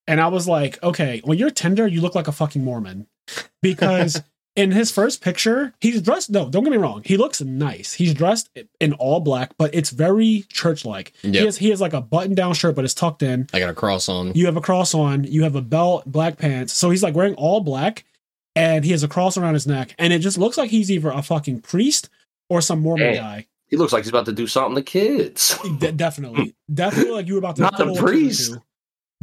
and 0.07 0.19
I 0.21 0.27
was 0.27 0.47
like, 0.47 0.81
okay, 0.83 1.21
when 1.23 1.37
you're 1.37 1.49
Tinder, 1.49 1.87
you 1.87 2.01
look 2.01 2.15
like 2.15 2.27
a 2.27 2.31
fucking 2.33 2.63
Mormon 2.63 3.07
because. 3.61 4.21
In 4.55 4.69
his 4.69 4.91
first 4.91 5.23
picture, 5.23 5.73
he's 5.81 5.99
dressed. 5.99 6.29
No, 6.29 6.47
don't 6.47 6.63
get 6.63 6.69
me 6.69 6.77
wrong. 6.77 7.01
He 7.03 7.17
looks 7.17 7.41
nice. 7.41 7.91
He's 7.93 8.13
dressed 8.13 8.51
in 8.79 8.93
all 8.93 9.19
black, 9.19 9.53
but 9.57 9.73
it's 9.73 9.89
very 9.89 10.45
church-like. 10.47 11.11
He 11.23 11.29
Yep. 11.29 11.45
has 11.45 11.57
he 11.57 11.69
has 11.71 11.81
like 11.81 11.93
a 11.93 12.01
button-down 12.01 12.53
shirt, 12.53 12.75
but 12.75 12.85
it's 12.85 12.93
tucked 12.93 13.23
in. 13.23 13.47
I 13.51 13.57
got 13.57 13.71
a 13.71 13.73
cross 13.73 14.07
on. 14.07 14.31
You 14.35 14.45
have 14.45 14.55
a 14.55 14.61
cross 14.61 14.93
on. 14.93 15.23
You 15.23 15.41
have 15.41 15.55
a 15.55 15.61
belt, 15.63 16.03
black 16.05 16.37
pants. 16.37 16.71
So 16.71 16.91
he's 16.91 17.01
like 17.01 17.15
wearing 17.15 17.33
all 17.33 17.61
black, 17.61 18.05
and 18.55 18.85
he 18.85 18.91
has 18.91 19.01
a 19.01 19.07
cross 19.07 19.37
around 19.39 19.55
his 19.55 19.65
neck, 19.65 19.95
and 19.97 20.13
it 20.13 20.19
just 20.19 20.37
looks 20.37 20.55
like 20.55 20.69
he's 20.69 20.91
either 20.91 21.09
a 21.09 21.23
fucking 21.23 21.61
priest 21.61 22.09
or 22.47 22.61
some 22.61 22.79
Mormon 22.79 23.13
Damn. 23.13 23.23
guy. 23.23 23.47
He 23.69 23.75
looks 23.75 23.91
like 23.91 24.03
he's 24.03 24.09
about 24.09 24.27
to 24.27 24.33
do 24.33 24.45
something 24.45 24.75
to 24.75 24.83
kids. 24.83 25.57
De- 25.79 25.91
definitely, 25.93 26.53
definitely 26.71 27.11
like 27.11 27.25
you 27.25 27.33
were 27.33 27.39
about 27.39 27.55
to 27.55 27.63
Not 27.63 27.75
the 27.79 27.85
pull 27.85 27.97
a 27.97 28.01
priest. 28.03 28.55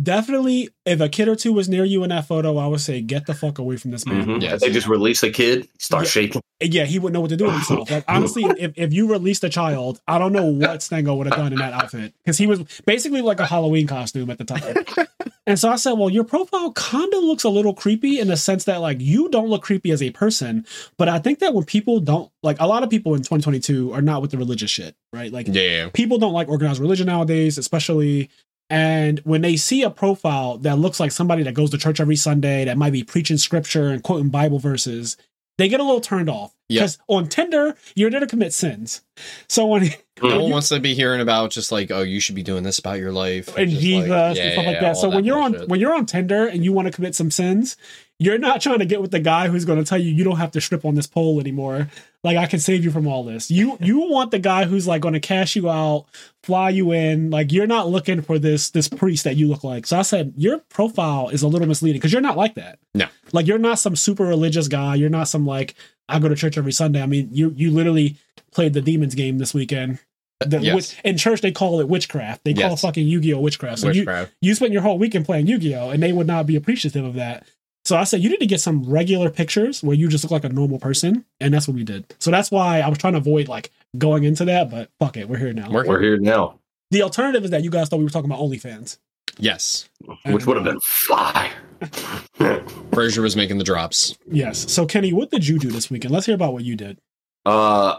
Two. 0.01 0.05
Definitely, 0.05 0.69
if 0.87 1.01
a 1.01 1.09
kid 1.09 1.29
or 1.29 1.37
two 1.37 1.53
was 1.53 1.69
near 1.69 1.85
you 1.85 2.03
in 2.03 2.11
that 2.11 2.27
photo, 2.27 2.57
I 2.59 2.67
would 2.67 2.81
say 2.81 3.01
get 3.01 3.27
the 3.27 3.35
fuck 3.35 3.59
away 3.59 3.77
from 3.77 3.91
this 3.91 4.07
man. 4.07 4.25
Mhm. 4.27 4.43
Yes. 4.43 4.55
If 4.55 4.61
They 4.61 4.71
just 4.71 4.87
release 4.89 5.23
a 5.23 5.31
kid, 5.31 5.69
start 5.79 6.05
Yeah. 6.05 6.11
shaking. 6.11 6.43
Yeah, 6.63 6.85
he 6.85 6.99
wouldn't 6.99 7.15
know 7.15 7.21
what 7.21 7.31
to 7.31 7.37
do 7.37 7.45
with 7.47 7.55
himself. 7.55 7.91
Like 7.91 8.05
honestly, 8.09 8.45
if, 8.59 8.73
if 8.77 8.93
you 8.93 9.11
released 9.11 9.45
a 9.45 9.49
child, 9.49 10.01
I 10.07 10.19
don't 10.19 10.33
know 10.33 10.47
what 10.47 10.83
Stango 10.83 11.15
would 11.15 11.27
have 11.27 11.37
done 11.37 11.53
in 11.53 11.59
that 11.59 11.73
outfit 11.73 12.13
because 12.25 12.37
he 12.39 12.47
was 12.47 12.61
basically 12.85 13.23
like 13.23 13.41
a 13.41 13.47
Halloween 13.47 13.87
costume 13.87 14.29
at 14.31 14.39
the 14.39 14.45
time. 14.45 15.07
and 15.47 15.59
so 15.59 15.71
I 15.71 15.77
said, 15.77 15.93
"Well, 15.93 16.11
your 16.11 16.25
profile 16.25 16.73
kind 16.73 17.13
of 17.15 17.23
looks 17.25 17.45
a 17.45 17.49
little 17.49 17.73
creepy 17.73 18.19
in 18.21 18.29
the 18.29 18.37
sense 18.37 18.65
that 18.65 18.81
like 18.83 19.01
you 19.01 19.29
don't 19.31 19.49
look 19.49 19.63
creepy 19.63 19.91
as 19.91 20.03
a 20.03 20.11
person, 20.11 20.67
but 20.99 21.09
I 21.09 21.19
think 21.19 21.39
that 21.39 21.55
when 21.55 21.65
people 21.65 22.01
don't 22.01 22.31
like 22.43 22.59
a 22.61 22.67
lot 22.67 22.83
of 22.83 22.91
people 22.91 23.15
in 23.15 23.21
2022 23.23 23.93
are 23.95 24.03
not 24.03 24.21
with 24.21 24.31
the 24.33 24.39
religious 24.39 24.71
shit, 24.71 24.95
right? 25.15 25.33
Like 25.33 25.47
Yeah. 25.51 25.89
people 25.95 26.19
don't 26.19 26.35
like 26.35 26.49
organized 26.49 26.81
religion 26.81 27.07
nowadays, 27.07 27.57
especially. 27.59 28.29
And 28.71 29.19
when 29.25 29.43
they 29.43 29.57
see 29.57 29.83
a 29.83 29.91
profile 29.91 30.57
that 30.59 30.79
looks 30.79 31.01
like 31.01 31.11
somebody 31.11 31.43
that 31.43 31.55
goes 31.55 31.71
to 31.71 31.79
church 31.79 32.01
every 32.01 32.17
Sunday, 32.17 32.65
that 32.65 32.79
might 32.79 32.93
be 32.93 33.03
preaching 33.03 33.37
scripture 33.37 33.89
and 33.89 34.03
quoting 34.03 34.29
Bible 34.31 34.61
verses, 34.61 35.17
they 35.59 35.69
get 35.69 35.81
a 35.81 35.85
little 35.85 36.01
turned 36.01 36.31
off. 36.31 36.55
Because 36.69 36.99
on 37.09 37.29
Tinder, 37.29 37.75
you're 37.97 38.11
there 38.11 38.21
to 38.21 38.29
commit 38.29 38.53
sins. 38.53 39.03
So 39.49 39.67
when 39.67 39.91
No 40.23 40.29
Mm. 40.29 40.41
one 40.43 40.51
wants 40.51 40.69
to 40.71 40.81
be 40.81 40.95
hearing 40.95 41.21
about 41.21 41.51
just 41.51 41.73
like, 41.73 41.91
oh, 41.91 42.03
you 42.03 42.21
should 42.21 42.35
be 42.35 42.43
doing 42.43 42.63
this 42.63 42.79
about 42.79 42.99
your 42.99 43.13
life. 43.13 43.57
and 43.57 43.71
just 43.71 43.81
Jesus 43.83 44.09
like- 44.09 44.37
and 44.39 44.53
stuff 44.53 44.67
like 44.67 44.75
yeah, 44.75 44.81
that. 44.81 44.97
So 44.97 45.09
all 45.09 45.15
when 45.15 45.25
you're 45.25 45.39
on 45.41 45.55
when 45.69 45.81
you're 45.81 45.95
on 45.95 46.07
Tinder 46.07 46.47
and 46.47 46.65
you 46.65 46.73
want 46.73 46.87
to 46.87 46.93
commit 46.93 47.15
some 47.15 47.31
sins, 47.31 47.77
you're 48.19 48.37
not 48.39 48.61
trying 48.61 48.81
to 48.81 48.85
get 48.85 49.01
with 49.01 49.13
the 49.13 49.19
guy 49.21 49.49
who's 49.49 49.65
going 49.65 49.79
to 49.83 49.85
tell 49.89 49.97
you 49.99 50.11
you 50.13 50.25
don't 50.25 50.37
have 50.37 50.51
to 50.53 50.61
strip 50.61 50.85
on 50.85 50.95
this 50.95 51.07
pole 51.07 51.41
anymore. 51.41 51.89
Like 52.23 52.37
I 52.37 52.45
can 52.47 52.59
save 52.61 52.85
you 52.85 52.91
from 52.91 53.07
all 53.07 53.25
this. 53.25 53.51
You 53.51 53.79
you 53.81 54.01
want 54.11 54.31
the 54.31 54.39
guy 54.39 54.65
who's 54.67 54.87
like 54.87 55.01
going 55.01 55.15
to 55.15 55.21
cash 55.21 55.57
you 55.57 55.71
out, 55.71 56.05
fly 56.43 56.69
you 56.69 56.93
in. 56.93 57.31
Like 57.31 57.51
you're 57.51 57.67
not 57.67 57.89
looking 57.89 58.21
for 58.21 58.39
this 58.39 58.69
this 58.71 58.89
priest 58.89 59.25
that 59.25 59.37
you 59.37 59.49
look 59.49 59.65
like. 59.65 59.87
So 59.87 59.99
I 59.99 60.03
said 60.03 60.35
your 60.37 60.59
profile 60.69 61.31
is 61.31 61.43
a 61.43 61.49
little 61.49 61.67
misleading 61.67 61.99
because 61.99 62.13
you're 62.13 62.21
not 62.21 62.37
like 62.37 62.57
that. 62.57 62.79
No. 62.95 63.07
Like 63.33 63.47
you're 63.47 63.59
not 63.59 63.79
some 63.79 63.97
super 63.97 64.25
religious 64.25 64.69
guy. 64.69 64.97
You're 64.97 65.09
not 65.09 65.29
some 65.29 65.47
like 65.47 65.75
I 66.11 66.19
go 66.19 66.29
to 66.29 66.35
church 66.35 66.59
every 66.59 66.73
Sunday. 66.73 67.01
I 67.03 67.07
mean, 67.07 67.31
you 67.33 67.55
you 67.57 67.71
literally 67.71 68.17
played 68.53 68.75
the 68.75 68.83
demons 68.83 69.15
game 69.15 69.39
this 69.39 69.55
weekend 69.55 70.01
The, 70.47 70.59
Yes. 70.61 70.75
witch- 70.75 70.97
in 71.05 71.17
church, 71.19 71.43
they 71.43 71.53
call 71.53 71.81
it 71.81 71.89
witchcraft. 71.89 72.45
They 72.45 72.55
call 72.55 72.71
Yes. 72.71 72.81
fucking 72.81 73.07
Yu 73.07 73.21
Gi 73.21 73.35
Oh 73.35 73.41
witchcraft. 73.41 73.81
So 73.81 73.89
you 73.89 74.01
Witchcraft. 74.01 74.33
you 74.41 74.55
spent 74.55 74.73
your 74.73 74.83
whole 74.83 74.99
weekend 74.99 75.27
playing 75.27 75.47
Yu 75.47 75.59
Gi 75.59 75.75
Oh, 75.75 75.91
and 75.91 76.03
they 76.03 76.13
would 76.13 76.27
not 76.27 76.47
be 76.47 76.57
appreciative 76.57 77.05
of 77.05 77.15
that. 77.15 77.47
So 77.85 77.97
I 77.97 78.05
said 78.05 78.23
you 78.23 78.31
need 78.31 78.41
to 78.41 78.47
get 78.47 78.61
some 78.61 78.85
regular 78.85 79.29
pictures 79.31 79.83
where 79.83 79.97
you 79.97 80.09
just 80.09 80.25
look 80.25 80.31
like 80.31 80.45
a 80.45 80.49
normal 80.49 80.79
person, 80.79 81.25
and 81.41 81.53
that's 81.53 81.67
what 81.69 81.75
we 81.75 81.85
did. 81.85 82.15
So 82.19 82.31
that's 82.31 82.51
why 82.51 82.81
I 82.81 82.89
was 82.89 82.99
trying 82.99 83.13
to 83.15 83.19
avoid 83.19 83.49
like 83.49 83.71
going 83.99 84.25
into 84.25 84.45
that, 84.47 84.71
but 84.71 84.91
fuck 84.99 85.17
it, 85.17 85.29
we're 85.29 85.39
here 85.39 85.53
now. 85.53 85.71
We're- 85.71 85.89
We're 85.89 86.01
here 86.01 86.19
now, 86.19 86.59
the 86.91 87.03
alternative 87.03 87.45
is 87.45 87.51
that 87.51 87.63
you 87.65 87.71
guys 87.71 87.89
thought 87.89 87.99
we 87.99 88.05
were 88.05 88.11
talking 88.11 88.31
about 88.31 88.41
OnlyFans. 88.43 88.99
Yes. 89.39 89.89
which 90.27 90.47
would 90.47 90.57
have 90.57 90.65
been 90.65 90.81
fire. 90.81 91.51
Frazier 92.93 93.23
was 93.23 93.37
making 93.37 93.59
the 93.59 93.65
drops. 93.65 94.17
Yes. 94.31 94.71
So 94.73 94.87
Kenny, 94.87 95.13
what 95.13 95.31
did 95.31 95.47
you 95.47 95.59
do 95.59 95.71
this 95.71 95.91
weekend? 95.91 96.13
Let's 96.13 96.27
hear 96.27 96.35
about 96.35 96.53
what 96.53 96.65
you 96.65 96.77
did. 96.77 96.99
Uh, 97.47 97.97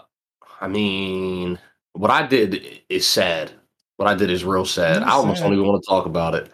I 0.59 0.67
mean, 0.67 1.57
what 1.93 2.11
I 2.11 2.25
did 2.25 2.81
is 2.89 3.05
sad. 3.07 3.51
What 3.97 4.07
I 4.07 4.15
did 4.15 4.29
is 4.29 4.43
real 4.43 4.65
sad. 4.65 4.97
That's 5.01 5.11
I 5.11 5.15
almost 5.15 5.39
sad. 5.39 5.45
don't 5.45 5.53
even 5.53 5.67
want 5.67 5.83
to 5.83 5.87
talk 5.87 6.05
about 6.05 6.35
it. 6.35 6.51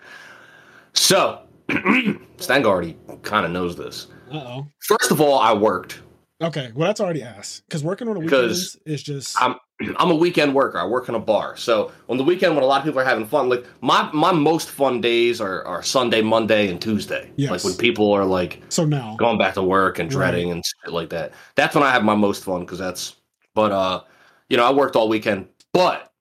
So, 0.94 1.42
Stang 2.38 2.66
already 2.66 2.98
kind 3.24 3.46
of 3.46 3.52
knows 3.52 3.76
this. 3.76 4.08
Uh 4.32 4.38
oh. 4.38 4.68
First 4.80 5.12
of 5.12 5.22
all, 5.22 5.40
I 5.40 5.54
worked. 5.54 6.02
Okay. 6.42 6.72
Well, 6.76 6.88
that's 6.88 7.02
already 7.02 7.24
asked 7.24 7.64
because 7.68 7.84
working 7.84 8.08
on 8.08 8.14
the 8.16 8.20
weekends 8.22 8.78
is 8.86 9.02
just 9.02 9.42
I'm 9.42 9.56
I'm 9.98 10.12
a 10.12 10.16
weekend 10.16 10.54
worker. 10.54 10.78
I 10.78 10.86
work 10.86 11.10
in 11.10 11.16
a 11.16 11.20
bar. 11.20 11.56
So 11.58 11.92
on 12.10 12.18
the 12.18 12.24
weekend 12.24 12.56
when 12.56 12.64
a 12.64 12.68
lot 12.68 12.80
of 12.80 12.86
people 12.86 13.00
are 13.00 13.06
having 13.06 13.26
fun, 13.26 13.50
like 13.50 13.66
my 13.82 14.10
my 14.12 14.32
most 14.32 14.70
fun 14.70 15.02
days 15.02 15.42
are, 15.42 15.64
are 15.66 15.82
Sunday, 15.82 16.22
Monday, 16.22 16.70
and 16.70 16.80
Tuesday. 16.82 17.32
Yes. 17.38 17.52
Like 17.52 17.64
when 17.64 17.74
people 17.76 18.12
are 18.12 18.26
like 18.26 18.62
so 18.70 18.86
now. 18.86 19.16
going 19.18 19.38
back 19.38 19.54
to 19.56 19.64
work 19.64 20.00
and 20.00 20.14
Right. 20.14 20.32
dreading 20.32 20.52
and 20.52 20.64
shit 20.66 20.94
like 20.94 21.10
that. 21.10 21.32
That's 21.56 21.74
when 21.74 21.84
I 21.84 21.92
have 21.92 22.04
my 22.04 22.16
most 22.16 22.44
fun 22.44 22.62
because 22.62 22.80
that's. 22.80 23.16
But 23.56 23.72
uh, 23.72 24.02
you 24.50 24.58
know, 24.58 24.66
I 24.66 24.72
worked 24.72 24.96
all 24.96 25.10
weekend. 25.10 25.48
But 25.74 26.12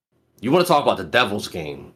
you 0.40 0.50
want 0.52 0.66
to 0.66 0.68
talk 0.68 0.82
about 0.82 0.96
the 0.98 1.04
Devils 1.04 1.48
game? 1.48 1.92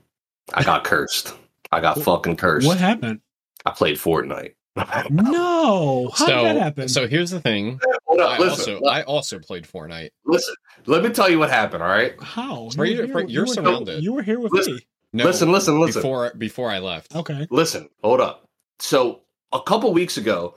I 0.55 0.62
got 0.64 0.85
cursed. 0.85 1.35
I 1.72 1.81
got 1.81 2.01
fucking 2.01 2.37
cursed. 2.37 2.66
What 2.66 2.78
happened? 2.78 3.20
I 3.66 3.70
played 3.70 3.97
Fortnite. 3.97 4.55
No. 5.11 6.11
How 6.14 6.26
so, 6.26 6.37
did 6.37 6.45
that 6.45 6.57
happen? 6.57 6.89
so 6.89 7.07
here's 7.07 7.31
the 7.31 7.41
thing. 7.41 7.81
Hold 8.07 8.20
I 8.20 8.39
listen, 8.39 8.74
also 8.76 8.87
I 8.87 9.03
also 9.03 9.39
played 9.39 9.64
Fortnite. 9.64 10.11
listen. 10.24 10.55
Let 10.87 11.03
me 11.03 11.11
tell 11.11 11.28
you 11.28 11.39
what 11.39 11.51
happened. 11.51 11.83
All 11.83 11.89
right. 11.89 12.14
How? 12.22 12.70
Fra- 12.70 12.89
You 12.89 13.03
were 13.03 13.09
Fra- 13.09 13.20
here- 13.22 13.28
you're 13.28 13.28
you 13.28 13.41
were- 13.41 13.47
surrounded. 13.55 14.03
You 14.03 14.12
were 14.12 14.22
here 14.22 14.39
with 14.41 14.53
Listen. 14.53 14.74
me. 14.76 14.81
No, 15.12 15.24
Listen, 15.24 15.51
listen, 15.51 15.81
listen. 15.81 16.01
Before 16.03 16.33
before 16.39 16.70
I 16.70 16.78
left. 16.78 17.14
Okay. 17.16 17.47
Listen, 17.51 17.89
hold 18.03 18.20
up. 18.20 18.49
So 18.78 19.22
a 19.53 19.61
couple 19.61 19.93
weeks 19.93 20.16
ago, 20.16 20.55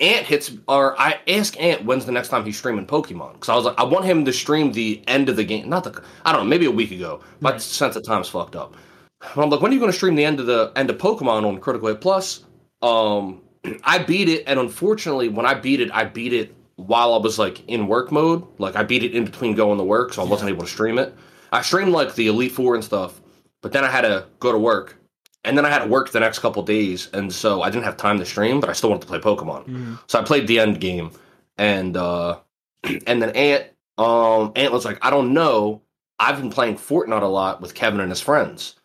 Ant 0.00 0.26
hits, 0.26 0.50
or 0.66 0.98
I 1.00 1.20
ask 1.28 1.58
Ant 1.60 1.84
when's 1.84 2.04
the 2.04 2.12
next 2.12 2.28
time 2.28 2.44
he's 2.44 2.58
streaming 2.58 2.86
Pokemon 2.86 3.34
because 3.34 3.48
I 3.48 3.54
was 3.54 3.64
like, 3.64 3.78
I 3.78 3.84
want 3.84 4.04
him 4.04 4.24
to 4.24 4.32
stream 4.32 4.72
the 4.72 5.02
end 5.06 5.28
of 5.28 5.36
the 5.36 5.44
game, 5.44 5.68
not 5.68 5.84
the, 5.84 6.02
I 6.24 6.32
don't 6.32 6.42
know, 6.44 6.48
maybe 6.48 6.66
a 6.66 6.70
week 6.70 6.90
ago. 6.90 7.20
My 7.40 7.52
Right. 7.52 7.60
sense 7.60 7.94
of 7.94 8.04
time's 8.04 8.28
fucked 8.28 8.56
up. 8.56 8.76
But 9.20 9.42
I'm 9.42 9.50
like, 9.50 9.60
when 9.60 9.70
are 9.70 9.74
you 9.74 9.80
going 9.80 9.92
to 9.92 9.96
stream 9.96 10.16
the 10.16 10.24
end 10.24 10.40
of 10.40 10.46
the 10.46 10.72
end 10.76 10.90
of 10.90 10.98
Pokemon 10.98 11.46
on 11.46 11.58
Critical 11.58 11.88
Hit 11.88 12.00
Plus? 12.00 12.44
Um, 12.82 13.40
I 13.84 13.98
beat 13.98 14.28
it, 14.28 14.44
and 14.46 14.58
unfortunately, 14.58 15.28
when 15.28 15.46
I 15.46 15.54
beat 15.54 15.80
it, 15.80 15.90
I 15.92 16.04
beat 16.04 16.32
it 16.32 16.54
while 16.76 17.14
I 17.14 17.18
was 17.18 17.38
like 17.38 17.66
in 17.68 17.86
work 17.86 18.10
mode. 18.10 18.44
Like 18.58 18.74
I 18.74 18.82
beat 18.82 19.04
it 19.04 19.14
in 19.14 19.24
between 19.24 19.54
going 19.54 19.78
to 19.78 19.84
work, 19.84 20.12
so 20.12 20.22
I 20.22 20.26
wasn't 20.26 20.50
able 20.50 20.64
to 20.64 20.68
stream 20.70 20.98
it. 20.98 21.14
I 21.52 21.62
streamed 21.62 21.92
like 21.92 22.14
the 22.16 22.26
Elite 22.26 22.50
Four 22.52 22.74
and 22.74 22.82
stuff, 22.82 23.20
but 23.62 23.70
then 23.70 23.84
I 23.84 23.88
had 23.90 24.00
to 24.00 24.26
go 24.40 24.50
to 24.50 24.58
work, 24.58 24.96
and 25.44 25.56
then 25.58 25.64
I 25.66 25.70
had 25.70 25.80
to 25.84 25.88
work 25.88 26.10
the 26.10 26.20
next 26.20 26.38
couple 26.40 26.62
days, 26.62 27.08
and 27.12 27.32
so 27.32 27.62
I 27.62 27.70
didn't 27.70 27.84
have 27.84 27.96
time 27.96 28.18
to 28.18 28.24
stream. 28.26 28.60
But 28.60 28.70
I 28.70 28.72
still 28.72 28.90
wanted 28.90 29.02
to 29.02 29.08
play 29.08 29.18
Pokemon, 29.18 29.66
Mm. 29.68 29.98
so 30.06 30.18
I 30.20 30.24
played 30.24 30.46
the 30.46 30.58
end 30.60 30.80
game, 30.80 31.10
and 31.58 31.96
uh, 31.96 32.38
and 33.06 33.22
then 33.22 33.30
Ant, 33.30 33.64
um, 33.98 34.52
Ant 34.56 34.72
was 34.72 34.84
like, 34.84 34.98
I 35.04 35.10
don't 35.10 35.32
know. 35.34 35.82
I've 36.18 36.38
been 36.40 36.50
playing 36.50 36.76
Fortnite 36.76 37.22
a 37.22 37.26
lot 37.26 37.60
with 37.60 37.74
Kevin 37.74 38.00
and 38.00 38.10
his 38.10 38.20
friends, 38.20 38.76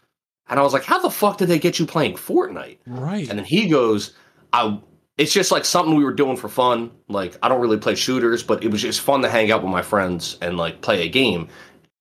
and 0.50 0.60
I 0.60 0.64
was 0.64 0.74
like, 0.74 0.84
How 0.84 1.00
the 1.00 1.10
fuck 1.12 1.38
did 1.38 1.48
they 1.48 1.60
get 1.60 1.80
you 1.80 1.86
playing 1.86 2.16
Fortnite? 2.16 2.78
Right. 2.88 3.30
And 3.30 3.38
then 3.40 3.46
he 3.46 3.68
goes, 3.68 4.14
I 4.52 4.80
it's 5.18 5.34
just 5.34 5.52
like 5.52 5.66
something 5.66 5.96
we 5.96 6.04
were 6.06 6.14
doing 6.14 6.38
for 6.38 6.48
fun. 6.50 6.92
Like 7.10 7.38
I 7.44 7.50
don't 7.50 7.60
really 7.62 7.78
play 7.78 7.94
shooters, 7.96 8.42
but 8.42 8.64
it 8.64 8.72
was 8.72 8.82
just 8.82 9.02
fun 9.02 9.22
to 9.22 9.30
hang 9.30 9.52
out 9.52 9.62
with 9.62 9.72
my 9.72 9.82
friends 9.82 10.38
and 10.42 10.58
like 10.58 10.82
play 10.82 11.06
a 11.06 11.10
game. 11.10 11.50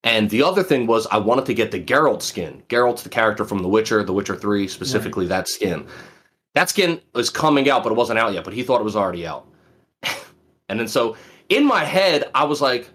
And 0.05 0.31
the 0.31 0.43
other 0.43 0.63
thing 0.63 0.87
was 0.87 1.07
I 1.09 1.19
wanted 1.19 1.47
to 1.47 1.55
get 1.55 1.71
the 1.71 1.81
Geralt 1.83 2.23
skin. 2.23 2.63
Geralt's 2.69 3.03
the 3.03 3.09
character 3.09 3.45
from 3.45 3.63
The 3.63 3.69
Witcher, 3.69 4.05
The 4.05 4.13
Witcher 4.13 4.37
3, 4.37 4.69
specifically 4.69 5.27
that 5.27 5.49
skin. 5.49 5.87
That 6.55 6.69
skin 6.71 7.01
was 7.15 7.31
coming 7.31 7.69
out, 7.69 7.83
but 7.83 7.91
it 7.91 7.97
wasn't 7.97 8.19
out 8.19 8.33
yet, 8.33 8.45
but 8.45 8.55
he 8.55 8.63
thought 8.63 8.81
it 8.81 8.85
was 8.85 8.97
already 8.97 9.27
out. 9.27 9.47
and 10.69 10.79
then 10.81 10.89
so 10.89 11.17
in 11.49 11.67
my 11.67 11.85
head, 11.85 12.31
I 12.35 12.45
was 12.45 12.61
like, 12.61 12.89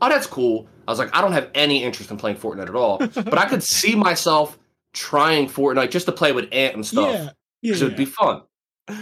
oh, 0.00 0.08
that's 0.08 0.26
cool. 0.26 0.66
I 0.86 0.92
was 0.92 0.98
like, 0.98 1.14
I 1.14 1.20
don't 1.20 1.32
have 1.32 1.50
any 1.54 1.82
interest 1.82 2.10
in 2.10 2.16
playing 2.16 2.36
Fortnite 2.36 2.68
at 2.68 2.74
all. 2.74 2.98
but 3.14 3.38
I 3.38 3.46
could 3.46 3.62
see 3.62 3.94
myself 3.94 4.58
trying 4.92 5.48
Fortnite 5.48 5.90
just 5.90 6.06
to 6.06 6.12
play 6.12 6.32
with 6.32 6.48
Ant 6.52 6.74
and 6.74 6.84
stuff 6.86 7.12
yeah. 7.14 7.30
Yeah. 7.62 7.74
it'd 7.74 7.96
be 7.96 8.04
fun. 8.04 8.42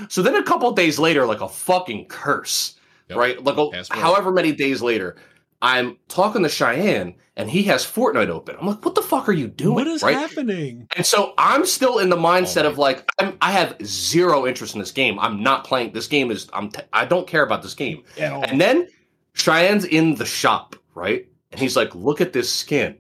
So 0.09 0.23
then 0.23 0.35
a 0.35 0.43
couple 0.43 0.71
days 0.73 0.99
later, 0.99 1.25
like 1.27 1.41
a 1.41 1.49
fucking 1.49 2.07
curse, 2.07 2.75
Yep. 3.09 3.19
right? 3.19 3.43
Like 3.43 3.57
a, 3.57 3.95
however 3.97 4.31
many 4.31 4.53
days 4.53 4.83
later, 4.83 5.17
I'm 5.61 5.97
talking 6.09 6.43
to 6.43 6.49
Cheyenne 6.49 7.15
and 7.37 7.51
he 7.51 7.63
has 7.65 7.85
Fortnite 7.85 8.29
open. 8.29 8.57
I'm 8.61 8.67
like, 8.67 8.85
what 8.85 8.95
the 8.95 9.03
fuck 9.03 9.29
are 9.29 9.33
you 9.33 9.49
doing? 9.49 9.75
what 9.75 9.87
is 9.87 10.03
right? 10.03 10.15
happening? 10.17 10.87
And 10.97 11.05
so 11.05 11.35
I'm 11.39 11.65
still 11.67 11.99
in 11.99 12.11
the 12.11 12.17
oh 12.17 12.23
mindset 12.23 12.65
Oh 12.65 12.69
of 12.71 12.79
like 12.79 13.09
I'm, 13.19 13.37
I 13.41 13.53
have 13.53 13.77
zero 13.85 14.47
interest 14.47 14.75
in 14.75 14.81
this 14.81 14.93
game. 14.93 15.19
I'm 15.19 15.43
not 15.43 15.65
playing 15.65 15.93
this 15.93 16.07
game. 16.07 16.31
Is 16.31 16.49
I'm 16.53 16.71
t- 16.71 16.83
I 16.93 17.05
don't 17.05 17.27
care 17.27 17.43
about 17.43 17.63
this 17.63 17.75
game. 17.75 18.05
At 18.19 18.33
all. 18.33 18.45
And 18.45 18.61
then 18.61 18.89
Cheyenne's 19.35 19.85
in 19.85 20.15
the 20.15 20.27
shop, 20.27 20.77
right? 20.95 21.27
And 21.53 21.61
he's 21.61 21.77
like, 21.77 21.95
look 21.95 22.21
at 22.21 22.33
this 22.33 22.53
skin. 22.53 22.97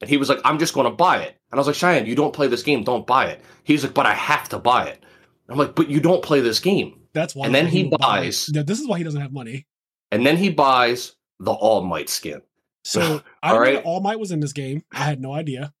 And 0.00 0.08
he 0.08 0.16
was 0.16 0.28
like, 0.28 0.40
I'm 0.44 0.58
just 0.58 0.72
going 0.74 0.86
to 0.86 0.90
buy 0.96 1.18
it. 1.18 1.36
And 1.50 1.58
I 1.58 1.58
was 1.58 1.66
like, 1.66 1.76
Cheyenne, 1.76 2.06
you 2.06 2.14
don't 2.14 2.32
play 2.32 2.46
this 2.46 2.62
game. 2.62 2.84
Don't 2.84 3.06
buy 3.06 3.26
it. 3.26 3.42
He's 3.64 3.84
like, 3.84 3.92
but 3.92 4.06
I 4.06 4.14
have 4.14 4.48
to 4.50 4.58
buy 4.58 4.86
it. 4.86 5.04
I'm 5.48 5.58
like, 5.58 5.74
but 5.74 5.90
you 5.90 6.00
don't 6.00 6.22
play 6.22 6.40
this 6.40 6.60
game. 6.60 7.00
That's 7.12 7.34
why. 7.34 7.46
and 7.46 7.54
then 7.54 7.66
he 7.66 7.84
would 7.84 7.98
buy 7.98 8.20
buys- 8.20 8.48
Yeah, 8.52 8.62
this 8.62 8.80
is 8.80 8.86
why 8.86 8.98
he 8.98 9.04
doesn't 9.04 9.20
have 9.20 9.32
money. 9.32 9.66
And 10.12 10.24
then 10.24 10.36
he 10.36 10.48
buys 10.48 11.16
the 11.40 11.50
All 11.52 11.82
Might 11.82 12.08
skin. 12.08 12.40
So 12.84 13.20
I 13.42 13.48
All 13.50 13.54
knew 13.56 13.60
right. 13.60 13.74
that 13.74 13.84
All 13.84 14.00
Might 14.00 14.20
was 14.20 14.30
in 14.30 14.38
this 14.40 14.52
game. 14.52 14.84
I 14.92 14.98
had 14.98 15.20
no 15.20 15.32
idea. 15.34 15.72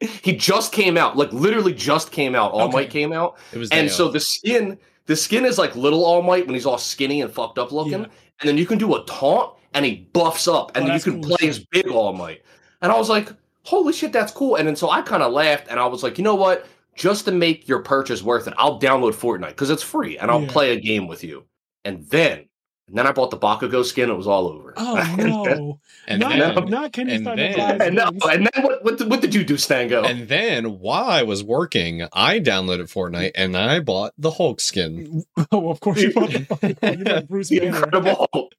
He 0.00 0.34
just 0.34 0.72
came 0.72 0.96
out, 0.96 1.16
like 1.16 1.32
literally 1.32 1.72
just 1.72 2.10
came 2.10 2.34
out. 2.34 2.50
All 2.52 2.62
Okay. 2.62 2.72
Might 2.72 2.90
came 2.90 3.12
out. 3.12 3.38
It 3.52 3.58
was 3.58 3.70
And 3.70 3.88
so 3.90 4.08
the 4.08 4.18
skin, 4.18 4.76
the 5.06 5.14
skin 5.14 5.44
is 5.44 5.58
like 5.58 5.76
little 5.76 6.04
All 6.04 6.22
Might 6.22 6.46
when 6.46 6.54
he's 6.54 6.66
all 6.66 6.78
skinny 6.78 7.20
and 7.20 7.30
fucked 7.30 7.58
up 7.58 7.70
looking. 7.70 7.92
Yeah. 8.00 8.06
And 8.40 8.48
then 8.48 8.58
you 8.58 8.66
can 8.66 8.78
do 8.78 8.94
a 8.96 9.04
taunt 9.04 9.54
and 9.74 9.84
he 9.84 10.08
buffs 10.12 10.48
up. 10.48 10.72
And 10.74 10.84
Oh, 10.84 10.88
then 10.88 10.96
you 10.96 11.02
can 11.02 11.22
cool 11.22 11.32
as 11.34 11.38
play 11.38 11.48
as 11.48 11.58
big 11.66 11.86
All 11.88 12.12
Might. 12.12 12.42
And 12.80 12.90
I 12.90 12.98
was 12.98 13.08
like, 13.08 13.28
holy 13.62 13.92
shit, 13.92 14.12
that's 14.12 14.32
cool. 14.32 14.56
And 14.56 14.66
then 14.66 14.74
so 14.74 14.90
I 14.90 15.02
kind 15.02 15.22
of 15.22 15.32
laughed 15.32 15.68
and 15.70 15.78
I 15.78 15.86
was 15.86 16.02
like, 16.02 16.18
you 16.18 16.24
know 16.24 16.34
what? 16.34 16.66
Just 16.96 17.24
to 17.26 17.30
make 17.32 17.68
your 17.68 17.78
purchase 17.78 18.22
worth 18.24 18.48
it, 18.48 18.54
I'll 18.58 18.80
download 18.80 19.12
Fortnite 19.14 19.50
because 19.50 19.70
it's 19.70 19.84
free 19.84 20.18
and 20.18 20.30
I'll 20.32 20.42
Yeah. 20.42 20.50
play 20.50 20.72
a 20.72 20.80
game 20.80 21.06
with 21.06 21.22
you. 21.22 21.44
And 21.84 22.04
then, 22.08 22.46
and 22.88 22.98
then 22.98 23.06
I 23.06 23.12
bought 23.12 23.30
the 23.30 23.38
Bakugo 23.38 23.84
skin. 23.84 24.10
It 24.10 24.14
was 24.14 24.26
all 24.26 24.48
over. 24.48 24.74
Oh 24.76 24.96
And 24.96 25.18
then- 25.18 25.28
no! 25.28 25.78
and 26.08 26.20
not, 26.20 26.54
then 26.54 26.64
not 26.70 26.92
Kenny 26.92 27.14
and 27.14 27.26
then- 27.26 27.38
and, 27.80 27.94
no, 27.96 28.10
and 28.28 28.46
then 28.52 28.62
what, 28.64 28.84
what, 28.84 28.98
did- 28.98 29.08
what 29.10 29.20
did 29.20 29.34
you 29.34 29.44
do, 29.44 29.56
Stango? 29.56 30.02
and 30.04 30.28
then 30.28 30.78
while 30.80 31.08
I 31.08 31.22
was 31.22 31.42
working, 31.44 32.06
I 32.12 32.40
downloaded 32.40 32.92
Fortnite 32.92 33.32
and 33.34 33.56
I 33.56 33.80
bought 33.80 34.12
the 34.18 34.32
Hulk 34.32 34.60
skin. 34.60 35.24
oh, 35.52 35.70
of 35.70 35.80
course 35.80 36.00
you 36.02 36.12
bought 36.12 36.30
the 36.30 36.44
fucking 36.44 36.76
you 36.98 37.04
bought 37.04 37.28
Bruce 37.28 37.48
the 37.48 37.60
Banner. 37.60 37.76
Incredible 37.76 38.26
Hulk. 38.32 38.52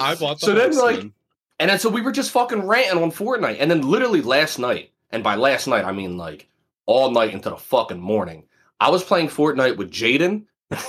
I 0.00 0.14
bought 0.14 0.40
the 0.40 0.46
So 0.46 0.54
then, 0.54 0.72
Hulk 0.72 0.84
like, 0.84 0.96
skin. 0.96 1.12
And 1.58 1.70
then 1.70 1.78
so 1.78 1.88
we 1.88 2.00
were 2.02 2.12
just 2.12 2.30
fucking 2.32 2.62
ranting 2.66 3.02
on 3.02 3.10
Fortnite. 3.10 3.56
And 3.60 3.70
then 3.70 3.82
literally 3.82 4.22
last 4.22 4.58
night, 4.58 4.92
and 5.10 5.22
by 5.22 5.36
last 5.36 5.66
night 5.66 5.84
I 5.84 5.92
mean 5.92 6.16
like 6.18 6.48
all 6.86 7.10
night 7.10 7.32
into 7.32 7.50
the 7.50 7.56
fucking 7.56 8.00
morning, 8.00 8.44
I 8.80 8.90
was 8.90 9.02
playing 9.04 9.28
Fortnite 9.28 9.76
with 9.76 9.90
Jaden, 9.90 10.44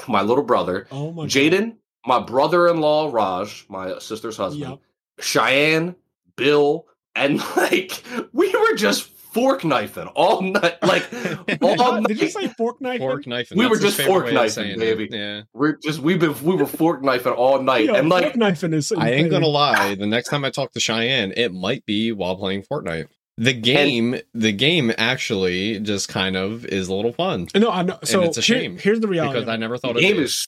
my 0.08 0.22
little 0.22 0.44
brother, 0.44 0.88
Oh 0.92 1.12
my. 1.12 1.26
Jaden, 1.26 1.76
my 2.08 2.20
brother-in-law 2.20 3.10
Raj, 3.14 3.66
my 3.70 4.00
sister's 4.00 4.38
husband, 4.38 4.72
Yep. 4.72 4.80
Cheyenne, 5.20 5.96
Bill, 6.36 6.86
and 7.16 7.38
like 7.58 8.04
we 8.34 8.50
were 8.56 8.76
just 8.76 9.04
fork 9.10 9.64
knifing 9.64 10.08
all 10.16 10.42
night. 10.42 10.82
Like 10.82 11.06
all 11.62 12.02
Did 12.02 12.20
you 12.22 12.30
say 12.30 12.48
fork 12.48 12.82
knife? 12.82 13.00
Fork 13.00 13.28
knife. 13.28 13.50
We 13.52 13.58
that's 13.66 13.70
were 13.70 13.80
just 13.80 14.02
fork 14.02 14.26
knifing, 14.32 14.50
saying 14.50 14.72
it. 14.74 14.80
baby. 14.80 15.10
Yeah. 15.12 15.42
We're 15.54 15.78
just 15.78 16.00
we've 16.00 16.20
been 16.20 16.36
we 16.44 16.56
were 16.56 16.66
fork 16.66 17.04
knifing 17.04 17.34
all 17.34 17.62
night. 17.62 17.86
Yo, 17.86 17.94
and 17.96 18.10
fork 18.10 18.24
like 18.24 18.36
knifing 18.36 18.74
is. 18.74 18.92
I 18.92 19.12
ain't 19.12 19.30
gonna 19.32 19.48
lie. 19.48 19.96
The 19.96 20.08
next 20.08 20.30
time 20.30 20.46
I 20.46 20.50
talk 20.50 20.72
to 20.74 20.80
Cheyenne, 20.80 21.34
it 21.36 21.54
might 21.54 21.86
be 21.86 22.12
while 22.12 22.36
playing 22.36 22.64
Fortnite. 22.64 23.08
The 23.40 23.54
game, 23.54 24.16
the 24.34 24.52
game 24.52 24.92
actually 24.98 25.80
just 25.82 26.10
kind 26.10 26.36
of 26.36 26.66
is 26.66 26.88
a 26.88 26.96
little 26.96 27.14
fun 27.14 27.48
No, 27.56 27.70
I 27.70 27.84
know. 27.84 28.00
So 28.04 28.22
it's 28.24 28.38
a 28.40 28.42
here- 28.42 28.60
shame 28.62 28.78
here's 28.80 29.00
the 29.00 29.08
reality. 29.08 29.34
because 29.40 29.48
I 29.50 29.58
never 29.58 29.78
thought 29.78 29.94
the 29.94 30.00
it 30.00 30.02
game 30.02 30.16
would. 30.16 30.26
is 30.26 30.48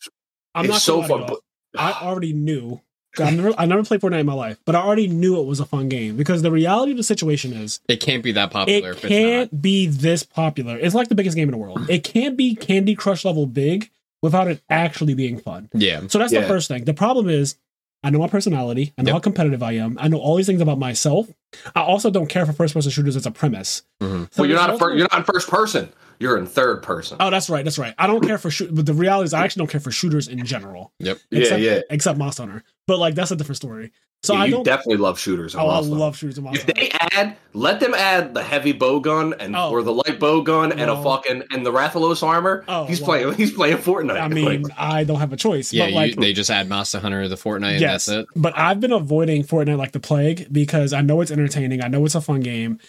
I'm 0.55 0.65
it's 0.65 0.71
not 0.71 0.81
so 0.81 1.03
fun. 1.03 1.25
But 1.27 1.37
I 1.77 1.91
already 2.01 2.33
knew. 2.33 2.81
I 3.19 3.31
never, 3.31 3.53
I 3.57 3.65
never 3.65 3.83
played 3.83 4.01
Fortnite 4.01 4.19
in 4.19 4.25
my 4.27 4.33
life, 4.33 4.59
but 4.65 4.75
I 4.75 4.81
already 4.81 5.07
knew 5.07 5.39
it 5.41 5.45
was 5.47 5.59
a 5.59 5.65
fun 5.65 5.89
game 5.89 6.15
because 6.15 6.43
the 6.43 6.51
reality 6.51 6.91
of 6.91 6.97
the 6.97 7.03
situation 7.03 7.53
is 7.53 7.79
It 7.87 7.97
can't 7.97 8.23
be 8.23 8.31
that 8.33 8.51
popular 8.51 8.91
it 8.91 8.97
if 8.97 9.03
it's 9.03 9.07
can't 9.07 9.61
be 9.61 9.87
this 9.87 10.23
popular. 10.23 10.77
It's 10.77 10.93
like 10.93 11.09
the 11.09 11.15
biggest 11.15 11.35
game 11.35 11.47
in 11.49 11.51
the 11.51 11.57
world. 11.57 11.89
It 11.89 12.03
can't 12.03 12.37
be 12.37 12.55
Candy 12.55 12.93
Crush 12.95 13.25
level 13.25 13.47
big 13.47 13.89
without 14.21 14.47
it 14.47 14.61
actually 14.69 15.15
being 15.15 15.39
fun. 15.39 15.69
Yeah. 15.73 16.01
So 16.07 16.19
that's 16.19 16.31
the 16.31 16.43
first 16.43 16.67
thing. 16.67 16.85
The 16.85 16.93
problem 16.93 17.29
is, 17.29 17.55
I 18.03 18.11
know 18.11 18.19
my 18.19 18.27
personality. 18.27 18.93
I 18.97 19.01
know 19.01 19.07
Yep. 19.09 19.13
how 19.15 19.19
competitive 19.19 19.63
I 19.63 19.73
am. 19.73 19.97
I 19.99 20.07
know 20.07 20.19
all 20.19 20.35
these 20.35 20.45
things 20.45 20.61
about 20.61 20.79
myself. 20.79 21.27
I 21.75 21.81
also 21.81 22.09
don't 22.09 22.27
care 22.27 22.45
for 22.45 22.53
first 22.53 22.73
person 22.73 22.91
shooters 22.91 23.15
as 23.17 23.25
a 23.25 23.31
premise. 23.31 23.81
Mhm. 24.01 24.31
So 24.33 24.43
well, 24.43 24.49
you're 24.49 24.57
not 24.59 24.69
a 24.69 24.77
fir- 24.77 24.93
you're 24.95 25.07
not 25.11 25.25
first 25.25 25.49
person. 25.49 25.89
You're 26.19 26.37
in 26.37 26.45
third 26.45 26.83
person. 26.83 27.17
Oh, 27.19 27.29
that's 27.29 27.49
right. 27.49 27.63
That's 27.63 27.77
right. 27.79 27.95
I 27.97 28.05
don't 28.07 28.25
care 28.25 28.37
for 28.37 28.51
shoot, 28.51 28.73
but 28.75 28.85
the 28.85 28.93
reality 28.93 29.25
is, 29.25 29.33
I 29.33 29.43
actually 29.45 29.61
don't 29.61 29.71
care 29.71 29.81
for 29.81 29.91
shooters 29.91 30.27
in 30.27 30.43
general. 30.45 30.91
Yep. 30.99 31.17
yeah, 31.31 31.39
except, 31.39 31.61
yeah. 31.61 31.79
Except 31.89 32.17
Monster 32.19 32.43
Hunter, 32.43 32.63
but 32.87 32.99
like 32.99 33.15
that's 33.15 33.31
a 33.31 33.35
different 33.35 33.57
story. 33.57 33.91
So 34.21 34.33
Yeah, 34.33 34.41
I 34.41 34.45
you 34.47 34.51
don't. 34.51 34.63
definitely 34.65 34.97
love 34.97 35.17
shooters. 35.17 35.53
in 35.53 35.61
oh, 35.61 35.67
I 35.67 35.79
love 35.79 36.17
shooters 36.17 36.37
in 36.37 36.43
Monster 36.43 36.65
If 36.67 36.75
they 36.75 36.89
add, 37.17 37.37
let 37.53 37.79
them 37.79 37.93
add 37.93 38.33
the 38.33 38.43
heavy 38.43 38.73
bow 38.73 38.99
gun 38.99 39.33
and 39.39 39.55
Oh. 39.55 39.69
or 39.71 39.81
the 39.81 39.93
light 39.93 40.19
bow 40.19 40.41
gun 40.41 40.73
and 40.73 40.91
a 40.91 41.01
fucking 41.01 41.43
and 41.51 41.65
the 41.65 41.71
Rathalos 41.71 42.21
armor. 42.21 42.65
Oh, 42.67 42.83
he's 42.83 42.99
wow. 42.99 43.05
playing. 43.05 43.33
He's 43.37 43.53
playing 43.53 43.77
Fortnite. 43.77 44.19
I 44.19 44.27
mean, 44.27 44.63
Like, 44.63 44.73
I 44.77 45.05
don't 45.05 45.21
have 45.21 45.31
a 45.31 45.37
choice. 45.37 45.71
Yeah, 45.71 45.85
but 45.85 45.93
like, 45.93 46.15
you, 46.15 46.21
they 46.21 46.33
just 46.33 46.49
add 46.49 46.67
Monster 46.67 46.99
Hunter, 46.99 47.29
the 47.29 47.37
Fortnite, 47.37 47.75
and 47.75 47.81
that's 47.81 48.09
it. 48.09 48.25
but 48.35 48.51
I've 48.57 48.81
been 48.81 48.91
avoiding 48.91 49.45
Fortnite 49.45 49.77
like 49.77 49.93
the 49.93 50.01
plague 50.01 50.51
because 50.51 50.91
I 50.91 50.99
know 50.99 51.21
it's 51.21 51.31
entertaining. 51.31 51.81
I 51.81 51.87
know 51.87 52.03
it's 52.03 52.15
a 52.15 52.19
fun 52.19 52.41
game, 52.41 52.79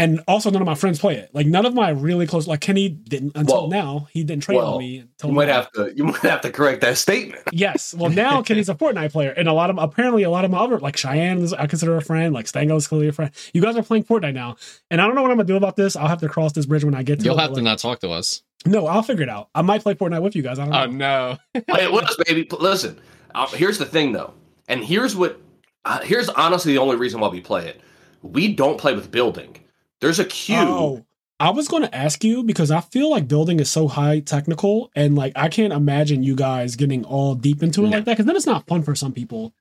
and 0.00 0.20
also 0.26 0.50
none 0.50 0.62
of 0.62 0.66
my 0.66 0.74
friends 0.74 0.98
play 0.98 1.16
it. 1.16 1.30
Like 1.34 1.46
none 1.46 1.66
of 1.66 1.74
my 1.74 1.90
really 1.90 2.26
close, 2.26 2.46
like 2.46 2.60
Kenny 2.60 2.88
didn't 2.88 3.32
until 3.36 3.62
Well, 3.62 3.68
now. 3.68 4.08
He 4.12 4.24
didn't 4.24 4.42
trade 4.42 4.56
well, 4.56 4.74
on 4.74 4.78
me. 4.78 4.98
Until 4.98 5.30
you 5.30 5.36
might 5.36 5.46
now. 5.46 5.54
have 5.54 5.72
to. 5.72 5.92
You 5.94 6.04
might 6.04 6.16
have 6.22 6.40
to 6.40 6.50
correct 6.50 6.80
that 6.80 6.96
statement. 6.98 7.42
Yes. 7.52 7.92
Well, 7.92 8.10
now 8.10 8.42
Kenny's 8.42 8.68
a 8.70 8.74
Fortnite 8.74 9.12
player, 9.12 9.32
and 9.32 9.46
a 9.46 9.52
lot 9.52 9.68
of 9.70 9.76
apparently 9.76 10.22
a 10.22 10.30
lot 10.30 10.44
of 10.44 10.50
my 10.50 10.58
other 10.58 10.78
like 10.78 10.96
Cheyenne 10.96 11.38
is 11.42 11.52
I 11.52 11.66
consider 11.66 11.96
a 11.96 12.00
friend, 12.02 12.32
like 12.32 12.46
Stango 12.48 12.76
is 12.76 12.88
clearly 12.88 13.08
a 13.08 13.12
friend. 13.12 13.30
You 13.52 13.60
guys 13.60 13.76
are 13.76 13.82
playing 13.82 14.04
Fortnite 14.04 14.32
now, 14.34 14.56
and 14.90 15.00
I 15.00 15.06
don't 15.06 15.14
know 15.14 15.22
what 15.22 15.30
I'm 15.30 15.36
gonna 15.36 15.46
do 15.46 15.56
about 15.56 15.76
this. 15.76 15.94
I'll 15.96 16.08
have 16.08 16.20
to 16.20 16.28
cross 16.28 16.52
this 16.52 16.64
bridge 16.64 16.84
when 16.84 16.94
I 16.94 17.02
get 17.02 17.18
to 17.18 17.24
You'll 17.24 17.36
it. 17.38 17.40
have 17.40 17.50
but, 17.50 17.56
to 17.56 17.60
like, 17.60 17.64
not 17.64 17.78
talk 17.78 18.00
to 18.00 18.10
us. 18.10 18.42
No, 18.64 18.86
I'll 18.86 19.02
figure 19.02 19.24
it 19.24 19.28
out. 19.28 19.48
I 19.54 19.62
might 19.62 19.82
play 19.82 19.94
Fortnite 19.94 20.22
with 20.22 20.34
you 20.36 20.42
guys. 20.42 20.58
I 20.58 20.64
don't 20.64 20.96
know. 20.96 21.36
Oh 21.54 21.60
no. 21.60 21.62
Play 21.68 21.84
it 21.84 21.92
with 21.92 22.04
us, 22.04 22.16
baby. 22.26 22.48
Listen, 22.58 22.98
uh, 23.34 23.46
here's 23.48 23.78
the 23.78 23.86
thing, 23.86 24.12
though, 24.12 24.32
and 24.68 24.82
here's 24.82 25.14
what. 25.14 25.40
Uh, 25.84 26.00
here's 26.00 26.28
honestly 26.30 26.72
the 26.72 26.78
only 26.78 26.96
reason 26.96 27.20
why 27.20 27.28
we 27.28 27.40
play 27.40 27.66
it. 27.66 27.80
We 28.22 28.54
don't 28.54 28.78
play 28.78 28.94
with 28.94 29.10
building. 29.10 29.56
There's 30.00 30.18
a 30.18 30.24
queue. 30.24 30.56
Oh, 30.58 31.04
I 31.38 31.50
was 31.50 31.68
going 31.68 31.82
to 31.82 31.94
ask 31.94 32.22
you 32.24 32.42
because 32.42 32.70
I 32.70 32.80
feel 32.80 33.10
like 33.10 33.26
building 33.28 33.60
is 33.60 33.70
so 33.70 33.88
high 33.88 34.20
technical, 34.20 34.90
and 34.94 35.14
like 35.16 35.32
I 35.36 35.48
can't 35.48 35.72
imagine 35.72 36.22
you 36.22 36.34
guys 36.34 36.76
getting 36.76 37.04
all 37.04 37.34
deep 37.34 37.62
into 37.62 37.80
it 37.84 37.88
No. 37.88 37.96
like 37.96 38.04
that 38.06 38.12
because 38.12 38.26
then 38.26 38.36
it's 38.36 38.46
not 38.46 38.66
fun 38.66 38.82
for 38.82 38.94
some 38.94 39.12
people. 39.12 39.52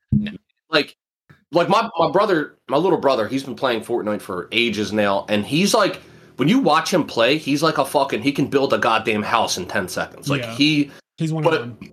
like 0.69 0.95
like 1.51 1.67
my, 1.67 1.89
my 1.97 2.11
brother 2.11 2.57
my 2.69 2.77
little 2.77 2.99
brother 2.99 3.27
he's 3.27 3.43
been 3.43 3.55
playing 3.55 3.81
fortnite 3.81 4.21
for 4.21 4.47
ages 4.51 4.93
now 4.93 5.25
and 5.29 5.43
he's 5.45 5.73
like 5.73 5.99
when 6.35 6.47
you 6.47 6.59
watch 6.59 6.93
him 6.93 7.03
play 7.05 7.37
he's 7.39 7.63
like 7.63 7.79
a 7.79 7.85
fucking 7.85 8.21
he 8.21 8.31
can 8.31 8.45
build 8.45 8.71
a 8.71 8.77
goddamn 8.77 9.23
house 9.23 9.57
in 9.57 9.65
10 9.65 9.87
seconds 9.87 10.29
like 10.29 10.41
Yeah. 10.41 10.53
he 10.55 10.91
He's 11.17 11.33
one 11.33 11.43
But- 11.43 11.53
of 11.55 11.59
them. 11.79 11.91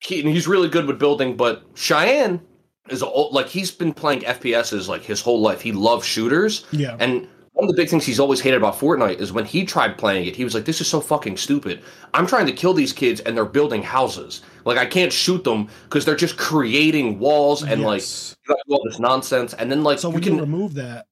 he 0.00 0.22
he's 0.22 0.48
really 0.48 0.68
good 0.70 0.86
with 0.86 0.98
building 0.98 1.36
but 1.36 1.62
cheyenne 1.74 2.40
is 2.88 3.02
a, 3.02 3.06
old- 3.06 3.34
like 3.34 3.48
he's 3.48 3.70
been 3.70 3.92
playing 3.92 4.20
fps's 4.20 4.88
like 4.88 5.02
his 5.02 5.20
whole 5.20 5.42
life 5.42 5.60
he 5.60 5.72
loves 5.72 6.06
shooters 6.06 6.64
Yeah, 6.70 6.96
and 6.98 7.28
one 7.56 7.64
of 7.68 7.74
the 7.74 7.80
big 7.82 7.88
things 7.88 8.04
he's 8.04 8.20
always 8.20 8.38
hated 8.40 8.58
about 8.58 8.78
Fortnite 8.78 9.18
is 9.18 9.32
when 9.32 9.46
he 9.46 9.64
tried 9.64 9.96
playing 9.96 10.26
it, 10.26 10.36
he 10.36 10.44
was 10.44 10.54
like, 10.54 10.66
"This 10.66 10.80
is 10.82 10.86
so 10.86 11.00
fucking 11.00 11.36
stupid. 11.38 11.82
I'm 12.14 12.26
trying 12.26 12.46
to 12.46 12.52
kill 12.52 12.74
these 12.74 12.92
kids, 12.92 13.20
and 13.20 13.34
they're 13.36 13.46
building 13.46 13.82
houses. 13.82 14.42
Like 14.66 14.76
I 14.78 14.84
can't 14.84 15.12
shoot 15.12 15.42
them 15.42 15.68
because 15.84 16.04
they're 16.04 16.16
just 16.16 16.36
creating 16.36 17.18
walls 17.18 17.62
and 17.62 17.82
like 17.82 18.00
Yes. 18.02 18.36
you 18.46 18.54
gotta 18.54 18.62
do 18.68 18.74
all 18.74 18.82
this 18.84 18.98
nonsense. 18.98 19.54
And 19.54 19.70
then 19.72 19.82
like 19.82 19.98
so 19.98 20.10
we 20.10 20.20
can 20.20 20.34
can 20.34 20.40
remove 20.40 20.74
that. 20.74 21.06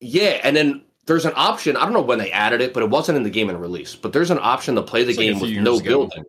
yeah, 0.00 0.40
and 0.42 0.56
then 0.56 0.82
there's 1.06 1.26
an 1.26 1.32
option. 1.36 1.76
I 1.76 1.80
don't 1.84 1.92
know 1.92 2.00
when 2.02 2.18
they 2.18 2.30
added 2.32 2.60
it, 2.60 2.72
but 2.72 2.82
it 2.82 2.88
wasn't 2.88 3.16
in 3.16 3.22
the 3.22 3.30
game 3.30 3.50
in 3.50 3.58
release. 3.58 3.94
But 3.94 4.12
there's 4.12 4.30
an 4.30 4.38
option 4.40 4.74
to 4.76 4.82
play 4.82 5.04
the 5.04 5.10
It's 5.10 5.18
like 5.18 5.26
game 5.26 5.38
with 5.40 5.50
no 5.64 5.74
ago. 5.76 5.84
building. 5.84 6.24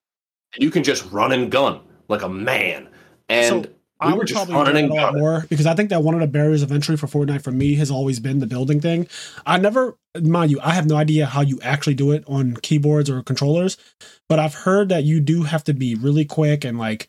And 0.54 0.64
you 0.64 0.70
can 0.72 0.84
just 0.84 1.10
run 1.12 1.32
and 1.32 1.50
gun 1.50 1.80
like 2.10 2.24
a 2.24 2.30
man. 2.30 2.90
And 3.30 3.68
I 3.68 3.70
we 4.08 4.14
were 4.14 4.20
would 4.20 4.30
probably 4.30 4.82
enjoy 4.82 4.96
a 4.96 5.02
lot 5.02 5.16
more 5.16 5.46
because 5.50 5.66
I 5.66 5.76
think 5.76 5.90
that 5.90 6.04
one 6.04 6.16
of 6.16 6.22
the 6.22 6.28
barriers 6.28 6.62
of 6.62 6.72
entry 6.72 6.98
for 6.98 7.08
Fortnite 7.08 7.44
for 7.44 7.52
me 7.52 7.76
has 7.76 7.92
always 7.92 8.20
been 8.20 8.40
the 8.40 8.48
building 8.48 8.82
thing. 8.82 9.08
I 9.46 9.58
never, 9.58 9.98
mind 10.20 10.52
you, 10.52 10.60
I 10.62 10.72
have 10.72 10.88
no 10.88 10.96
idea 10.96 11.26
how 11.26 11.42
you 11.42 11.60
actually 11.62 11.96
do 11.96 12.12
it 12.12 12.24
on 12.28 12.56
keyboards 12.58 13.10
or 13.10 13.22
controllers, 13.24 13.78
but 14.28 14.40
I've 14.40 14.56
heard 14.56 14.90
that 14.90 15.04
you 15.04 15.20
do 15.20 15.44
have 15.44 15.64
to 15.66 15.74
be 15.74 15.96
really 15.96 16.26
quick 16.26 16.64
and 16.66 16.78
like 16.80 17.08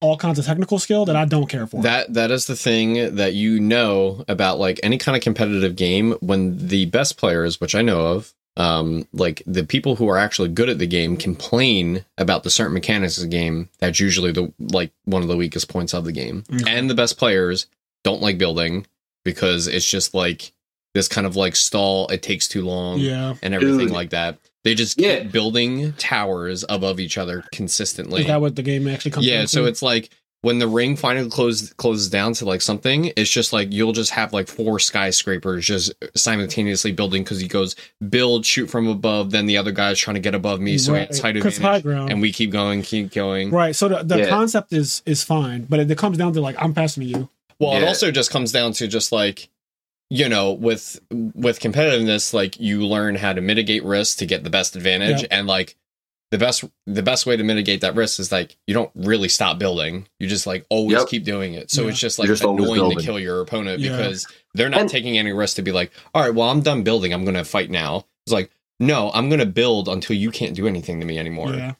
all 0.00 0.16
kinds 0.16 0.38
of 0.38 0.46
technical 0.46 0.78
skill 0.78 1.04
that 1.06 1.16
I 1.16 1.24
don't 1.24 1.48
care 1.48 1.66
for. 1.66 1.82
That 1.82 2.14
that 2.14 2.30
is 2.30 2.46
the 2.46 2.56
thing 2.56 3.16
that 3.16 3.34
you 3.34 3.58
know 3.58 4.24
about 4.28 4.58
like 4.58 4.78
any 4.82 4.98
kind 4.98 5.16
of 5.16 5.22
competitive 5.22 5.76
game 5.76 6.12
when 6.20 6.68
the 6.68 6.86
best 6.86 7.16
players, 7.16 7.60
which 7.60 7.74
I 7.74 7.82
know 7.82 8.00
of, 8.00 8.32
um, 8.58 9.06
like 9.12 9.42
the 9.46 9.64
people 9.64 9.96
who 9.96 10.08
are 10.08 10.18
actually 10.18 10.48
good 10.50 10.68
at 10.68 10.78
the 10.78 10.86
game 10.86 11.16
complain 11.16 12.04
about 12.18 12.42
the 12.42 12.50
certain 12.50 12.74
mechanics 12.74 13.16
of 13.16 13.22
the 13.22 13.28
game. 13.28 13.68
That's 13.78 14.00
usually 14.00 14.32
the 14.32 14.52
like 14.58 14.90
one 15.04 15.22
of 15.22 15.28
the 15.28 15.36
weakest 15.36 15.68
points 15.68 15.94
of 15.94 16.04
the 16.04 16.12
game. 16.12 16.44
Okay. 16.52 16.70
And 16.76 16.90
the 16.90 16.94
best 16.94 17.16
players 17.18 17.66
don't 18.04 18.20
like 18.20 18.36
building 18.36 18.86
because 19.24 19.68
it's 19.68 19.88
just 19.88 20.12
like 20.12 20.52
this 20.94 21.06
kind 21.08 21.26
of 21.26 21.36
like 21.36 21.54
stall. 21.54 22.08
It 22.08 22.22
takes 22.22 22.48
too 22.48 22.62
long 22.64 22.98
yeah. 22.98 23.34
and 23.42 23.54
everything 23.54 23.78
Dude. 23.86 23.90
like 23.90 24.10
that. 24.10 24.38
They 24.64 24.74
just 24.74 24.98
Yeah. 25.00 25.20
keep 25.20 25.32
building 25.32 25.92
towers 25.94 26.64
above 26.68 26.98
each 26.98 27.16
other 27.16 27.44
consistently. 27.52 28.22
Is 28.22 28.26
that 28.26 28.40
what 28.40 28.56
the 28.56 28.62
game 28.62 28.88
actually 28.88 29.12
comes 29.12 29.24
Yeah, 29.26 29.44
so 29.44 29.62
to? 29.62 29.68
it's 29.68 29.82
like 29.82 30.10
when 30.42 30.60
the 30.60 30.68
ring 30.68 30.94
finally 30.94 31.28
closes 31.28 31.72
closes 31.72 32.08
down 32.08 32.32
to 32.34 32.44
like 32.44 32.60
something, 32.60 33.06
it's 33.16 33.28
just 33.30 33.52
like 33.52 33.72
you'll 33.72 33.92
just 33.92 34.12
have 34.12 34.32
like 34.32 34.46
four 34.48 34.78
skyscrapers 34.78 35.66
just 35.66 35.92
simultaneously 36.14 36.92
building 36.92 37.24
because 37.24 37.40
he 37.40 37.48
goes 37.48 37.74
build, 38.08 38.46
shoot 38.46 38.68
from 38.68 38.86
above, 38.86 39.30
then 39.32 39.46
the 39.46 39.56
other 39.56 39.72
guy's 39.72 39.98
trying 39.98 40.14
to 40.14 40.20
get 40.20 40.34
above 40.34 40.60
me, 40.60 40.78
so 40.78 40.92
Right, 40.92 41.08
it's 41.08 41.18
height 41.20 41.34
'cause 41.40 41.56
advantage, 41.56 41.62
high 41.62 41.80
ground. 41.80 42.10
and 42.12 42.20
we 42.20 42.32
keep 42.32 42.50
going, 42.50 42.82
keep 42.82 43.12
going. 43.12 43.50
Right. 43.50 43.74
So 43.74 43.88
the, 43.88 44.02
the 44.04 44.18
Yeah. 44.18 44.28
concept 44.28 44.72
is 44.72 45.02
is 45.06 45.24
fine, 45.24 45.64
but 45.68 45.80
it, 45.80 45.90
it 45.90 45.98
comes 45.98 46.18
down 46.18 46.32
to 46.34 46.40
like 46.40 46.56
I'm 46.58 46.72
passing 46.74 47.02
you. 47.02 47.28
Well, 47.58 47.74
it 47.76 47.84
also 47.86 48.10
just 48.12 48.30
comes 48.30 48.52
down 48.52 48.72
to 48.74 48.86
just 48.86 49.10
like 49.10 49.48
you 50.10 50.28
know 50.28 50.52
with 50.52 51.00
with 51.34 51.58
competitiveness, 51.60 52.32
like 52.32 52.58
you 52.60 52.86
learn 52.86 53.16
how 53.16 53.32
to 53.32 53.40
mitigate 53.40 53.82
risk 53.84 54.18
to 54.18 54.26
get 54.26 54.44
the 54.44 54.50
best 54.50 54.76
advantage, 54.76 55.22
Yeah. 55.22 55.28
and 55.32 55.46
like 55.48 55.74
the 56.30 56.38
best 56.38 56.64
the 56.86 57.02
best 57.02 57.24
way 57.26 57.36
to 57.36 57.42
mitigate 57.42 57.80
that 57.80 57.94
risk 57.94 58.20
is 58.20 58.30
like 58.30 58.56
you 58.66 58.74
don't 58.74 58.90
really 58.94 59.28
stop 59.28 59.58
building. 59.58 60.06
You 60.18 60.26
just 60.28 60.46
like 60.46 60.66
always 60.68 60.98
Yep. 60.98 61.08
keep 61.08 61.24
doing 61.24 61.54
it. 61.54 61.70
So 61.70 61.82
Yeah. 61.82 61.88
it's 61.90 61.98
just 61.98 62.18
like 62.18 62.28
just 62.28 62.42
annoying 62.44 62.96
to 62.96 63.02
kill 63.02 63.18
your 63.18 63.40
opponent 63.40 63.80
Yeah. 63.80 63.96
because 63.96 64.26
they're 64.54 64.68
not 64.68 64.80
And- 64.82 64.90
taking 64.90 65.16
any 65.18 65.32
risk 65.32 65.56
to 65.56 65.62
be 65.62 65.72
like, 65.72 65.90
all 66.14 66.22
right, 66.22 66.34
well 66.34 66.50
I'm 66.50 66.60
done 66.60 66.82
building. 66.82 67.12
I'm 67.14 67.24
gonna 67.24 67.44
fight 67.44 67.70
now. 67.70 68.04
It's 68.26 68.32
like 68.32 68.50
no, 68.80 69.10
I'm 69.12 69.28
gonna 69.30 69.46
build 69.46 69.88
until 69.88 70.16
you 70.16 70.30
can't 70.30 70.54
do 70.54 70.66
anything 70.68 71.00
to 71.00 71.06
me 71.06 71.18
anymore. 71.18 71.52
Yeah. 71.54 71.72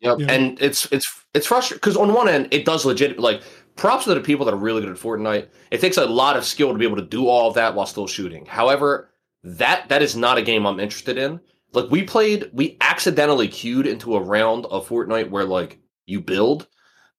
Yep. 0.00 0.18
Yeah. 0.20 0.26
And 0.32 0.60
it's 0.60 0.86
it's 0.90 1.06
it's 1.34 1.46
frustrating 1.46 1.78
because 1.78 1.96
on 1.96 2.12
one 2.12 2.28
end 2.28 2.48
it 2.50 2.64
does 2.64 2.84
legit 2.84 3.18
like 3.20 3.42
props 3.76 4.04
to 4.04 4.14
the 4.14 4.20
people 4.20 4.44
that 4.46 4.52
are 4.52 4.58
really 4.58 4.80
good 4.82 4.90
at 4.90 4.96
Fortnite. 4.96 5.46
It 5.70 5.80
takes 5.80 5.96
a 5.96 6.04
lot 6.06 6.36
of 6.36 6.44
skill 6.44 6.72
to 6.72 6.78
be 6.78 6.84
able 6.84 6.96
to 6.96 7.02
do 7.02 7.28
all 7.28 7.48
of 7.48 7.54
that 7.54 7.74
while 7.74 7.86
still 7.86 8.06
shooting. 8.06 8.44
However, 8.46 9.08
that 9.44 9.88
that 9.88 10.02
is 10.02 10.14
not 10.16 10.38
a 10.38 10.42
game 10.42 10.66
I'm 10.66 10.80
interested 10.80 11.16
in. 11.16 11.40
Like 11.72 11.90
we 11.90 12.02
played, 12.02 12.50
we 12.52 12.76
accidentally 12.80 13.48
queued 13.48 13.86
into 13.86 14.16
a 14.16 14.22
round 14.22 14.66
of 14.66 14.88
Fortnite 14.88 15.30
where 15.30 15.44
like 15.44 15.78
you 16.06 16.20
build, 16.20 16.66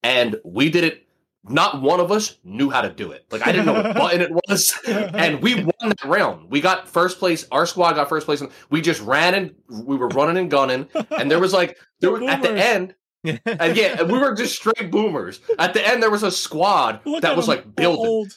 and 0.04 0.36
we 0.45 0.70
did 0.70 0.84
it. 0.84 0.99
Not 1.45 1.82
one 1.82 1.99
of 1.99 2.10
us 2.10 2.38
knew 2.45 2.70
how 2.70 2.82
to 2.82 2.89
do 2.89 3.12
it. 3.12 3.26
Like 3.30 3.45
I 3.45 3.51
didn't 3.51 3.66
know 3.66 3.74
what 3.74 3.93
button 3.95 4.22
it 4.22 4.32
was, 4.32 4.74
and 4.88 5.41
we 5.41 5.56
won 5.64 5.74
that 5.82 6.04
round. 6.06 6.49
We 6.49 6.62
got 6.62 6.88
first 6.88 7.20
place. 7.20 7.45
Our 7.51 7.66
squad 7.66 7.93
got 7.93 8.08
first 8.08 8.26
place, 8.26 8.39
and 8.41 8.49
we 8.70 8.80
just 8.82 9.01
ran 9.01 9.34
and 9.34 9.56
we 9.68 9.97
were 9.97 10.08
running 10.10 10.38
and 10.38 10.49
gunning. 10.49 10.88
And 11.12 11.30
there 11.30 11.39
was 11.39 11.51
like 11.51 11.78
there 11.99 12.12
The 12.12 12.20
was 12.20 12.30
at 12.30 12.41
the 12.43 12.51
end, 12.51 12.95
and 13.24 13.76
yeah, 13.76 14.04
we 14.04 14.20
were 14.20 14.34
just 14.36 14.56
straight 14.56 14.89
boomers. 14.89 15.41
At 15.60 15.74
the 15.74 15.86
end, 15.86 16.01
there 16.01 16.12
was 16.12 16.24
a 16.24 16.32
squad 16.32 17.01
Look 17.06 17.24
that 17.24 17.36
was 17.36 17.47
them, 17.47 17.58
like 17.58 17.76
building. 17.76 18.32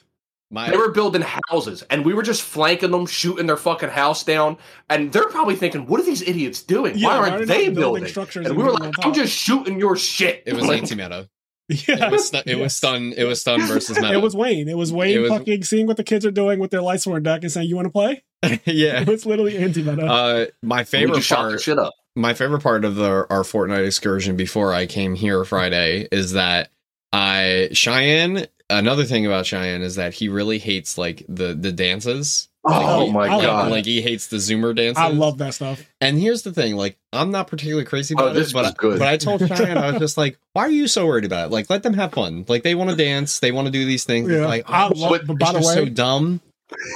Old. 0.51 0.55
My 0.55 0.71
They 0.71 0.77
were 0.77 0.91
building 0.93 1.23
houses, 1.51 1.83
and 1.91 2.05
we 2.05 2.15
were 2.15 2.23
just 2.23 2.43
flanking 2.43 2.91
them, 2.93 3.07
shooting 3.07 3.47
their 3.47 3.57
fucking 3.57 3.89
house 3.91 4.23
down. 4.25 4.59
And 4.89 5.13
they're 5.13 5.29
probably 5.29 5.57
thinking, 5.57 5.87
"What 5.87 6.01
are 6.01 6.05
these 6.05 6.23
idiots 6.23 6.63
doing? 6.63 6.97
Yeah, 6.97 7.09
why 7.09 7.19
why 7.19 7.29
aren't 7.31 7.43
are 7.43 7.47
they 7.47 7.55
they 7.57 7.65
building 7.71 7.75
building?" 7.75 8.07
structures 8.07 8.47
And 8.47 8.55
and 8.55 8.57
we 8.57 8.63
were 8.65 8.73
like, 8.73 8.95
"I'm 9.03 9.13
just 9.13 9.33
shooting 9.37 9.79
your 9.79 9.97
shit." 9.97 10.43
it 10.47 10.55
was 10.55 10.67
Like, 10.67 10.83
anti-meta. 10.83 11.29
Yeah. 11.69 12.07
It 12.07 12.13
was 12.13 12.29
stu- 12.29 12.43
it 12.47 12.59
was 12.59 12.77
stun 12.77 13.13
it 13.17 13.25
was 13.25 13.41
stun 13.41 13.61
versus 13.67 13.97
meta. 14.01 14.13
It 14.13 14.23
was 14.23 14.37
Wayne. 14.37 14.69
It 14.69 14.77
was 14.77 14.93
Wayne 14.93 15.17
It 15.17 15.19
was- 15.19 15.31
fucking 15.33 15.65
seeing 15.65 15.89
what 15.89 15.97
the 15.97 16.05
kids 16.05 16.25
are 16.25 16.31
doing 16.31 16.61
with 16.61 16.71
their 16.71 16.81
lights 16.83 17.09
on 17.09 17.21
deck 17.25 17.43
and 17.43 17.51
saying, 17.51 17.69
"You 17.69 17.75
want 17.75 17.87
to 17.87 17.91
play?" 17.93 18.23
yeah. 18.65 19.01
It 19.01 19.09
was 19.09 19.27
literally 19.27 19.59
anti 19.59 19.83
meta. 19.83 20.07
Uh, 20.07 20.47
my 20.63 20.85
favorite 20.85 21.17
just 21.17 21.27
shot 21.27 21.43
the 21.43 21.49
part, 21.51 21.61
shit 21.61 21.79
up. 21.81 21.93
my 22.15 22.35
favorite 22.35 22.63
part 22.63 22.85
of 22.85 22.95
the 22.95 23.27
our 23.31 23.43
Fortnite 23.43 23.85
excursion 23.85 24.37
before 24.37 24.73
I 24.73 24.87
came 24.87 25.17
here 25.17 25.45
Friday 25.45 26.07
is 26.13 26.33
that 26.35 26.71
I 27.13 27.71
Cheyenne. 27.73 28.47
Another 28.69 29.05
thing 29.05 29.25
about 29.27 29.47
Cheyenne 29.47 29.83
is 29.83 29.95
that 29.97 30.15
he 30.15 30.29
really 30.29 30.59
hates 30.59 30.99
like 30.99 31.25
the 31.29 31.55
the 31.55 31.73
dances. 31.73 32.49
Oh 32.69 33.05
Like, 33.05 33.13
my 33.13 33.29
like 33.37 33.47
god! 33.47 33.71
Like 33.71 33.85
he 33.85 34.03
hates 34.03 34.27
the 34.27 34.39
Zoomer 34.39 34.75
dances. 34.75 34.99
I 35.01 35.09
love 35.11 35.39
that 35.39 35.55
stuff. 35.55 35.85
And 36.01 36.19
here's 36.19 36.43
the 36.43 36.53
thing, 36.53 36.75
like 36.75 36.99
I'm 37.13 37.31
not 37.31 37.47
particularly 37.47 37.85
crazy 37.87 38.15
Oh, 38.19 38.25
about 38.25 38.35
this 38.35 38.51
it, 38.51 38.55
but 38.55 38.65
was 38.65 38.75
good. 38.75 38.99
but 38.99 39.07
I 39.07 39.17
told 39.19 39.41
Cheyenne 39.47 39.79
I 39.79 39.93
was 39.93 40.01
just 40.01 40.19
like, 40.19 40.37
why 40.53 40.63
are 40.63 40.71
you 40.71 40.89
so 40.89 41.07
worried 41.07 41.25
about 41.25 41.47
it? 41.47 41.53
Like 41.53 41.71
let 41.71 41.85
them 41.85 41.95
have 41.95 42.13
fun. 42.13 42.45
Like 42.49 42.65
they 42.65 42.75
want 42.75 42.91
to 42.91 42.97
dance, 42.97 43.39
they 43.39 43.53
want 43.53 43.67
to 43.67 43.71
do 43.73 43.85
these 43.85 44.03
things. 44.03 44.29
Yeah. 44.31 44.47
Like 44.47 44.65
I 44.69 44.87
oh, 44.89 44.93
love- 44.97 45.11
but 45.13 45.27
but 45.29 45.39
by 45.39 45.47
it's 45.47 45.53
the 45.53 45.59
just 45.61 45.75
so 45.75 45.83
way- 45.85 45.89
dumb. 45.91 46.41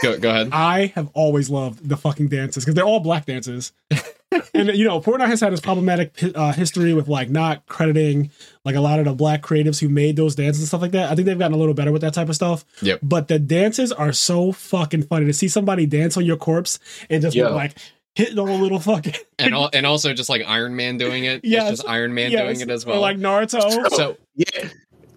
Go 0.02 0.18
go 0.18 0.30
ahead. 0.30 0.48
I 0.50 0.86
have 0.96 1.08
always 1.14 1.48
loved 1.48 1.88
the 1.88 1.96
fucking 1.96 2.26
dances 2.30 2.64
because 2.64 2.74
they're 2.74 2.84
all 2.84 2.98
black 2.98 3.26
dances. 3.26 3.70
And 4.54 4.68
you 4.76 4.84
know, 4.86 5.00
Fortnite 5.00 5.26
has 5.28 5.40
had 5.40 5.52
its 5.52 5.60
problematic 5.60 6.16
uh, 6.34 6.52
history 6.52 6.94
with 6.94 7.08
like 7.08 7.30
not 7.30 7.66
crediting 7.66 8.30
like 8.64 8.76
a 8.76 8.80
lot 8.80 8.98
of 8.98 9.04
the 9.04 9.12
black 9.12 9.42
creatives 9.42 9.80
who 9.80 9.88
made 9.88 10.16
those 10.16 10.34
dances 10.34 10.62
and 10.62 10.68
stuff 10.68 10.82
like 10.82 10.92
that. 10.92 11.10
I 11.10 11.14
think 11.14 11.26
they've 11.26 11.38
gotten 11.38 11.54
a 11.54 11.58
little 11.58 11.74
better 11.74 11.90
with 11.92 12.02
that 12.02 12.14
type 12.14 12.28
of 12.28 12.34
stuff. 12.34 12.64
Yep. 12.82 13.00
But 13.02 13.28
the 13.28 13.38
dances 13.38 13.90
are 13.92 14.12
so 14.12 14.52
fucking 14.52 15.02
funny 15.04 15.26
to 15.26 15.32
see 15.32 15.48
somebody 15.48 15.86
dance 15.86 16.16
on 16.16 16.24
your 16.24 16.36
corpse 16.36 16.78
and 17.08 17.22
just 17.22 17.34
Yeah. 17.36 17.48
like 17.48 17.76
hitting 18.14 18.38
on 18.38 18.48
a 18.48 18.54
little 18.56 18.78
fucking 18.80 19.14
and 19.38 19.54
al- 19.54 19.70
and 19.74 19.86
also 19.86 20.12
just 20.12 20.28
like 20.28 20.42
Iron 20.46 20.76
Man 20.76 20.96
doing 20.98 21.24
it. 21.24 21.40
Yes. 21.44 21.70
It's 21.72 21.78
just 21.80 21.88
Iron 21.88 22.14
Man 22.14 22.30
Yes. 22.30 22.42
doing 22.42 22.60
it 22.60 22.70
as 22.72 22.84
Or 22.84 22.90
well. 22.90 23.00
like 23.00 23.16
Naruto. 23.18 23.90
so 23.90 24.16
Yeah. 24.36 24.68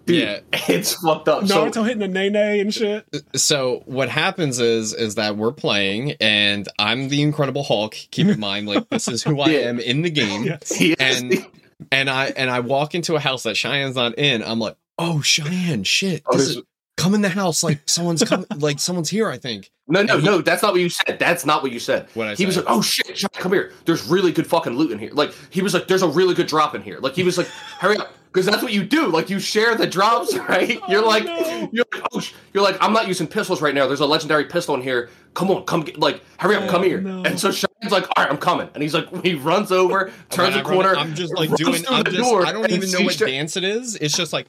Dude, 0.06 0.16
Yeah. 0.16 0.40
it's 0.68 0.94
fucked 0.94 1.28
up. 1.28 1.46
So, 1.46 1.64
Naruto 1.70 1.82
hitting 1.84 2.00
the 2.00 2.08
nene 2.08 2.36
and 2.60 2.72
shit. 2.74 3.06
so 3.36 3.82
what 3.86 4.08
happens 4.08 4.58
is 4.60 4.92
is 4.94 5.14
that 5.14 5.36
we're 5.36 5.52
playing 5.52 6.12
and 6.20 6.68
I'm 6.78 7.08
the 7.08 7.22
Incredible 7.22 7.62
Hulk. 7.64 7.92
Keep 8.10 8.26
in 8.28 8.40
mind, 8.40 8.68
like 8.68 8.88
this 8.90 9.08
is 9.08 9.22
who 9.22 9.40
I 9.40 9.48
Yeah. 9.50 9.58
am 9.60 9.80
in 9.80 10.02
the 10.02 10.10
game. 10.10 10.44
Yes. 10.78 10.80
And- 11.00 11.46
And 11.90 12.08
I 12.08 12.26
and 12.36 12.50
I 12.50 12.60
walk 12.60 12.94
into 12.94 13.16
a 13.16 13.20
house 13.20 13.42
that 13.42 13.56
Cheyenne's 13.56 13.96
not 13.96 14.16
in. 14.18 14.42
I'm 14.44 14.58
like, 14.60 14.76
oh 14.98 15.20
Cheyenne, 15.22 15.82
shit. 15.84 16.22
Oh, 16.26 16.36
This 16.36 16.50
is, 16.50 16.62
come 16.96 17.14
in 17.14 17.20
the 17.20 17.28
house. 17.28 17.62
Like 17.64 17.80
someone's 17.86 18.22
come 18.22 18.46
like 18.58 18.78
someone's 18.78 19.10
here, 19.10 19.28
I 19.28 19.38
think. 19.38 19.70
no, 19.88 20.02
no, 20.02 20.18
he- 20.18 20.24
no. 20.24 20.40
That's 20.40 20.62
not 20.62 20.72
what 20.72 20.80
you 20.80 20.88
said. 20.88 21.18
That's 21.18 21.44
not 21.44 21.62
what 21.62 21.72
you 21.72 21.80
said. 21.80 22.06
What 22.14 22.28
I 22.28 22.34
he 22.36 22.46
was 22.46 22.56
like, 22.56 22.64
"Oh 22.68 22.80
shit, 22.80 23.18
Sean, 23.18 23.28
come 23.34 23.52
here. 23.52 23.72
There's 23.86 24.06
really 24.06 24.30
good 24.32 24.46
fucking 24.46 24.74
loot 24.74 24.92
in 24.92 24.98
here." 25.00 25.10
Like 25.12 25.32
he 25.50 25.62
was 25.62 25.74
like, 25.74 25.88
"There's 25.88 26.02
a 26.02 26.08
really 26.08 26.34
good 26.34 26.46
drop 26.46 26.74
in 26.76 26.82
here." 26.82 27.00
Like 27.00 27.14
he 27.14 27.24
was 27.24 27.36
like, 27.36 27.48
"Hurry 27.48 27.98
up." 27.98 28.14
Because 28.34 28.46
that's 28.46 28.64
what 28.64 28.72
you 28.72 28.82
do. 28.82 29.06
Like 29.06 29.30
you 29.30 29.38
share 29.38 29.76
the 29.76 29.86
drops, 29.86 30.36
right? 30.48 30.80
Oh, 30.82 30.90
you're 30.90 31.06
like, 31.06 31.22
no. 31.24 31.68
you're 31.72 31.84
like, 31.92 32.02
oh, 32.12 32.18
sh-. 32.18 32.32
you're 32.52 32.64
like, 32.64 32.76
I'm 32.80 32.92
not 32.92 33.06
using 33.06 33.28
pistols 33.28 33.62
right 33.62 33.72
now. 33.72 33.86
There's 33.86 34.00
a 34.00 34.06
legendary 34.06 34.46
pistol 34.46 34.74
in 34.74 34.82
here. 34.82 35.08
Come 35.34 35.52
on, 35.52 35.64
come 35.66 35.82
get, 35.82 35.98
like, 36.00 36.20
hurry 36.38 36.56
up, 36.56 36.64
Oh, 36.64 36.68
come 36.68 36.82
here. 36.82 37.00
no. 37.00 37.22
And 37.22 37.38
so 37.38 37.52
Shine's 37.52 37.92
like, 37.92 38.02
all 38.16 38.24
right, 38.24 38.28
I'm 38.30 38.38
coming. 38.38 38.68
And 38.74 38.82
he's 38.82 38.92
like, 38.92 39.08
he 39.24 39.34
runs 39.34 39.70
over, 39.70 40.10
turns 40.30 40.56
the 40.56 40.62
corner. 40.62 40.96
I'm 40.96 41.14
just 41.14 41.32
like 41.32 41.54
doing. 41.54 41.84
I'm 41.88 42.02
the 42.02 42.10
just. 42.10 42.28
door, 42.28 42.44
I 42.44 42.50
don't 42.50 42.68
even 42.72 42.90
know 42.90 43.02
what 43.02 43.16
dance 43.18 43.56
it 43.56 43.62
is. 43.62 43.94
It's 43.94 44.16
just 44.16 44.32
like. 44.32 44.48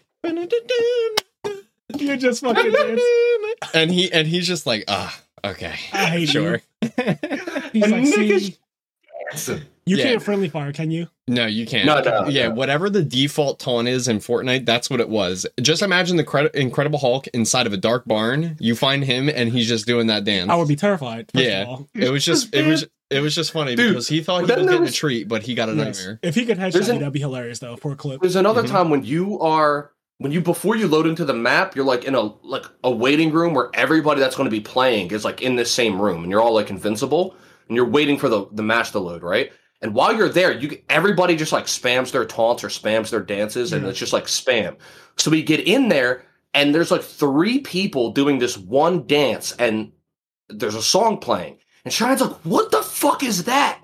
You're 1.97 2.17
just 2.17 2.41
fucking 2.41 2.71
dance. 2.71 3.01
and 3.75 3.91
he 3.91 4.11
and 4.11 4.27
he's 4.27 4.47
just 4.47 4.65
like, 4.65 4.83
ah, 4.87 5.15
okay, 5.45 5.75
I 5.93 6.05
hate 6.07 6.29
sure. 6.29 6.61
He's 6.81 7.83
And 7.83 7.91
like, 7.91 8.05
see, 8.07 9.63
you 9.85 9.97
Yeah. 9.97 10.03
can't 10.03 10.23
friendly 10.23 10.49
fire, 10.49 10.71
can 10.73 10.89
you? 10.91 11.07
no, 11.27 11.45
you 11.45 11.65
can't. 11.65 11.85
No, 11.85 12.01
no, 12.01 12.27
yeah, 12.27 12.47
no. 12.49 12.55
whatever 12.55 12.89
the 12.89 13.03
default 13.03 13.59
taunt 13.59 13.87
is 13.87 14.07
in 14.07 14.17
Fortnite, 14.19 14.65
that's 14.65 14.89
what 14.89 14.99
it 14.99 15.09
was. 15.09 15.45
Just 15.61 15.81
imagine 15.81 16.17
the 16.17 16.23
Cred- 16.23 16.53
Incredible 16.55 16.99
Hulk 16.99 17.27
inside 17.27 17.67
of 17.67 17.73
a 17.73 17.77
dark 17.77 18.05
barn. 18.05 18.57
You 18.59 18.75
find 18.75 19.03
him, 19.03 19.29
and 19.29 19.49
he's 19.51 19.67
just 19.67 19.85
doing 19.87 20.07
that 20.07 20.23
dance. 20.23 20.49
I 20.49 20.55
would 20.55 20.67
be 20.67 20.75
terrified. 20.75 21.29
First 21.33 21.45
Yeah. 21.45 21.61
Of 21.63 21.67
all. 21.67 21.87
It 21.93 22.09
was 22.09 22.23
just. 22.25 22.53
It 22.53 22.65
was. 22.67 22.85
It 23.11 23.19
was 23.21 23.35
just 23.35 23.51
funny 23.51 23.75
Dude, 23.75 23.89
because 23.89 24.07
he 24.07 24.21
thought 24.23 24.37
he 24.37 24.41
was 24.43 24.49
getting 24.49 24.65
never- 24.65 24.83
a 24.85 24.91
treat, 24.91 25.27
but 25.27 25.43
he 25.43 25.53
got 25.53 25.69
a 25.69 25.73
Yes. 25.75 25.99
nightmare. 25.99 26.19
If 26.23 26.33
he 26.33 26.43
could 26.45 26.57
headshot 26.57 26.71
There's 26.73 26.87
you, 26.87 26.93
an- 26.93 26.99
that'd 26.99 27.13
be 27.13 27.19
hilarious 27.19 27.59
though 27.59 27.75
for 27.75 27.91
a 27.91 27.95
clip. 27.95 28.21
There's 28.21 28.35
another 28.35 28.63
Mhm. 28.63 28.67
time 28.69 28.89
when 28.89 29.03
you 29.05 29.39
are 29.39 29.91
when 30.17 30.31
you 30.31 30.41
before 30.41 30.75
you 30.75 30.87
load 30.87 31.05
into 31.05 31.23
the 31.25 31.33
map, 31.33 31.75
you're 31.75 31.85
like 31.85 32.03
in 32.05 32.15
a 32.15 32.31
like 32.43 32.63
a 32.83 32.89
waiting 32.89 33.31
room 33.31 33.53
where 33.53 33.69
everybody 33.75 34.19
that's 34.21 34.35
going 34.35 34.45
to 34.49 34.51
be 34.51 34.59
playing 34.61 35.11
is 35.11 35.23
like 35.23 35.41
in 35.41 35.55
the 35.55 35.65
same 35.65 36.01
room, 36.01 36.23
and 36.23 36.31
you're 36.31 36.41
all 36.41 36.53
like 36.55 36.69
invincible, 36.71 37.35
and 37.67 37.75
you're 37.75 37.87
waiting 37.87 38.17
for 38.17 38.27
the 38.29 38.45
the 38.51 38.63
match 38.63 38.91
to 38.93 38.99
load, 38.99 39.21
right? 39.21 39.51
And 39.85 39.93
while 39.93 40.15
you're 40.15 40.29
there, 40.29 40.51
you 40.51 40.81
everybody 40.89 41.35
just 41.35 41.51
like 41.51 41.65
spams 41.65 42.11
their 42.11 42.25
taunts 42.25 42.63
or 42.63 42.69
spams 42.69 43.11
their 43.11 43.19
dances, 43.19 43.71
and 43.71 43.85
it's 43.85 43.99
just 43.99 44.13
like 44.13 44.23
spam. 44.23 44.77
So 45.15 45.29
we 45.29 45.43
get 45.43 45.59
in 45.59 45.89
there, 45.89 46.25
and 46.55 46.73
there's 46.73 46.89
like 46.89 47.03
three 47.03 47.59
people 47.59 48.09
doing 48.09 48.39
this 48.39 48.57
one 48.57 49.05
dance, 49.05 49.51
and 49.51 49.91
there's 50.49 50.73
a 50.73 50.81
song 50.81 51.19
playing, 51.19 51.59
and 51.83 51.93
Shine's 51.93 52.19
like, 52.19 52.31
"What 52.43 52.71
the 52.71 52.81
fuck 52.81 53.21
is 53.21 53.43
that?" 53.43 53.79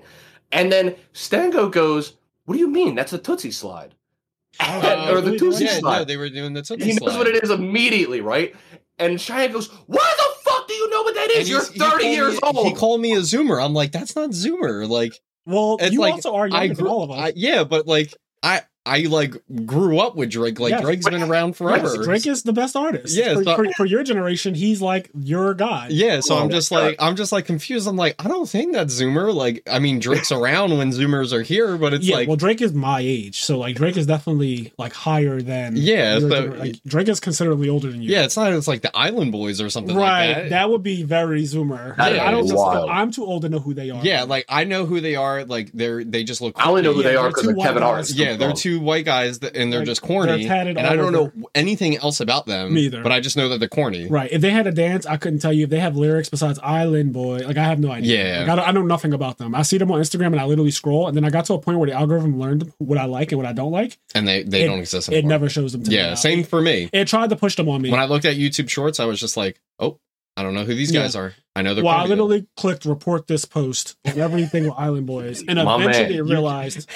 And 0.52 0.72
then 0.72 0.96
Stango 1.14 1.70
goes, 1.70 2.18
"What 2.46 2.56
do 2.56 2.60
you 2.60 2.68
mean? 2.68 2.96
That's 2.96 3.14
a 3.14 3.20
Toosie 3.20 3.54
slide." 3.54 3.94
Uh, 4.60 5.12
or 5.12 5.22
the? 5.22 5.34
Toosie 5.34 5.62
yeah, 5.62 5.78
slide. 5.78 6.00
no, 6.00 6.04
they 6.06 6.18
were 6.18 6.30
doing 6.30 6.54
the 6.54 6.64
Toosie 6.64 6.82
he 6.82 6.94
knows 6.94 7.16
what 7.16 7.28
it 7.28 7.44
is 7.44 7.52
immediately, 7.52 8.22
right? 8.22 8.56
And 8.98 9.22
Cheyenne 9.22 9.52
goes, 9.52 9.68
"Why 9.86 10.14
the 10.18 10.50
fuck 10.50 10.68
do 10.68 10.74
you 10.74 10.90
know 10.90 11.04
what 11.04 11.14
that 11.14 11.30
is? 11.30 11.48
You're 11.48 11.62
30 11.62 12.06
years 12.08 12.34
me- 12.34 12.40
old." 12.44 12.66
He 12.66 12.74
called 12.74 13.02
me 13.02 13.14
a 13.14 13.20
Zoomer. 13.20 13.64
I'm 13.64 13.76
like, 13.76 13.92
that's 13.92 14.16
not 14.16 14.32
Zoomer. 14.32 14.90
Like, 14.90 15.14
Well, 15.46 15.78
It's 15.80 15.94
you 15.94 16.02
like, 16.02 16.14
also 16.14 16.36
are 16.36 16.46
I 16.46 16.64
younger 16.66 16.76
than 16.76 16.86
grew, 16.86 16.94
all 16.94 17.04
of 17.04 17.12
us. 17.12 17.18
I, 17.18 17.34
yeah, 17.36 17.64
but 17.64 17.88
like, 17.88 18.14
I 18.44 18.62
I 18.84 19.02
like 19.02 19.36
grew 19.66 20.00
up 20.00 20.16
with 20.16 20.32
Drake. 20.32 20.60
Like 20.60 20.72
Yes. 20.72 20.82
Drake's 20.82 21.08
been 21.08 21.22
around 21.22 21.56
forever. 21.56 21.88
Yes, 21.96 22.04
Drake 22.04 22.26
is 22.26 22.42
the 22.42 22.52
best 22.54 22.76
artist. 22.76 23.16
Yeah, 23.16 23.36
for, 23.36 23.44
so- 23.44 23.56
for, 23.56 23.72
for 23.74 23.86
your 23.86 24.04
generation, 24.04 24.56
he's 24.56 24.82
like 24.82 25.12
your 25.14 25.54
guy. 25.54 25.88
Yeah, 25.92 26.20
so 26.20 26.36
Oh 26.36 26.40
I'm 26.40 26.50
just 26.50 26.72
like 26.72 26.96
I'm 27.00 27.16
just 27.16 27.32
like 27.32 27.46
confused. 27.46 27.88
I'm 27.88 27.96
like 27.96 28.16
I 28.18 28.28
don't 28.28 28.50
think 28.50 28.74
that 28.74 28.88
Zoomer. 28.88 29.34
Like 29.36 29.62
I 29.70 29.78
mean 29.78 30.00
Drake's 30.00 30.32
around 30.32 30.76
when 30.78 30.90
Zoomers 30.92 31.32
are 31.32 31.44
here, 31.44 31.78
but 31.78 31.94
it's 31.94 32.06
yeah, 32.08 32.16
like 32.16 32.28
well, 32.28 32.38
Drake 32.38 32.60
is 32.62 32.74
my 32.74 33.02
age, 33.02 33.42
so 33.42 33.60
like 33.60 33.76
Drake 33.76 33.98
is 33.98 34.08
definitely 34.08 34.74
like 34.80 34.94
higher 34.94 35.42
than 35.42 35.76
Yeah, 35.76 36.18
so- 36.20 36.28
like, 36.28 36.82
Drake 36.84 37.08
is 37.10 37.20
considerably 37.20 37.70
older 37.70 37.92
than 37.92 38.02
you. 38.02 38.10
yeah, 38.10 38.24
it's 38.24 38.36
not. 38.36 38.52
It's 38.52 38.68
like 38.68 38.82
the 38.82 38.98
Island 38.98 39.32
Boys 39.32 39.62
or 39.62 39.70
something 39.70 39.96
right. 39.96 40.34
like 40.38 40.50
that. 40.50 40.70
would 40.72 40.82
be 40.82 41.04
very 41.04 41.44
Zoomer. 41.44 41.96
That 41.98 42.14
Like, 42.14 42.22
I 42.22 42.32
don't 42.32 42.46
is 42.46 42.52
just. 42.52 42.64
I'm 42.66 43.12
too 43.12 43.26
old 43.26 43.44
to 43.44 43.50
know 43.50 43.60
who 43.60 43.76
they 43.76 43.92
are. 43.92 44.04
yeah, 44.04 44.24
like 44.24 44.46
I 44.50 44.64
know 44.64 44.86
who 44.88 45.02
they 45.02 45.16
are. 45.16 45.46
Like 45.46 45.72
they're 45.72 46.04
they 46.04 46.24
just 46.24 46.42
look. 46.42 46.56
I 46.58 46.68
only 46.70 46.82
know 46.82 46.94
who 46.94 47.04
Yeah, 47.04 47.10
they 47.10 47.16
are 47.16 47.24
they're 47.24 47.30
because 47.32 47.48
of 47.48 47.58
Kevin 47.58 47.84
guys. 47.84 48.10
Hart. 48.10 48.10
Yeah, 48.12 48.36
they're 48.38 48.50
oh. 48.50 48.54
Two 48.72 48.80
white 48.80 49.06
guys, 49.06 49.40
that, 49.40 49.56
and 49.56 49.72
they're 49.72 49.80
Like, 49.82 49.88
just 49.88 50.02
corny. 50.02 50.46
they're 50.46 50.68
and 50.68 50.80
I 50.80 50.96
don't 50.96 51.14
over. 51.16 51.32
know 51.38 51.50
anything 51.56 51.98
else 51.98 52.20
about 52.20 52.46
them. 52.46 52.74
Me 52.74 52.82
either. 52.82 53.02
But 53.04 53.12
I 53.12 53.20
just 53.20 53.36
know 53.38 53.50
that 53.50 53.60
they're 53.60 53.70
corny. 53.70 54.08
Right. 54.08 54.32
If 54.32 54.42
they 54.42 54.52
had 54.52 54.68
a 54.68 54.72
dance, 54.72 55.06
I 55.06 55.18
couldn't 55.18 55.40
tell 55.40 55.54
you 55.54 55.66
if 55.66 55.70
they 55.70 55.80
have 55.80 55.96
lyrics 55.98 56.30
besides 56.30 56.60
Island 56.64 57.14
Boy. 57.14 57.40
Like 57.40 57.58
I 57.58 57.64
have 57.64 57.80
no 57.80 57.92
idea. 57.92 58.24
Yeah. 58.24 58.40
Like, 58.42 58.50
I, 58.50 58.56
don't, 58.56 58.68
I 58.68 58.72
know 58.72 58.82
nothing 58.84 59.14
about 59.14 59.38
them. 59.38 59.54
I 59.56 59.62
see 59.64 59.78
them 59.78 59.92
on 59.92 60.00
Instagram 60.00 60.28
and 60.28 60.40
I 60.40 60.46
literally 60.46 60.72
scroll, 60.72 61.08
and 61.08 61.16
then 61.18 61.26
I 61.26 61.30
got 61.30 61.46
to 61.46 61.54
a 61.54 61.60
point 61.60 61.80
where 61.80 61.88
the 61.90 61.96
algorithm 61.96 62.40
learned 62.40 62.72
what 62.80 62.98
I 62.98 63.06
like 63.06 63.32
and 63.32 63.38
what 63.38 63.48
I 63.48 63.54
don't 63.54 63.72
like. 63.72 63.98
And 64.16 64.28
they 64.28 64.44
they 64.44 64.64
It- 64.64 64.68
don't 64.68 64.80
exist 64.80 65.10
anymore. 65.10 65.20
It 65.20 65.26
never 65.28 65.50
shows 65.50 65.72
them 65.74 65.84
to 65.84 65.90
me. 65.90 65.96
Yeah, 65.96 66.14
same 66.16 66.44
for 66.44 66.62
me. 66.62 66.90
It 66.94 67.08
tried 67.08 67.30
to 67.32 67.36
push 67.36 67.56
them 67.56 67.70
on 67.70 67.82
me. 67.82 67.92
When 67.92 68.00
I 68.00 68.06
looked 68.06 68.26
at 68.26 68.36
YouTube 68.36 68.70
Shorts, 68.70 69.00
I 69.00 69.06
was 69.06 69.20
just 69.20 69.38
like, 69.38 69.60
oh, 69.80 70.00
I 70.38 70.44
don't 70.44 70.54
know 70.54 70.64
who 70.64 70.74
these 70.74 70.92
Yeah. 70.94 71.02
guys 71.02 71.16
are. 71.16 71.34
I 71.56 71.62
know 71.62 71.74
they're. 71.76 71.84
well, 71.84 71.94
I 71.94 72.08
corny, 72.08 72.16
though. 72.16 72.24
literally 72.24 72.48
clicked 72.56 72.86
report 72.86 73.28
this 73.28 73.44
post 73.44 73.98
and 74.06 74.18
everything 74.18 74.64
with 74.64 74.74
Island 74.78 75.06
Boys, 75.06 75.44
and 75.46 75.62
My 75.62 75.76
eventually 75.82 76.22
man. 76.22 76.30
realized 76.30 76.90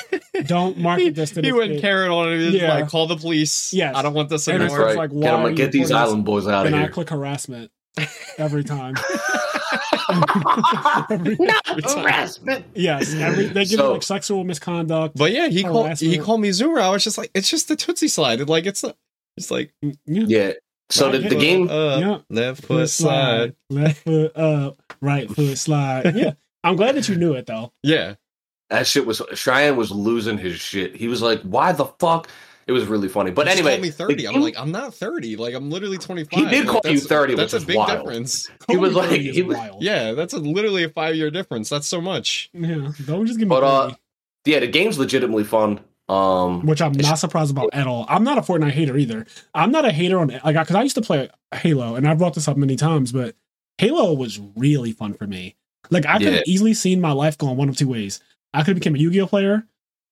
don't 0.46 0.78
he, 0.78 0.82
market 0.84 1.16
this 1.16 1.32
to 1.32 1.42
he 1.42 1.50
this 1.52 1.54
went 1.54 1.72
kid. 1.74 1.82
Karen 1.82 2.12
on 2.12 2.32
it. 2.32 2.54
Yeah. 2.54 2.74
like, 2.74 2.88
call 2.88 3.08
the 3.08 3.18
police. 3.18 3.74
Yes. 3.74 3.94
I 3.96 4.02
don't 4.02 4.14
want 4.14 4.30
this 4.30 4.48
And 4.48 4.62
That's 4.62 4.72
anymore. 4.74 4.88
right. 4.88 4.98
like, 4.98 5.10
get, 5.12 5.18
why 5.20 5.28
'em- 5.40 5.46
are 5.46 5.50
you 5.50 5.56
get 5.58 5.72
these 5.74 5.92
island 5.92 6.24
boys 6.24 6.48
out 6.48 6.66
of 6.66 6.68
here. 6.68 6.68
And 6.68 6.76
I 6.78 6.80
here. 6.84 6.90
click 6.92 7.10
harassment 7.10 7.72
every 8.38 8.64
time. 8.64 8.96
every, 11.10 11.38
harassment. 11.38 12.66
yes, 12.74 13.14
every, 13.16 13.48
they 13.48 13.66
give 13.66 13.80
So- 13.80 13.94
like 13.94 14.04
sexual 14.04 14.44
misconduct. 14.44 15.16
But 15.18 15.32
yeah, 15.34 15.48
he 15.50 15.64
called 15.64 15.98
he 16.00 16.18
called 16.18 16.42
me 16.42 16.50
Zoomer. 16.50 16.82
I 16.82 16.90
was 16.90 17.04
just 17.04 17.18
like, 17.18 17.32
it's 17.34 17.50
just 17.50 17.68
the 17.68 17.76
Toosie 17.76 18.10
slide. 18.10 18.48
Like 18.48 18.66
it's 18.66 18.84
not. 18.84 18.96
It's 19.38 19.52
like 19.52 19.74
yeah. 19.82 19.92
Yeah. 20.28 20.52
So 20.90 21.10
the, 21.12 21.20
Right, 21.20 21.30
the 21.30 21.36
yeah. 21.36 21.42
game, 21.42 21.70
uh, 21.70 22.00
Yeah. 22.00 22.18
left 22.30 22.62
Foot 22.62 22.68
foot 22.68 22.90
slide. 22.90 23.56
left 23.70 24.04
foot 24.04 24.38
up, 24.38 24.82
right 25.02 25.30
foot 25.30 25.58
slide. 25.58 26.16
Yeah, 26.16 26.34
I'm 26.64 26.76
glad 26.76 26.96
that 26.96 27.10
you 27.10 27.16
knew 27.16 27.34
it 27.34 27.46
though. 27.48 27.74
Yeah, 27.84 28.16
that 28.70 28.86
shit 28.88 29.06
was 29.06 29.22
Cheyenne 29.34 29.78
was 29.78 29.90
losing 29.92 30.38
his 30.38 30.60
shit. 30.60 30.96
He 30.96 31.08
was 31.08 31.22
like, 31.22 31.42
"Why 31.42 31.72
the 31.72 31.86
fuck?" 32.00 32.30
It 32.68 32.72
was 32.72 32.86
really 32.86 33.08
funny. 33.10 33.30
But 33.30 33.46
He 33.48 33.54
anyway, 33.54 33.72
called 33.74 33.82
me 33.84 33.90
thirty. 33.92 34.16
the 34.16 34.28
I'm 34.28 34.42
like, 34.42 34.56
I'm 34.58 34.72
not 34.72 34.94
thirty. 34.96 35.36
Like 35.36 35.54
I'm 35.54 35.70
literally 35.70 35.98
twenty 36.00 36.24
five. 36.24 36.40
He 36.40 36.50
did 36.50 36.68
call 36.68 36.82
you 36.86 37.00
30, 37.00 37.36
That's 37.36 37.54
which 37.54 37.62
a 37.62 37.66
big 37.68 37.76
wild. 37.78 37.90
difference. 37.92 38.50
He 38.68 38.76
was 38.78 38.94
like- 38.96 39.12
he 39.22 39.42
was- 39.44 39.56
wild. 39.58 39.84
Yeah, 39.84 40.14
that's 40.14 40.34
a, 40.34 40.40
literally 40.40 40.84
a 40.84 40.90
five 40.90 41.16
year 41.16 41.30
difference. 41.30 41.70
That's 41.70 41.86
so 41.88 42.02
much. 42.02 42.50
yeah. 42.54 42.92
Don't 43.06 43.26
just 43.28 43.38
give 43.38 43.48
me 43.48 43.56
But, 43.56 43.64
uh, 43.64 43.84
30, 43.90 43.96
yeah, 44.46 44.60
the 44.62 44.68
game's 44.68 44.98
legitimately 44.98 45.44
fun. 45.44 45.80
Um, 46.08 46.66
which 46.68 46.82
I'm 46.82 46.92
not 46.92 47.16
surprised 47.18 47.50
about 47.52 47.70
at 47.74 47.88
all. 47.88 48.06
I'm 48.08 48.24
not 48.24 48.38
a 48.38 48.42
Fortnite 48.42 48.72
hater 48.72 48.96
either. 48.96 49.26
I'm 49.56 49.72
not 49.72 49.86
a 49.86 49.92
hater 49.92 50.20
on 50.20 50.28
like 50.28 50.44
because 50.56 50.76
I 50.76 50.84
used 50.84 50.96
to 50.96 51.02
play 51.02 51.30
Halo, 51.54 51.96
and 51.96 52.08
I 52.08 52.14
brought 52.14 52.36
this 52.36 52.48
up 52.48 52.58
many 52.58 52.76
times, 52.76 53.12
but 53.12 53.36
Halo 53.80 54.14
was 54.14 54.40
really 54.56 54.92
fun 54.92 55.14
for 55.16 55.26
me. 55.26 55.56
Like 55.90 56.06
I 56.06 56.14
could 56.20 56.22
Yeah. 56.28 56.32
have 56.34 56.44
easily 56.46 56.74
seen 56.76 57.02
my 57.02 57.12
life 57.12 57.38
going 57.38 57.58
one 57.58 57.70
of 57.70 57.78
two 57.78 57.88
ways. 57.88 58.20
I 58.54 58.60
could 58.60 58.76
have 58.76 58.80
become 58.84 58.96
a 58.96 59.00
Yu-Gi-Oh 59.00 59.28
player, 59.28 59.66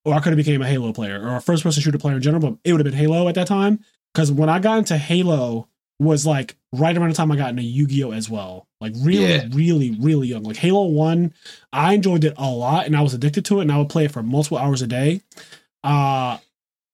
or 0.03 0.14
I 0.15 0.20
could 0.20 0.32
have 0.32 0.38
became 0.38 0.61
a 0.64 0.68
Halo 0.68 0.91
player 0.94 1.22
or 1.22 1.36
a 1.36 1.41
first-person 1.41 1.82
shooter 1.84 1.98
player 1.99 2.15
in 2.15 2.22
general. 2.24 2.41
But 2.41 2.57
it 2.64 2.72
would 2.74 2.80
have 2.84 2.91
been 2.91 2.99
Halo 2.99 3.28
at 3.28 3.36
that 3.36 3.48
time 3.48 3.80
because 4.14 4.32
when 4.32 4.49
I 4.49 4.57
got 4.60 4.80
into 4.80 4.98
Halo 4.98 5.68
was 5.99 6.26
like 6.26 6.57
right 6.74 6.98
around 6.98 7.10
the 7.10 7.15
time 7.15 7.32
I 7.32 7.36
got 7.36 7.52
into 7.52 7.61
Yu-Gi-Oh 7.61 8.11
as 8.11 8.30
well. 8.32 8.68
Like 8.82 8.94
really, 8.98 9.26
Yeah. 9.36 9.48
really, 9.52 9.91
really 9.99 10.28
young. 10.30 10.41
Like 10.44 10.57
Halo 10.57 10.86
One, 10.86 11.34
I 11.72 11.94
enjoyed 11.94 12.24
it 12.24 12.34
a 12.36 12.49
lot, 12.49 12.88
and 12.88 12.95
I 12.98 13.02
was 13.02 13.14
addicted 13.14 13.45
to 13.45 13.60
it, 13.60 13.61
and 13.61 13.72
I 13.72 13.78
would 13.78 13.90
play 13.90 14.06
it 14.06 14.11
for 14.11 14.24
multiple 14.24 14.57
hours 14.57 14.82
a 14.82 14.88
day. 14.88 15.22
Uh 15.84 16.38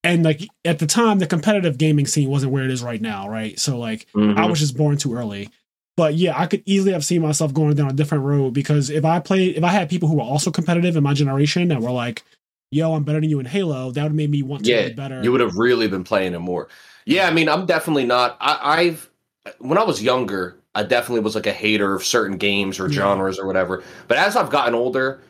and 0.04 0.24
like 0.24 0.42
at 0.64 0.78
the 0.78 0.86
time, 0.86 1.18
the 1.18 1.26
competitive 1.26 1.78
gaming 1.78 2.06
scene 2.06 2.30
wasn't 2.30 2.52
where 2.52 2.64
it 2.64 2.70
is 2.70 2.82
right 2.82 3.00
now, 3.00 3.28
right? 3.28 3.58
So 3.58 3.78
like 3.78 4.06
mhm. 4.14 4.36
I 4.36 4.46
was 4.46 4.58
just 4.60 4.76
born 4.76 4.96
too 4.96 5.14
early. 5.14 5.50
But 5.96 6.14
yeah, 6.14 6.38
I 6.38 6.46
could 6.46 6.62
easily 6.66 6.92
have 6.92 7.04
seen 7.04 7.20
myself 7.22 7.52
going 7.52 7.74
down 7.74 7.90
a 7.90 7.92
different 7.92 8.24
road 8.24 8.54
because 8.54 8.88
if 8.90 9.04
I 9.04 9.20
played, 9.20 9.56
if 9.56 9.64
I 9.64 9.68
had 9.68 9.90
people 9.90 10.08
who 10.08 10.16
were 10.16 10.22
also 10.22 10.50
competitive 10.50 10.96
in 10.96 11.02
my 11.02 11.12
generation 11.14 11.68
that 11.68 11.82
were 11.82 11.90
like, 11.90 12.22
"Yo, 12.70 12.94
I'm 12.94 13.04
better 13.04 13.20
than 13.20 13.28
you 13.30 13.40
in 13.40 13.46
Halo," 13.46 13.90
that 13.90 14.02
would 14.02 14.10
have 14.10 14.14
made 14.16 14.30
me 14.30 14.42
want 14.42 14.64
to 14.64 14.70
Yeah, 14.70 14.80
be 14.82 14.90
better. 14.90 15.22
you 15.22 15.32
would 15.32 15.40
have 15.40 15.56
really 15.56 15.88
been 15.88 16.04
playing 16.04 16.34
it 16.34 16.38
more. 16.38 16.68
Yeah, 17.06 17.26
I 17.26 17.32
mean, 17.32 17.48
I'm 17.48 17.66
definitely 17.66 18.04
not. 18.06 18.36
I, 18.40 18.80
I've 18.82 19.10
when 19.58 19.78
I 19.78 19.84
was 19.84 20.02
younger, 20.02 20.58
I 20.74 20.82
definitely 20.84 21.20
was 21.20 21.34
like 21.34 21.46
a 21.46 21.52
hater 21.52 21.94
of 21.94 22.04
certain 22.04 22.36
games 22.38 22.78
or 22.80 22.88
Yeah. 22.88 22.92
genres 22.92 23.38
or 23.38 23.46
whatever. 23.46 23.82
But 24.08 24.18
as 24.18 24.36
I've 24.36 24.50
gotten 24.50 24.74
older, 24.74 25.20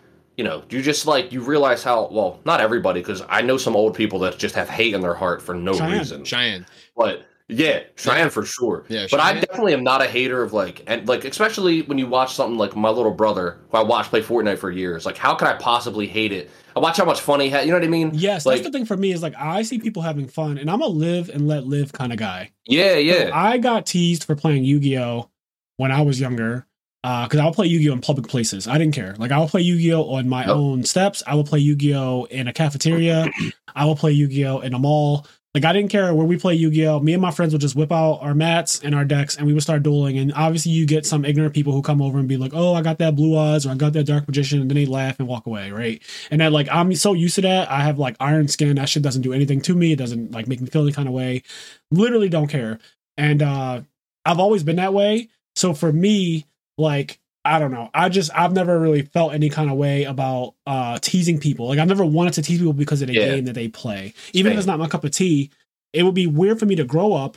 you 0.41 0.45
know, 0.45 0.63
you 0.71 0.81
just 0.81 1.07
like 1.07 1.33
you 1.33 1.43
realize 1.43 1.83
how 1.83 2.09
well 2.11 2.41
not 2.47 2.63
everybody 2.63 3.01
because 3.01 3.23
I 3.29 3.43
know 3.43 3.59
some 3.59 3.77
old 3.77 3.93
people 3.95 4.19
that 4.21 4.39
just 4.39 4.55
have 4.55 4.71
hate 4.71 4.95
in 4.95 5.03
their 5.03 5.13
heart 5.13 5.43
for 5.43 5.55
no 5.55 5.75
Cheyenne. 5.75 5.99
reason. 5.99 6.25
Cheyenne. 6.25 6.65
But 6.97 7.27
yeah, 7.47 7.81
Cheyenne 7.97 8.31
for 8.31 8.47
sure. 8.47 8.87
Yeah, 8.89 9.07
but 9.11 9.21
I 9.21 9.35
definitely 9.35 9.75
am 9.75 9.85
not 9.85 10.01
a 10.01 10.07
hater 10.07 10.43
of 10.43 10.55
like 10.55 10.83
and 10.87 11.07
like 11.07 11.27
especially 11.27 11.83
when 11.83 11.99
you 11.99 12.07
watch 12.07 12.33
something 12.35 12.57
like 12.57 12.75
my 12.75 12.89
little 12.89 13.13
brother 13.13 13.59
who 13.71 13.77
I 13.77 13.83
watched 13.83 14.09
play 14.09 14.23
Fortnite 14.23 14.57
for 14.57 14.71
years. 14.71 15.05
Like, 15.05 15.19
how 15.19 15.35
could 15.35 15.47
I 15.47 15.57
possibly 15.57 16.07
hate 16.07 16.33
it? 16.33 16.49
I 16.75 16.79
watch 16.79 16.97
how 16.97 17.05
much 17.05 17.21
fun 17.21 17.41
he 17.41 17.51
had. 17.51 17.67
You 17.67 17.73
know 17.73 17.77
what 17.77 17.85
I 17.85 17.89
mean? 17.89 18.13
Yes, 18.15 18.47
Like- 18.47 18.57
that's 18.63 18.67
the 18.69 18.73
thing 18.73 18.87
for 18.87 18.97
me 18.97 19.13
is 19.13 19.23
like 19.23 19.35
I 19.37 19.61
see 19.61 19.79
people 19.79 20.01
having 20.01 20.27
fun, 20.27 20.57
and 20.57 20.71
I'm 20.71 20.81
a 20.81 20.87
live 20.87 21.29
and 21.29 21.47
let 21.47 21.67
live 21.67 21.93
kind 21.93 22.15
of 22.15 22.19
guy. 22.19 22.53
Yeah, 22.65 22.93
So 22.95 22.99
yeah. 23.01 23.31
I 23.35 23.59
got 23.59 23.85
teased 23.85 24.25
for 24.25 24.35
playing 24.35 24.65
Yu 24.65 24.81
Gi 24.81 24.97
Oh 25.01 25.29
when 25.77 25.93
I 25.93 26.01
was 26.01 26.19
younger. 26.19 26.67
Because 27.03 27.39
I'll 27.41 27.53
play 27.55 27.67
Yu 27.67 27.79
Gi 27.81 27.91
Oh 27.91 27.93
in 27.95 28.01
public 28.01 28.29
places. 28.29 28.69
I 28.69 28.77
didn't 28.77 28.95
care. 28.95 29.15
Like 29.19 29.33
I'll 29.33 29.49
play 29.49 29.63
Yu 29.63 29.79
Gi 29.79 29.95
Oh 29.95 30.03
on 30.15 30.29
my 30.29 30.45
Nope. 30.45 30.57
own 30.57 30.85
steps. 30.85 31.23
I 31.27 31.35
will 31.35 31.45
play 31.45 31.59
Yu 31.61 31.75
Gi 31.77 31.95
Oh 31.95 32.25
in 32.25 32.47
a 32.49 32.53
cafeteria. 32.53 33.27
I 33.75 33.85
will 33.87 33.97
play 33.97 34.13
Yu 34.13 34.29
Gi 34.29 34.45
Oh 34.47 34.59
in 34.59 34.75
a 34.75 34.79
mall. 34.79 35.27
Like 35.55 35.65
I 35.65 35.73
didn't 35.73 35.91
care 35.91 36.15
where 36.15 36.27
we 36.27 36.37
play 36.37 36.55
Yu 36.55 36.71
Gi 36.71 36.87
Oh. 36.87 37.01
Me 37.01 37.13
and 37.15 37.23
my 37.23 37.31
friends 37.31 37.53
would 37.55 37.61
just 37.63 37.75
whip 37.75 37.91
out 37.91 38.19
our 38.21 38.35
mats 38.35 38.81
and 38.85 38.95
our 38.95 39.05
decks, 39.07 39.37
and 39.37 39.47
we 39.47 39.53
would 39.55 39.63
start 39.63 39.83
dueling. 39.83 40.19
And 40.19 40.33
obviously, 40.35 40.73
you 40.73 40.87
get 40.87 41.07
some 41.07 41.25
ignorant 41.25 41.55
people 41.55 41.73
who 41.73 41.81
come 41.83 42.01
over 42.03 42.19
and 42.19 42.29
be 42.29 42.37
like, 42.37 42.53
"Oh, 42.55 42.75
I 42.75 42.83
got 42.83 42.99
that 42.99 43.17
blue 43.17 43.37
eyes," 43.37 43.67
or 43.67 43.71
"I 43.71 43.75
got 43.75 43.95
that 43.95 44.05
dark 44.05 44.29
magician," 44.29 44.61
and 44.61 44.71
then 44.71 44.77
they 44.77 44.87
laugh 44.87 45.19
and 45.19 45.27
walk 45.27 45.47
away, 45.47 45.71
right? 45.73 46.01
And 46.31 46.41
that 46.43 46.53
like 46.53 46.69
I'm 46.71 46.95
so 46.95 47.15
used 47.15 47.35
to 47.37 47.41
that. 47.41 47.69
I 47.71 47.81
have 47.83 47.99
like 47.99 48.15
iron 48.21 48.47
skin. 48.47 48.77
That 48.77 48.89
shit 48.91 49.03
doesn't 49.03 49.23
do 49.23 49.33
anything 49.33 49.61
to 49.63 49.75
me. 49.75 49.91
It 49.93 49.97
doesn't 49.99 50.31
like 50.33 50.47
make 50.47 50.61
me 50.61 50.69
feel 50.69 50.83
any 50.83 50.93
kind 50.93 51.09
of 51.09 51.15
way. 51.15 51.43
Literally 51.91 52.29
don't 52.29 52.47
care. 52.49 52.79
And 53.17 53.43
uh 53.43 53.81
I've 54.27 54.39
always 54.39 54.63
been 54.63 54.77
that 54.77 54.93
way. 54.95 55.31
So 55.57 55.75
for 55.75 55.93
me, 55.93 56.47
like 56.81 57.19
I 57.45 57.59
don't 57.59 57.71
know. 57.71 57.89
I 57.95 58.09
just 58.09 58.31
I've 58.35 58.53
never 58.53 58.79
really 58.79 59.03
felt 59.03 59.33
any 59.33 59.49
kind 59.49 59.71
of 59.71 59.77
way 59.77 60.05
about 60.05 60.55
uh 60.67 60.99
teasing 61.01 61.39
people. 61.39 61.69
Like 61.69 61.79
I've 61.79 61.89
never 61.89 62.05
wanted 62.05 62.35
to 62.35 62.43
tease 62.43 62.59
people 62.59 62.73
because 62.73 63.01
of 63.03 63.09
the 63.09 63.15
Yeah. 63.15 63.27
game 63.27 63.45
that 63.47 63.55
they 63.55 63.69
play. 63.69 64.15
Even 64.33 64.53
if 64.53 64.59
it's 64.59 64.67
not 64.67 64.79
my 64.79 64.89
cup 64.89 65.05
of 65.05 65.11
tea, 65.13 65.51
it 65.93 66.03
would 66.03 66.15
be 66.15 66.27
weird 66.27 66.59
for 66.59 66.67
me 66.67 66.75
to 66.77 66.85
grow 66.85 67.13
up 67.15 67.37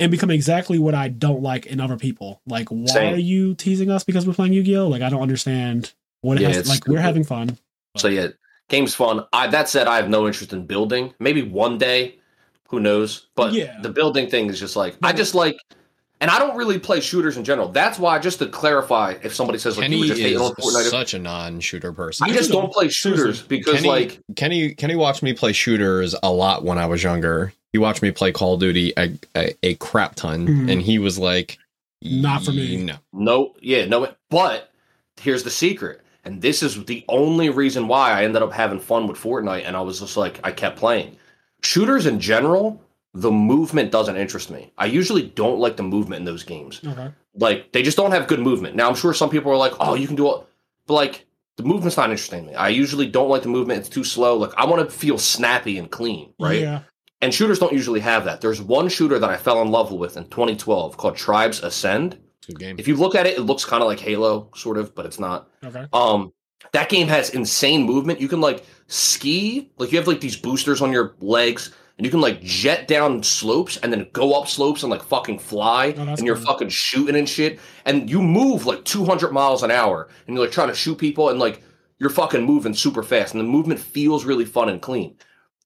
and 0.00 0.10
become 0.10 0.30
exactly 0.30 0.78
what 0.78 0.94
I 0.94 1.08
don't 1.08 1.42
like 1.42 1.66
in 1.66 1.80
other 1.80 1.96
people. 1.96 2.40
Like 2.46 2.68
why 2.68 2.92
Same. 2.92 3.14
are 3.14 3.16
you 3.18 3.54
teasing 3.54 3.90
us 3.90 4.04
because 4.04 4.26
we're 4.26 4.34
playing 4.34 4.52
Yu-Gi-Oh? 4.52 4.86
Like 4.88 5.02
I 5.02 5.08
don't 5.08 5.22
understand 5.22 5.92
what 6.20 6.36
it 6.36 6.42
Yeah, 6.42 6.48
has 6.52 6.68
like 6.68 6.86
we're 6.86 7.00
having 7.00 7.24
fun. 7.24 7.58
So 7.96 8.08
yeah, 8.08 8.28
game's 8.68 8.94
fun. 8.94 9.24
I 9.32 9.46
that 9.48 9.68
said, 9.68 9.86
I 9.86 9.96
have 9.96 10.08
no 10.08 10.26
interest 10.26 10.52
in 10.52 10.66
building. 10.66 11.14
Maybe 11.18 11.42
one 11.42 11.78
day, 11.78 12.18
who 12.68 12.80
knows? 12.80 13.28
But 13.34 13.54
Yeah. 13.54 13.80
the 13.80 13.90
building 13.90 14.28
thing 14.28 14.50
is 14.50 14.60
just 14.60 14.76
like 14.76 14.96
I 15.02 15.12
just 15.12 15.34
like, 15.34 15.56
and 16.20 16.30
I 16.30 16.38
don't 16.38 16.56
really 16.56 16.78
play 16.78 17.00
shooters 17.00 17.36
in 17.36 17.44
general. 17.44 17.68
That's 17.68 17.98
why, 17.98 18.18
just 18.18 18.38
to 18.40 18.46
clarify, 18.48 19.14
if 19.22 19.34
somebody 19.34 19.58
says 19.58 19.76
like 19.76 19.84
Kenny 19.84 19.96
you 19.96 20.02
were 20.02 20.08
just 20.08 20.20
hating 20.20 20.36
is 20.36 20.42
on 20.42 20.54
Fortnite, 20.54 20.90
such 20.90 21.14
a 21.14 21.18
non-shooter 21.18 21.92
person. 21.92 22.28
I 22.28 22.32
just 22.32 22.50
don't 22.50 22.72
play 22.72 22.88
shooters 22.88 23.42
because 23.42 23.76
Kenny, 23.76 23.88
like 23.88 24.20
Kenny 24.36 24.74
Kenny 24.74 24.96
watched 24.96 25.22
me 25.22 25.32
play 25.32 25.52
shooters 25.52 26.14
a 26.22 26.30
lot 26.32 26.64
when 26.64 26.78
I 26.78 26.86
was 26.86 27.02
younger. 27.02 27.52
He 27.72 27.78
watched 27.78 28.02
me 28.02 28.10
play 28.10 28.32
Call 28.32 28.54
of 28.54 28.60
Duty 28.60 28.92
a, 28.96 29.12
a, 29.36 29.54
a 29.62 29.74
crap 29.74 30.14
ton, 30.14 30.46
Mhm. 30.46 30.72
and 30.72 30.82
he 30.82 30.98
was 30.98 31.18
like, 31.18 31.58
Not 32.02 32.42
for 32.44 32.52
me. 32.52 32.76
No, 32.82 32.94
no, 33.12 33.54
yeah, 33.60 33.84
no. 33.84 34.12
But 34.30 34.70
here's 35.20 35.42
the 35.42 35.50
secret, 35.50 36.00
and 36.24 36.40
this 36.40 36.62
is 36.62 36.84
the 36.86 37.04
only 37.08 37.50
reason 37.50 37.86
why 37.86 38.12
I 38.12 38.24
ended 38.24 38.42
up 38.42 38.52
having 38.52 38.80
fun 38.80 39.06
with 39.06 39.18
Fortnite, 39.18 39.64
and 39.66 39.76
I 39.76 39.82
was 39.82 40.00
just 40.00 40.16
like 40.16 40.40
I 40.42 40.50
kept 40.50 40.78
playing. 40.78 41.16
Shooters 41.62 42.06
in 42.06 42.20
general, 42.20 42.80
the 43.14 43.30
movement 43.30 43.90
doesn't 43.90 44.16
interest 44.16 44.50
me. 44.50 44.72
I 44.78 44.86
usually 44.86 45.22
don't 45.22 45.58
like 45.58 45.76
the 45.76 45.82
movement 45.82 46.20
in 46.20 46.24
those 46.24 46.42
games. 46.44 46.80
Okay. 46.86 47.10
like 47.34 47.72
they 47.72 47.82
just 47.82 47.96
don't 47.96 48.10
have 48.12 48.26
good 48.26 48.40
movement. 48.40 48.76
Now 48.76 48.88
I'm 48.88 48.94
sure 48.94 49.14
some 49.14 49.30
people 49.30 49.50
are 49.50 49.56
like, 49.56 49.72
"Oh, 49.80 49.94
you 49.94 50.06
can 50.06 50.16
do 50.16 50.32
it," 50.34 50.46
but 50.86 50.94
like 50.94 51.26
the 51.56 51.62
movement's 51.64 51.96
not 51.96 52.10
interesting 52.10 52.44
to 52.44 52.50
me. 52.50 52.54
I 52.54 52.68
usually 52.68 53.06
don't 53.06 53.28
like 53.28 53.42
the 53.42 53.48
movement; 53.48 53.80
it's 53.80 53.88
too 53.88 54.04
slow. 54.04 54.36
Like 54.36 54.52
I 54.56 54.66
want 54.66 54.88
to 54.88 54.94
feel 54.94 55.18
snappy 55.18 55.78
and 55.78 55.90
clean, 55.90 56.32
right? 56.38 56.60
Yeah. 56.60 56.80
And 57.20 57.34
shooters 57.34 57.58
don't 57.58 57.72
usually 57.72 57.98
have 58.00 58.24
that. 58.26 58.40
There's 58.40 58.62
one 58.62 58.88
shooter 58.88 59.18
that 59.18 59.28
I 59.28 59.36
fell 59.36 59.60
in 59.62 59.70
love 59.72 59.90
with 59.90 60.16
in 60.16 60.24
2012 60.28 60.96
called 60.96 61.16
Tribes 61.16 61.60
Ascend. 61.64 62.16
good 62.46 62.58
game. 62.60 62.76
If 62.78 62.86
you 62.86 62.94
look 62.94 63.16
at 63.16 63.26
it, 63.26 63.36
it 63.36 63.42
looks 63.42 63.64
kind 63.64 63.82
of 63.82 63.88
like 63.88 63.98
Halo, 63.98 64.50
sort 64.54 64.78
of, 64.78 64.94
but 64.94 65.04
it's 65.04 65.18
not. 65.18 65.50
Okay. 65.64 65.84
Um, 65.92 66.32
that 66.72 66.88
game 66.88 67.08
has 67.08 67.30
insane 67.30 67.82
movement. 67.84 68.20
You 68.20 68.28
can 68.28 68.40
like 68.40 68.64
ski, 68.86 69.70
like 69.78 69.90
you 69.90 69.98
have 69.98 70.06
like 70.06 70.20
these 70.20 70.36
boosters 70.36 70.80
on 70.80 70.92
your 70.92 71.16
legs, 71.20 71.72
and 71.98 72.04
you 72.06 72.10
can 72.10 72.20
like 72.22 72.40
jet 72.42 72.88
down 72.88 73.22
slopes 73.22 73.76
and 73.76 73.92
then 73.92 74.06
go 74.14 74.32
up 74.40 74.48
slopes 74.48 74.82
and 74.82 74.90
like 74.90 75.02
fucking 75.02 75.38
fly, 75.40 75.92
Oh, 75.98 76.02
and 76.02 76.20
you're 76.20 76.36
cool. 76.36 76.46
fucking 76.46 76.68
shooting 76.70 77.16
and 77.16 77.28
shit. 77.28 77.58
And 77.84 78.08
you 78.08 78.22
move 78.22 78.64
like 78.66 78.84
200 78.84 79.32
miles 79.32 79.62
an 79.62 79.70
hour, 79.70 80.08
and 80.26 80.34
you're 80.36 80.44
like 80.46 80.52
trying 80.54 80.68
to 80.68 80.74
shoot 80.74 80.96
people, 80.96 81.28
and 81.28 81.38
like 81.38 81.62
you're 81.98 82.10
fucking 82.10 82.42
moving 82.44 82.72
super 82.74 83.02
fast, 83.02 83.34
and 83.34 83.40
the 83.40 83.48
movement 83.48 83.80
feels 83.80 84.24
really 84.24 84.44
fun 84.44 84.68
and 84.68 84.80
clean. 84.80 85.16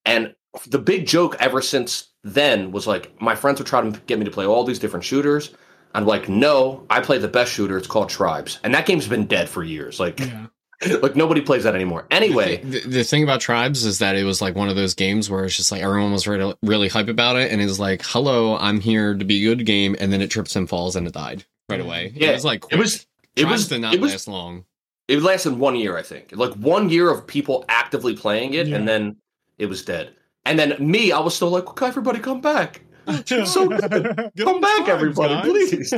And 0.05 0.33
the 0.67 0.79
big 0.79 1.05
joke 1.07 1.35
ever 1.39 1.61
since 1.61 2.09
then 2.23 2.71
was 2.71 2.87
like 2.87 3.19
my 3.21 3.35
friends 3.35 3.59
would 3.59 3.67
try 3.67 3.81
to 3.81 3.99
get 4.07 4.17
me 4.19 4.25
to 4.25 4.31
play 4.31 4.45
all 4.45 4.63
these 4.63 4.79
different 4.79 5.05
shooters. 5.05 5.51
I'm 5.95 6.05
like, 6.07 6.27
no, 6.27 6.85
I 6.89 7.01
play 7.01 7.19
the 7.19 7.27
best 7.27 7.51
shooter. 7.53 7.77
It's 7.77 7.85
called 7.87 8.09
Tribes, 8.09 8.59
and 8.63 8.73
that 8.73 8.87
game's 8.87 9.07
been 9.07 9.27
dead 9.27 9.47
for 9.47 9.63
years. 9.63 9.99
Like, 9.99 10.19
Yeah. 10.19 10.47
like 11.01 11.15
nobody 11.15 11.41
plays 11.41 11.63
that 11.63 11.75
anymore. 11.75 12.05
Anyway, 12.11 12.57
the, 12.57 12.79
the 12.81 13.03
thing 13.03 13.23
about 13.23 13.41
tribes 13.41 13.85
is 13.85 13.99
that 13.99 14.15
it 14.15 14.23
was 14.23 14.41
like 14.41 14.55
one 14.55 14.69
of 14.69 14.75
those 14.75 14.93
games 14.93 15.29
where 15.29 15.45
it's 15.45 15.55
just 15.55 15.71
like 15.71 15.81
everyone 15.81 16.11
was 16.11 16.27
really, 16.27 16.55
really 16.61 16.87
hype 16.87 17.07
about 17.07 17.35
it, 17.35 17.51
and 17.51 17.61
it's 17.61 17.79
like, 17.79 18.01
"Hello, 18.03 18.57
I'm 18.57 18.79
here 18.79 19.13
to 19.13 19.25
be 19.25 19.45
a 19.45 19.55
good 19.55 19.65
game," 19.65 19.95
and 19.99 20.11
then 20.11 20.21
it 20.21 20.29
trips 20.29 20.55
and 20.55 20.67
falls, 20.67 20.95
and 20.95 21.07
it 21.07 21.13
died 21.13 21.45
right 21.69 21.79
mm-hmm. 21.79 21.87
away. 21.87 22.13
Yeah, 22.15 22.29
it 22.29 22.33
was 22.33 22.45
like 22.45 22.63
it 22.71 22.77
was 22.77 23.05
it 23.35 23.41
Tribes 23.41 23.51
was 23.51 23.67
did 23.67 23.81
not 23.81 23.93
it 23.93 24.01
was 24.01 24.11
last 24.11 24.27
long. 24.27 24.65
it 25.07 25.21
lasted 25.21 25.57
one 25.57 25.75
year, 25.75 25.97
I 25.97 26.01
think. 26.01 26.35
Like 26.35 26.53
one 26.53 26.89
year 26.89 27.09
of 27.09 27.25
people 27.27 27.65
actively 27.69 28.15
playing 28.15 28.53
it, 28.53 28.67
Yeah. 28.67 28.77
and 28.77 28.87
then 28.87 29.17
it 29.57 29.67
was 29.67 29.83
dead. 29.83 30.13
And 30.45 30.59
then 30.59 30.75
me, 30.79 31.11
I 31.11 31.19
was 31.19 31.35
still 31.35 31.49
like, 31.49 31.67
"Okay, 31.67 31.87
everybody, 31.87 32.19
come 32.19 32.41
back." 32.41 32.81
so 33.25 33.67
good. 33.67 34.31
Come 34.37 34.61
back, 34.61 34.87
everybody, 34.87 35.41
please. 35.41 35.89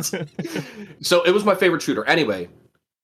so 1.02 1.24
it 1.24 1.32
was 1.32 1.46
my 1.46 1.56
favorite 1.56 1.82
shooter. 1.82 2.04
Anyway, 2.06 2.50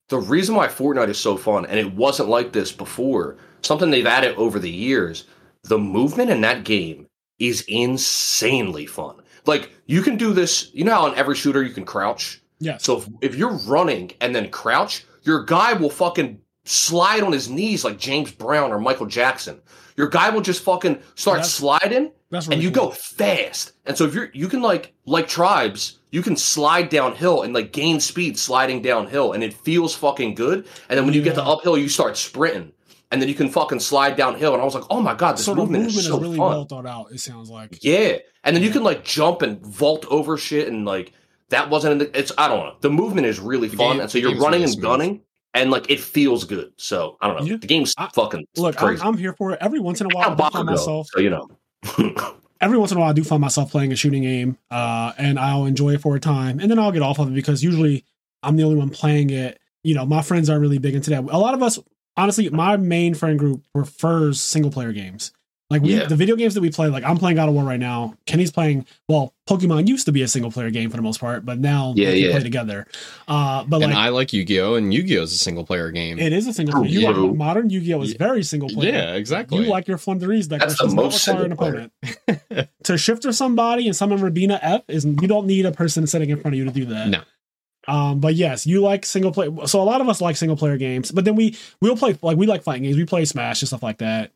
the 0.08 0.18
reason 0.18 0.54
why 0.54 0.68
Fortnite 0.68 1.08
is 1.08 1.18
so 1.18 1.36
fun, 1.36 1.64
and 1.66 1.78
it 1.78 1.94
wasn't 1.94 2.28
like 2.28 2.52
this 2.52 2.70
before, 2.72 3.36
something 3.62 3.90
they've 3.90 4.06
added 4.06 4.34
over 4.36 4.58
the 4.58 4.70
years, 4.70 5.24
the 5.64 5.78
movement 5.78 6.30
in 6.30 6.40
that 6.42 6.64
game 6.64 7.06
is 7.38 7.64
insanely 7.68 8.86
fun. 8.86 9.16
Like 9.46 9.70
you 9.86 10.02
can 10.02 10.16
do 10.16 10.32
this, 10.32 10.70
you 10.74 10.84
know 10.84 10.92
how 10.94 11.06
in 11.06 11.14
every 11.18 11.34
shooter 11.34 11.62
you 11.62 11.72
can 11.72 11.84
crouch? 11.84 12.40
Yeah. 12.58 12.76
So 12.76 12.98
if, 12.98 13.08
if 13.22 13.34
you're 13.34 13.56
running 13.66 14.12
and 14.20 14.34
then 14.34 14.50
crouch, 14.50 15.04
your 15.22 15.44
guy 15.44 15.72
will 15.72 15.90
fucking 15.90 16.40
slide 16.64 17.22
on 17.22 17.32
his 17.32 17.48
knees 17.48 17.84
like 17.84 17.98
James 17.98 18.30
Brown 18.30 18.70
or 18.70 18.78
Michael 18.78 19.06
Jackson. 19.06 19.60
Your 19.96 20.08
guy 20.08 20.30
will 20.30 20.40
just 20.40 20.62
fucking 20.62 21.00
start 21.16 21.38
That's- 21.38 21.52
sliding 21.52 22.12
That's 22.30 22.48
and 22.48 22.62
you 22.62 22.70
cool. 22.70 22.88
go 22.88 22.90
fast. 22.92 23.72
And 23.86 23.96
so 23.96 24.04
if 24.04 24.14
you're 24.14 24.30
you 24.32 24.48
can 24.48 24.62
like 24.62 24.94
like 25.06 25.26
tribes, 25.28 25.98
you 26.12 26.22
can 26.22 26.36
slide 26.36 26.88
downhill 26.90 27.42
and 27.42 27.52
like 27.52 27.72
gain 27.72 27.98
speed 27.98 28.38
sliding 28.38 28.80
downhill 28.82 29.32
and 29.32 29.42
it 29.42 29.52
feels 29.52 29.94
fucking 29.96 30.34
good. 30.36 30.66
And 30.88 30.96
then 30.96 31.04
when 31.06 31.14
you 31.14 31.22
get 31.22 31.34
to 31.34 31.42
uphill, 31.42 31.76
you 31.76 31.88
start 31.88 32.16
sprinting. 32.16 32.70
And 33.10 33.20
then 33.20 33.28
you 33.28 33.34
can 33.34 33.50
fucking 33.50 33.80
slide 33.80 34.16
downhill. 34.16 34.52
And 34.54 34.62
I 34.62 34.64
was 34.64 34.74
like, 34.74 34.84
oh 34.88 35.00
my 35.02 35.14
god, 35.14 35.36
this 35.36 35.44
so 35.44 35.54
movement, 35.54 35.84
movement 35.84 35.98
is 35.98 36.06
so 36.06 36.18
really 36.20 36.36
fun. 36.38 36.50
well 36.50 36.64
thought 36.64 36.86
out. 36.86 37.12
It 37.12 37.18
sounds 37.20 37.50
like. 37.50 37.82
Yeah, 37.84 38.18
and 38.44 38.56
then 38.56 38.62
you 38.62 38.70
can 38.70 38.82
like 38.84 39.04
jump 39.04 39.42
and 39.42 39.60
vault 39.66 40.06
over 40.08 40.38
shit, 40.38 40.66
and 40.68 40.86
like 40.86 41.12
that 41.50 41.68
wasn't. 41.68 41.92
In 41.92 41.98
the, 41.98 42.18
it's 42.18 42.32
I 42.38 42.48
don't 42.48 42.60
know. 42.60 42.76
The 42.80 42.88
movement 42.88 43.26
is 43.26 43.38
really 43.38 43.68
The 43.68 43.76
fun, 43.76 43.92
game- 43.96 44.00
and 44.00 44.10
so 44.10 44.16
you're 44.16 44.30
running 44.30 44.50
really 44.52 44.62
and 44.62 44.72
smooth. 44.72 44.82
gunning, 44.84 45.20
and 45.52 45.70
like 45.70 45.90
it 45.90 46.00
feels 46.00 46.44
good. 46.44 46.72
So 46.78 47.18
I 47.20 47.26
don't 47.28 47.36
know. 47.40 47.44
Yeah. 47.44 47.56
The 47.58 47.66
game's 47.66 47.92
I- 47.98 48.08
fucking 48.14 48.46
Look, 48.56 48.80
I'm, 48.80 48.88
crazy. 48.88 49.02
I'm 49.02 49.18
here 49.18 49.34
for 49.34 49.52
it. 49.52 49.58
Every 49.60 49.78
once 49.78 50.00
in 50.00 50.06
a 50.06 50.14
while, 50.14 50.30
I 50.30 50.48
I'm 50.54 50.64
do 50.66 50.72
myself. 50.72 51.08
so 51.12 51.20
you 51.20 51.28
know. 51.28 51.48
Every 52.62 52.78
once 52.78 52.92
in 52.92 52.96
a 52.96 53.00
while, 53.00 53.10
I 53.10 53.12
do 53.12 53.24
find 53.24 53.40
myself 53.40 53.72
playing 53.72 53.90
a 53.90 53.96
shooting 53.96 54.22
game, 54.22 54.56
uh, 54.70 55.12
and 55.18 55.36
I'll 55.36 55.66
enjoy 55.66 55.94
it 55.94 56.00
for 56.00 56.14
a 56.14 56.20
time, 56.20 56.60
and 56.60 56.70
then 56.70 56.78
I'll 56.78 56.92
get 56.92 57.02
off 57.02 57.18
of 57.18 57.26
it 57.26 57.34
because 57.34 57.64
usually 57.64 58.04
I'm 58.40 58.54
the 58.56 58.62
only 58.62 58.76
one 58.76 58.88
playing 58.88 59.30
it. 59.30 59.58
You 59.82 59.96
know, 59.96 60.06
my 60.06 60.22
friends 60.22 60.48
aren't 60.48 60.62
really 60.62 60.78
big 60.78 60.94
into 60.94 61.10
that. 61.10 61.24
A 61.24 61.38
lot 61.38 61.54
of 61.54 61.62
us, 61.62 61.80
honestly, 62.16 62.48
my 62.50 62.76
main 62.76 63.14
friend 63.14 63.36
group 63.36 63.64
prefers 63.74 64.40
single 64.40 64.70
player 64.70 64.92
games. 64.92 65.32
Like 65.72 65.80
we, 65.82 65.94
Yeah. 65.96 66.04
the 66.04 66.16
video 66.16 66.36
games 66.36 66.52
that 66.54 66.60
we 66.60 66.70
play, 66.70 66.88
like 66.88 67.02
I'm 67.02 67.16
playing 67.16 67.36
God 67.36 67.48
of 67.48 67.54
War 67.54 67.64
right 67.64 67.80
now. 67.80 68.14
Kenny's 68.26 68.50
playing. 68.52 68.84
Well, 69.08 69.32
Pokemon 69.48 69.88
used 69.88 70.04
to 70.04 70.12
be 70.12 70.20
a 70.22 70.28
single 70.28 70.50
player 70.50 70.70
game 70.70 70.90
for 70.90 70.96
the 70.98 71.02
most 71.02 71.18
part, 71.18 71.44
but 71.46 71.58
now 71.58 71.94
Yeah, 71.96 72.10
yeah. 72.10 72.32
play 72.32 72.42
together. 72.42 72.86
Uh, 73.26 73.64
but 73.64 73.76
and 73.82 73.86
like 73.92 73.94
I 73.96 74.10
like 74.10 74.32
Yu-Gi-Oh, 74.34 74.74
and 74.74 74.92
Yu-Gi-Oh 74.92 75.22
is 75.22 75.32
a 75.32 75.38
single 75.38 75.64
player 75.64 75.90
game. 75.90 76.18
it 76.18 76.32
is 76.34 76.46
a 76.46 76.52
single 76.52 76.74
player. 76.74 76.90
You 76.92 77.00
Yeah. 77.00 77.10
like 77.10 77.34
modern 77.36 77.70
Yu-Gi-Oh 77.70 78.02
is 78.02 78.12
very 78.12 78.42
single 78.42 78.68
player. 78.68 78.92
yeah, 78.92 79.14
exactly. 79.14 79.64
You 79.64 79.70
like 79.70 79.88
your 79.88 79.96
Floowandereeze 79.98 80.48
deck, 80.48 80.60
That's 80.60 80.80
which 80.82 80.90
the 80.90 80.94
most 80.96 81.26
require 81.26 81.44
an 81.46 81.52
opponent. 81.52 81.92
to 82.84 82.98
shifter 82.98 83.32
somebody 83.32 83.86
and 83.86 83.96
summon 83.96 84.20
Robina 84.20 84.58
F 84.62 84.82
is 84.88 85.04
you 85.06 85.26
don't 85.26 85.46
need 85.46 85.64
a 85.64 85.72
person 85.72 86.06
sitting 86.06 86.28
in 86.30 86.38
front 86.38 86.54
of 86.54 86.58
you 86.58 86.66
to 86.66 86.70
do 86.70 86.84
that. 86.84 87.08
No. 87.08 87.20
Um, 87.88 88.20
but 88.20 88.34
yes, 88.34 88.66
you 88.66 88.80
like 88.80 89.04
single 89.04 89.32
player. 89.32 89.50
So 89.66 89.80
a 89.80 89.84
lot 89.84 90.00
of 90.00 90.08
us 90.08 90.20
like 90.20 90.36
single 90.36 90.56
player 90.56 90.76
games, 90.76 91.10
but 91.10 91.24
then 91.24 91.34
we 91.34 91.56
we'll 91.80 91.96
play 91.96 92.16
like 92.22 92.36
we 92.36 92.46
like 92.46 92.62
fighting 92.62 92.84
games. 92.84 92.96
We 92.96 93.04
play 93.06 93.24
Smash 93.24 93.60
and 93.62 93.66
stuff 93.68 93.82
like 93.82 93.98
that, 93.98 94.30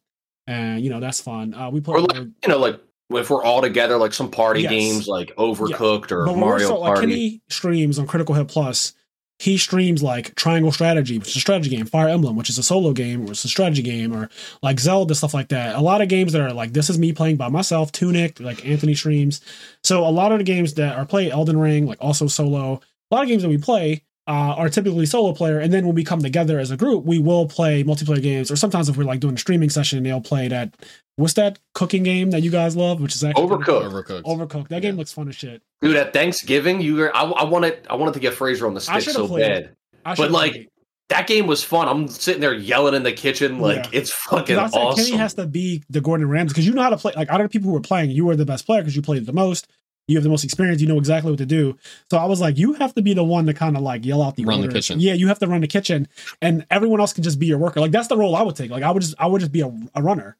and 0.46 0.80
you 0.80 0.90
know 0.90 1.00
that's 1.00 1.20
fun. 1.20 1.54
Uh, 1.54 1.70
we 1.70 1.80
play. 1.80 1.94
or 1.94 2.00
like 2.02 2.16
you 2.16 2.48
know, 2.48 2.58
like 2.58 2.80
if 3.10 3.30
we're 3.30 3.42
all 3.44 3.62
together, 3.62 3.96
like 3.96 4.12
some 4.12 4.30
party 4.30 4.62
Yes. 4.62 4.70
games, 4.70 5.08
like 5.08 5.34
Overcooked 5.36 6.10
or 6.12 6.26
but 6.26 6.36
Mario 6.36 6.76
like 6.78 6.94
Party. 6.94 7.06
Kenny 7.08 7.40
streams 7.48 7.98
on 7.98 8.06
Critical 8.06 8.34
Hit 8.34 8.48
Plus. 8.48 8.92
he 9.38 9.58
streams 9.58 10.02
like 10.02 10.34
Triangle 10.34 10.72
Strategy, 10.72 11.18
which 11.18 11.28
is 11.28 11.36
a 11.36 11.40
strategy 11.40 11.68
game, 11.68 11.84
Fire 11.86 12.08
Emblem, 12.08 12.36
which 12.36 12.48
is 12.48 12.56
a 12.58 12.62
solo 12.62 12.92
game, 12.94 13.26
or 13.26 13.32
it's 13.32 13.44
a 13.44 13.48
strategy 13.48 13.82
game, 13.82 14.12
or 14.16 14.30
like 14.62 14.80
Zelda 14.80 15.14
stuff 15.14 15.34
like 15.34 15.48
that. 15.48 15.74
A 15.76 15.80
lot 15.80 16.00
of 16.00 16.08
games 16.08 16.32
that 16.32 16.40
are 16.40 16.52
like 16.54 16.72
this 16.72 16.88
is 16.88 16.98
me 16.98 17.12
playing 17.12 17.36
by 17.36 17.48
myself. 17.48 17.92
Tunic, 17.92 18.40
like 18.40 18.64
Anthony 18.66 18.94
streams. 18.94 19.40
So 19.84 20.06
a 20.06 20.10
lot 20.10 20.32
of 20.32 20.38
the 20.38 20.44
games 20.44 20.74
that 20.74 20.96
are 20.96 21.04
played, 21.06 21.32
Elden 21.32 21.58
Ring, 21.58 21.86
like 21.86 21.98
also 22.00 22.26
solo. 22.28 22.80
A 23.10 23.14
lot 23.14 23.22
of 23.22 23.28
games 23.28 23.42
that 23.42 23.48
we 23.50 23.58
play 23.58 24.02
uh, 24.28 24.54
are 24.56 24.68
typically 24.68 25.06
solo 25.06 25.32
player, 25.32 25.58
and 25.60 25.72
then 25.72 25.86
when 25.86 25.94
we 25.94 26.02
come 26.04 26.20
together 26.20 26.58
as 26.58 26.70
a 26.70 26.76
group, 26.76 27.04
we 27.04 27.18
will 27.18 27.46
play 27.46 27.84
multiplayer 27.84 28.20
games. 28.22 28.50
Or 28.50 28.56
sometimes 28.56 28.88
if 28.88 28.96
we're 28.96 29.04
like 29.04 29.20
doing 29.20 29.34
a 29.34 29.38
streaming 29.38 29.70
session, 29.70 30.02
they'll 30.02 30.20
play 30.20 30.48
that. 30.48 30.74
What's 31.16 31.34
that 31.34 31.58
cooking 31.74 32.02
game 32.02 32.30
that 32.32 32.42
you 32.42 32.50
guys 32.50 32.76
love? 32.76 33.00
Which 33.00 33.14
is 33.14 33.24
actually 33.24 33.46
Overcooked. 33.46 33.90
Overcooked. 33.90 34.22
Overcooked. 34.24 34.68
That 34.68 34.82
game 34.82 34.96
looks 34.96 35.12
fun 35.12 35.28
as 35.28 35.34
shit. 35.36 35.62
Dude, 35.80 35.96
at 35.96 36.12
Thanksgiving, 36.12 36.80
you 36.80 36.96
were, 36.96 37.16
I, 37.16 37.22
I 37.22 37.44
wanted 37.44 37.86
I 37.88 37.94
wanted 37.94 38.14
to 38.14 38.20
get 38.20 38.34
Fraser 38.34 38.66
on 38.66 38.74
the 38.74 38.80
stick 38.80 38.96
should've 39.00 39.12
so 39.14 39.26
played 39.28 39.46
bad. 39.64 39.76
I 40.04 40.14
But, 40.14 40.30
like, 40.30 40.52
play. 40.52 40.68
That 41.08 41.28
game 41.28 41.46
was 41.46 41.62
fun. 41.62 41.86
I'm 41.86 42.08
sitting 42.08 42.40
there 42.40 42.52
yelling 42.52 42.94
in 42.94 43.04
the 43.04 43.12
kitchen 43.12 43.60
like 43.60 43.76
Yeah. 43.84 43.90
it's 44.00 44.10
fucking 44.10 44.56
'Cause 44.56 44.72
I 44.74 44.76
said 44.76 44.84
awesome. 44.84 45.04
Kenny 45.04 45.16
has 45.18 45.34
to 45.34 45.46
be 45.46 45.84
the 45.88 46.00
Gordon 46.00 46.28
Ramsay 46.28 46.48
because 46.52 46.66
you 46.66 46.72
know 46.72 46.82
how 46.82 46.90
to 46.90 46.96
play. 46.96 47.12
Like 47.14 47.30
other 47.30 47.48
people 47.48 47.68
who 47.68 47.74
were 47.74 47.80
playing, 47.80 48.10
you 48.10 48.24
were 48.26 48.34
the 48.34 48.44
best 48.44 48.66
player 48.66 48.82
because 48.82 48.96
you 48.96 49.02
played 49.02 49.24
the 49.24 49.32
most. 49.32 49.68
You 50.08 50.16
have 50.16 50.24
the 50.24 50.30
most 50.30 50.44
experience. 50.44 50.80
You 50.80 50.88
know 50.88 50.98
exactly 50.98 51.30
what 51.30 51.38
to 51.38 51.46
do. 51.46 51.76
So 52.10 52.18
I 52.18 52.26
was 52.26 52.40
like, 52.40 52.58
you 52.58 52.74
have 52.74 52.94
to 52.94 53.02
be 53.02 53.14
the 53.14 53.24
one 53.24 53.46
to 53.46 53.54
kind 53.54 53.76
of 53.76 53.82
like 53.82 54.04
yell 54.04 54.22
out 54.22 54.36
the 54.36 54.44
Run 54.44 54.60
the 54.60 54.68
kitchen. 54.68 55.00
Yeah, 55.00 55.14
you 55.14 55.28
have 55.28 55.38
to 55.40 55.46
run 55.46 55.60
the 55.60 55.66
kitchen, 55.66 56.08
and 56.40 56.66
everyone 56.70 57.00
else 57.00 57.12
can 57.12 57.24
just 57.24 57.38
be 57.38 57.46
your 57.46 57.58
worker. 57.58 57.80
Like 57.80 57.90
that's 57.90 58.08
the 58.08 58.16
role 58.16 58.36
I 58.36 58.42
would 58.42 58.56
take. 58.56 58.70
Like 58.70 58.82
I 58.82 58.90
would 58.90 59.02
just, 59.02 59.14
I 59.18 59.26
would 59.26 59.40
just 59.40 59.52
be 59.52 59.62
a, 59.62 59.72
a 59.94 60.02
runner. 60.02 60.36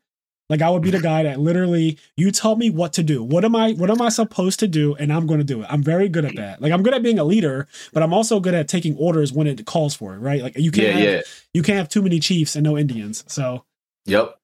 Like 0.49 0.63
I 0.63 0.71
would 0.71 0.83
be 0.83 0.91
the 0.91 1.01
guy 1.01 1.25
that 1.25 1.41
literally 1.41 1.99
you 2.17 2.31
tell 2.31 2.55
me 2.55 2.71
what 2.71 2.93
to 2.93 3.03
do. 3.03 3.25
What 3.25 3.45
am 3.45 3.57
I 3.57 3.73
what 3.73 3.91
am 3.91 4.01
I 4.01 4.11
supposed 4.11 4.61
to 4.61 4.69
do 4.69 4.95
and 4.95 5.13
I'm 5.13 5.27
going 5.27 5.41
to 5.41 5.45
do 5.45 5.63
it. 5.63 5.67
I'm 5.69 5.83
very 5.83 6.09
good 6.09 6.25
at 6.25 6.37
that. 6.37 6.63
Like 6.63 6.71
I'm 6.71 6.85
good 6.85 6.95
at 6.95 7.03
being 7.03 7.19
a 7.19 7.25
leader, 7.25 7.67
but 7.93 8.05
I'm 8.05 8.15
also 8.15 8.39
good 8.39 8.55
at 8.55 8.69
taking 8.69 8.97
orders 8.97 9.33
when 9.33 9.49
it 9.49 9.67
calls 9.67 9.97
for 9.97 10.15
it, 10.15 10.19
right? 10.19 10.43
Like 10.43 10.57
you 10.57 10.71
can't 10.71 10.87
yeah, 10.87 10.93
have, 10.93 11.03
yeah. 11.03 11.21
you 11.53 11.63
can't 11.65 11.79
have 11.79 11.89
too 11.89 12.01
many 12.01 12.21
chiefs 12.21 12.55
and 12.55 12.63
no 12.63 12.79
Indians. 12.79 13.25
So 13.27 13.65
Yep. 14.07 14.39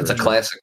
It's 0.00 0.10
a 0.10 0.14
classic. 0.14 0.60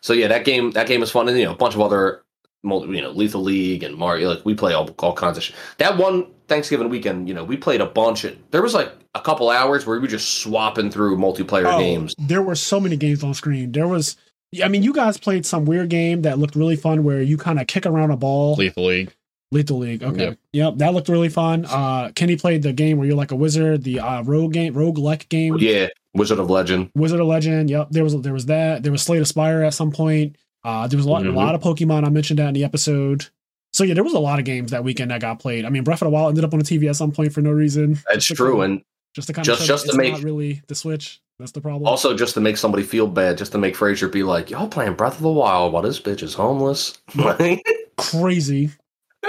So 0.00 0.12
yeah, 0.12 0.28
that 0.28 0.44
game 0.44 0.70
that 0.72 0.86
game 0.86 1.02
is 1.02 1.10
fun, 1.10 1.28
and 1.28 1.38
you 1.38 1.44
know 1.44 1.52
a 1.52 1.56
bunch 1.56 1.74
of 1.74 1.80
other, 1.80 2.24
you 2.62 3.00
know, 3.02 3.10
Lethal 3.10 3.42
League 3.42 3.82
and 3.82 3.94
Mario. 3.94 4.30
Like 4.30 4.44
we 4.44 4.54
play 4.54 4.72
all 4.74 4.88
all 4.98 5.14
kinds 5.14 5.36
of 5.36 5.44
shit. 5.44 5.56
That 5.78 5.96
one 5.96 6.26
Thanksgiving 6.48 6.88
weekend, 6.88 7.28
you 7.28 7.34
know, 7.34 7.44
we 7.44 7.56
played 7.56 7.80
a 7.80 7.86
bunch. 7.86 8.24
Of, 8.24 8.36
there 8.50 8.62
was 8.62 8.74
like 8.74 8.92
a 9.14 9.20
couple 9.20 9.50
hours 9.50 9.86
where 9.86 9.96
we 9.96 10.00
were 10.02 10.08
just 10.08 10.40
swapping 10.42 10.90
through 10.90 11.16
multiplayer 11.16 11.72
Oh, 11.72 11.78
games. 11.78 12.14
There 12.18 12.42
were 12.42 12.54
so 12.54 12.80
many 12.80 12.96
games 12.96 13.22
on 13.22 13.34
screen. 13.34 13.72
There 13.72 13.88
was 13.88 14.16
I 14.62 14.68
mean, 14.68 14.82
you 14.82 14.92
guys 14.94 15.18
played 15.18 15.44
some 15.44 15.66
weird 15.66 15.90
game 15.90 16.22
that 16.22 16.38
looked 16.38 16.56
really 16.56 16.76
fun 16.76 17.04
where 17.04 17.20
you 17.20 17.36
kind 17.36 17.60
of 17.60 17.66
kick 17.66 17.84
around 17.86 18.10
a 18.10 18.16
ball. 18.16 18.54
Lethal 18.54 18.86
League. 18.86 19.12
Lethal 19.52 19.78
League. 19.78 20.02
Okay. 20.02 20.24
Yep. 20.24 20.38
Yep. 20.52 20.74
that 20.78 20.94
looked 20.94 21.08
really 21.08 21.28
fun. 21.28 21.64
Uh 21.66 22.10
Kenny 22.14 22.36
played 22.36 22.62
the 22.62 22.72
game 22.72 22.98
where 22.98 23.06
you're 23.06 23.16
like 23.16 23.30
a 23.32 23.36
wizard, 23.36 23.84
the 23.84 24.00
uh 24.00 24.22
rogue 24.22 24.52
game, 24.52 24.74
rogue 24.74 24.98
like 24.98 25.28
game. 25.28 25.56
Yeah, 25.58 25.88
Wizard 26.14 26.38
of 26.38 26.50
Legend. 26.50 26.90
Wizard 26.94 27.20
of 27.20 27.26
Legend. 27.26 27.70
Yep. 27.70 27.88
There 27.90 28.04
was 28.04 28.20
there 28.20 28.32
was 28.32 28.46
that. 28.46 28.82
There 28.82 28.92
was 28.92 29.02
Slay 29.02 29.18
the 29.18 29.26
Spire 29.26 29.62
at 29.62 29.74
some 29.74 29.90
point. 29.92 30.36
Uh 30.68 30.86
there 30.86 30.96
was 30.98 31.06
a 31.06 31.10
lot, 31.10 31.22
Mhm. 31.22 31.32
a 31.34 31.36
lot 31.36 31.54
of 31.54 31.60
Pokemon. 31.62 32.04
I 32.04 32.10
mentioned 32.10 32.38
that 32.40 32.48
in 32.48 32.54
the 32.54 32.64
episode. 32.64 33.26
So 33.72 33.84
yeah, 33.84 33.94
there 33.94 34.04
was 34.04 34.14
a 34.14 34.18
lot 34.18 34.38
of 34.38 34.44
games 34.44 34.70
that 34.72 34.82
weekend 34.84 35.10
that 35.10 35.20
got 35.20 35.38
played. 35.38 35.64
I 35.64 35.70
mean, 35.70 35.84
Breath 35.84 36.02
of 36.02 36.06
the 36.06 36.10
Wild 36.10 36.30
ended 36.30 36.44
up 36.44 36.52
on 36.52 36.58
the 36.58 36.64
TV 36.64 36.88
at 36.88 36.96
some 36.96 37.12
point 37.12 37.32
for 37.32 37.40
no 37.42 37.50
reason. 37.50 37.98
That's 38.10 38.24
true, 38.26 38.60
and 38.62 38.82
just 39.14 39.28
to 39.28 39.32
kind 39.34 39.44
just- 39.44 39.60
of 39.62 39.66
just 39.66 39.84
to 39.84 39.88
it's 39.90 39.96
make- 39.98 40.12
not 40.12 40.22
really 40.22 40.62
the 40.68 40.74
Switch. 40.74 41.20
That's 41.38 41.52
the 41.52 41.60
problem. 41.60 41.86
also 41.86 42.16
just 42.16 42.34
to 42.34 42.40
make 42.40 42.56
somebody 42.56 42.82
feel 42.82 43.06
bad, 43.06 43.38
just 43.38 43.52
to 43.52 43.58
make 43.58 43.76
Fraser 43.76 44.08
be 44.08 44.24
like, 44.24 44.50
"Y'all 44.50 44.66
playing 44.68 44.94
Breath 44.94 45.16
of 45.16 45.22
the 45.22 45.30
Wild 45.30 45.72
while 45.72 45.82
this 45.84 46.00
bitch 46.00 46.22
is 46.22 46.34
homeless." 46.34 46.98
crazy. 47.96 48.70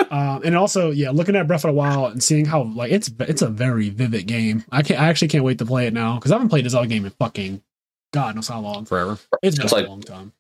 uh, 0.09 0.39
and 0.43 0.55
also, 0.55 0.91
yeah, 0.91 1.11
looking 1.11 1.35
at 1.35 1.47
Breath 1.47 1.65
of 1.65 1.69
the 1.69 1.73
Wild 1.73 2.11
and 2.13 2.23
seeing 2.23 2.45
how 2.45 2.63
like 2.63 2.91
it's 2.91 3.11
it's 3.19 3.41
a 3.41 3.47
very 3.49 3.89
vivid 3.89 4.25
game. 4.27 4.63
I 4.71 4.81
can't. 4.81 4.99
I 4.99 5.07
actually 5.09 5.27
can't 5.29 5.43
wait 5.43 5.57
to 5.59 5.65
play 5.65 5.87
it 5.87 5.93
now 5.93 6.15
because 6.15 6.31
I 6.31 6.35
haven't 6.35 6.49
played 6.49 6.65
this 6.65 6.73
other 6.73 6.87
game 6.87 7.05
in 7.05 7.11
fucking 7.19 7.61
God 8.13 8.35
knows 8.35 8.47
how 8.47 8.59
long. 8.61 8.85
Forever. 8.85 9.17
It's 9.43 9.57
been 9.57 9.65
It's 9.65 9.73
like- 9.73 9.85
a 9.85 9.89
long 9.89 10.01
time. 10.01 10.33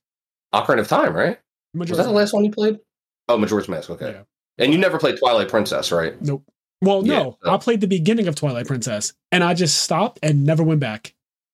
Ocarina 0.53 0.79
of 0.79 0.87
Time, 0.87 1.13
right? 1.13 1.39
Was 1.73 1.89
that 1.89 2.03
the 2.03 2.11
last 2.11 2.33
one 2.33 2.43
you 2.45 2.51
played? 2.51 2.79
Oh, 3.27 3.37
Majora's 3.37 3.67
Mask. 3.69 3.89
Okay. 3.91 4.11
Yeah. 4.11 4.21
And 4.63 4.73
you 4.73 4.79
never 4.79 4.97
played 4.97 5.17
Twilight 5.17 5.49
Princess, 5.49 5.91
right? 5.91 6.19
Nope. 6.21 6.43
Well, 6.81 7.05
Yeah, 7.05 7.19
no, 7.23 7.37
so- 7.43 7.51
I 7.51 7.57
played 7.57 7.81
the 7.81 7.87
beginning 7.87 8.27
of 8.27 8.35
Twilight 8.35 8.65
Princess 8.67 9.13
and 9.31 9.43
I 9.43 9.53
just 9.53 9.79
stopped 9.83 10.19
and 10.23 10.45
never 10.45 10.63
went 10.63 10.79
back. 10.79 11.13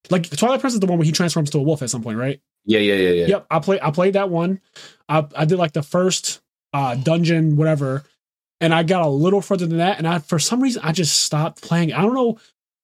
Like 0.10 0.30
Twilight 0.30 0.60
Princess 0.62 0.76
is 0.76 0.80
the 0.82 0.86
one 0.88 0.98
where 1.00 1.06
he 1.06 1.12
transforms 1.12 1.50
to 1.52 1.58
a 1.58 1.62
wolf 1.64 1.82
at 1.82 1.90
some 1.90 2.04
point, 2.04 2.18
right? 2.18 2.40
Yeah, 2.66 2.80
yeah, 2.80 2.94
yeah, 2.96 3.10
yeah. 3.10 3.26
Yep, 3.28 3.48
I 3.50 3.60
played. 3.60 3.80
I 3.82 3.92
played 3.92 4.14
that 4.14 4.30
one. 4.30 4.62
I 5.10 5.26
I 5.36 5.46
did 5.46 5.58
like 5.58 5.74
the 5.74 5.82
first 5.84 6.42
uh 6.74 6.96
dungeon, 6.96 7.56
whatever, 7.58 8.04
and 8.62 8.74
I 8.74 8.84
got 8.84 9.04
a 9.06 9.10
little 9.10 9.42
further 9.42 9.66
than 9.68 9.78
that. 9.80 9.98
And 9.98 10.08
I, 10.08 10.20
for 10.20 10.38
some 10.40 10.62
reason, 10.62 10.82
I 10.86 10.92
just 10.92 11.20
stopped 11.22 11.62
playing. 11.62 11.92
I 11.94 12.02
don't 12.02 12.14
know. 12.14 12.38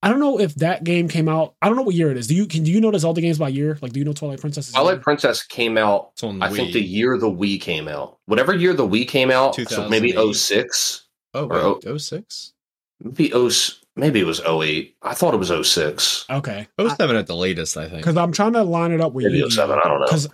I 0.03 0.09
don't 0.09 0.19
know 0.19 0.39
if 0.39 0.55
that 0.55 0.83
game 0.83 1.07
came 1.07 1.29
out. 1.29 1.53
I 1.61 1.67
don't 1.67 1.75
know 1.75 1.83
what 1.83 1.93
year 1.95 2.09
it 2.09 2.17
is. 2.17 2.25
Do 2.27 2.33
you 2.35 2.47
can 2.47 2.63
do 2.63 2.71
you 2.71 2.81
know 2.81 2.87
all 2.87 2.91
the 2.91 2.99
Zelda 2.99 3.21
games 3.21 3.37
by 3.37 3.49
year? 3.49 3.77
Like, 3.81 3.91
do 3.93 3.99
you 3.99 4.05
know 4.05 4.13
Twilight 4.13 4.41
Princess? 4.41 4.71
Twilight 4.71 4.95
year? 4.95 5.01
Princess 5.03 5.43
came 5.43 5.77
out, 5.77 6.09
It's 6.13 6.23
on 6.23 6.39
the 6.39 6.45
I 6.45 6.49
think, 6.49 6.73
the 6.73 6.81
year 6.81 7.17
the 7.17 7.29
Wii 7.29 7.61
came 7.61 7.87
out. 7.87 8.17
Whatever 8.25 8.53
year 8.55 8.73
the 8.73 8.87
Wii 8.87 9.07
came 9.07 9.29
out, 9.29 9.55
so 9.55 9.87
maybe 9.89 10.11
2008. 10.11 10.35
06, 10.35 11.07
Oh, 11.35 11.45
or- 11.47 11.99
06? 11.99 12.53
maybe 13.03 13.29
0, 13.29 13.49
maybe 13.95 14.19
it 14.19 14.25
was 14.25 14.41
08. 14.41 14.95
I 15.03 15.13
thought 15.13 15.33
it 15.35 15.37
was 15.37 15.51
06. 15.51 16.25
Okay, 16.29 16.67
07 16.79 17.15
at 17.15 17.27
the 17.27 17.35
latest, 17.35 17.77
I 17.77 17.87
think. 17.87 17.97
because 18.01 18.17
I'm 18.17 18.31
trying 18.31 18.53
to 18.53 18.63
line 18.63 18.91
it 18.91 19.01
up 19.01 19.13
with 19.13 19.25
Maybe 19.25 19.37
Yu-Gi-Oh! 19.37 19.49
07, 19.49 19.79
I 19.83 19.87
don't 19.87 19.99
know. 19.99 20.05
Because 20.07 20.27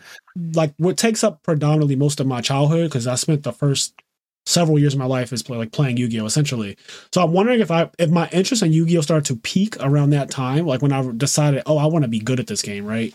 like 0.53 0.73
what 0.77 0.95
takes 0.97 1.23
up 1.25 1.43
predominantly 1.43 1.95
most 1.97 2.19
of 2.21 2.27
my 2.27 2.39
childhood 2.39 2.89
because 2.89 3.05
I 3.05 3.15
spent 3.15 3.43
the 3.43 3.51
first 3.51 3.93
several 4.47 4.79
years 4.79 4.93
of 4.93 4.99
my 4.99 5.05
life 5.05 5.33
is 5.33 5.43
play, 5.43 5.57
like 5.57 5.71
playing 5.71 5.97
Yu-Gi-Oh 5.97 6.25
essentially. 6.25 6.77
So 7.13 7.21
I'm 7.23 7.33
wondering 7.33 7.59
if 7.59 7.69
I 7.69 7.89
if 7.99 8.09
my 8.09 8.29
interest 8.31 8.63
in 8.63 8.71
Yu-Gi-Oh 8.73 9.01
started 9.01 9.25
to 9.25 9.35
peak 9.35 9.75
around 9.81 10.11
that 10.11 10.29
time, 10.31 10.65
like 10.65 10.81
when 10.81 10.93
I 10.93 11.09
decided, 11.17 11.63
oh, 11.65 11.77
I 11.77 11.85
want 11.85 12.03
to 12.03 12.09
be 12.09 12.19
good 12.19 12.39
at 12.39 12.47
this 12.47 12.61
game, 12.61 12.85
right? 12.85 13.13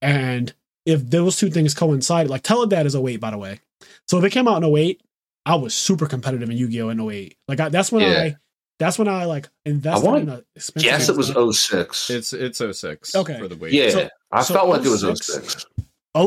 And 0.00 0.52
if 0.86 1.08
those 1.10 1.36
two 1.36 1.50
things 1.50 1.74
coincided, 1.74 2.30
like 2.30 2.42
Teledad 2.42 2.84
is 2.86 2.94
08, 2.96 3.16
by 3.20 3.30
the 3.32 3.38
way. 3.38 3.60
So 4.06 4.18
if 4.18 4.24
it 4.24 4.30
came 4.30 4.46
out 4.48 4.62
in 4.62 4.76
08, 4.76 5.00
I 5.46 5.54
was 5.56 5.74
super 5.74 6.06
competitive 6.06 6.48
in 6.50 6.56
Yu-Gi-Oh 6.56 6.88
in 6.90 7.00
08. 7.00 7.36
Like 7.48 7.60
I, 7.60 7.68
that's 7.68 7.90
when 7.92 8.02
Yeah. 8.02 8.18
I 8.22 8.36
that's 8.78 8.96
when 8.98 9.08
I 9.08 9.24
like 9.24 9.48
invested 9.66 10.06
wanna 10.06 10.18
in 10.20 10.28
a 10.28 10.42
expensive 10.54 10.86
Yes, 10.88 11.08
it 11.08 11.16
was 11.16 11.26
stuff. 11.28 11.52
06. 11.96 12.10
It's 12.10 12.32
it's 12.32 12.58
06 12.58 13.16
Okay. 13.16 13.36
for 13.38 13.48
the 13.48 13.56
Wii. 13.56 13.72
yeah, 13.72 13.90
so- 13.90 14.08
I 14.30 14.42
so 14.42 14.54
felt 14.54 14.68
like 14.68 14.84
it 14.84 14.88
was 14.88 15.00
06. 15.02 15.26
06. 15.26 15.66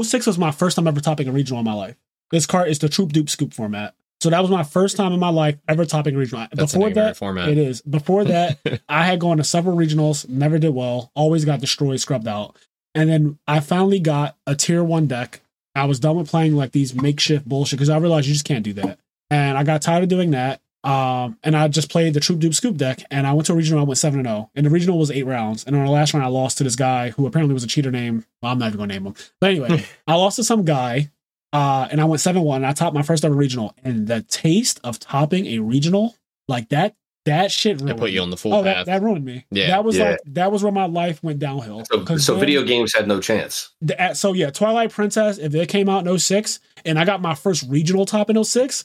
06 0.09 0.27
was 0.27 0.37
my 0.37 0.51
first 0.51 0.75
time 0.75 0.87
ever 0.87 0.99
topping 0.99 1.29
a 1.29 1.31
regional 1.31 1.59
in 1.59 1.65
my 1.65 1.73
life. 1.73 1.95
This 2.31 2.45
card 2.45 2.67
is 2.69 2.79
the 2.79 2.89
Troop 2.89 3.13
Dupe 3.13 3.29
Scoop 3.29 3.53
format. 3.53 3.93
So 4.21 4.29
that 4.29 4.39
was 4.39 4.51
my 4.51 4.63
first 4.63 4.97
time 4.97 5.13
in 5.13 5.19
my 5.19 5.29
life 5.29 5.57
ever 5.67 5.83
topping 5.83 6.15
regional. 6.15 6.45
That's 6.53 6.73
Before 6.73 6.91
that, 6.91 7.17
format. 7.17 7.49
it 7.49 7.57
is. 7.57 7.81
Before 7.81 8.23
that, 8.23 8.59
I 8.89 9.05
had 9.05 9.19
gone 9.19 9.37
to 9.37 9.43
several 9.43 9.75
regionals, 9.75 10.29
never 10.29 10.59
did 10.59 10.75
well, 10.75 11.11
always 11.15 11.43
got 11.43 11.59
destroyed, 11.59 11.99
scrubbed 11.99 12.27
out. 12.27 12.55
And 12.93 13.09
then 13.09 13.39
I 13.47 13.61
finally 13.61 13.99
got 13.99 14.37
a 14.45 14.55
tier 14.55 14.83
one 14.83 15.07
deck. 15.07 15.41
I 15.73 15.85
was 15.85 15.99
done 15.99 16.17
with 16.17 16.29
playing 16.29 16.55
like 16.55 16.71
these 16.71 16.93
makeshift 16.93 17.47
bullshit 17.47 17.79
because 17.79 17.89
I 17.89 17.97
realized 17.97 18.27
you 18.27 18.33
just 18.33 18.45
can't 18.45 18.63
do 18.63 18.73
that. 18.73 18.99
And 19.31 19.57
I 19.57 19.63
got 19.63 19.81
tired 19.81 20.03
of 20.03 20.09
doing 20.09 20.31
that. 20.31 20.61
Um, 20.83 21.37
and 21.43 21.55
I 21.55 21.67
just 21.67 21.89
played 21.89 22.13
the 22.13 22.19
Troop 22.19 22.39
Dupe 22.39 22.55
Scoop 22.55 22.75
deck, 22.75 23.03
and 23.11 23.27
I 23.27 23.33
went 23.33 23.45
to 23.47 23.53
a 23.53 23.55
regional. 23.55 23.81
I 23.81 23.83
went 23.85 23.99
seven 23.99 24.19
and 24.19 24.27
zero, 24.27 24.49
and 24.55 24.65
the 24.65 24.71
regional 24.71 24.97
was 24.97 25.11
eight 25.11 25.27
rounds. 25.27 25.63
And 25.63 25.75
on 25.75 25.85
the 25.85 25.91
last 25.91 26.13
round, 26.13 26.25
I 26.25 26.29
lost 26.29 26.57
to 26.57 26.63
this 26.63 26.75
guy 26.75 27.11
who 27.11 27.27
apparently 27.27 27.53
was 27.53 27.63
a 27.63 27.67
cheater. 27.67 27.91
Name 27.91 28.25
well, 28.41 28.51
I'm 28.51 28.57
not 28.57 28.67
even 28.67 28.79
gonna 28.79 28.93
name 28.93 29.05
him, 29.05 29.15
but 29.39 29.51
anyway, 29.51 29.85
I 30.07 30.15
lost 30.15 30.37
to 30.37 30.43
some 30.43 30.65
guy, 30.65 31.11
uh, 31.53 31.87
and 31.91 31.99
I 32.01 32.05
went 32.05 32.21
seven 32.21 32.41
one. 32.43 32.63
I 32.65 32.73
topped 32.73 32.95
my 32.95 33.01
first 33.01 33.25
ever 33.25 33.35
regional, 33.35 33.75
and 33.83 34.07
the 34.07 34.21
taste 34.23 34.79
of 34.83 34.99
topping 34.99 35.45
a 35.47 35.59
regional 35.59 36.15
like 36.47 36.69
that, 36.69 36.95
that 37.25 37.51
shit 37.51 37.77
It 37.79 37.81
ruined 37.83 37.99
put 37.99 38.11
you 38.11 38.21
on 38.21 38.29
the 38.29 38.37
full 38.37 38.53
Oh, 38.53 38.63
that, 38.63 38.75
path. 38.77 38.85
that 38.87 39.01
ruined 39.03 39.23
me. 39.25 39.45
Yeah. 39.51 39.67
that 39.67 39.83
was 39.83 39.97
Yeah. 39.97 40.11
like 40.11 40.19
that 40.27 40.51
was 40.51 40.63
where 40.63 40.71
my 40.71 40.85
life 40.85 41.21
went 41.23 41.39
downhill. 41.39 41.83
So, 41.91 42.01
'Cause 42.03 42.25
so 42.25 42.33
then- 42.33 42.39
video 42.41 42.63
games 42.63 42.93
had 42.95 43.07
no 43.07 43.19
chance. 43.21 43.69
the- 43.81 44.13
so 44.13 44.33
yeah, 44.33 44.49
Twilight 44.49 44.91
Princess, 44.91 45.37
if 45.37 45.53
it 45.53 45.69
came 45.69 45.87
out 45.87 46.01
in 46.01 46.07
06 46.07 46.59
and 46.85 46.97
I 46.97 47.05
got 47.05 47.21
my 47.21 47.35
first 47.35 47.63
regional 47.69 48.05
top 48.05 48.29
in 48.29 48.37
06, 48.37 48.83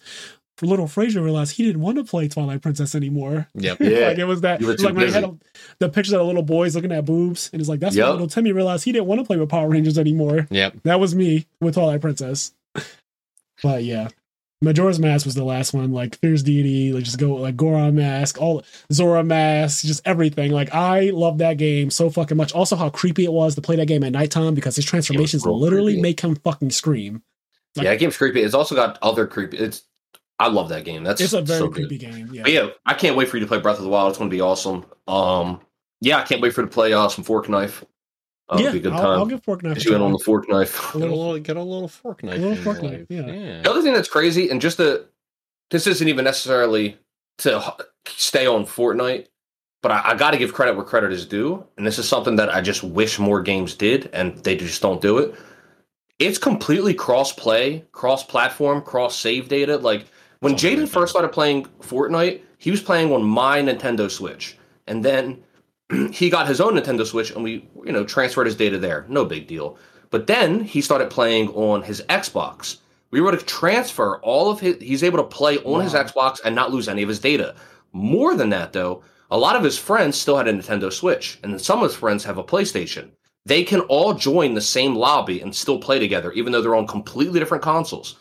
for 0.58 0.64
little 0.66 0.86
Fraser 0.86 1.20
realized 1.22 1.56
he 1.56 1.64
didn't 1.64 1.82
want 1.82 1.98
to 1.98 2.04
play 2.04 2.28
Twilight 2.28 2.62
Princess 2.62 2.94
anymore. 2.94 3.46
Yep. 3.54 3.78
Yeah. 3.80 4.08
like 4.08 4.18
it 4.18 4.24
was 4.24 4.40
that 4.42 4.60
You 4.60 4.66
were 4.66 4.72
it 4.72 4.76
was 4.76 4.84
like 4.84 4.92
too 4.94 4.98
when 5.00 5.06
they 5.06 5.12
had 5.12 5.24
a, 5.24 5.34
the 5.80 5.88
pictures 5.90 6.12
of 6.14 6.20
the 6.20 6.24
little 6.24 6.42
boys 6.42 6.74
looking 6.74 6.92
at 6.92 7.04
boobs, 7.04 7.50
and 7.52 7.60
it's 7.60 7.68
like 7.68 7.80
that's 7.80 7.94
when 7.96 8.06
little 8.10 8.26
Timmy 8.28 8.52
realized 8.52 8.84
he 8.84 8.92
didn't 8.92 9.06
want 9.06 9.20
to 9.20 9.24
play 9.26 9.36
with 9.38 9.48
Power 9.50 9.68
Rangers 9.68 9.98
anymore. 9.98 10.46
Yep. 10.50 10.76
That 10.84 10.98
was 11.00 11.14
me 11.14 11.46
with 11.60 11.74
Twilight 11.74 12.00
Princess. 12.00 12.52
But 13.62 13.84
yeah. 13.84 14.08
Majora's 14.62 14.98
Mask 14.98 15.26
was 15.26 15.34
the 15.34 15.44
last 15.44 15.74
one, 15.74 15.92
like 15.92 16.18
Fierce 16.18 16.42
Deity, 16.42 16.92
like 16.92 17.04
just 17.04 17.18
go 17.18 17.34
like 17.34 17.56
Goron 17.56 17.94
Mask, 17.94 18.40
all 18.40 18.64
Zora 18.90 19.22
Mask, 19.22 19.84
just 19.84 20.00
everything. 20.06 20.50
Like 20.50 20.74
I 20.74 21.10
love 21.10 21.38
that 21.38 21.58
game 21.58 21.90
so 21.90 22.08
fucking 22.08 22.38
much. 22.38 22.54
Also, 22.54 22.74
how 22.74 22.88
creepy 22.88 23.24
it 23.24 23.32
was 23.32 23.54
to 23.56 23.60
play 23.60 23.76
that 23.76 23.86
game 23.86 24.02
at 24.02 24.12
nighttime 24.12 24.54
because 24.54 24.74
his 24.74 24.86
transformations 24.86 25.44
literally 25.44 25.92
creepy. 25.92 26.02
make 26.02 26.20
him 26.20 26.36
fucking 26.36 26.70
scream. 26.70 27.22
Like- 27.76 27.84
yeah, 27.84 27.90
that 27.90 28.00
game's 28.00 28.16
creepy. 28.16 28.40
It's 28.40 28.54
also 28.54 28.74
got 28.74 28.98
other 29.02 29.26
creepy. 29.26 29.58
It's 29.58 29.82
I 30.38 30.48
love 30.48 30.70
that 30.70 30.84
game. 30.84 31.04
That's 31.04 31.20
It's 31.20 31.34
a 31.34 31.42
very 31.42 31.58
so 31.60 31.68
good. 31.68 31.88
creepy 31.88 31.98
game. 31.98 32.30
Yeah. 32.32 32.42
But 32.42 32.52
yeah, 32.52 32.68
I 32.86 32.94
can't 32.94 33.16
wait 33.16 33.28
for 33.28 33.36
you 33.36 33.42
to 33.42 33.46
play 33.46 33.58
Breath 33.58 33.78
of 33.78 33.84
the 33.84 33.90
Wild. 33.90 34.10
It's 34.10 34.18
going 34.18 34.30
to 34.30 34.34
be 34.34 34.40
awesome. 34.40 34.86
Um, 35.06 35.60
yeah, 36.00 36.18
I 36.18 36.22
can't 36.22 36.40
wait 36.40 36.54
for 36.54 36.62
you 36.62 36.66
to 36.66 36.72
play 36.72 36.92
uh, 36.92 37.08
some 37.08 37.24
Fork 37.24 37.48
Knife. 37.48 37.84
Uh, 38.48 38.56
yeah, 38.58 38.66
it'll 38.68 38.72
be 38.72 38.78
a 38.78 38.82
good 38.82 38.92
I'll. 38.92 39.10
I'll 39.12 39.26
give 39.26 39.42
Fork 39.42 39.62
Knife. 39.64 39.74
Get 39.76 39.84
you 39.86 39.92
in 39.92 39.98
try. 39.98 40.06
on 40.06 40.12
the 40.12 40.18
Fork 40.20 40.48
Knife. 40.48 40.78
A 40.78 40.82
Get 40.82 40.94
a 40.94 40.98
little- 40.98 41.18
little, 41.18 41.38
get 41.40 41.56
a 41.56 41.62
little 41.62 41.88
fork 41.88 42.22
knife. 42.22 42.38
little 42.38 42.56
fork 42.56 42.82
knife, 42.82 42.92
life. 42.92 43.06
yeah. 43.08 43.62
The 43.62 43.70
other 43.70 43.82
thing 43.82 43.92
that's 43.92 44.08
crazy, 44.08 44.50
and 44.50 44.60
just 44.60 44.76
the 44.76 45.06
this 45.70 45.86
isn't 45.88 46.06
even 46.06 46.24
necessarily 46.24 46.96
to 47.38 47.74
stay 48.06 48.46
on 48.46 48.64
Fortnite, 48.64 49.26
but 49.82 49.90
I, 49.90 50.10
I 50.10 50.14
got 50.14 50.30
to 50.30 50.36
give 50.38 50.52
credit 50.54 50.76
where 50.76 50.84
credit 50.84 51.12
is 51.12 51.26
due, 51.26 51.66
and 51.76 51.84
this 51.84 51.98
is 51.98 52.08
something 52.08 52.36
that 52.36 52.54
I 52.54 52.60
just 52.60 52.84
wish 52.84 53.18
more 53.18 53.42
games 53.42 53.74
did, 53.74 54.08
and 54.12 54.38
they 54.44 54.56
just 54.56 54.80
don't 54.80 55.00
do 55.00 55.18
it. 55.18 55.34
It's 56.20 56.38
completely 56.38 56.94
cross 56.94 57.32
play, 57.32 57.84
cross 57.92 58.22
platform, 58.24 58.80
cross 58.80 59.18
save 59.18 59.48
data. 59.48 59.76
Like 59.76 60.06
when 60.38 60.54
Jaden 60.54 60.88
first 60.88 61.10
started 61.10 61.28
playing 61.32 61.64
Fortnite, 61.80 62.42
he 62.58 62.70
was 62.70 62.80
playing 62.80 63.12
on 63.12 63.24
my 63.24 63.60
Nintendo 63.60 64.08
Switch, 64.08 64.56
and 64.86 65.04
then 65.04 65.42
he 66.12 66.30
got 66.30 66.48
his 66.48 66.60
own 66.60 66.74
Nintendo 66.74 67.06
Switch, 67.06 67.30
and 67.30 67.42
we 67.42 67.68
you 67.84 67.92
know 67.92 68.04
transferred 68.04 68.46
his 68.46 68.56
data 68.56 68.78
there. 68.78 69.06
No 69.08 69.24
big 69.24 69.46
deal. 69.46 69.78
But 70.10 70.26
then 70.26 70.60
he 70.60 70.80
started 70.80 71.10
playing 71.10 71.48
on 71.50 71.82
his 71.82 72.02
Xbox. 72.08 72.78
We 73.10 73.20
were 73.20 73.32
to 73.32 73.38
transfer 73.38 74.18
all 74.20 74.50
of 74.50 74.60
his. 74.60 74.76
He's 74.80 75.02
able 75.02 75.18
to 75.18 75.24
play 75.24 75.58
on 75.58 75.82
his 75.82 75.94
Xbox 75.94 76.40
and 76.44 76.54
not 76.54 76.72
lose 76.72 76.88
any 76.88 77.02
of 77.02 77.08
his 77.08 77.20
data. 77.20 77.54
More 77.92 78.34
than 78.34 78.50
that, 78.50 78.72
though, 78.72 79.02
a 79.30 79.38
lot 79.38 79.56
of 79.56 79.64
his 79.64 79.78
friends 79.78 80.16
still 80.16 80.36
had 80.36 80.48
a 80.48 80.52
Nintendo 80.52 80.92
Switch, 80.92 81.38
and 81.42 81.60
some 81.60 81.78
of 81.82 81.90
his 81.90 81.98
friends 81.98 82.24
have 82.24 82.38
a 82.38 82.44
PlayStation. 82.44 83.10
They 83.44 83.62
can 83.62 83.80
all 83.82 84.14
join 84.14 84.54
the 84.54 84.60
same 84.60 84.94
lobby 84.96 85.40
and 85.40 85.54
still 85.54 85.78
play 85.78 85.98
together, 85.98 86.32
even 86.32 86.52
though 86.52 86.60
they're 86.60 86.74
on 86.74 86.86
completely 86.86 87.38
different 87.38 87.62
consoles. 87.62 88.16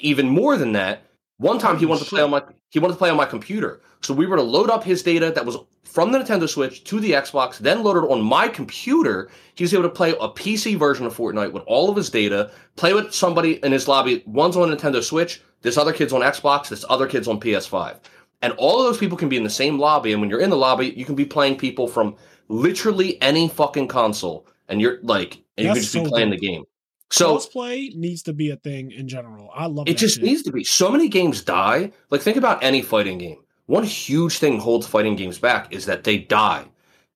Even 0.00 0.28
more 0.28 0.56
than 0.56 0.72
that, 0.72 1.04
one 1.38 1.58
time 1.58 1.78
he 1.78 1.86
wanted 1.86 2.04
to 2.04 2.10
play 2.10 2.22
on 2.22 2.30
my 2.30 2.42
he 2.70 2.78
wanted 2.78 2.94
to 2.94 2.98
play 2.98 3.10
on 3.10 3.16
my 3.16 3.26
computer. 3.26 3.80
So 4.02 4.14
we 4.14 4.26
were 4.26 4.36
to 4.36 4.42
load 4.42 4.70
up 4.70 4.84
his 4.84 5.02
data 5.02 5.30
that 5.30 5.46
was 5.46 5.56
from 5.84 6.12
the 6.12 6.18
Nintendo 6.18 6.48
Switch 6.48 6.84
to 6.84 7.00
the 7.00 7.12
Xbox, 7.12 7.58
then 7.58 7.82
loaded 7.82 8.06
on 8.10 8.20
my 8.20 8.48
computer. 8.48 9.30
He 9.54 9.64
was 9.64 9.72
able 9.72 9.84
to 9.84 9.88
play 9.88 10.10
a 10.10 10.28
PC 10.28 10.76
version 10.76 11.06
of 11.06 11.16
Fortnite 11.16 11.52
with 11.52 11.62
all 11.66 11.88
of 11.90 11.96
his 11.96 12.10
data, 12.10 12.50
play 12.76 12.92
with 12.92 13.14
somebody 13.14 13.64
in 13.64 13.72
his 13.72 13.88
lobby. 13.88 14.22
One's 14.26 14.56
on 14.56 14.68
Nintendo 14.68 15.02
Switch, 15.02 15.42
this 15.62 15.78
other 15.78 15.92
kid's 15.92 16.12
on 16.12 16.20
Xbox, 16.20 16.68
this 16.68 16.84
other 16.88 17.06
kid's 17.06 17.28
on 17.28 17.40
PS5. 17.40 17.98
And 18.42 18.52
all 18.58 18.78
of 18.78 18.84
those 18.84 18.98
people 18.98 19.16
can 19.16 19.28
be 19.28 19.36
in 19.36 19.44
the 19.44 19.50
same 19.50 19.78
lobby. 19.78 20.12
And 20.12 20.20
when 20.20 20.28
you're 20.28 20.40
in 20.40 20.50
the 20.50 20.56
lobby, 20.56 20.88
you 20.88 21.04
can 21.04 21.14
be 21.14 21.24
playing 21.24 21.56
people 21.56 21.88
from 21.88 22.16
literally 22.48 23.20
any 23.22 23.48
fucking 23.48 23.88
console. 23.88 24.46
And 24.68 24.80
you're 24.80 24.98
like, 25.02 25.42
and 25.56 25.66
you 25.66 25.72
can 25.72 25.80
That's 25.80 25.90
just 25.90 25.94
be 25.94 26.02
playing 26.02 26.30
dope. 26.30 26.40
the 26.40 26.46
game. 26.46 26.64
So 27.10 27.36
Crossplay 27.36 27.94
needs 27.94 28.22
to 28.24 28.32
be 28.32 28.50
a 28.50 28.56
thing 28.56 28.90
in 28.90 29.06
general. 29.08 29.50
I 29.54 29.66
love 29.66 29.88
it 29.88 29.96
just 29.96 30.16
shit. 30.16 30.24
needs 30.24 30.42
to 30.42 30.52
be. 30.52 30.64
So 30.64 30.90
many 30.90 31.08
games 31.08 31.42
die. 31.42 31.92
Like 32.10 32.20
think 32.20 32.36
about 32.36 32.62
any 32.64 32.82
fighting 32.82 33.18
game. 33.18 33.38
One 33.66 33.84
huge 33.84 34.38
thing 34.38 34.58
holds 34.58 34.86
fighting 34.86 35.16
games 35.16 35.38
back 35.38 35.72
is 35.72 35.86
that 35.86 36.04
they 36.04 36.18
die. 36.18 36.64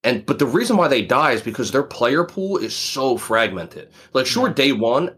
And 0.05 0.25
but 0.25 0.39
the 0.39 0.47
reason 0.47 0.77
why 0.77 0.89
they 0.89 1.03
die 1.03 1.33
is 1.33 1.43
because 1.43 1.71
their 1.73 1.83
player 1.83 2.25
pool 2.25 2.57
is 2.57 2.75
so 2.75 3.17
fragmented. 3.19 3.91
Like 4.13 4.27
sure, 4.27 4.49
day 4.49 4.73
one, 4.73 5.15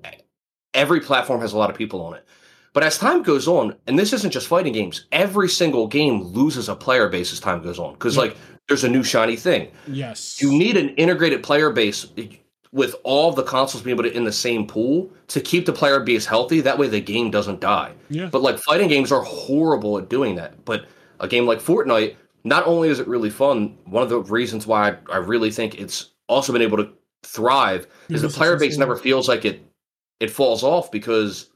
every 0.75 1.01
platform 1.01 1.41
has 1.41 1.53
a 1.53 1.59
lot 1.59 1.71
of 1.71 1.77
people 1.77 2.03
on 2.03 2.15
it. 2.15 2.27
But 2.75 2.83
as 2.83 2.97
time 2.97 3.23
goes 3.23 3.47
on, 3.47 3.77
and 3.87 3.99
this 3.99 4.15
isn't 4.15 4.31
just 4.31 4.49
fighting 4.49 4.73
games, 4.73 5.07
every 5.13 5.49
single 5.51 5.87
game 5.87 6.23
loses 6.23 6.71
a 6.71 6.75
player 6.75 7.09
base 7.11 7.31
as 7.31 7.39
time 7.41 7.63
goes 7.63 7.79
on. 7.79 7.93
Because 7.93 8.17
Yeah. 8.17 8.23
like 8.23 8.37
there's 8.69 8.83
a 8.85 8.89
new 8.89 9.03
shiny 9.05 9.37
thing. 9.37 9.71
Yes. 9.87 10.41
You 10.41 10.51
need 10.51 10.79
an 10.79 10.89
integrated 10.97 11.43
player 11.43 11.71
base 11.71 12.07
with 12.73 12.95
all 13.05 13.33
the 13.33 13.43
consoles 13.43 13.83
being 13.83 13.95
able 13.95 14.05
to 14.05 14.17
in 14.17 14.25
the 14.25 14.33
same 14.33 14.67
pool 14.67 15.11
to 15.29 15.41
keep 15.41 15.67
the 15.67 15.73
player 15.73 16.01
base 16.01 16.25
healthy. 16.25 16.61
That 16.61 16.79
way 16.79 16.89
the 16.89 17.01
game 17.01 17.31
doesn't 17.31 17.61
die. 17.61 17.93
yeah. 18.09 18.27
But 18.27 18.43
like 18.43 18.59
fighting 18.59 18.89
games 18.89 19.13
are 19.13 19.23
horrible 19.23 19.99
at 19.99 20.09
doing 20.09 20.37
that. 20.37 20.65
But 20.65 20.87
a 21.21 21.29
game 21.29 21.47
like 21.47 21.61
Fortnite, 21.61 22.17
not 22.45 22.67
only 22.67 22.89
is 22.89 22.99
it 22.99 23.07
really 23.07 23.31
fun, 23.31 23.77
one 23.85 24.03
of 24.03 24.09
the 24.09 24.21
reasons 24.21 24.67
why 24.67 24.91
I, 24.91 24.97
I 25.13 25.17
really 25.19 25.51
think 25.51 25.79
it's 25.79 26.11
also 26.29 26.53
been 26.53 26.63
able 26.63 26.79
to 26.79 26.91
thrive 27.23 27.87
is 28.09 28.23
the 28.23 28.29
player 28.29 28.59
base 28.59 28.79
never 28.79 28.97
feels 28.97 29.29
like 29.29 29.45
it 29.45 29.63
it 30.19 30.31
falls 30.31 30.63
off 30.63 30.91
because 30.91 31.51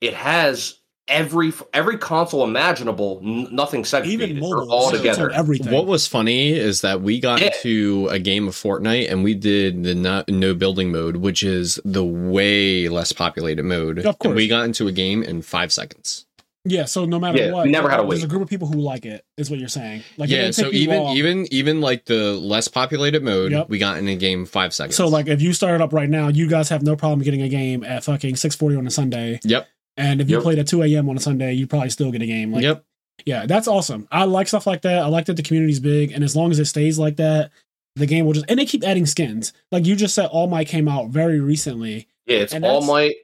it 0.00 0.14
has 0.14 0.80
every 1.08 1.52
every 1.72 1.98
console 1.98 2.44
imaginable, 2.44 3.20
n- 3.22 3.48
nothing 3.50 3.84
segregated. 3.84 4.30
Even 4.38 4.40
mobile. 4.40 4.72
all 4.72 4.88
it's 4.88 4.98
together. 4.98 5.30
everything. 5.30 5.72
What 5.72 5.86
was 5.86 6.06
funny 6.06 6.52
is 6.52 6.80
that 6.82 7.02
we 7.02 7.20
got 7.20 7.40
Yeah. 7.40 7.48
into 7.54 8.08
a 8.10 8.18
game 8.18 8.48
of 8.48 8.54
Fortnite 8.54 9.10
and 9.10 9.22
we 9.22 9.34
did 9.34 9.82
the 9.84 9.94
no, 9.94 10.24
no 10.28 10.54
building 10.54 10.90
mode, 10.92 11.16
which 11.16 11.42
is 11.42 11.78
the 11.84 12.04
way 12.04 12.88
less 12.88 13.12
populated 13.12 13.64
mode. 13.64 13.98
Of 13.98 14.18
course. 14.18 14.28
And 14.30 14.34
we 14.34 14.48
got 14.48 14.64
into 14.64 14.88
a 14.88 14.92
game 14.92 15.22
in 15.22 15.42
five 15.42 15.72
seconds. 15.72 16.26
yeah. 16.66 16.86
So 16.86 17.04
no 17.04 17.20
matter 17.20 17.36
Yeah, 17.38 17.52
what, 17.52 17.66
we 17.66 17.70
never 17.72 17.90
had 17.90 17.98
to 17.98 18.02
There's 18.04 18.20
wait. 18.20 18.24
a 18.24 18.28
group 18.28 18.40
of 18.42 18.48
people 18.48 18.66
who 18.68 18.80
like 18.80 19.04
it. 19.04 19.22
Is 19.36 19.50
what 19.50 19.58
you're 19.58 19.68
saying. 19.68 20.02
Like 20.16 20.30
yeah, 20.30 20.50
so 20.52 20.70
even 20.72 21.02
long. 21.02 21.16
even 21.16 21.46
even 21.52 21.80
like 21.82 22.06
the 22.06 22.32
less 22.32 22.68
populated 22.68 23.22
mode, 23.22 23.52
Yep. 23.52 23.68
we 23.68 23.78
got 23.78 23.98
in 23.98 24.08
a 24.08 24.16
game 24.16 24.46
five 24.46 24.72
seconds. 24.72 24.96
So 24.96 25.08
like 25.08 25.26
if 25.26 25.42
you 25.42 25.52
started 25.52 25.82
up 25.84 25.92
right 25.92 26.08
now, 26.08 26.28
you 26.28 26.48
guys 26.48 26.70
have 26.70 26.82
no 26.82 26.96
problem 26.96 27.20
getting 27.20 27.42
a 27.42 27.48
game 27.50 27.84
at 27.84 28.04
fucking 28.04 28.36
six 28.36 28.56
forty 28.56 28.76
on 28.76 28.86
a 28.86 28.90
Sunday. 28.90 29.40
Yep. 29.44 29.68
And 29.96 30.20
if 30.20 30.28
you 30.28 30.40
played 30.40 30.58
at 30.58 30.66
two 30.66 30.82
a.m. 30.82 31.08
on 31.08 31.16
a 31.16 31.20
Sunday, 31.20 31.52
you 31.52 31.66
probably 31.66 31.90
still 31.90 32.10
get 32.10 32.20
a 32.22 32.26
game. 32.26 32.52
Like, 32.52 32.62
yep. 32.62 32.84
yeah, 33.24 33.46
that's 33.46 33.68
awesome. 33.68 34.08
I 34.10 34.24
like 34.24 34.48
stuff 34.48 34.66
like 34.66 34.82
that. 34.82 35.02
I 35.02 35.06
like 35.06 35.26
that 35.26 35.36
the 35.36 35.42
community's 35.42 35.80
big, 35.80 36.10
and 36.12 36.24
as 36.24 36.34
long 36.34 36.50
as 36.50 36.58
it 36.58 36.64
stays 36.64 36.98
like 36.98 37.16
that, 37.16 37.50
the 37.96 38.06
game 38.06 38.26
will 38.26 38.32
just 38.32 38.46
and 38.48 38.58
they 38.58 38.66
keep 38.66 38.82
adding 38.82 39.06
skins. 39.06 39.52
Like 39.70 39.86
you 39.86 39.94
just 39.94 40.14
said, 40.14 40.26
All 40.26 40.48
Might 40.48 40.66
came 40.68 40.88
out 40.88 41.10
very 41.10 41.38
recently. 41.40 42.08
Yeah, 42.26 42.38
it's 42.38 42.54
All 42.54 42.80
Might, 42.82 43.14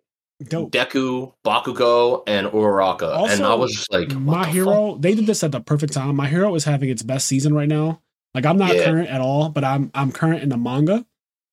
Dope. 0.45 0.71
Deku, 0.71 1.33
Bakugo, 1.45 2.23
and 2.29 2.47
Uraraka. 2.49 3.31
and 3.31 3.45
I 3.45 3.55
was 3.55 3.73
just 3.73 3.93
like, 3.93 4.11
My 4.15 4.39
the 4.41 4.45
fuck? 4.45 4.53
Hero, 4.55 4.97
they 4.97 5.15
did 5.15 5.27
this 5.27 5.43
at 5.43 5.51
the 5.53 5.61
perfect 5.61 5.93
time. 5.93 6.15
My 6.15 6.29
Hero 6.29 6.55
is 6.55 6.65
having 6.65 6.89
its 6.89 7.03
best 7.03 7.27
season 7.27 7.53
right 7.53 7.69
now. 7.69 8.01
Like 8.33 8.47
I'm 8.47 8.59
not 8.59 8.77
Yeah. 8.77 8.85
current 8.85 9.09
at 9.09 9.21
all, 9.21 9.49
but 9.49 9.65
I'm 9.65 9.91
I'm 9.93 10.13
current 10.13 10.43
in 10.45 10.51
the 10.51 10.57
manga, 10.57 11.05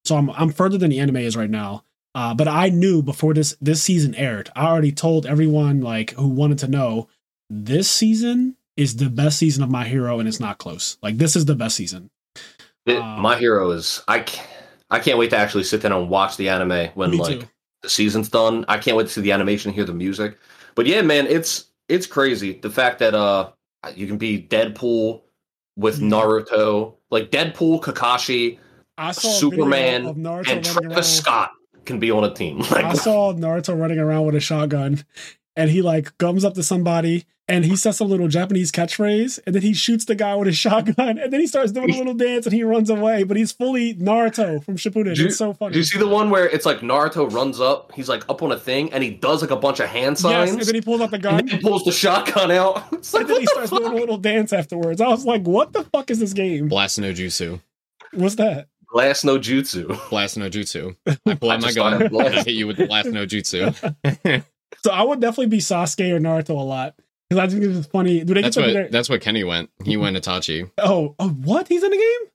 so 0.06 0.16
I'm 0.16 0.30
I'm 0.30 0.50
further 0.52 0.78
than 0.78 0.92
the 0.92 1.00
anime 1.00 1.18
is 1.18 1.36
right 1.36 1.50
now. 1.50 1.84
Uh, 2.18 2.34
but 2.34 2.48
I 2.48 2.70
knew 2.70 3.04
before 3.04 3.36
this 3.36 3.56
this 3.62 3.84
season 3.84 4.16
aired, 4.16 4.50
I 4.56 4.66
already 4.66 4.92
told 4.92 5.28
everyone 5.28 5.82
like 5.82 6.12
who 6.16 6.28
wanted 6.28 6.58
to 6.60 6.68
know 6.68 7.10
this 7.48 7.90
season 7.92 8.56
is 8.76 8.96
the 8.96 9.10
best 9.10 9.38
season 9.38 9.62
of 9.64 9.70
My 9.70 9.86
Hero, 9.86 10.18
and 10.20 10.28
it's 10.28 10.40
not 10.40 10.58
close. 10.58 10.98
Like 11.04 11.18
this 11.20 11.36
is 11.36 11.46
the 11.46 11.54
best 11.54 11.76
season. 11.76 12.10
It- 12.88 12.98
Um, 12.98 13.22
my 13.22 13.38
hero 13.38 13.70
is 13.70 14.02
I 14.08 14.20
can't, 14.22 14.48
I 14.90 14.98
can't 15.00 15.20
wait 15.20 15.30
to 15.30 15.38
actually 15.38 15.64
sit 15.66 15.82
down 15.84 15.92
and 15.92 16.10
watch 16.10 16.38
the 16.38 16.50
anime 16.50 16.90
when 16.96 17.16
like 17.18 17.42
too. 17.42 17.48
the 17.84 17.90
season's 17.90 18.30
done. 18.30 18.66
I 18.68 18.80
can't 18.80 18.98
wait 18.98 19.06
to 19.08 19.14
see 19.14 19.22
the 19.22 19.32
animation, 19.34 19.72
hear 19.72 19.86
the 19.86 19.94
music. 19.94 20.40
But 20.74 20.88
yeah, 20.88 21.04
man, 21.04 21.28
it's 21.28 21.66
it's 21.88 22.08
crazy 22.08 22.54
the 22.54 22.72
fact 22.72 22.98
that 23.00 23.14
uh 23.14 23.52
you 23.96 24.08
can 24.08 24.18
be 24.18 24.42
Deadpool 24.42 25.22
with 25.76 26.00
Mhm. 26.02 26.10
Naruto, 26.12 26.96
like 27.12 27.30
Deadpool, 27.30 27.82
Kakashi, 27.84 28.58
Superman, 29.14 30.02
video 30.04 30.10
of 30.10 30.18
Naruto 30.18 30.52
and 30.52 30.66
Travis. 30.66 31.18
Scott 31.18 31.52
can 31.88 32.00
be 32.00 32.12
on 32.12 32.24
a 32.24 32.34
team. 32.34 32.60
Like, 32.72 32.86
I 32.86 32.94
saw 32.94 33.34
Naruto 33.34 33.80
running 33.80 33.98
around 33.98 34.26
with 34.26 34.36
a 34.36 34.40
shotgun, 34.40 35.04
and 35.56 35.70
he 35.72 35.82
like 35.82 36.16
comes 36.20 36.46
up 36.46 36.54
to 36.56 36.64
somebody 36.64 37.26
and 37.50 37.64
he 37.64 37.78
says 37.78 37.96
some 37.96 38.10
little 38.10 38.28
Japanese 38.28 38.74
catchphrase, 38.74 39.40
and 39.46 39.56
then 39.56 39.62
he 39.62 39.74
shoots 39.74 40.04
the 40.04 40.16
guy 40.16 40.36
with 40.36 40.50
a 40.50 40.52
shotgun, 40.66 41.18
and 41.18 41.32
then 41.32 41.40
he 41.40 41.48
starts 41.48 41.72
doing 41.72 41.90
a 41.90 41.98
little 41.98 42.14
dance 42.14 42.46
and 42.46 42.54
he 42.54 42.62
runs 42.62 42.90
away. 42.90 43.24
But 43.24 43.38
he's 43.38 43.54
fully 43.54 43.94
Naruto 43.96 44.62
from 44.64 44.76
Shippuden. 44.76 45.06
Did 45.06 45.18
you- 45.20 45.26
it's 45.28 45.38
so 45.38 45.54
funny. 45.54 45.72
do 45.74 45.80
you 45.80 45.86
see 45.86 45.98
the 45.98 46.08
one 46.08 46.30
where 46.30 46.48
it's 46.50 46.66
like 46.66 46.80
Naruto 46.80 47.32
runs 47.32 47.62
up, 47.62 47.94
he's 47.94 48.10
like 48.10 48.28
up 48.30 48.44
on 48.44 48.52
a 48.52 48.60
thing, 48.60 48.92
and 48.92 49.02
he 49.04 49.12
does 49.12 49.42
like 49.42 49.52
a 49.52 49.56
bunch 49.56 49.80
of 49.80 49.88
hand 49.88 50.18
yes, 50.18 50.22
signs, 50.22 50.52
and 50.52 50.62
then 50.62 50.76
he 50.76 50.82
pulls 50.82 51.00
out 51.00 51.12
the 51.12 51.18
gun, 51.20 51.40
and 51.40 51.48
then 51.50 51.58
he 51.58 51.62
pulls 51.64 51.86
the 51.86 51.92
shotgun 51.94 52.52
out. 52.52 52.84
It's 52.94 53.14
like, 53.14 53.22
and 53.22 53.30
then 53.30 53.40
he 53.40 53.46
the 53.46 53.52
starts 53.52 53.70
doing 53.72 53.94
a 53.94 53.96
little 53.96 54.18
dance 54.18 54.52
afterwards. 54.52 55.00
I 55.00 55.08
was 55.08 55.26
like, 55.26 55.44
"What 55.48 55.72
the 55.72 55.84
fuck 55.86 56.12
is 56.12 56.20
this 56.20 56.34
game? 56.34 56.68
Blast 56.68 57.00
no 57.00 57.14
jutsu. 57.14 57.62
What's 58.12 58.36
that?" 58.36 58.68
Glass 58.90 59.24
no 59.24 59.38
jutsu. 59.38 60.10
Blast 60.10 60.38
no 60.38 60.50
jutsu. 60.50 60.96
I 61.26 61.36
pull 61.36 61.52
I 61.52 61.56
out 61.56 61.62
my 61.62 61.72
gun 61.74 61.94
I'd 61.94 62.02
and 62.02 62.04
I 62.06 62.08
blast. 62.10 62.36
hit 62.48 62.56
you 62.56 62.68
with 62.68 62.78
the 62.78 62.88
blast 62.88 63.10
no 63.10 63.26
jutsu. 63.26 64.44
So 64.84 64.92
I 64.92 65.02
would 65.02 65.20
definitely 65.22 65.48
be 65.48 65.58
Sasuke 65.60 66.12
or 66.12 66.20
Naruto 66.20 66.50
a 66.50 66.54
lot 66.54 66.96
because 67.30 67.42
I 67.44 67.48
think 67.52 67.64
it's 67.64 67.88
funny. 67.88 68.24
Do 68.24 68.34
they 68.34 68.42
that's 68.44 68.56
get 68.58 68.66
what 68.66 68.74
their- 68.74 68.90
that's 68.90 69.10
what 69.10 69.22
Kenny 69.22 69.44
went. 69.44 69.70
He 69.84 69.98
went 69.98 70.18
Itachi. 70.18 70.70
Oh, 70.78 71.16
oh, 71.20 71.30
what? 71.30 71.68
He's 71.68 71.84
in 71.84 71.90
the 71.92 71.98
game? 71.98 72.30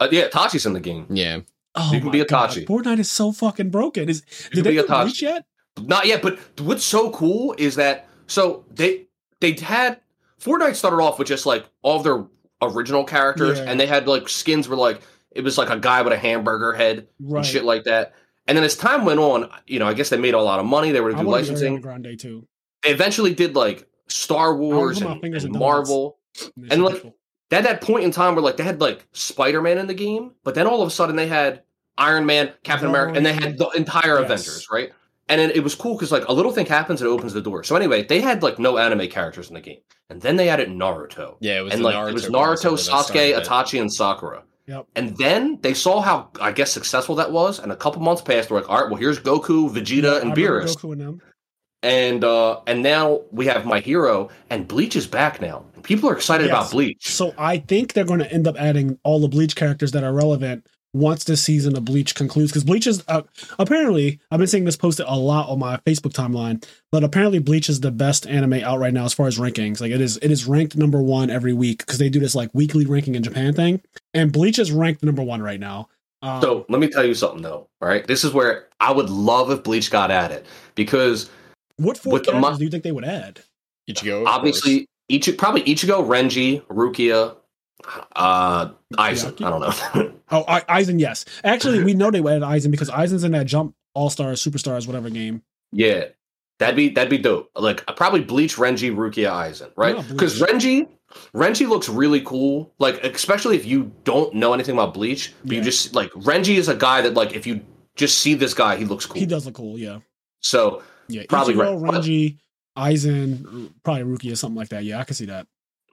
Uh, 0.00 0.08
yeah, 0.10 0.28
Tachi's 0.28 0.66
in 0.66 0.72
the 0.74 0.80
game. 0.80 1.06
Yeah. 1.08 1.40
Oh, 1.74 1.90
You 1.92 1.98
can 2.00 2.06
my 2.06 2.12
be 2.12 2.24
God. 2.24 2.50
Itachi. 2.50 2.66
Fortnite 2.66 2.98
is 2.98 3.10
so 3.10 3.32
fucking 3.32 3.70
broken. 3.70 4.08
Is 4.08 4.22
You 4.50 4.56
did 4.56 4.64
they 4.64 4.70
be 4.70 4.76
get 4.76 4.88
Itachi. 4.88 5.04
reach 5.06 5.22
yet? 5.22 5.46
Not 5.80 6.06
yet, 6.06 6.22
but 6.22 6.38
what's 6.60 6.84
so 6.84 7.10
cool 7.10 7.54
is 7.56 7.76
that 7.76 8.08
so 8.26 8.64
they 8.74 9.06
they 9.40 9.52
had 9.52 10.00
Fortnite 10.40 10.74
started 10.74 10.98
off 10.98 11.18
with 11.18 11.28
just 11.28 11.46
like 11.46 11.64
all 11.82 11.96
of 11.98 12.04
their 12.04 12.24
original 12.62 13.04
characters, 13.04 13.58
Yeah. 13.58 13.70
and 13.70 13.80
they 13.80 13.86
had 13.86 14.06
like 14.08 14.28
skins 14.28 14.68
were 14.68 14.76
like 14.76 15.00
it 15.36 15.44
was 15.44 15.58
like 15.58 15.70
a 15.70 15.78
guy 15.78 16.02
with 16.02 16.12
a 16.12 16.18
hamburger 16.18 16.72
head 16.72 17.06
Right. 17.20 17.38
and 17.38 17.46
shit 17.46 17.64
like 17.64 17.84
that. 17.84 18.14
And 18.48 18.56
then 18.56 18.64
as 18.64 18.76
time 18.76 19.04
went 19.04 19.18
on, 19.20 19.50
you 19.66 19.78
know, 19.78 19.86
I 19.86 19.94
guess 19.94 20.08
they 20.10 20.16
made 20.18 20.34
a 20.34 20.40
lot 20.40 20.60
of 20.60 20.66
money. 20.66 20.92
They 20.92 21.00
were 21.00 21.10
doing 21.10 21.20
I 21.20 21.22
do 21.22 21.28
want 21.28 21.44
to 21.46 21.50
be 21.50 21.54
licensing. 21.54 21.80
Grande 21.80 22.18
too. 22.18 22.46
They 22.82 22.90
eventually 22.90 23.34
did 23.34 23.56
like 23.56 23.88
Star 24.08 24.54
Wars 24.56 25.00
and, 25.00 25.22
and. 25.24 25.52
Marvel. 25.52 26.18
It's 26.34 26.50
And, 26.70 26.82
like, 26.84 26.94
beautiful. 26.94 27.16
They 27.50 27.56
had 27.56 27.64
that 27.66 27.80
point 27.80 28.04
in 28.04 28.10
time 28.10 28.34
where 28.34 28.42
like 28.42 28.56
they 28.56 28.64
had 28.64 28.80
like 28.80 29.06
Spider 29.12 29.62
Man 29.62 29.78
in 29.78 29.86
the 29.86 29.94
game, 29.94 30.32
but 30.44 30.54
then 30.54 30.66
all 30.66 30.82
of 30.82 30.88
a 30.88 30.90
sudden 30.90 31.16
they 31.16 31.26
had 31.28 31.62
Iron 31.98 32.26
Man, 32.26 32.52
Captain 32.62 32.88
America, 32.88 33.16
and 33.16 33.24
they 33.24 33.32
had 33.32 33.56
the 33.58 33.68
entire 33.70 34.16
Yes. 34.20 34.24
Avengers, 34.24 34.66
right? 34.70 34.90
And 35.28 35.40
then 35.40 35.50
it 35.52 35.64
was 35.64 35.74
cool 35.74 35.94
because 35.96 36.12
like 36.12 36.26
a 36.28 36.32
little 36.32 36.52
thing 36.52 36.66
happens 36.66 37.00
and 37.00 37.08
it 37.10 37.12
opens 37.12 37.32
the 37.32 37.40
door. 37.40 37.64
So 37.64 37.74
anyway, 37.74 38.04
they 38.04 38.20
had 38.20 38.42
like 38.42 38.58
no 38.60 38.78
anime 38.78 39.08
characters 39.08 39.48
in 39.48 39.54
the 39.54 39.60
game, 39.60 39.78
and 40.10 40.20
then 40.22 40.36
they 40.36 40.48
added 40.48 40.68
Naruto, 40.68 41.36
Yeah, 41.40 41.58
it 41.58 41.62
was 41.62 41.72
and 41.72 41.80
the 41.82 41.86
like 41.86 41.96
Naruto 41.96 42.08
it 42.10 42.12
was 42.14 42.26
Naruto, 42.28 42.62
that 42.62 42.92
Sasuke, 42.92 43.42
started. 43.42 43.44
Itachi, 43.44 43.80
and 43.80 43.92
Sakura. 43.92 44.42
Yep. 44.66 44.86
And 44.96 45.16
then 45.16 45.58
they 45.62 45.74
saw 45.74 46.00
how 46.00 46.30
I 46.40 46.52
guess 46.52 46.72
successful 46.72 47.14
that 47.16 47.30
was, 47.32 47.58
and 47.60 47.70
a 47.70 47.76
couple 47.76 48.02
months 48.02 48.22
passed. 48.22 48.48
They're 48.48 48.58
like, 48.58 48.68
all 48.68 48.80
right, 48.80 48.90
well 48.90 48.98
here's 49.00 49.20
Goku, 49.20 49.70
Vegeta, 49.70 50.02
Yeah, 50.16 50.20
and 50.22 50.32
Beerus. 50.32 50.76
Goku 50.76 50.92
and 50.92 51.00
them. 51.00 51.20
and 51.82 52.24
uh 52.24 52.60
and 52.66 52.82
now 52.82 53.20
we 53.30 53.46
have 53.46 53.64
my 53.64 53.80
hero 53.80 54.28
and 54.50 54.66
Bleach 54.66 54.96
is 54.96 55.06
back 55.06 55.40
now. 55.40 55.64
People 55.84 56.08
are 56.10 56.14
excited 56.16 56.46
Yes. 56.48 56.52
about 56.52 56.70
Bleach. 56.72 57.08
So 57.08 57.32
I 57.38 57.58
think 57.58 57.92
they're 57.92 58.04
going 58.04 58.18
to 58.18 58.32
end 58.32 58.48
up 58.48 58.56
adding 58.58 58.98
all 59.04 59.20
the 59.20 59.28
Bleach 59.28 59.54
characters 59.54 59.92
that 59.92 60.02
are 60.02 60.12
relevant 60.12 60.66
once 60.96 61.24
this 61.24 61.42
season 61.42 61.76
of 61.76 61.84
Bleach 61.84 62.14
concludes. 62.14 62.50
Because 62.50 62.64
Bleach 62.64 62.86
is 62.86 63.02
uh, 63.08 63.22
apparently 63.58 64.20
I've 64.30 64.38
been 64.38 64.46
seeing 64.48 64.64
this 64.64 64.76
posted 64.76 65.06
a 65.08 65.16
lot 65.16 65.48
on 65.48 65.58
my 65.58 65.76
Facebook 65.78 66.12
timeline, 66.12 66.64
but 66.92 67.04
apparently 67.04 67.38
Bleach 67.38 67.68
is 67.68 67.80
the 67.80 67.90
best 67.90 68.26
anime 68.26 68.54
out 68.54 68.78
right 68.78 68.92
now 68.94 69.04
as 69.04 69.12
far 69.14 69.26
as 69.26 69.38
rankings. 69.38 69.80
Like 69.80 69.92
it 69.92 70.00
is, 70.00 70.16
it 70.18 70.30
is 70.30 70.46
ranked 70.46 70.76
number 70.76 71.02
one 71.02 71.30
every 71.30 71.52
week 71.52 71.78
because 71.78 71.98
they 71.98 72.08
do 72.08 72.20
this 72.20 72.34
like 72.34 72.50
weekly 72.52 72.86
ranking 72.86 73.14
in 73.14 73.22
Japan 73.22 73.52
thing, 73.52 73.80
and 74.14 74.32
Bleach 74.32 74.58
is 74.58 74.72
ranked 74.72 75.02
number 75.02 75.22
one 75.22 75.42
right 75.42 75.60
now. 75.60 75.88
Um, 76.22 76.40
So 76.40 76.66
let 76.68 76.80
me 76.80 76.88
tell 76.88 77.04
you 77.04 77.14
something 77.14 77.42
though. 77.42 77.68
All 77.80 77.88
right, 77.88 78.06
this 78.06 78.24
is 78.24 78.32
where 78.32 78.68
I 78.80 78.92
would 78.92 79.10
love 79.10 79.50
if 79.50 79.62
Bleach 79.62 79.90
got 79.90 80.10
at 80.10 80.32
it 80.32 80.46
because 80.74 81.28
what 81.76 81.98
four 81.98 82.14
with 82.14 82.24
the 82.24 82.32
characters 82.32 82.52
mu- 82.52 82.58
do 82.58 82.64
you 82.64 82.70
think 82.70 82.84
they 82.84 82.92
would 82.92 83.04
add? 83.04 83.40
Ichigo, 83.88 84.22
of 84.22 84.26
obviously 84.26 84.88
each 85.08 85.28
probably 85.36 85.62
Ichigo, 85.62 86.04
Renji, 86.06 86.64
Rukia, 86.66 87.36
uh. 88.14 88.70
Miyaki? 88.94 89.44
I 89.44 89.50
don't 89.50 89.60
know. 89.60 90.12
Oh, 90.28 90.44
I, 90.48 90.60
Aizen, 90.62 90.98
yes. 90.98 91.24
Actually, 91.44 91.84
we 91.84 91.94
know 91.94 92.10
they 92.10 92.18
add 92.18 92.42
Aizen 92.42 92.72
because 92.72 92.90
Aizen's 92.90 93.22
in 93.22 93.30
that 93.32 93.46
Jump 93.46 93.76
All 93.94 94.10
Stars, 94.10 94.42
Superstars, 94.42 94.84
whatever 94.88 95.08
game. 95.08 95.42
yeah, 95.70 96.06
that'd 96.58 96.74
be 96.74 96.88
that'd 96.88 97.10
be 97.10 97.18
dope. 97.18 97.48
Like 97.54 97.86
probably 97.94 98.22
Bleach, 98.22 98.56
Renji, 98.56 98.92
Rukia, 98.92 99.30
Aizen, 99.30 99.70
right? 99.76 99.96
Because 100.08 100.40
Renji. 100.40 100.88
Renji 101.32 101.68
looks 101.68 101.88
really 101.88 102.20
cool, 102.22 102.74
like 102.80 103.02
especially 103.04 103.54
if 103.54 103.64
you 103.64 103.92
don't 104.02 104.34
know 104.34 104.52
anything 104.52 104.74
about 104.74 104.92
Bleach, 104.94 105.32
but 105.44 105.52
Yeah. 105.52 105.58
you 105.58 105.64
just 105.64 105.94
like 105.94 106.10
Renji 106.10 106.56
is 106.56 106.68
a 106.68 106.74
guy 106.74 107.00
that 107.02 107.14
like 107.14 107.32
if 107.34 107.46
you 107.46 107.60
just 107.94 108.18
see 108.18 108.34
this 108.34 108.52
guy, 108.52 108.76
he 108.76 108.84
looks 108.84 109.06
cool. 109.06 109.20
He 109.20 109.26
does 109.26 109.46
look 109.46 109.54
cool, 109.54 109.78
yeah. 109.78 110.00
So 110.40 110.82
Yeah, 111.06 111.22
Probably 111.28 111.54
right. 111.54 111.68
Renji, 111.68 112.38
Aizen, 112.76 113.70
probably 113.84 114.02
Ruki 114.02 114.32
or 114.32 114.36
something 114.36 114.56
like 114.56 114.68
that. 114.70 114.82
Yeah, 114.84 114.98
I 114.98 115.04
can 115.04 115.14
see 115.14 115.26
that. 115.26 115.46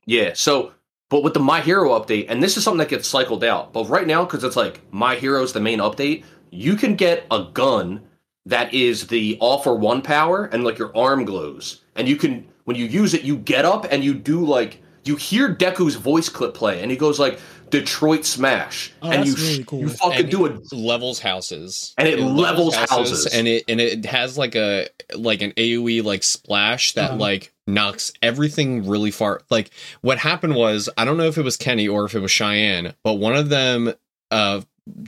Yeah. 0.08 0.32
So, 0.34 0.74
but 1.14 1.22
with 1.22 1.36
the 1.36 1.40
My 1.40 1.62
Hero 1.62 1.90
update, 1.92 2.26
and 2.28 2.42
this 2.42 2.58
is 2.58 2.64
something 2.64 2.80
that 2.80 2.90
gets 2.90 3.08
cycled 3.08 3.44
out, 3.44 3.72
but 3.72 3.88
right 3.88 4.08
now, 4.08 4.26
because 4.26 4.44
it's 4.44 4.56
like 4.56 4.82
My 4.90 5.14
Hero's 5.14 5.54
the 5.54 5.60
main 5.60 5.78
update, 5.78 6.24
you 6.50 6.76
can 6.76 6.96
get 6.96 7.28
a 7.30 7.50
gun 7.54 8.02
that 8.48 8.74
is 8.74 9.06
the 9.06 9.38
all 9.40 9.60
for 9.60 9.76
one 9.76 10.02
power, 10.02 10.46
and 10.46 10.64
like 10.64 10.80
your 10.80 10.92
arm 10.98 11.24
glows, 11.24 11.82
and 11.96 12.10
you 12.10 12.16
can 12.16 12.48
when 12.64 12.76
you 12.76 12.86
use 12.86 13.14
it, 13.14 13.22
you 13.22 13.38
get 13.38 13.64
up 13.64 13.86
and 13.92 14.04
you 14.04 14.16
do 14.16 14.44
like 14.44 14.82
you 15.04 15.16
hear 15.16 15.54
Deku's 15.54 15.94
voice 15.94 16.30
clip 16.30 16.56
play, 16.56 16.82
and 16.82 16.90
he 16.90 16.98
goes 16.98 17.20
like 17.20 17.40
Detroit 17.74 18.24
Smash, 18.24 18.92
Oh, 19.02 19.10
and 19.10 19.24
that's 19.26 19.30
you 19.42 19.48
really 19.48 19.64
cool. 19.64 19.80
you 19.80 19.90
fucking 19.90 20.20
And 20.20 20.30
do 20.30 20.46
it. 20.46 20.72
levels 20.72 21.20
houses 21.20 21.94
And 21.98 22.08
it 22.08 22.20
levels 22.20 22.76
houses. 22.76 23.26
and 23.26 23.48
it 23.48 23.64
and 23.68 23.82
it 23.82 24.06
has 24.06 24.38
like 24.38 24.54
a 24.56 24.88
like 25.16 25.42
an 25.42 25.52
AoE 25.54 26.04
like 26.04 26.22
splash 26.22 26.94
that 26.94 27.12
Uh-huh. 27.12 27.20
like 27.20 27.52
knocks 27.66 28.12
everything 28.22 28.88
really 28.88 29.10
far. 29.10 29.42
Like 29.50 29.72
what 30.02 30.20
happened 30.20 30.54
was 30.56 30.88
I 30.98 31.04
don't 31.06 31.18
know 31.18 31.26
if 31.28 31.38
it 31.40 31.44
was 31.44 31.58
Kenny 31.58 31.88
or 31.88 32.06
if 32.06 32.14
it 32.14 32.20
was 32.20 32.30
Cheyenne, 32.32 32.94
but 33.04 33.14
one 33.16 33.36
of 33.36 33.50
them 33.50 33.94
uh 34.30 34.62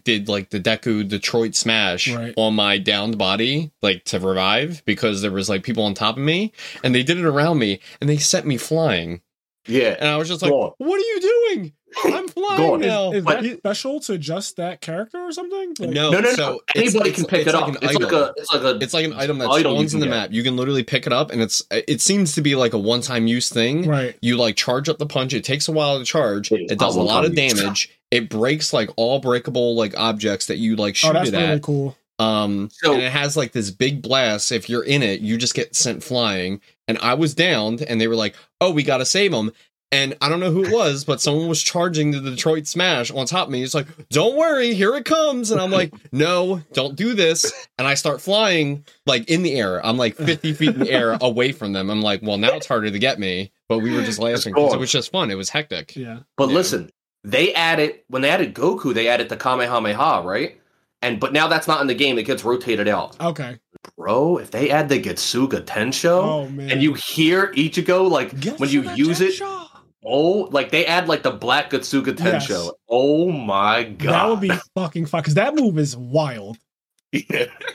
did 0.03 0.27
like 0.27 0.49
the 0.49 0.59
Deku 0.59 1.07
Detroit 1.07 1.53
smash 1.53 2.07
Right. 2.11 2.33
on 2.37 2.55
my 2.55 2.77
downed 2.79 3.17
body 3.19 3.71
like 3.83 4.05
to 4.05 4.19
revive 4.19 4.81
because 4.85 5.21
there 5.21 5.31
was 5.31 5.49
like 5.49 5.63
people 5.63 5.83
on 5.83 5.93
top 5.93 6.17
of 6.17 6.23
me 6.23 6.51
and 6.83 6.95
they 6.95 7.03
did 7.03 7.17
it 7.19 7.25
around 7.25 7.59
me 7.59 7.79
and 8.01 8.09
they 8.09 8.17
sent 8.17 8.47
me 8.47 8.57
flying 8.57 9.21
Yeah. 9.67 9.97
and 9.99 10.07
I 10.07 10.17
was 10.17 10.29
just 10.29 10.41
like 10.41 10.49
Go 10.51 10.73
what 10.77 10.95
are 10.95 10.99
you 11.03 11.19
doing 11.21 11.73
I'm 12.05 12.26
Go 12.27 12.31
flying 12.34 12.72
on. 12.73 12.80
now 12.81 13.11
Is 13.11 13.23
But- 13.23 13.41
that 13.43 13.57
special 13.59 13.99
to 14.01 14.17
just 14.17 14.57
that 14.57 14.81
character 14.81 15.19
or 15.19 15.31
something? 15.31 15.76
Like- 15.80 15.89
no 15.89 16.11
No, 16.11 16.19
no, 16.19 16.30
no. 16.30 16.35
so 16.35 16.61
it's- 16.76 16.93
Anybody 16.93 17.09
it's- 17.11 17.15
can 17.15 17.26
pick 17.26 17.39
it's 17.47 17.49
it 17.49 17.53
like 17.55 17.63
up. 17.63 17.69
an 17.69 17.76
it's 17.81 17.93
like 17.99 18.11
a. 18.11 18.34
It's 18.38 18.53
like 18.53 18.61
a. 18.63 18.76
It's 18.84 18.93
like 18.93 19.05
an 19.05 19.13
item 19.13 19.38
that 19.39 19.49
Item 19.49 19.72
spawns 19.73 19.93
in 19.93 19.99
the 19.99 20.05
get. 20.07 20.11
map. 20.11 20.30
You 20.34 20.43
can 20.43 20.55
literally 20.57 20.84
pick 20.84 21.07
it 21.07 21.13
up, 21.13 21.31
and 21.31 21.41
it's 21.41 21.63
it 21.72 22.01
seems 22.01 22.34
to 22.34 22.41
be 22.41 22.55
like 22.55 22.73
a 22.73 22.77
one 22.77 23.01
time 23.01 23.27
use 23.27 23.49
thing. 23.49 23.88
Right. 23.88 24.15
You 24.22 24.38
like 24.38 24.55
charge 24.55 24.89
up 24.89 24.97
the 24.97 25.05
punch. 25.05 25.34
It 25.34 25.43
takes 25.43 25.67
a 25.67 25.72
while 25.72 25.97
to 25.99 26.05
charge. 26.05 26.51
It 26.51 26.61
is 26.61 26.72
It 26.72 26.80
does 26.80 26.95
a 26.95 27.01
lot 27.01 27.26
of 27.26 27.35
damage. 27.35 27.89
It 28.11 28.30
breaks 28.30 28.72
like 28.73 28.89
all 28.97 29.19
breakable 29.19 29.76
like 29.76 29.97
objects 29.97 30.45
that 30.47 30.57
you 30.57 30.76
like 30.76 30.93
Oh, 30.93 31.07
shoot 31.07 31.13
that's 31.13 31.30
it 31.30 31.34
really 31.34 31.45
at. 31.45 31.61
cool. 31.61 31.97
Um, 32.19 32.69
So- 32.72 32.93
and 32.93 33.01
it 33.01 33.11
has 33.11 33.35
like 33.35 33.51
this 33.51 33.72
big 33.72 34.01
blast. 34.01 34.51
If 34.51 34.69
you're 34.69 34.84
in 34.84 35.03
it, 35.03 35.19
you 35.22 35.38
just 35.38 35.53
get 35.53 35.76
sent 35.76 36.03
flying. 36.03 36.61
And 36.88 36.97
I 37.01 37.15
was 37.15 37.34
downed, 37.34 37.81
and 37.81 37.99
they 37.99 38.07
were 38.07 38.15
like, 38.15 38.35
"Oh, 38.61 38.69
we 38.72 38.84
gotta 38.84 39.05
save 39.05 39.34
him." 39.34 39.51
And 39.95 40.15
I 40.22 40.27
don't 40.30 40.39
know 40.41 40.51
who 40.51 40.65
it 40.65 40.72
was, 40.73 41.05
but 41.05 41.22
someone 41.22 41.47
was 41.47 41.61
charging 41.63 42.11
the 42.11 42.19
Detroit 42.19 42.67
Smash 42.67 43.11
on 43.11 43.26
top 43.26 43.47
of 43.47 43.51
me. 43.51 43.59
He's 43.59 43.73
like, 43.73 43.88
"Don't 44.09 44.35
worry, 44.35 44.73
here 44.73 44.93
it 44.95 45.05
comes." 45.05 45.51
And 45.51 45.61
I'm 45.61 45.72
like, 45.72 45.93
"No, 46.11 46.61
don't 46.73 46.95
do 46.95 47.13
this." 47.13 47.51
And 47.77 47.88
I 47.88 47.93
start 47.93 48.19
flying 48.19 48.84
like 49.05 49.30
in 49.30 49.41
the 49.43 49.53
air. 49.57 49.84
I'm 49.85 49.97
like 49.97 50.15
50 50.17 50.53
feet 50.53 50.73
in 50.73 50.80
the 50.80 50.91
air 50.91 51.17
away 51.22 51.51
from 51.53 51.72
them. 51.73 51.89
I'm 51.89 52.01
like, 52.01 52.22
"Well, 52.22 52.38
now 52.38 52.55
it's 52.55 52.67
harder 52.67 52.91
to 52.91 52.99
get 52.99 53.19
me." 53.19 53.51
But 53.69 53.80
we 53.80 53.95
were 53.95 54.03
just 54.03 54.19
laughing 54.19 54.53
because 54.53 54.73
it 54.73 54.80
was 54.80 54.91
just 54.91 55.11
fun. 55.11 55.31
It 55.31 55.35
was 55.35 55.49
hectic. 55.49 55.95
Yeah. 55.95 56.19
But 56.38 56.49
Yeah. 56.49 56.55
listen, 56.55 56.89
they 57.23 57.53
added 57.53 57.99
when 58.09 58.22
they 58.22 58.30
added 58.30 58.53
Goku, 58.53 58.93
they 58.93 59.07
added 59.07 59.30
the 59.30 59.38
Kamehameha, 59.38 60.22
right? 60.26 60.59
And 61.01 61.19
but 61.19 61.34
now 61.34 61.47
that's 61.47 61.67
not 61.67 61.81
in 61.81 61.88
the 61.88 61.95
game; 61.95 62.17
it 62.19 62.23
gets 62.23 62.43
rotated 62.43 62.88
out. 62.88 63.15
Okay. 63.22 63.59
Bro, 63.97 64.38
if 64.39 64.51
they 64.51 64.72
add 64.72 64.89
the 64.89 64.99
Getsuga 65.01 65.61
Tensho, 65.61 66.22
Oh 66.23 66.49
man. 66.49 66.69
and 66.72 66.81
you 66.81 66.93
hear 66.95 67.47
Ichigo 67.53 68.09
like 68.09 68.39
Get 68.39 68.59
when 68.59 68.69
you 68.69 68.81
to 68.84 68.89
the 68.89 68.95
use 68.97 69.22
it, 69.22 69.34
Tensho. 69.39 69.64
Oh, 70.06 70.48
like 70.52 70.69
they 70.69 70.86
add 70.86 71.07
like 71.07 71.23
the 71.23 71.32
Black 71.32 71.72
Getsuga 71.72 72.18
Yes. 72.19 72.69
Oh 72.88 73.32
my 73.32 73.84
god, 73.84 74.11
That 74.11 74.30
would 74.30 74.41
be 74.41 74.52
fucking 74.76 75.07
fun 75.07 75.22
because 75.22 75.34
that 75.34 75.56
move 75.56 75.80
is 75.80 75.98
wild. 75.98 76.57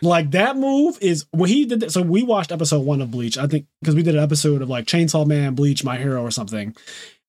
Like 0.02 0.31
that 0.32 0.57
move 0.57 0.98
is 1.01 1.27
when 1.31 1.48
he 1.48 1.65
did 1.65 1.81
that. 1.81 1.93
So 1.93 2.02
we 2.02 2.23
watched 2.23 2.52
episode 2.52 2.85
one 2.85 3.01
of 3.01 3.11
Bleach, 3.11 3.39
I 3.39 3.47
think, 3.47 3.66
because 3.81 3.94
we 3.94 4.02
did 4.02 4.15
an 4.15 4.23
episode 4.23 4.62
of 4.62 4.69
like 4.69 4.86
Chainsaw 4.86 5.27
Man, 5.27 5.55
Bleach, 5.55 5.82
My 5.82 5.97
Hero, 5.97 6.23
or 6.23 6.31
something. 6.31 6.77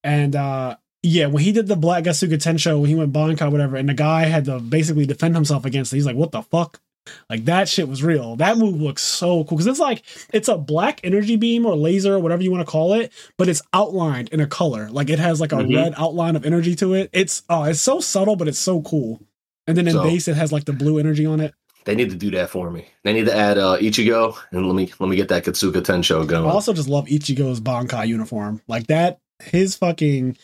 And 0.03 0.35
uh 0.35 0.75
yeah, 1.03 1.25
when 1.27 1.43
he 1.43 1.51
did 1.51 1.67
the 1.67 1.75
Black 1.75 2.03
Getsuga 2.03 2.33
Tensho, 2.33 2.79
when 2.79 2.89
he 2.89 2.95
went 2.95 3.11
Bankai, 3.11 3.51
whatever, 3.51 3.75
and 3.75 3.89
the 3.89 3.93
guy 3.95 4.25
had 4.25 4.45
to 4.45 4.59
basically 4.59 5.07
defend 5.07 5.33
himself 5.33 5.65
against 5.65 5.91
it, 5.91 5.95
he's 5.95 6.05
like, 6.05 6.15
what 6.15 6.31
the 6.31 6.43
fuck? 6.43 6.79
Like 7.29 7.45
that 7.45 7.67
shit 7.69 7.87
was 7.87 8.03
real. 8.03 8.35
That 8.37 8.57
move 8.57 8.81
looks 8.81 9.01
so 9.01 9.43
cool 9.45 9.57
because 9.57 9.67
it's 9.67 9.79
like 9.79 10.03
it's 10.33 10.47
a 10.47 10.57
black 10.57 10.99
energy 11.03 11.35
beam 11.35 11.65
or 11.65 11.75
laser 11.75 12.15
or 12.15 12.19
whatever 12.19 12.43
you 12.43 12.51
want 12.51 12.65
to 12.65 12.71
call 12.71 12.93
it, 12.93 13.11
but 13.37 13.47
it's 13.49 13.61
outlined 13.73 14.29
in 14.29 14.39
a 14.39 14.47
color. 14.47 14.89
Like 14.89 15.09
it 15.09 15.19
has 15.19 15.39
like 15.41 15.51
a 15.51 15.55
Mhm. 15.57 15.75
red 15.75 15.93
outline 15.97 16.35
of 16.35 16.45
energy 16.45 16.75
to 16.75 16.93
it. 16.93 17.09
It's 17.13 17.43
oh, 17.49 17.63
it's 17.63 17.81
so 17.81 17.99
subtle, 17.99 18.35
but 18.35 18.47
it's 18.47 18.59
so 18.59 18.81
cool. 18.81 19.21
And 19.67 19.77
then 19.77 19.87
in 19.87 19.93
So- 19.93 20.03
base, 20.03 20.27
it 20.27 20.35
has 20.35 20.51
like 20.51 20.65
the 20.65 20.73
blue 20.73 20.97
energy 20.99 21.25
on 21.25 21.39
it. 21.39 21.53
they 21.85 21.95
need 21.95 22.11
to 22.11 22.15
do 22.15 22.29
that 22.29 22.47
for 22.51 22.69
me. 22.69 22.85
They 23.03 23.11
need 23.11 23.25
to 23.25 23.35
add 23.35 23.57
uh, 23.57 23.77
Ichigo, 23.79 24.35
and 24.51 24.67
let 24.67 24.75
me 24.75 24.91
let 24.99 25.09
me 25.09 25.15
get 25.15 25.29
that 25.29 25.43
Getsuga 25.45 25.81
Tensho 25.81 26.27
going. 26.27 26.45
I 26.45 26.51
also 26.51 26.73
just 26.73 26.87
love 26.87 27.07
Ichigo's 27.07 27.59
Bankai 27.59 28.07
uniform. 28.07 28.61
Like 28.67 28.85
that, 28.87 29.17
his 29.43 29.75
fucking 29.75 30.37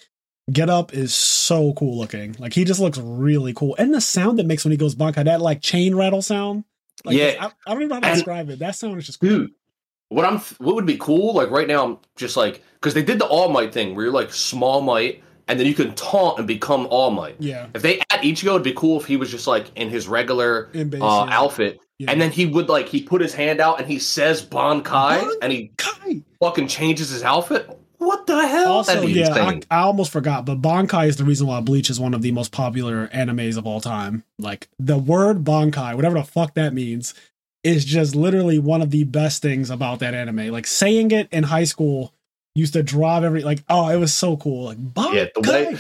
get 0.52 0.70
up 0.70 0.94
is 0.94 1.14
so 1.14 1.74
cool 1.74 1.98
looking. 1.98 2.36
Like 2.40 2.54
he 2.54 2.64
just 2.64 2.80
looks 2.80 2.98
really 2.98 3.54
cool. 3.54 3.76
And 3.78 3.94
the 3.94 4.02
sound 4.02 4.40
that 4.40 4.46
makes 4.46 4.64
when 4.66 4.72
he 4.72 4.78
goes 4.78 4.96
Bankai, 4.96 5.26
that 5.26 5.42
like 5.42 5.62
chain 5.62 5.96
rattle 5.96 6.22
sound. 6.22 6.64
Like, 7.06 7.18
Yeah. 7.18 7.36
I, 7.40 7.46
I 7.70 7.74
don't 7.74 7.84
even 7.84 7.90
know 7.90 7.96
how 7.96 8.00
to 8.02 8.08
And- 8.08 8.16
describe 8.16 8.50
it. 8.50 8.60
That 8.60 8.76
sound 8.76 8.98
is 8.98 9.06
just 9.06 9.20
cool. 9.20 9.30
Dude, 9.30 9.52
what 10.10 10.26
I'm 10.26 10.40
what 10.60 10.76
would 10.76 10.86
be 10.86 10.98
cool? 10.98 11.34
Like 11.34 11.50
right 11.52 11.68
now, 11.68 11.84
I'm 11.86 11.98
just 12.16 12.38
like 12.38 12.64
because 12.76 12.94
they 12.94 13.04
did 13.04 13.20
the 13.20 13.26
All 13.26 13.50
Might 13.50 13.74
thing 13.74 13.96
where 13.96 14.06
you're 14.06 14.14
like 14.14 14.32
small 14.34 14.80
might, 14.82 15.22
and 15.50 15.60
then 15.60 15.68
you 15.68 15.74
can 15.74 15.94
taunt 15.96 16.38
and 16.40 16.48
become 16.48 16.88
All 16.90 17.12
Might. 17.12 17.36
Yeah. 17.40 17.68
If 17.76 17.82
they 17.82 18.00
add 18.10 18.22
Ichigo, 18.22 18.52
it'd 18.52 18.64
be 18.64 18.74
cool 18.74 19.00
if 19.00 19.06
he 19.06 19.18
was 19.18 19.30
just 19.30 19.48
like 19.48 19.70
in 19.76 19.90
his 19.90 20.08
regular 20.08 20.70
In 20.74 20.94
uh, 21.02 21.06
outfit, 21.30 21.80
Yeah. 22.00 22.10
and 22.12 22.22
then 22.22 22.32
he 22.32 22.46
would 22.46 22.70
like 22.70 22.88
he 22.88 23.04
put 23.04 23.20
his 23.22 23.34
hand 23.34 23.60
out 23.60 23.80
and 23.82 23.88
he 23.90 24.00
says 24.00 24.42
Bankai, 24.46 25.20
Ban- 25.20 25.32
and 25.42 25.52
he 25.52 25.72
fucking 26.42 26.68
changes 26.70 27.10
his 27.10 27.24
outfit. 27.24 27.70
What 27.98 28.28
the 28.28 28.48
hell? 28.48 28.74
Also, 28.74 28.94
That'd 28.94 29.08
be 29.08 29.20
yeah, 29.20 29.34
I. 29.34 29.62
I 29.72 29.80
almost 29.80 30.12
forgot, 30.12 30.46
but 30.46 30.62
Bankai 30.62 31.08
is 31.08 31.18
the 31.18 31.24
reason 31.24 31.48
why 31.48 31.62
Bleach 31.62 31.90
is 31.90 32.00
one 32.00 32.14
of 32.14 32.22
the 32.22 32.32
most 32.32 32.52
popular 32.52 33.08
animes 33.08 33.58
of 33.58 33.66
all 33.66 33.82
time. 33.82 34.24
Like 34.38 34.68
the 34.78 34.98
word 34.98 35.44
Bankai, 35.44 35.96
whatever 35.96 36.20
the 36.20 36.24
fuck 36.24 36.54
that 36.54 36.74
means, 36.74 37.16
is 37.64 37.84
just 37.86 38.16
literally 38.16 38.60
one 38.60 38.82
of 38.82 38.92
the 38.92 39.04
best 39.04 39.42
things 39.42 39.72
about 39.72 40.00
that 40.00 40.14
anime. 40.14 40.50
Like 40.50 40.68
saying 40.68 41.12
it 41.12 41.28
in 41.32 41.44
high 41.44 41.64
school 41.64 42.14
used 42.54 42.74
to 42.74 42.84
drive 42.84 43.24
every 43.24 43.42
like 43.42 43.64
oh, 43.68 43.90
it 43.90 43.98
was 43.98 44.14
so 44.14 44.38
cool. 44.38 44.66
Like 44.66 44.78
Bankai. 44.78 45.14
yeah, 45.14 45.26
the 45.34 45.52
way 45.52 45.78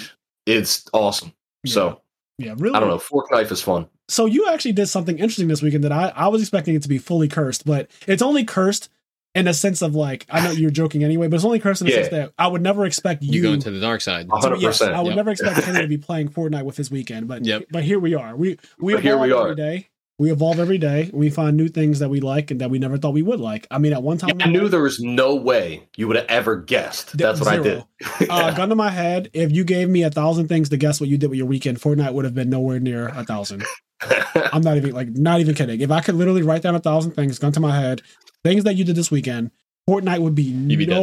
it's 0.47 0.89
awesome. 0.93 1.33
So 1.67 2.01
yeah, 2.39 2.55
really. 2.57 2.75
I 2.75 2.79
don't 2.79 2.89
know. 2.89 2.99
Fork 2.99 3.31
knife 3.31 3.51
is 3.51 3.61
fun. 3.61 3.87
So 4.09 4.25
you 4.25 4.47
actually 4.49 4.71
did 4.71 4.87
something 4.87 5.19
interesting 5.19 5.49
this 5.49 5.61
weekend 5.61 5.83
that 5.83 5.91
I 5.91 6.11
I 6.15 6.29
was 6.29 6.41
expecting 6.41 6.73
it 6.73 6.81
to 6.81 6.89
be 6.89 6.97
fully 6.97 7.27
cursed, 7.27 7.65
but 7.65 7.91
it's 8.07 8.23
only 8.23 8.43
cursed 8.43 8.89
in 9.37 9.47
a 9.47 9.53
sense 9.53 9.81
of 9.81 9.95
like 9.95 10.25
I 10.29 10.43
know 10.43 10.51
you're 10.51 10.71
joking 10.71 11.03
anyway, 11.03 11.27
but 11.27 11.35
it's 11.35 11.45
only 11.45 11.59
cursed 11.59 11.81
in 11.81 11.87
the 11.87 11.93
Yeah. 11.93 11.99
sense 12.01 12.09
that 12.09 12.31
I 12.37 12.47
would 12.47 12.61
never 12.61 12.85
expect 12.85 13.23
you, 13.23 13.33
You 13.33 13.41
go 13.43 13.53
into 13.53 13.71
the 13.71 13.79
dark 13.79 14.01
side. 14.01 14.27
A 14.31 14.37
hundred 14.39 14.61
Yes, 14.61 14.79
percent. 14.79 14.95
I 14.95 15.01
would 15.01 15.09
Yep. 15.09 15.15
never 15.15 15.29
expect 15.31 15.61
Kenny 15.63 15.81
to 15.81 15.87
be 15.87 15.97
playing 16.09 16.29
Fortnite 16.29 16.63
with 16.65 16.77
his 16.77 16.89
weekend, 16.91 17.27
but 17.27 17.45
Yep. 17.45 17.65
but 17.71 17.83
here 17.83 17.99
we 17.99 18.15
are. 18.15 18.35
We 18.35 18.57
we 18.79 18.93
But 18.93 19.03
here 19.03 19.13
evolve 19.13 19.27
we 19.27 19.33
are. 19.33 19.41
every 19.51 19.55
day. 19.55 19.87
We 20.19 20.31
evolve 20.31 20.59
every 20.59 20.79
day. 20.79 21.11
We 21.13 21.29
find 21.29 21.55
new 21.55 21.67
things 21.67 21.99
that 21.99 22.09
we 22.09 22.21
like 22.21 22.49
and 22.49 22.59
that 22.59 22.71
we 22.71 22.79
never 22.79 22.97
thought 22.97 23.13
we 23.13 23.21
would 23.21 23.39
like. 23.39 23.67
I 23.69 23.77
mean, 23.77 23.93
at 23.93 24.01
one 24.01 24.17
time, 24.17 24.31
I 24.41 24.47
knew 24.47 24.67
there 24.67 24.81
was 24.81 24.99
no 24.99 25.35
way 25.35 25.83
you 25.95 26.07
would 26.07 26.15
have 26.17 26.25
ever 26.27 26.55
guessed. 26.55 27.09
Th- 27.09 27.19
That's 27.19 27.39
what 27.39 27.49
I 27.49 27.57
did. 27.57 27.63
zero. 27.63 28.31
uh, 28.31 28.51
gun 28.55 28.69
to 28.69 28.75
my 28.75 28.89
head, 28.89 29.29
if 29.33 29.51
you 29.51 29.63
gave 29.63 29.89
me 29.89 30.01
a 30.01 30.09
thousand 30.09 30.47
things 30.47 30.69
to 30.69 30.77
guess 30.77 30.99
what 30.99 31.07
you 31.07 31.19
did 31.19 31.29
with 31.29 31.37
your 31.37 31.45
weekend, 31.45 31.79
Fortnite 31.79 32.13
would 32.13 32.25
have 32.25 32.33
been 32.33 32.49
nowhere 32.49 32.79
near 32.79 33.09
a 33.09 33.23
thousand. 33.23 33.63
I'm 34.53 34.61
not 34.61 34.77
even 34.77 34.91
like 34.91 35.09
not 35.09 35.39
even 35.39 35.53
kidding. 35.53 35.81
If 35.81 35.91
I 35.91 36.01
could 36.01 36.15
literally 36.15 36.41
write 36.41 36.63
down 36.63 36.73
a 36.75 36.79
thousand 36.79 37.11
things, 37.11 37.37
gun 37.39 37.51
to 37.51 37.59
my 37.59 37.79
head, 37.79 38.01
things 38.43 38.63
that 38.63 38.75
you 38.75 38.83
did 38.83 38.95
this 38.95 39.11
weekend, 39.11 39.51
Fortnite 39.89 40.19
would 40.19 40.35
be, 40.35 40.51
be 40.75 40.85
dead. 40.85 40.97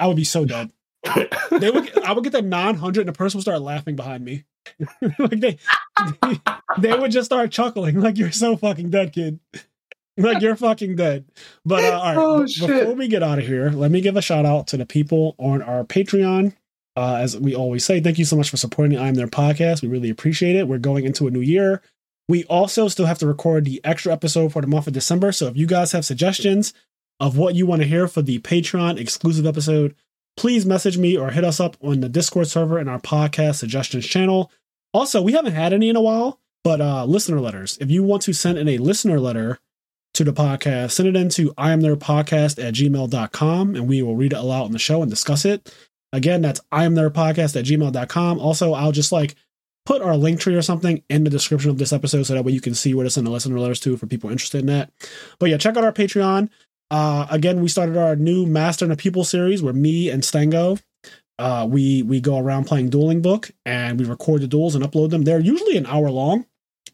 I 0.00 0.06
would 0.06 0.16
be 0.16 0.24
so 0.24 0.44
dead. 0.44 0.70
they 1.50 1.70
would. 1.70 1.98
I 2.04 2.12
would 2.12 2.24
get 2.24 2.32
the 2.32 2.42
900, 2.42 3.00
and 3.00 3.08
the 3.08 3.12
person 3.16 3.38
would 3.38 3.42
start 3.42 3.62
laughing 3.62 3.96
behind 3.96 4.24
me. 4.24 4.44
like 5.18 5.40
they, 5.40 5.58
they 6.78 6.94
would 6.98 7.10
just 7.10 7.26
start 7.26 7.50
chuckling, 7.50 8.00
like 8.00 8.18
you're 8.18 8.30
so 8.30 8.56
fucking 8.56 8.90
dead, 8.90 9.12
kid. 9.12 9.40
Like 10.16 10.42
you're 10.42 10.56
fucking 10.56 10.96
dead. 10.96 11.24
But 11.64 11.84
uh, 11.84 11.98
all 11.98 12.04
right, 12.04 12.16
Oh, 12.18 12.44
b- 12.44 12.66
before 12.66 12.94
we 12.94 13.08
get 13.08 13.22
out 13.22 13.38
of 13.38 13.46
here, 13.46 13.70
let 13.70 13.90
me 13.90 14.00
give 14.02 14.16
a 14.16 14.22
shout 14.22 14.44
out 14.44 14.66
to 14.68 14.76
the 14.76 14.84
people 14.84 15.34
on 15.38 15.62
our 15.62 15.84
Patreon. 15.84 16.54
Uh, 16.96 17.14
as 17.20 17.38
we 17.38 17.54
always 17.54 17.84
say, 17.84 18.00
thank 18.00 18.18
you 18.18 18.24
so 18.24 18.36
much 18.36 18.50
for 18.50 18.56
supporting 18.58 18.96
the 18.96 19.02
I'm 19.02 19.14
There 19.14 19.26
podcast. 19.28 19.80
We 19.80 19.88
really 19.88 20.10
appreciate 20.10 20.56
it. 20.56 20.68
We're 20.68 20.78
going 20.78 21.04
into 21.04 21.26
a 21.26 21.30
new 21.30 21.40
year. 21.40 21.80
We 22.30 22.44
also 22.44 22.86
still 22.86 23.06
have 23.06 23.18
to 23.18 23.26
record 23.26 23.64
the 23.64 23.80
extra 23.82 24.12
episode 24.12 24.52
for 24.52 24.62
the 24.62 24.68
month 24.68 24.86
of 24.86 24.92
December. 24.92 25.32
So 25.32 25.48
if 25.48 25.56
you 25.56 25.66
guys 25.66 25.90
have 25.90 26.04
suggestions 26.04 26.72
of 27.18 27.36
what 27.36 27.56
you 27.56 27.66
want 27.66 27.82
to 27.82 27.88
hear 27.88 28.06
for 28.06 28.22
the 28.22 28.38
Patreon 28.38 29.00
exclusive 29.00 29.46
episode, 29.46 29.96
please 30.36 30.64
message 30.64 30.96
me 30.96 31.16
or 31.16 31.32
hit 31.32 31.42
us 31.42 31.58
up 31.58 31.76
on 31.82 31.98
the 31.98 32.08
Discord 32.08 32.46
server 32.46 32.78
in 32.78 32.86
our 32.86 33.00
podcast 33.00 33.56
suggestions 33.56 34.06
channel. 34.06 34.48
Also, 34.94 35.20
we 35.20 35.32
haven't 35.32 35.54
had 35.54 35.72
any 35.72 35.88
in 35.88 35.96
a 35.96 36.00
while, 36.00 36.38
but 36.62 36.80
uh, 36.80 37.04
listener 37.04 37.40
letters. 37.40 37.76
If 37.80 37.90
you 37.90 38.04
want 38.04 38.22
to 38.22 38.32
send 38.32 38.58
in 38.58 38.68
a 38.68 38.78
listener 38.78 39.18
letter 39.18 39.58
to 40.14 40.22
the 40.22 40.32
podcast, 40.32 40.92
send 40.92 41.08
it 41.08 41.16
in 41.16 41.30
to 41.30 41.52
I 41.58 41.72
am 41.72 41.80
their 41.80 41.96
podcast 41.96 42.64
at 42.64 42.74
gmail.com 42.74 43.74
and 43.74 43.88
we 43.88 44.02
will 44.02 44.14
read 44.14 44.34
it 44.34 44.38
aloud 44.38 44.66
on 44.66 44.72
the 44.72 44.78
show 44.78 45.02
and 45.02 45.10
discuss 45.10 45.44
it. 45.44 45.74
Again, 46.12 46.42
that's 46.42 46.60
I 46.70 46.84
am 46.84 46.94
their 46.94 47.10
podcast 47.10 47.58
at 47.58 47.64
gmail.com. 47.64 48.38
Also, 48.38 48.72
I'll 48.72 48.92
just 48.92 49.10
like 49.10 49.34
put 49.90 50.02
our 50.02 50.16
link 50.16 50.38
tree 50.38 50.54
or 50.54 50.62
something 50.62 51.02
in 51.10 51.24
the 51.24 51.30
description 51.30 51.68
of 51.68 51.76
this 51.78 51.92
episode 51.92 52.22
so 52.22 52.32
that 52.32 52.44
way 52.44 52.52
you 52.52 52.60
can 52.60 52.76
see 52.76 52.94
where 52.94 53.02
to 53.02 53.10
send 53.10 53.26
the 53.26 53.30
listener 53.30 53.58
letters 53.58 53.80
to 53.80 53.96
for 53.96 54.06
people 54.06 54.30
interested 54.30 54.60
in 54.60 54.66
that. 54.66 54.92
But 55.40 55.50
yeah, 55.50 55.56
check 55.56 55.76
out 55.76 55.82
our 55.82 55.90
Patreon. 55.90 56.48
Uh, 56.92 57.26
again, 57.28 57.60
we 57.60 57.66
started 57.66 57.96
our 57.96 58.14
new 58.14 58.46
Master 58.46 58.84
and 58.84 58.92
the 58.92 58.96
People 58.96 59.24
series 59.24 59.64
where 59.64 59.72
me 59.72 60.08
and 60.08 60.24
Stango, 60.24 60.78
uh, 61.40 61.66
we 61.68 62.04
we 62.04 62.20
go 62.20 62.38
around 62.38 62.66
playing 62.66 62.90
dueling 62.90 63.20
book 63.20 63.50
and 63.66 63.98
we 63.98 64.04
record 64.04 64.42
the 64.42 64.46
duels 64.46 64.76
and 64.76 64.84
upload 64.84 65.10
them. 65.10 65.22
They're 65.22 65.40
usually 65.40 65.76
an 65.76 65.86
hour 65.86 66.08
long, 66.08 66.46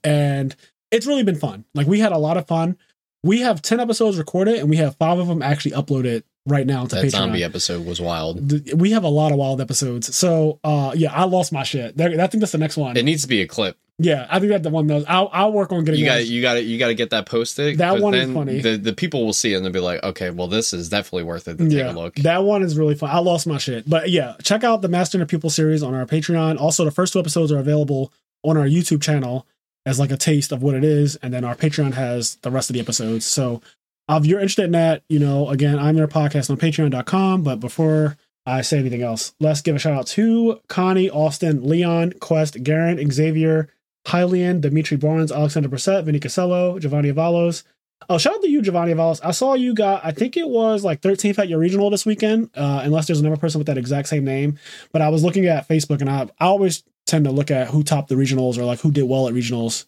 and 0.03 0.57
it's 0.91 1.07
really 1.07 1.23
been 1.23 1.37
fun. 1.37 1.67
Like 1.75 1.87
we 1.87 2.01
had 2.01 2.13
a 2.13 2.19
lot 2.19 2.39
of 2.39 2.47
fun. 2.47 2.79
We 3.23 3.41
have 3.41 3.61
ten 3.61 3.79
episodes 3.79 4.17
recorded, 4.17 4.57
and 4.57 4.71
we 4.71 4.77
have 4.77 4.97
five 4.97 5.19
of 5.19 5.27
them 5.27 5.43
actually 5.43 5.73
uploaded 5.73 6.23
right 6.47 6.67
now 6.67 6.87
to 6.87 6.95
That 6.95 7.05
Patreon. 7.05 7.11
zombie 7.11 7.45
episode 7.45 7.85
was 7.85 8.01
wild. 8.01 8.73
We 8.73 8.93
have 8.93 9.05
a 9.05 9.09
lot 9.09 9.33
of 9.33 9.39
wild 9.39 9.61
episodes. 9.61 10.15
So 10.17 10.59
uh, 10.65 10.93
yeah, 10.97 11.13
I 11.13 11.25
lost 11.25 11.53
my 11.53 11.63
shit. 11.65 12.01
I 12.01 12.27
think 12.27 12.41
that's 12.41 12.53
the 12.53 12.59
next 12.59 12.77
one. 12.77 12.97
It 12.97 13.05
needs 13.05 13.23
to 13.23 13.29
be 13.29 13.41
a 13.43 13.47
clip. 13.47 13.77
yeah, 13.99 14.27
I 14.31 14.39
think 14.39 14.51
that's 14.51 14.63
the 14.63 14.71
one. 14.71 14.87
Those 14.87 15.05
I'll 15.09 15.29
I'll 15.33 15.53
work 15.53 15.73
on 15.73 15.85
getting 15.85 16.01
You 16.01 16.07
got 16.07 16.27
you 16.27 16.43
got 16.43 16.65
you 16.65 16.79
got 16.79 16.89
to 16.89 16.95
get 16.95 17.11
that 17.11 17.27
posted. 17.27 17.79
That 17.79 18.01
one 18.01 18.15
is 18.15 18.31
funny. 18.33 18.61
The 18.61 18.77
the 18.77 18.93
people 18.93 19.25
will 19.25 19.33
see 19.33 19.53
it 19.53 19.57
and 19.57 19.65
they'll 19.65 19.73
be 19.73 19.81
like, 19.81 20.03
okay, 20.03 20.31
well, 20.31 20.47
this 20.49 20.73
is 20.73 20.89
definitely 20.89 21.25
worth 21.25 21.49
it 21.49 21.59
to 21.59 21.65
yeah, 21.65 21.85
take 21.87 21.95
a 21.97 21.99
look. 21.99 22.15
that 22.17 22.45
one 22.45 22.63
is 22.63 22.77
really 22.79 22.95
fun. 22.95 23.11
I 23.11 23.19
lost 23.19 23.47
my 23.47 23.59
shit, 23.59 23.89
but 23.89 24.11
yeah, 24.11 24.35
check 24.43 24.65
out 24.65 24.83
the 24.83 24.89
Master 24.89 25.19
and 25.19 25.23
the 25.23 25.31
People 25.31 25.51
series 25.51 25.83
on 25.83 25.95
our 25.95 26.07
Patreon. 26.07 26.61
Also, 26.61 26.85
the 26.85 26.91
first 26.91 27.13
two 27.13 27.19
episodes 27.21 27.51
are 27.51 27.59
available 27.59 28.13
on 28.45 28.57
our 28.57 28.67
YouTube 28.67 29.03
channel 29.03 29.47
as 29.87 29.99
like 30.01 30.11
a 30.11 30.17
taste 30.17 30.51
of 30.53 30.63
what 30.63 30.75
it 30.75 30.83
is, 30.85 31.17
and 31.17 31.33
then 31.33 31.45
our 31.45 31.55
Patreon 31.55 31.95
has 31.95 32.35
the 32.43 32.51
rest 32.51 32.69
of 32.69 32.75
the 32.75 32.81
episodes. 32.81 33.25
So, 33.25 33.63
if 34.09 34.27
you're 34.27 34.41
interested 34.41 34.67
in 34.67 34.73
that, 34.73 35.03
you 35.09 35.19
know, 35.19 35.49
again, 35.49 35.79
I'm 35.79 35.97
their 35.97 36.09
podcast 36.09 36.51
on 36.51 36.57
Patreon.com. 36.57 37.43
But 37.43 37.61
before 37.61 38.17
I 38.45 38.63
say 38.63 38.79
anything 38.79 39.03
else, 39.03 39.35
let's 39.41 39.61
give 39.61 39.75
a 39.75 39.79
shout 39.79 39.95
out 39.95 40.07
to 40.09 40.61
Connie, 40.69 41.11
Austin, 41.11 41.69
Leon, 41.69 42.15
Quest, 42.21 42.63
Garen, 42.63 43.11
Xavier, 43.11 43.69
Hylian, 44.07 44.61
Dimitri 44.61 44.97
Barnes, 44.97 45.33
Alexander 45.33 45.69
Brissett, 45.69 46.05
Vinny 46.05 46.21
Casello, 46.21 46.81
Giovanni 46.81 47.13
Avalos. 47.13 47.65
Oh, 48.09 48.19
shout 48.19 48.35
out 48.35 48.43
to 48.43 48.49
you, 48.49 48.63
Giovanni 48.63 48.93
Avalos. 48.93 49.21
I 49.25 49.33
saw 49.33 49.55
you 49.55 49.75
got, 49.75 50.05
I 50.05 50.13
think 50.13 50.37
it 50.37 50.49
was 50.49 50.85
like 50.85 51.01
13th 51.01 51.41
at 51.41 51.49
your 51.49 51.59
regional 51.59 51.91
this 51.91 52.07
weekend, 52.07 52.51
uh, 52.55 52.83
unless 52.85 53.07
there's 53.07 53.21
another 53.21 53.37
person 53.37 53.59
with 53.59 53.67
that 53.67 53.79
exact 53.79 54.07
same 54.09 54.25
name. 54.25 54.59
But 54.93 55.03
I 55.03 55.09
was 55.09 55.25
looking 55.25 55.47
at 55.47 55.67
Facebook 55.67 56.01
and 56.01 56.11
I, 56.11 56.29
I 56.39 56.47
always 56.47 56.85
tend 57.07 57.25
to 57.25 57.33
look 57.33 57.51
at 57.51 57.69
who 57.69 57.83
topped 57.83 58.09
the 58.09 58.15
regionals 58.15 58.59
or 58.59 58.65
like 58.65 58.81
who 58.81 58.93
did 58.93 59.05
well 59.05 59.27
at 59.27 59.35
regionals 59.35 59.87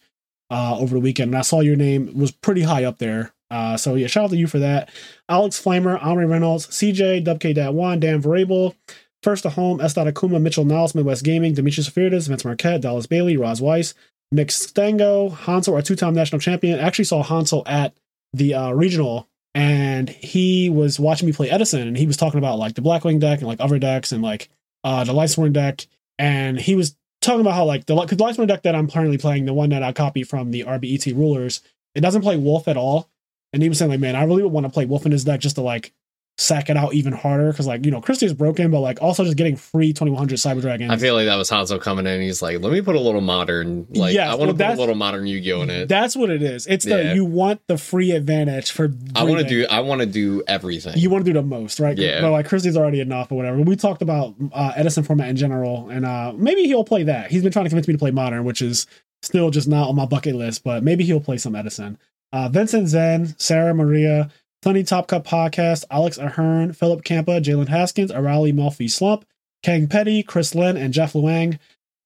uh, 0.50 0.76
over 0.78 0.94
the 0.94 1.00
weekend. 1.00 1.30
And 1.30 1.38
I 1.38 1.42
saw 1.42 1.60
your 1.60 1.76
name 1.76 2.18
was 2.18 2.32
pretty 2.32 2.62
high 2.62 2.84
up 2.84 2.98
there. 2.98 3.32
Uh, 3.50 3.76
so 3.76 3.94
yeah, 3.94 4.06
shout 4.06 4.24
out 4.24 4.30
to 4.30 4.36
you 4.36 4.46
for 4.46 4.58
that. 4.58 4.90
Alex 5.28 5.62
Flamer, 5.62 6.02
Omri 6.02 6.26
Reynolds, 6.26 6.66
CJ, 6.66 7.24
WK.1, 7.24 8.00
Dan 8.00 8.20
Variable, 8.20 8.74
First 9.22 9.42
to 9.42 9.50
Home, 9.50 9.80
S. 9.80 9.94
Akuma, 9.94 10.40
Mitchell 10.40 10.64
Niles, 10.64 10.94
Midwest 10.94 11.24
Gaming, 11.24 11.54
Demetrius 11.54 11.90
Safirdas, 11.90 12.28
Vince 12.28 12.44
Marquette, 12.44 12.80
Dallas 12.80 13.06
Bailey, 13.06 13.36
Roz 13.36 13.60
Weiss, 13.60 13.94
Nick 14.30 14.50
Stango, 14.50 15.30
Hansel, 15.30 15.74
our 15.74 15.82
two-time 15.82 16.14
national 16.14 16.40
champion. 16.40 16.78
I 16.78 16.82
Actually 16.82 17.06
saw 17.06 17.22
Hansel 17.22 17.62
at 17.66 17.94
the 18.32 18.54
uh, 18.54 18.72
regional, 18.72 19.28
and 19.54 20.08
he 20.08 20.70
was 20.70 21.00
watching 21.00 21.26
me 21.26 21.32
play 21.32 21.50
Edison, 21.50 21.88
and 21.88 21.96
he 21.96 22.06
was 22.06 22.16
talking 22.16 22.38
about 22.38 22.58
like 22.58 22.74
the 22.74 22.82
Blackwing 22.82 23.18
deck 23.18 23.38
and 23.38 23.48
like 23.48 23.60
other 23.60 23.78
decks 23.78 24.12
and 24.12 24.22
like 24.22 24.50
uh, 24.84 25.02
the 25.04 25.12
Lightsworn 25.14 25.52
deck, 25.52 25.86
and 26.18 26.60
he 26.60 26.74
was 26.76 26.96
talking 27.20 27.40
about 27.40 27.54
how 27.54 27.64
like 27.64 27.86
the 27.86 27.94
the 27.94 28.16
Lightsworn 28.16 28.46
deck 28.46 28.62
that 28.62 28.74
I'm 28.74 28.88
currently 28.88 29.18
playing, 29.18 29.46
the 29.46 29.54
one 29.54 29.70
that 29.70 29.82
I 29.82 29.92
copied 29.92 30.28
from 30.28 30.50
the 30.50 30.64
RBET 30.64 31.16
rulers, 31.16 31.62
it 31.94 32.02
doesn't 32.02 32.22
play 32.22 32.36
Wulf 32.36 32.68
at 32.68 32.76
all, 32.76 33.08
and 33.52 33.62
he 33.62 33.68
was 33.68 33.78
saying 33.78 33.90
like, 33.90 34.00
man, 34.00 34.16
I 34.16 34.24
really 34.24 34.42
would 34.42 34.52
want 34.52 34.64
to 34.66 34.70
play 34.70 34.84
Wulf 34.86 35.06
in 35.06 35.12
his 35.12 35.24
deck 35.24 35.40
just 35.40 35.56
to 35.56 35.62
like 35.62 35.92
sack 36.40 36.70
it 36.70 36.76
out 36.76 36.94
even 36.94 37.12
harder 37.12 37.50
because 37.50 37.66
like 37.66 37.84
you 37.84 37.90
know 37.90 38.00
Christie 38.00 38.24
is 38.26 38.32
broken, 38.32 38.70
but 38.70 38.78
like 38.78 39.02
also 39.02 39.24
just 39.24 39.36
getting 39.36 39.56
free 39.56 39.92
2100 39.92 40.36
Cyber 40.38 40.60
Dragons. 40.60 40.92
I 40.92 40.96
feel 40.96 41.14
like 41.14 41.26
that 41.26 41.34
was 41.34 41.50
Hanzo 41.50 41.80
coming 41.80 42.06
in. 42.06 42.20
He's 42.20 42.40
like, 42.40 42.60
let 42.60 42.72
me 42.72 42.80
put 42.80 42.94
a 42.94 43.00
little 43.00 43.20
modern, 43.20 43.88
like 43.90 44.14
Yes, 44.14 44.28
I 44.28 44.36
want 44.36 44.38
well, 44.38 44.48
to 44.56 44.64
put 44.64 44.74
a 44.76 44.80
little 44.80 44.94
modern 44.94 45.26
Yu-Gi-Oh 45.26 45.62
in 45.62 45.70
it. 45.70 45.88
That's 45.88 46.14
what 46.14 46.30
it 46.30 46.40
is. 46.40 46.68
It's 46.68 46.84
the 46.84 47.02
Yeah. 47.02 47.14
you 47.14 47.24
want 47.24 47.60
the 47.66 47.76
free 47.76 48.12
advantage 48.12 48.70
for. 48.70 48.92
I 49.16 49.24
want 49.24 49.40
to 49.40 49.48
do, 49.48 49.66
I 49.68 49.80
want 49.80 50.00
to 50.00 50.06
do 50.06 50.44
everything. 50.46 50.96
You 50.96 51.10
want 51.10 51.24
to 51.24 51.32
do 51.32 51.34
the 51.40 51.44
most, 51.44 51.80
right? 51.80 51.98
Yeah. 51.98 52.20
But 52.20 52.30
like 52.30 52.46
Christie's 52.46 52.76
already 52.76 53.00
enough 53.00 53.32
or 53.32 53.34
whatever. 53.34 53.60
We 53.60 53.74
talked 53.74 54.02
about 54.02 54.36
uh, 54.52 54.72
Edison 54.76 55.02
format 55.02 55.28
in 55.30 55.36
general, 55.36 55.88
and 55.88 56.06
uh, 56.06 56.32
maybe 56.36 56.62
he'll 56.64 56.84
play 56.84 57.02
that. 57.02 57.32
He's 57.32 57.42
been 57.42 57.50
trying 57.50 57.64
to 57.64 57.68
convince 57.70 57.88
me 57.88 57.94
to 57.94 57.98
play 57.98 58.12
modern, 58.12 58.44
which 58.44 58.62
is 58.62 58.86
still 59.22 59.50
just 59.50 59.66
not 59.66 59.88
on 59.88 59.96
my 59.96 60.06
bucket 60.06 60.36
list. 60.36 60.62
But 60.62 60.84
maybe 60.84 61.02
he'll 61.02 61.18
play 61.18 61.36
some 61.38 61.56
Edison. 61.56 61.98
Uh, 62.32 62.48
Vincent 62.48 62.88
Zen, 62.88 63.34
Sarah 63.38 63.74
Maria, 63.74 64.30
Sunny 64.62 64.82
Top 64.82 65.08
Cup 65.08 65.26
Podcast, 65.26 65.84
Alex 65.90 66.18
Ahern, 66.18 66.72
Philip 66.72 67.04
Campa, 67.04 67.42
Jalen 67.42 67.68
Haskins, 67.68 68.10
Arali 68.10 68.52
Melfi 68.52 68.90
Slump, 68.90 69.24
Kang 69.62 69.86
Petty, 69.86 70.22
Chris 70.22 70.54
Lynn, 70.54 70.76
and 70.76 70.92
Jeff 70.92 71.14
Luang. 71.14 71.58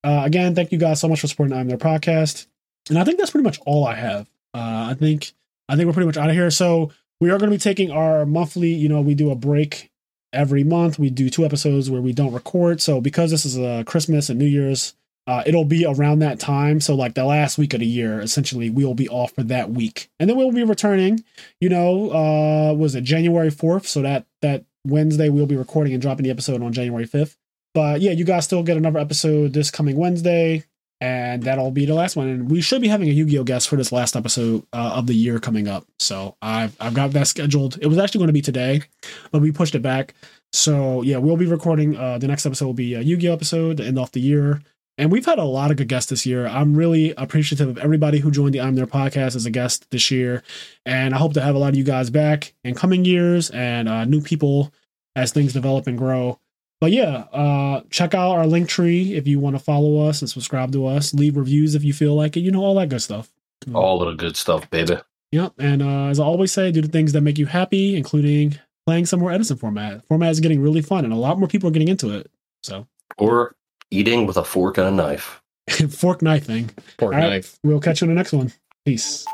Uh, 0.05 0.23
again, 0.25 0.55
thank 0.55 0.73
you 0.73 0.79
guys 0.79 1.01
so 1.01 1.09
much 1.09 1.21
for 1.21 1.29
supporting 1.29 1.57
I'm 1.57 1.69
Their 1.69 1.79
podcast. 1.79 2.47
And 2.89 2.99
I 2.99 3.05
think 3.05 3.19
that's 3.19 3.31
pretty 3.31 3.45
much 3.45 3.61
all 3.65 3.87
I 3.87 3.95
have. 3.95 4.29
Uh, 4.55 4.89
I 4.91 4.95
think 4.99 5.33
I 5.69 5.77
think 5.77 5.87
we're 5.87 5.93
pretty 5.93 6.07
much 6.07 6.17
out 6.17 6.29
of 6.29 6.35
here. 6.35 6.51
So 6.51 6.93
we 7.21 7.31
are 7.31 7.39
going 7.39 7.51
to 7.51 7.57
be 7.57 7.61
taking 7.61 7.91
our 7.91 8.27
monthly. 8.27 8.73
You 8.73 8.89
know, 8.89 9.01
we 9.01 9.15
do 9.15 9.31
a 9.31 9.37
break 9.37 9.91
every 10.33 10.65
month. 10.65 10.99
We 10.99 11.09
do 11.11 11.31
two 11.31 11.45
episodes 11.45 11.91
where 11.91 12.03
we 12.03 12.13
don't 12.13 12.33
record. 12.33 12.81
So 12.81 13.01
because 13.01 13.31
this 13.31 13.45
is 13.45 13.57
a 13.57 13.85
Christmas 13.87 14.29
and 14.29 14.39
New 14.39 14.47
Year's, 14.47 14.95
uh, 15.27 15.43
it'll 15.47 15.65
be 15.65 15.87
around 15.87 16.19
that 16.21 16.41
time. 16.41 16.81
So 16.81 16.95
like 16.95 17.15
the 17.15 17.25
last 17.25 17.59
week 17.59 17.75
of 17.75 17.81
the 17.81 17.87
year, 17.87 18.21
essentially, 18.21 18.71
we'll 18.71 18.95
be 18.95 19.09
off 19.09 19.33
for 19.33 19.43
that 19.45 19.71
week, 19.71 20.11
and 20.19 20.29
then 20.29 20.37
we'll 20.37 20.53
be 20.53 20.65
returning. 20.65 21.25
You 21.61 21.69
know, 21.69 22.11
uh, 22.11 22.75
was 22.75 22.95
it 22.95 23.05
January 23.05 23.51
fourth? 23.51 23.87
So 23.87 24.03
that 24.03 24.27
that 24.43 24.65
Wednesday 24.85 25.29
we'll 25.29 25.47
be 25.47 25.57
recording 25.57 25.93
and 25.93 26.03
dropping 26.03 26.25
the 26.25 26.31
episode 26.31 26.63
on 26.63 26.73
January 26.73 27.07
fifth. 27.07 27.37
But 27.75 28.01
yeah, 28.01 28.11
you 28.11 28.25
guys 28.25 28.45
still 28.45 28.63
get 28.63 28.77
another 28.77 28.99
episode 28.99 29.53
this 29.53 29.71
coming 29.71 29.97
Wednesday, 29.97 30.65
and 31.01 31.43
that'll 31.45 31.71
be 31.71 31.87
the 31.87 31.95
last 31.95 32.17
one. 32.17 32.29
And 32.29 32.51
we 32.51 32.61
should 32.61 32.83
be 32.83 32.89
having 32.89 33.09
a 33.09 33.13
Yu-Gi-Oh 33.13 33.45
guest 33.45 33.69
for 33.69 33.77
this 33.77 33.93
last 33.93 34.15
episode 34.15 34.67
uh, 34.73 34.95
of 34.97 35.07
the 35.07 35.15
year 35.15 35.39
coming 35.39 35.69
up. 35.69 35.87
So 35.99 36.37
I've 36.43 36.77
I've 36.81 36.95
got 36.95 37.13
that 37.13 37.29
scheduled. 37.29 37.79
It 37.81 37.87
was 37.87 37.99
actually 37.99 38.19
going 38.19 38.29
to 38.29 38.35
be 38.35 38.43
today, 38.43 38.83
but 39.31 39.41
we 39.41 39.53
pushed 39.53 39.75
it 39.75 39.83
back. 39.83 40.15
So 40.53 41.03
yeah, 41.03 41.17
we'll 41.17 41.37
be 41.37 41.47
recording. 41.47 41.97
Uh, 41.97 42.19
the 42.19 42.29
next 42.29 42.45
episode 42.45 42.67
will 42.67 42.75
be 42.75 42.95
a 42.95 43.01
Yu-Gi-Oh 43.01 43.33
episode 43.33 43.81
end 43.81 43.99
off 43.99 44.13
the 44.13 44.21
year. 44.21 44.61
And 44.99 45.11
we've 45.11 45.25
had 45.25 45.39
a 45.39 45.45
lot 45.45 45.71
of 45.71 45.79
good 45.79 45.89
guests 45.89 46.11
this 46.11 46.27
year. 46.27 46.47
I'm 46.47 46.75
really 46.75 47.13
appreciative 47.17 47.69
of 47.69 47.79
everybody 47.79 48.19
who 48.19 48.31
joined 48.31 48.55
the 48.55 48.61
I'm 48.61 48.75
There 48.75 48.87
podcast 48.87 49.35
as 49.35 49.47
a 49.47 49.51
guest 49.51 49.91
this 49.91 50.11
year. 50.11 50.43
And 50.85 51.15
I 51.15 51.19
hope 51.19 51.33
to 51.35 51.41
have 51.41 51.55
a 51.55 51.59
lot 51.59 51.71
of 51.71 51.77
you 51.77 51.85
guys 51.85 52.11
back 52.11 52.55
in 52.63 52.75
coming 52.75 53.05
years 53.05 53.51
and 53.51 53.89
uh, 53.89 54.05
new 54.05 54.21
people 54.21 54.73
as 55.17 55.33
things 55.33 55.53
develop 55.53 55.87
and 55.87 55.97
grow. 55.97 56.39
But 56.81 56.93
yeah, 56.93 57.25
uh, 57.33 57.83
check 57.91 58.13
out 58.13 58.33
our 58.33 58.47
link 58.47 58.69
tree 58.69 59.15
if 59.15 59.27
you 59.27 59.39
want 59.39 59.57
to 59.57 59.63
follow 59.63 60.07
us 60.07 60.21
and 60.21 60.29
subscribe 60.29 60.73
to 60.73 60.87
us. 60.87 61.15
Leave 61.15 61.37
reviews 61.37 61.75
if 61.75 61.85
you 61.85 61.93
feel 61.93 62.15
like 62.15 62.37
it. 62.37 62.41
You 62.41 62.51
know, 62.51 62.63
all 62.63 62.75
that 62.75 62.89
good 62.89 63.03
stuff. 63.03 63.33
All 63.73 64.03
of 64.03 64.09
the 64.09 64.17
good 64.17 64.37
stuff, 64.37 64.69
baby. 64.69 64.97
Yep. 65.31 65.55
And 65.59 65.83
uh, 65.83 66.07
as 66.07 66.21
I 66.21 66.25
always 66.25 66.53
say, 66.53 66.71
do 66.73 66.83
the 66.83 66.89
things 66.89 67.13
that 67.13 67.21
make 67.21 67.39
you 67.39 67.47
happy, 67.47 67.97
including 67.97 68.59
playing 68.87 69.07
some 69.07 69.21
more 69.21 69.31
Edison 69.31 69.57
format. 69.57 70.05
Format 70.07 70.31
is 70.31 70.41
getting 70.41 70.61
really 70.61 70.83
fun, 70.83 71.05
and 71.05 71.13
a 71.13 71.17
lot 71.17 71.39
more 71.39 71.49
people 71.49 71.69
are 71.69 71.73
getting 71.73 71.89
into 71.89 72.11
it. 72.11 72.31
So, 72.63 72.87
Or 73.17 73.55
eating 73.93 74.27
with 74.27 74.37
a 74.37 74.45
fork 74.45 74.79
and 74.79 74.89
a 74.89 74.91
knife. 74.91 75.41
fork 75.91 76.23
knife 76.23 76.47
thing. 76.47 76.71
Fork 76.99 77.15
All 77.15 77.21
knife. 77.21 77.31
Right, 77.31 77.71
we'll 77.71 77.81
catch 77.81 78.01
you 78.01 78.07
in 78.07 78.15
the 78.15 78.19
next 78.19 78.33
one. 78.33 78.53
Peace. 78.85 79.27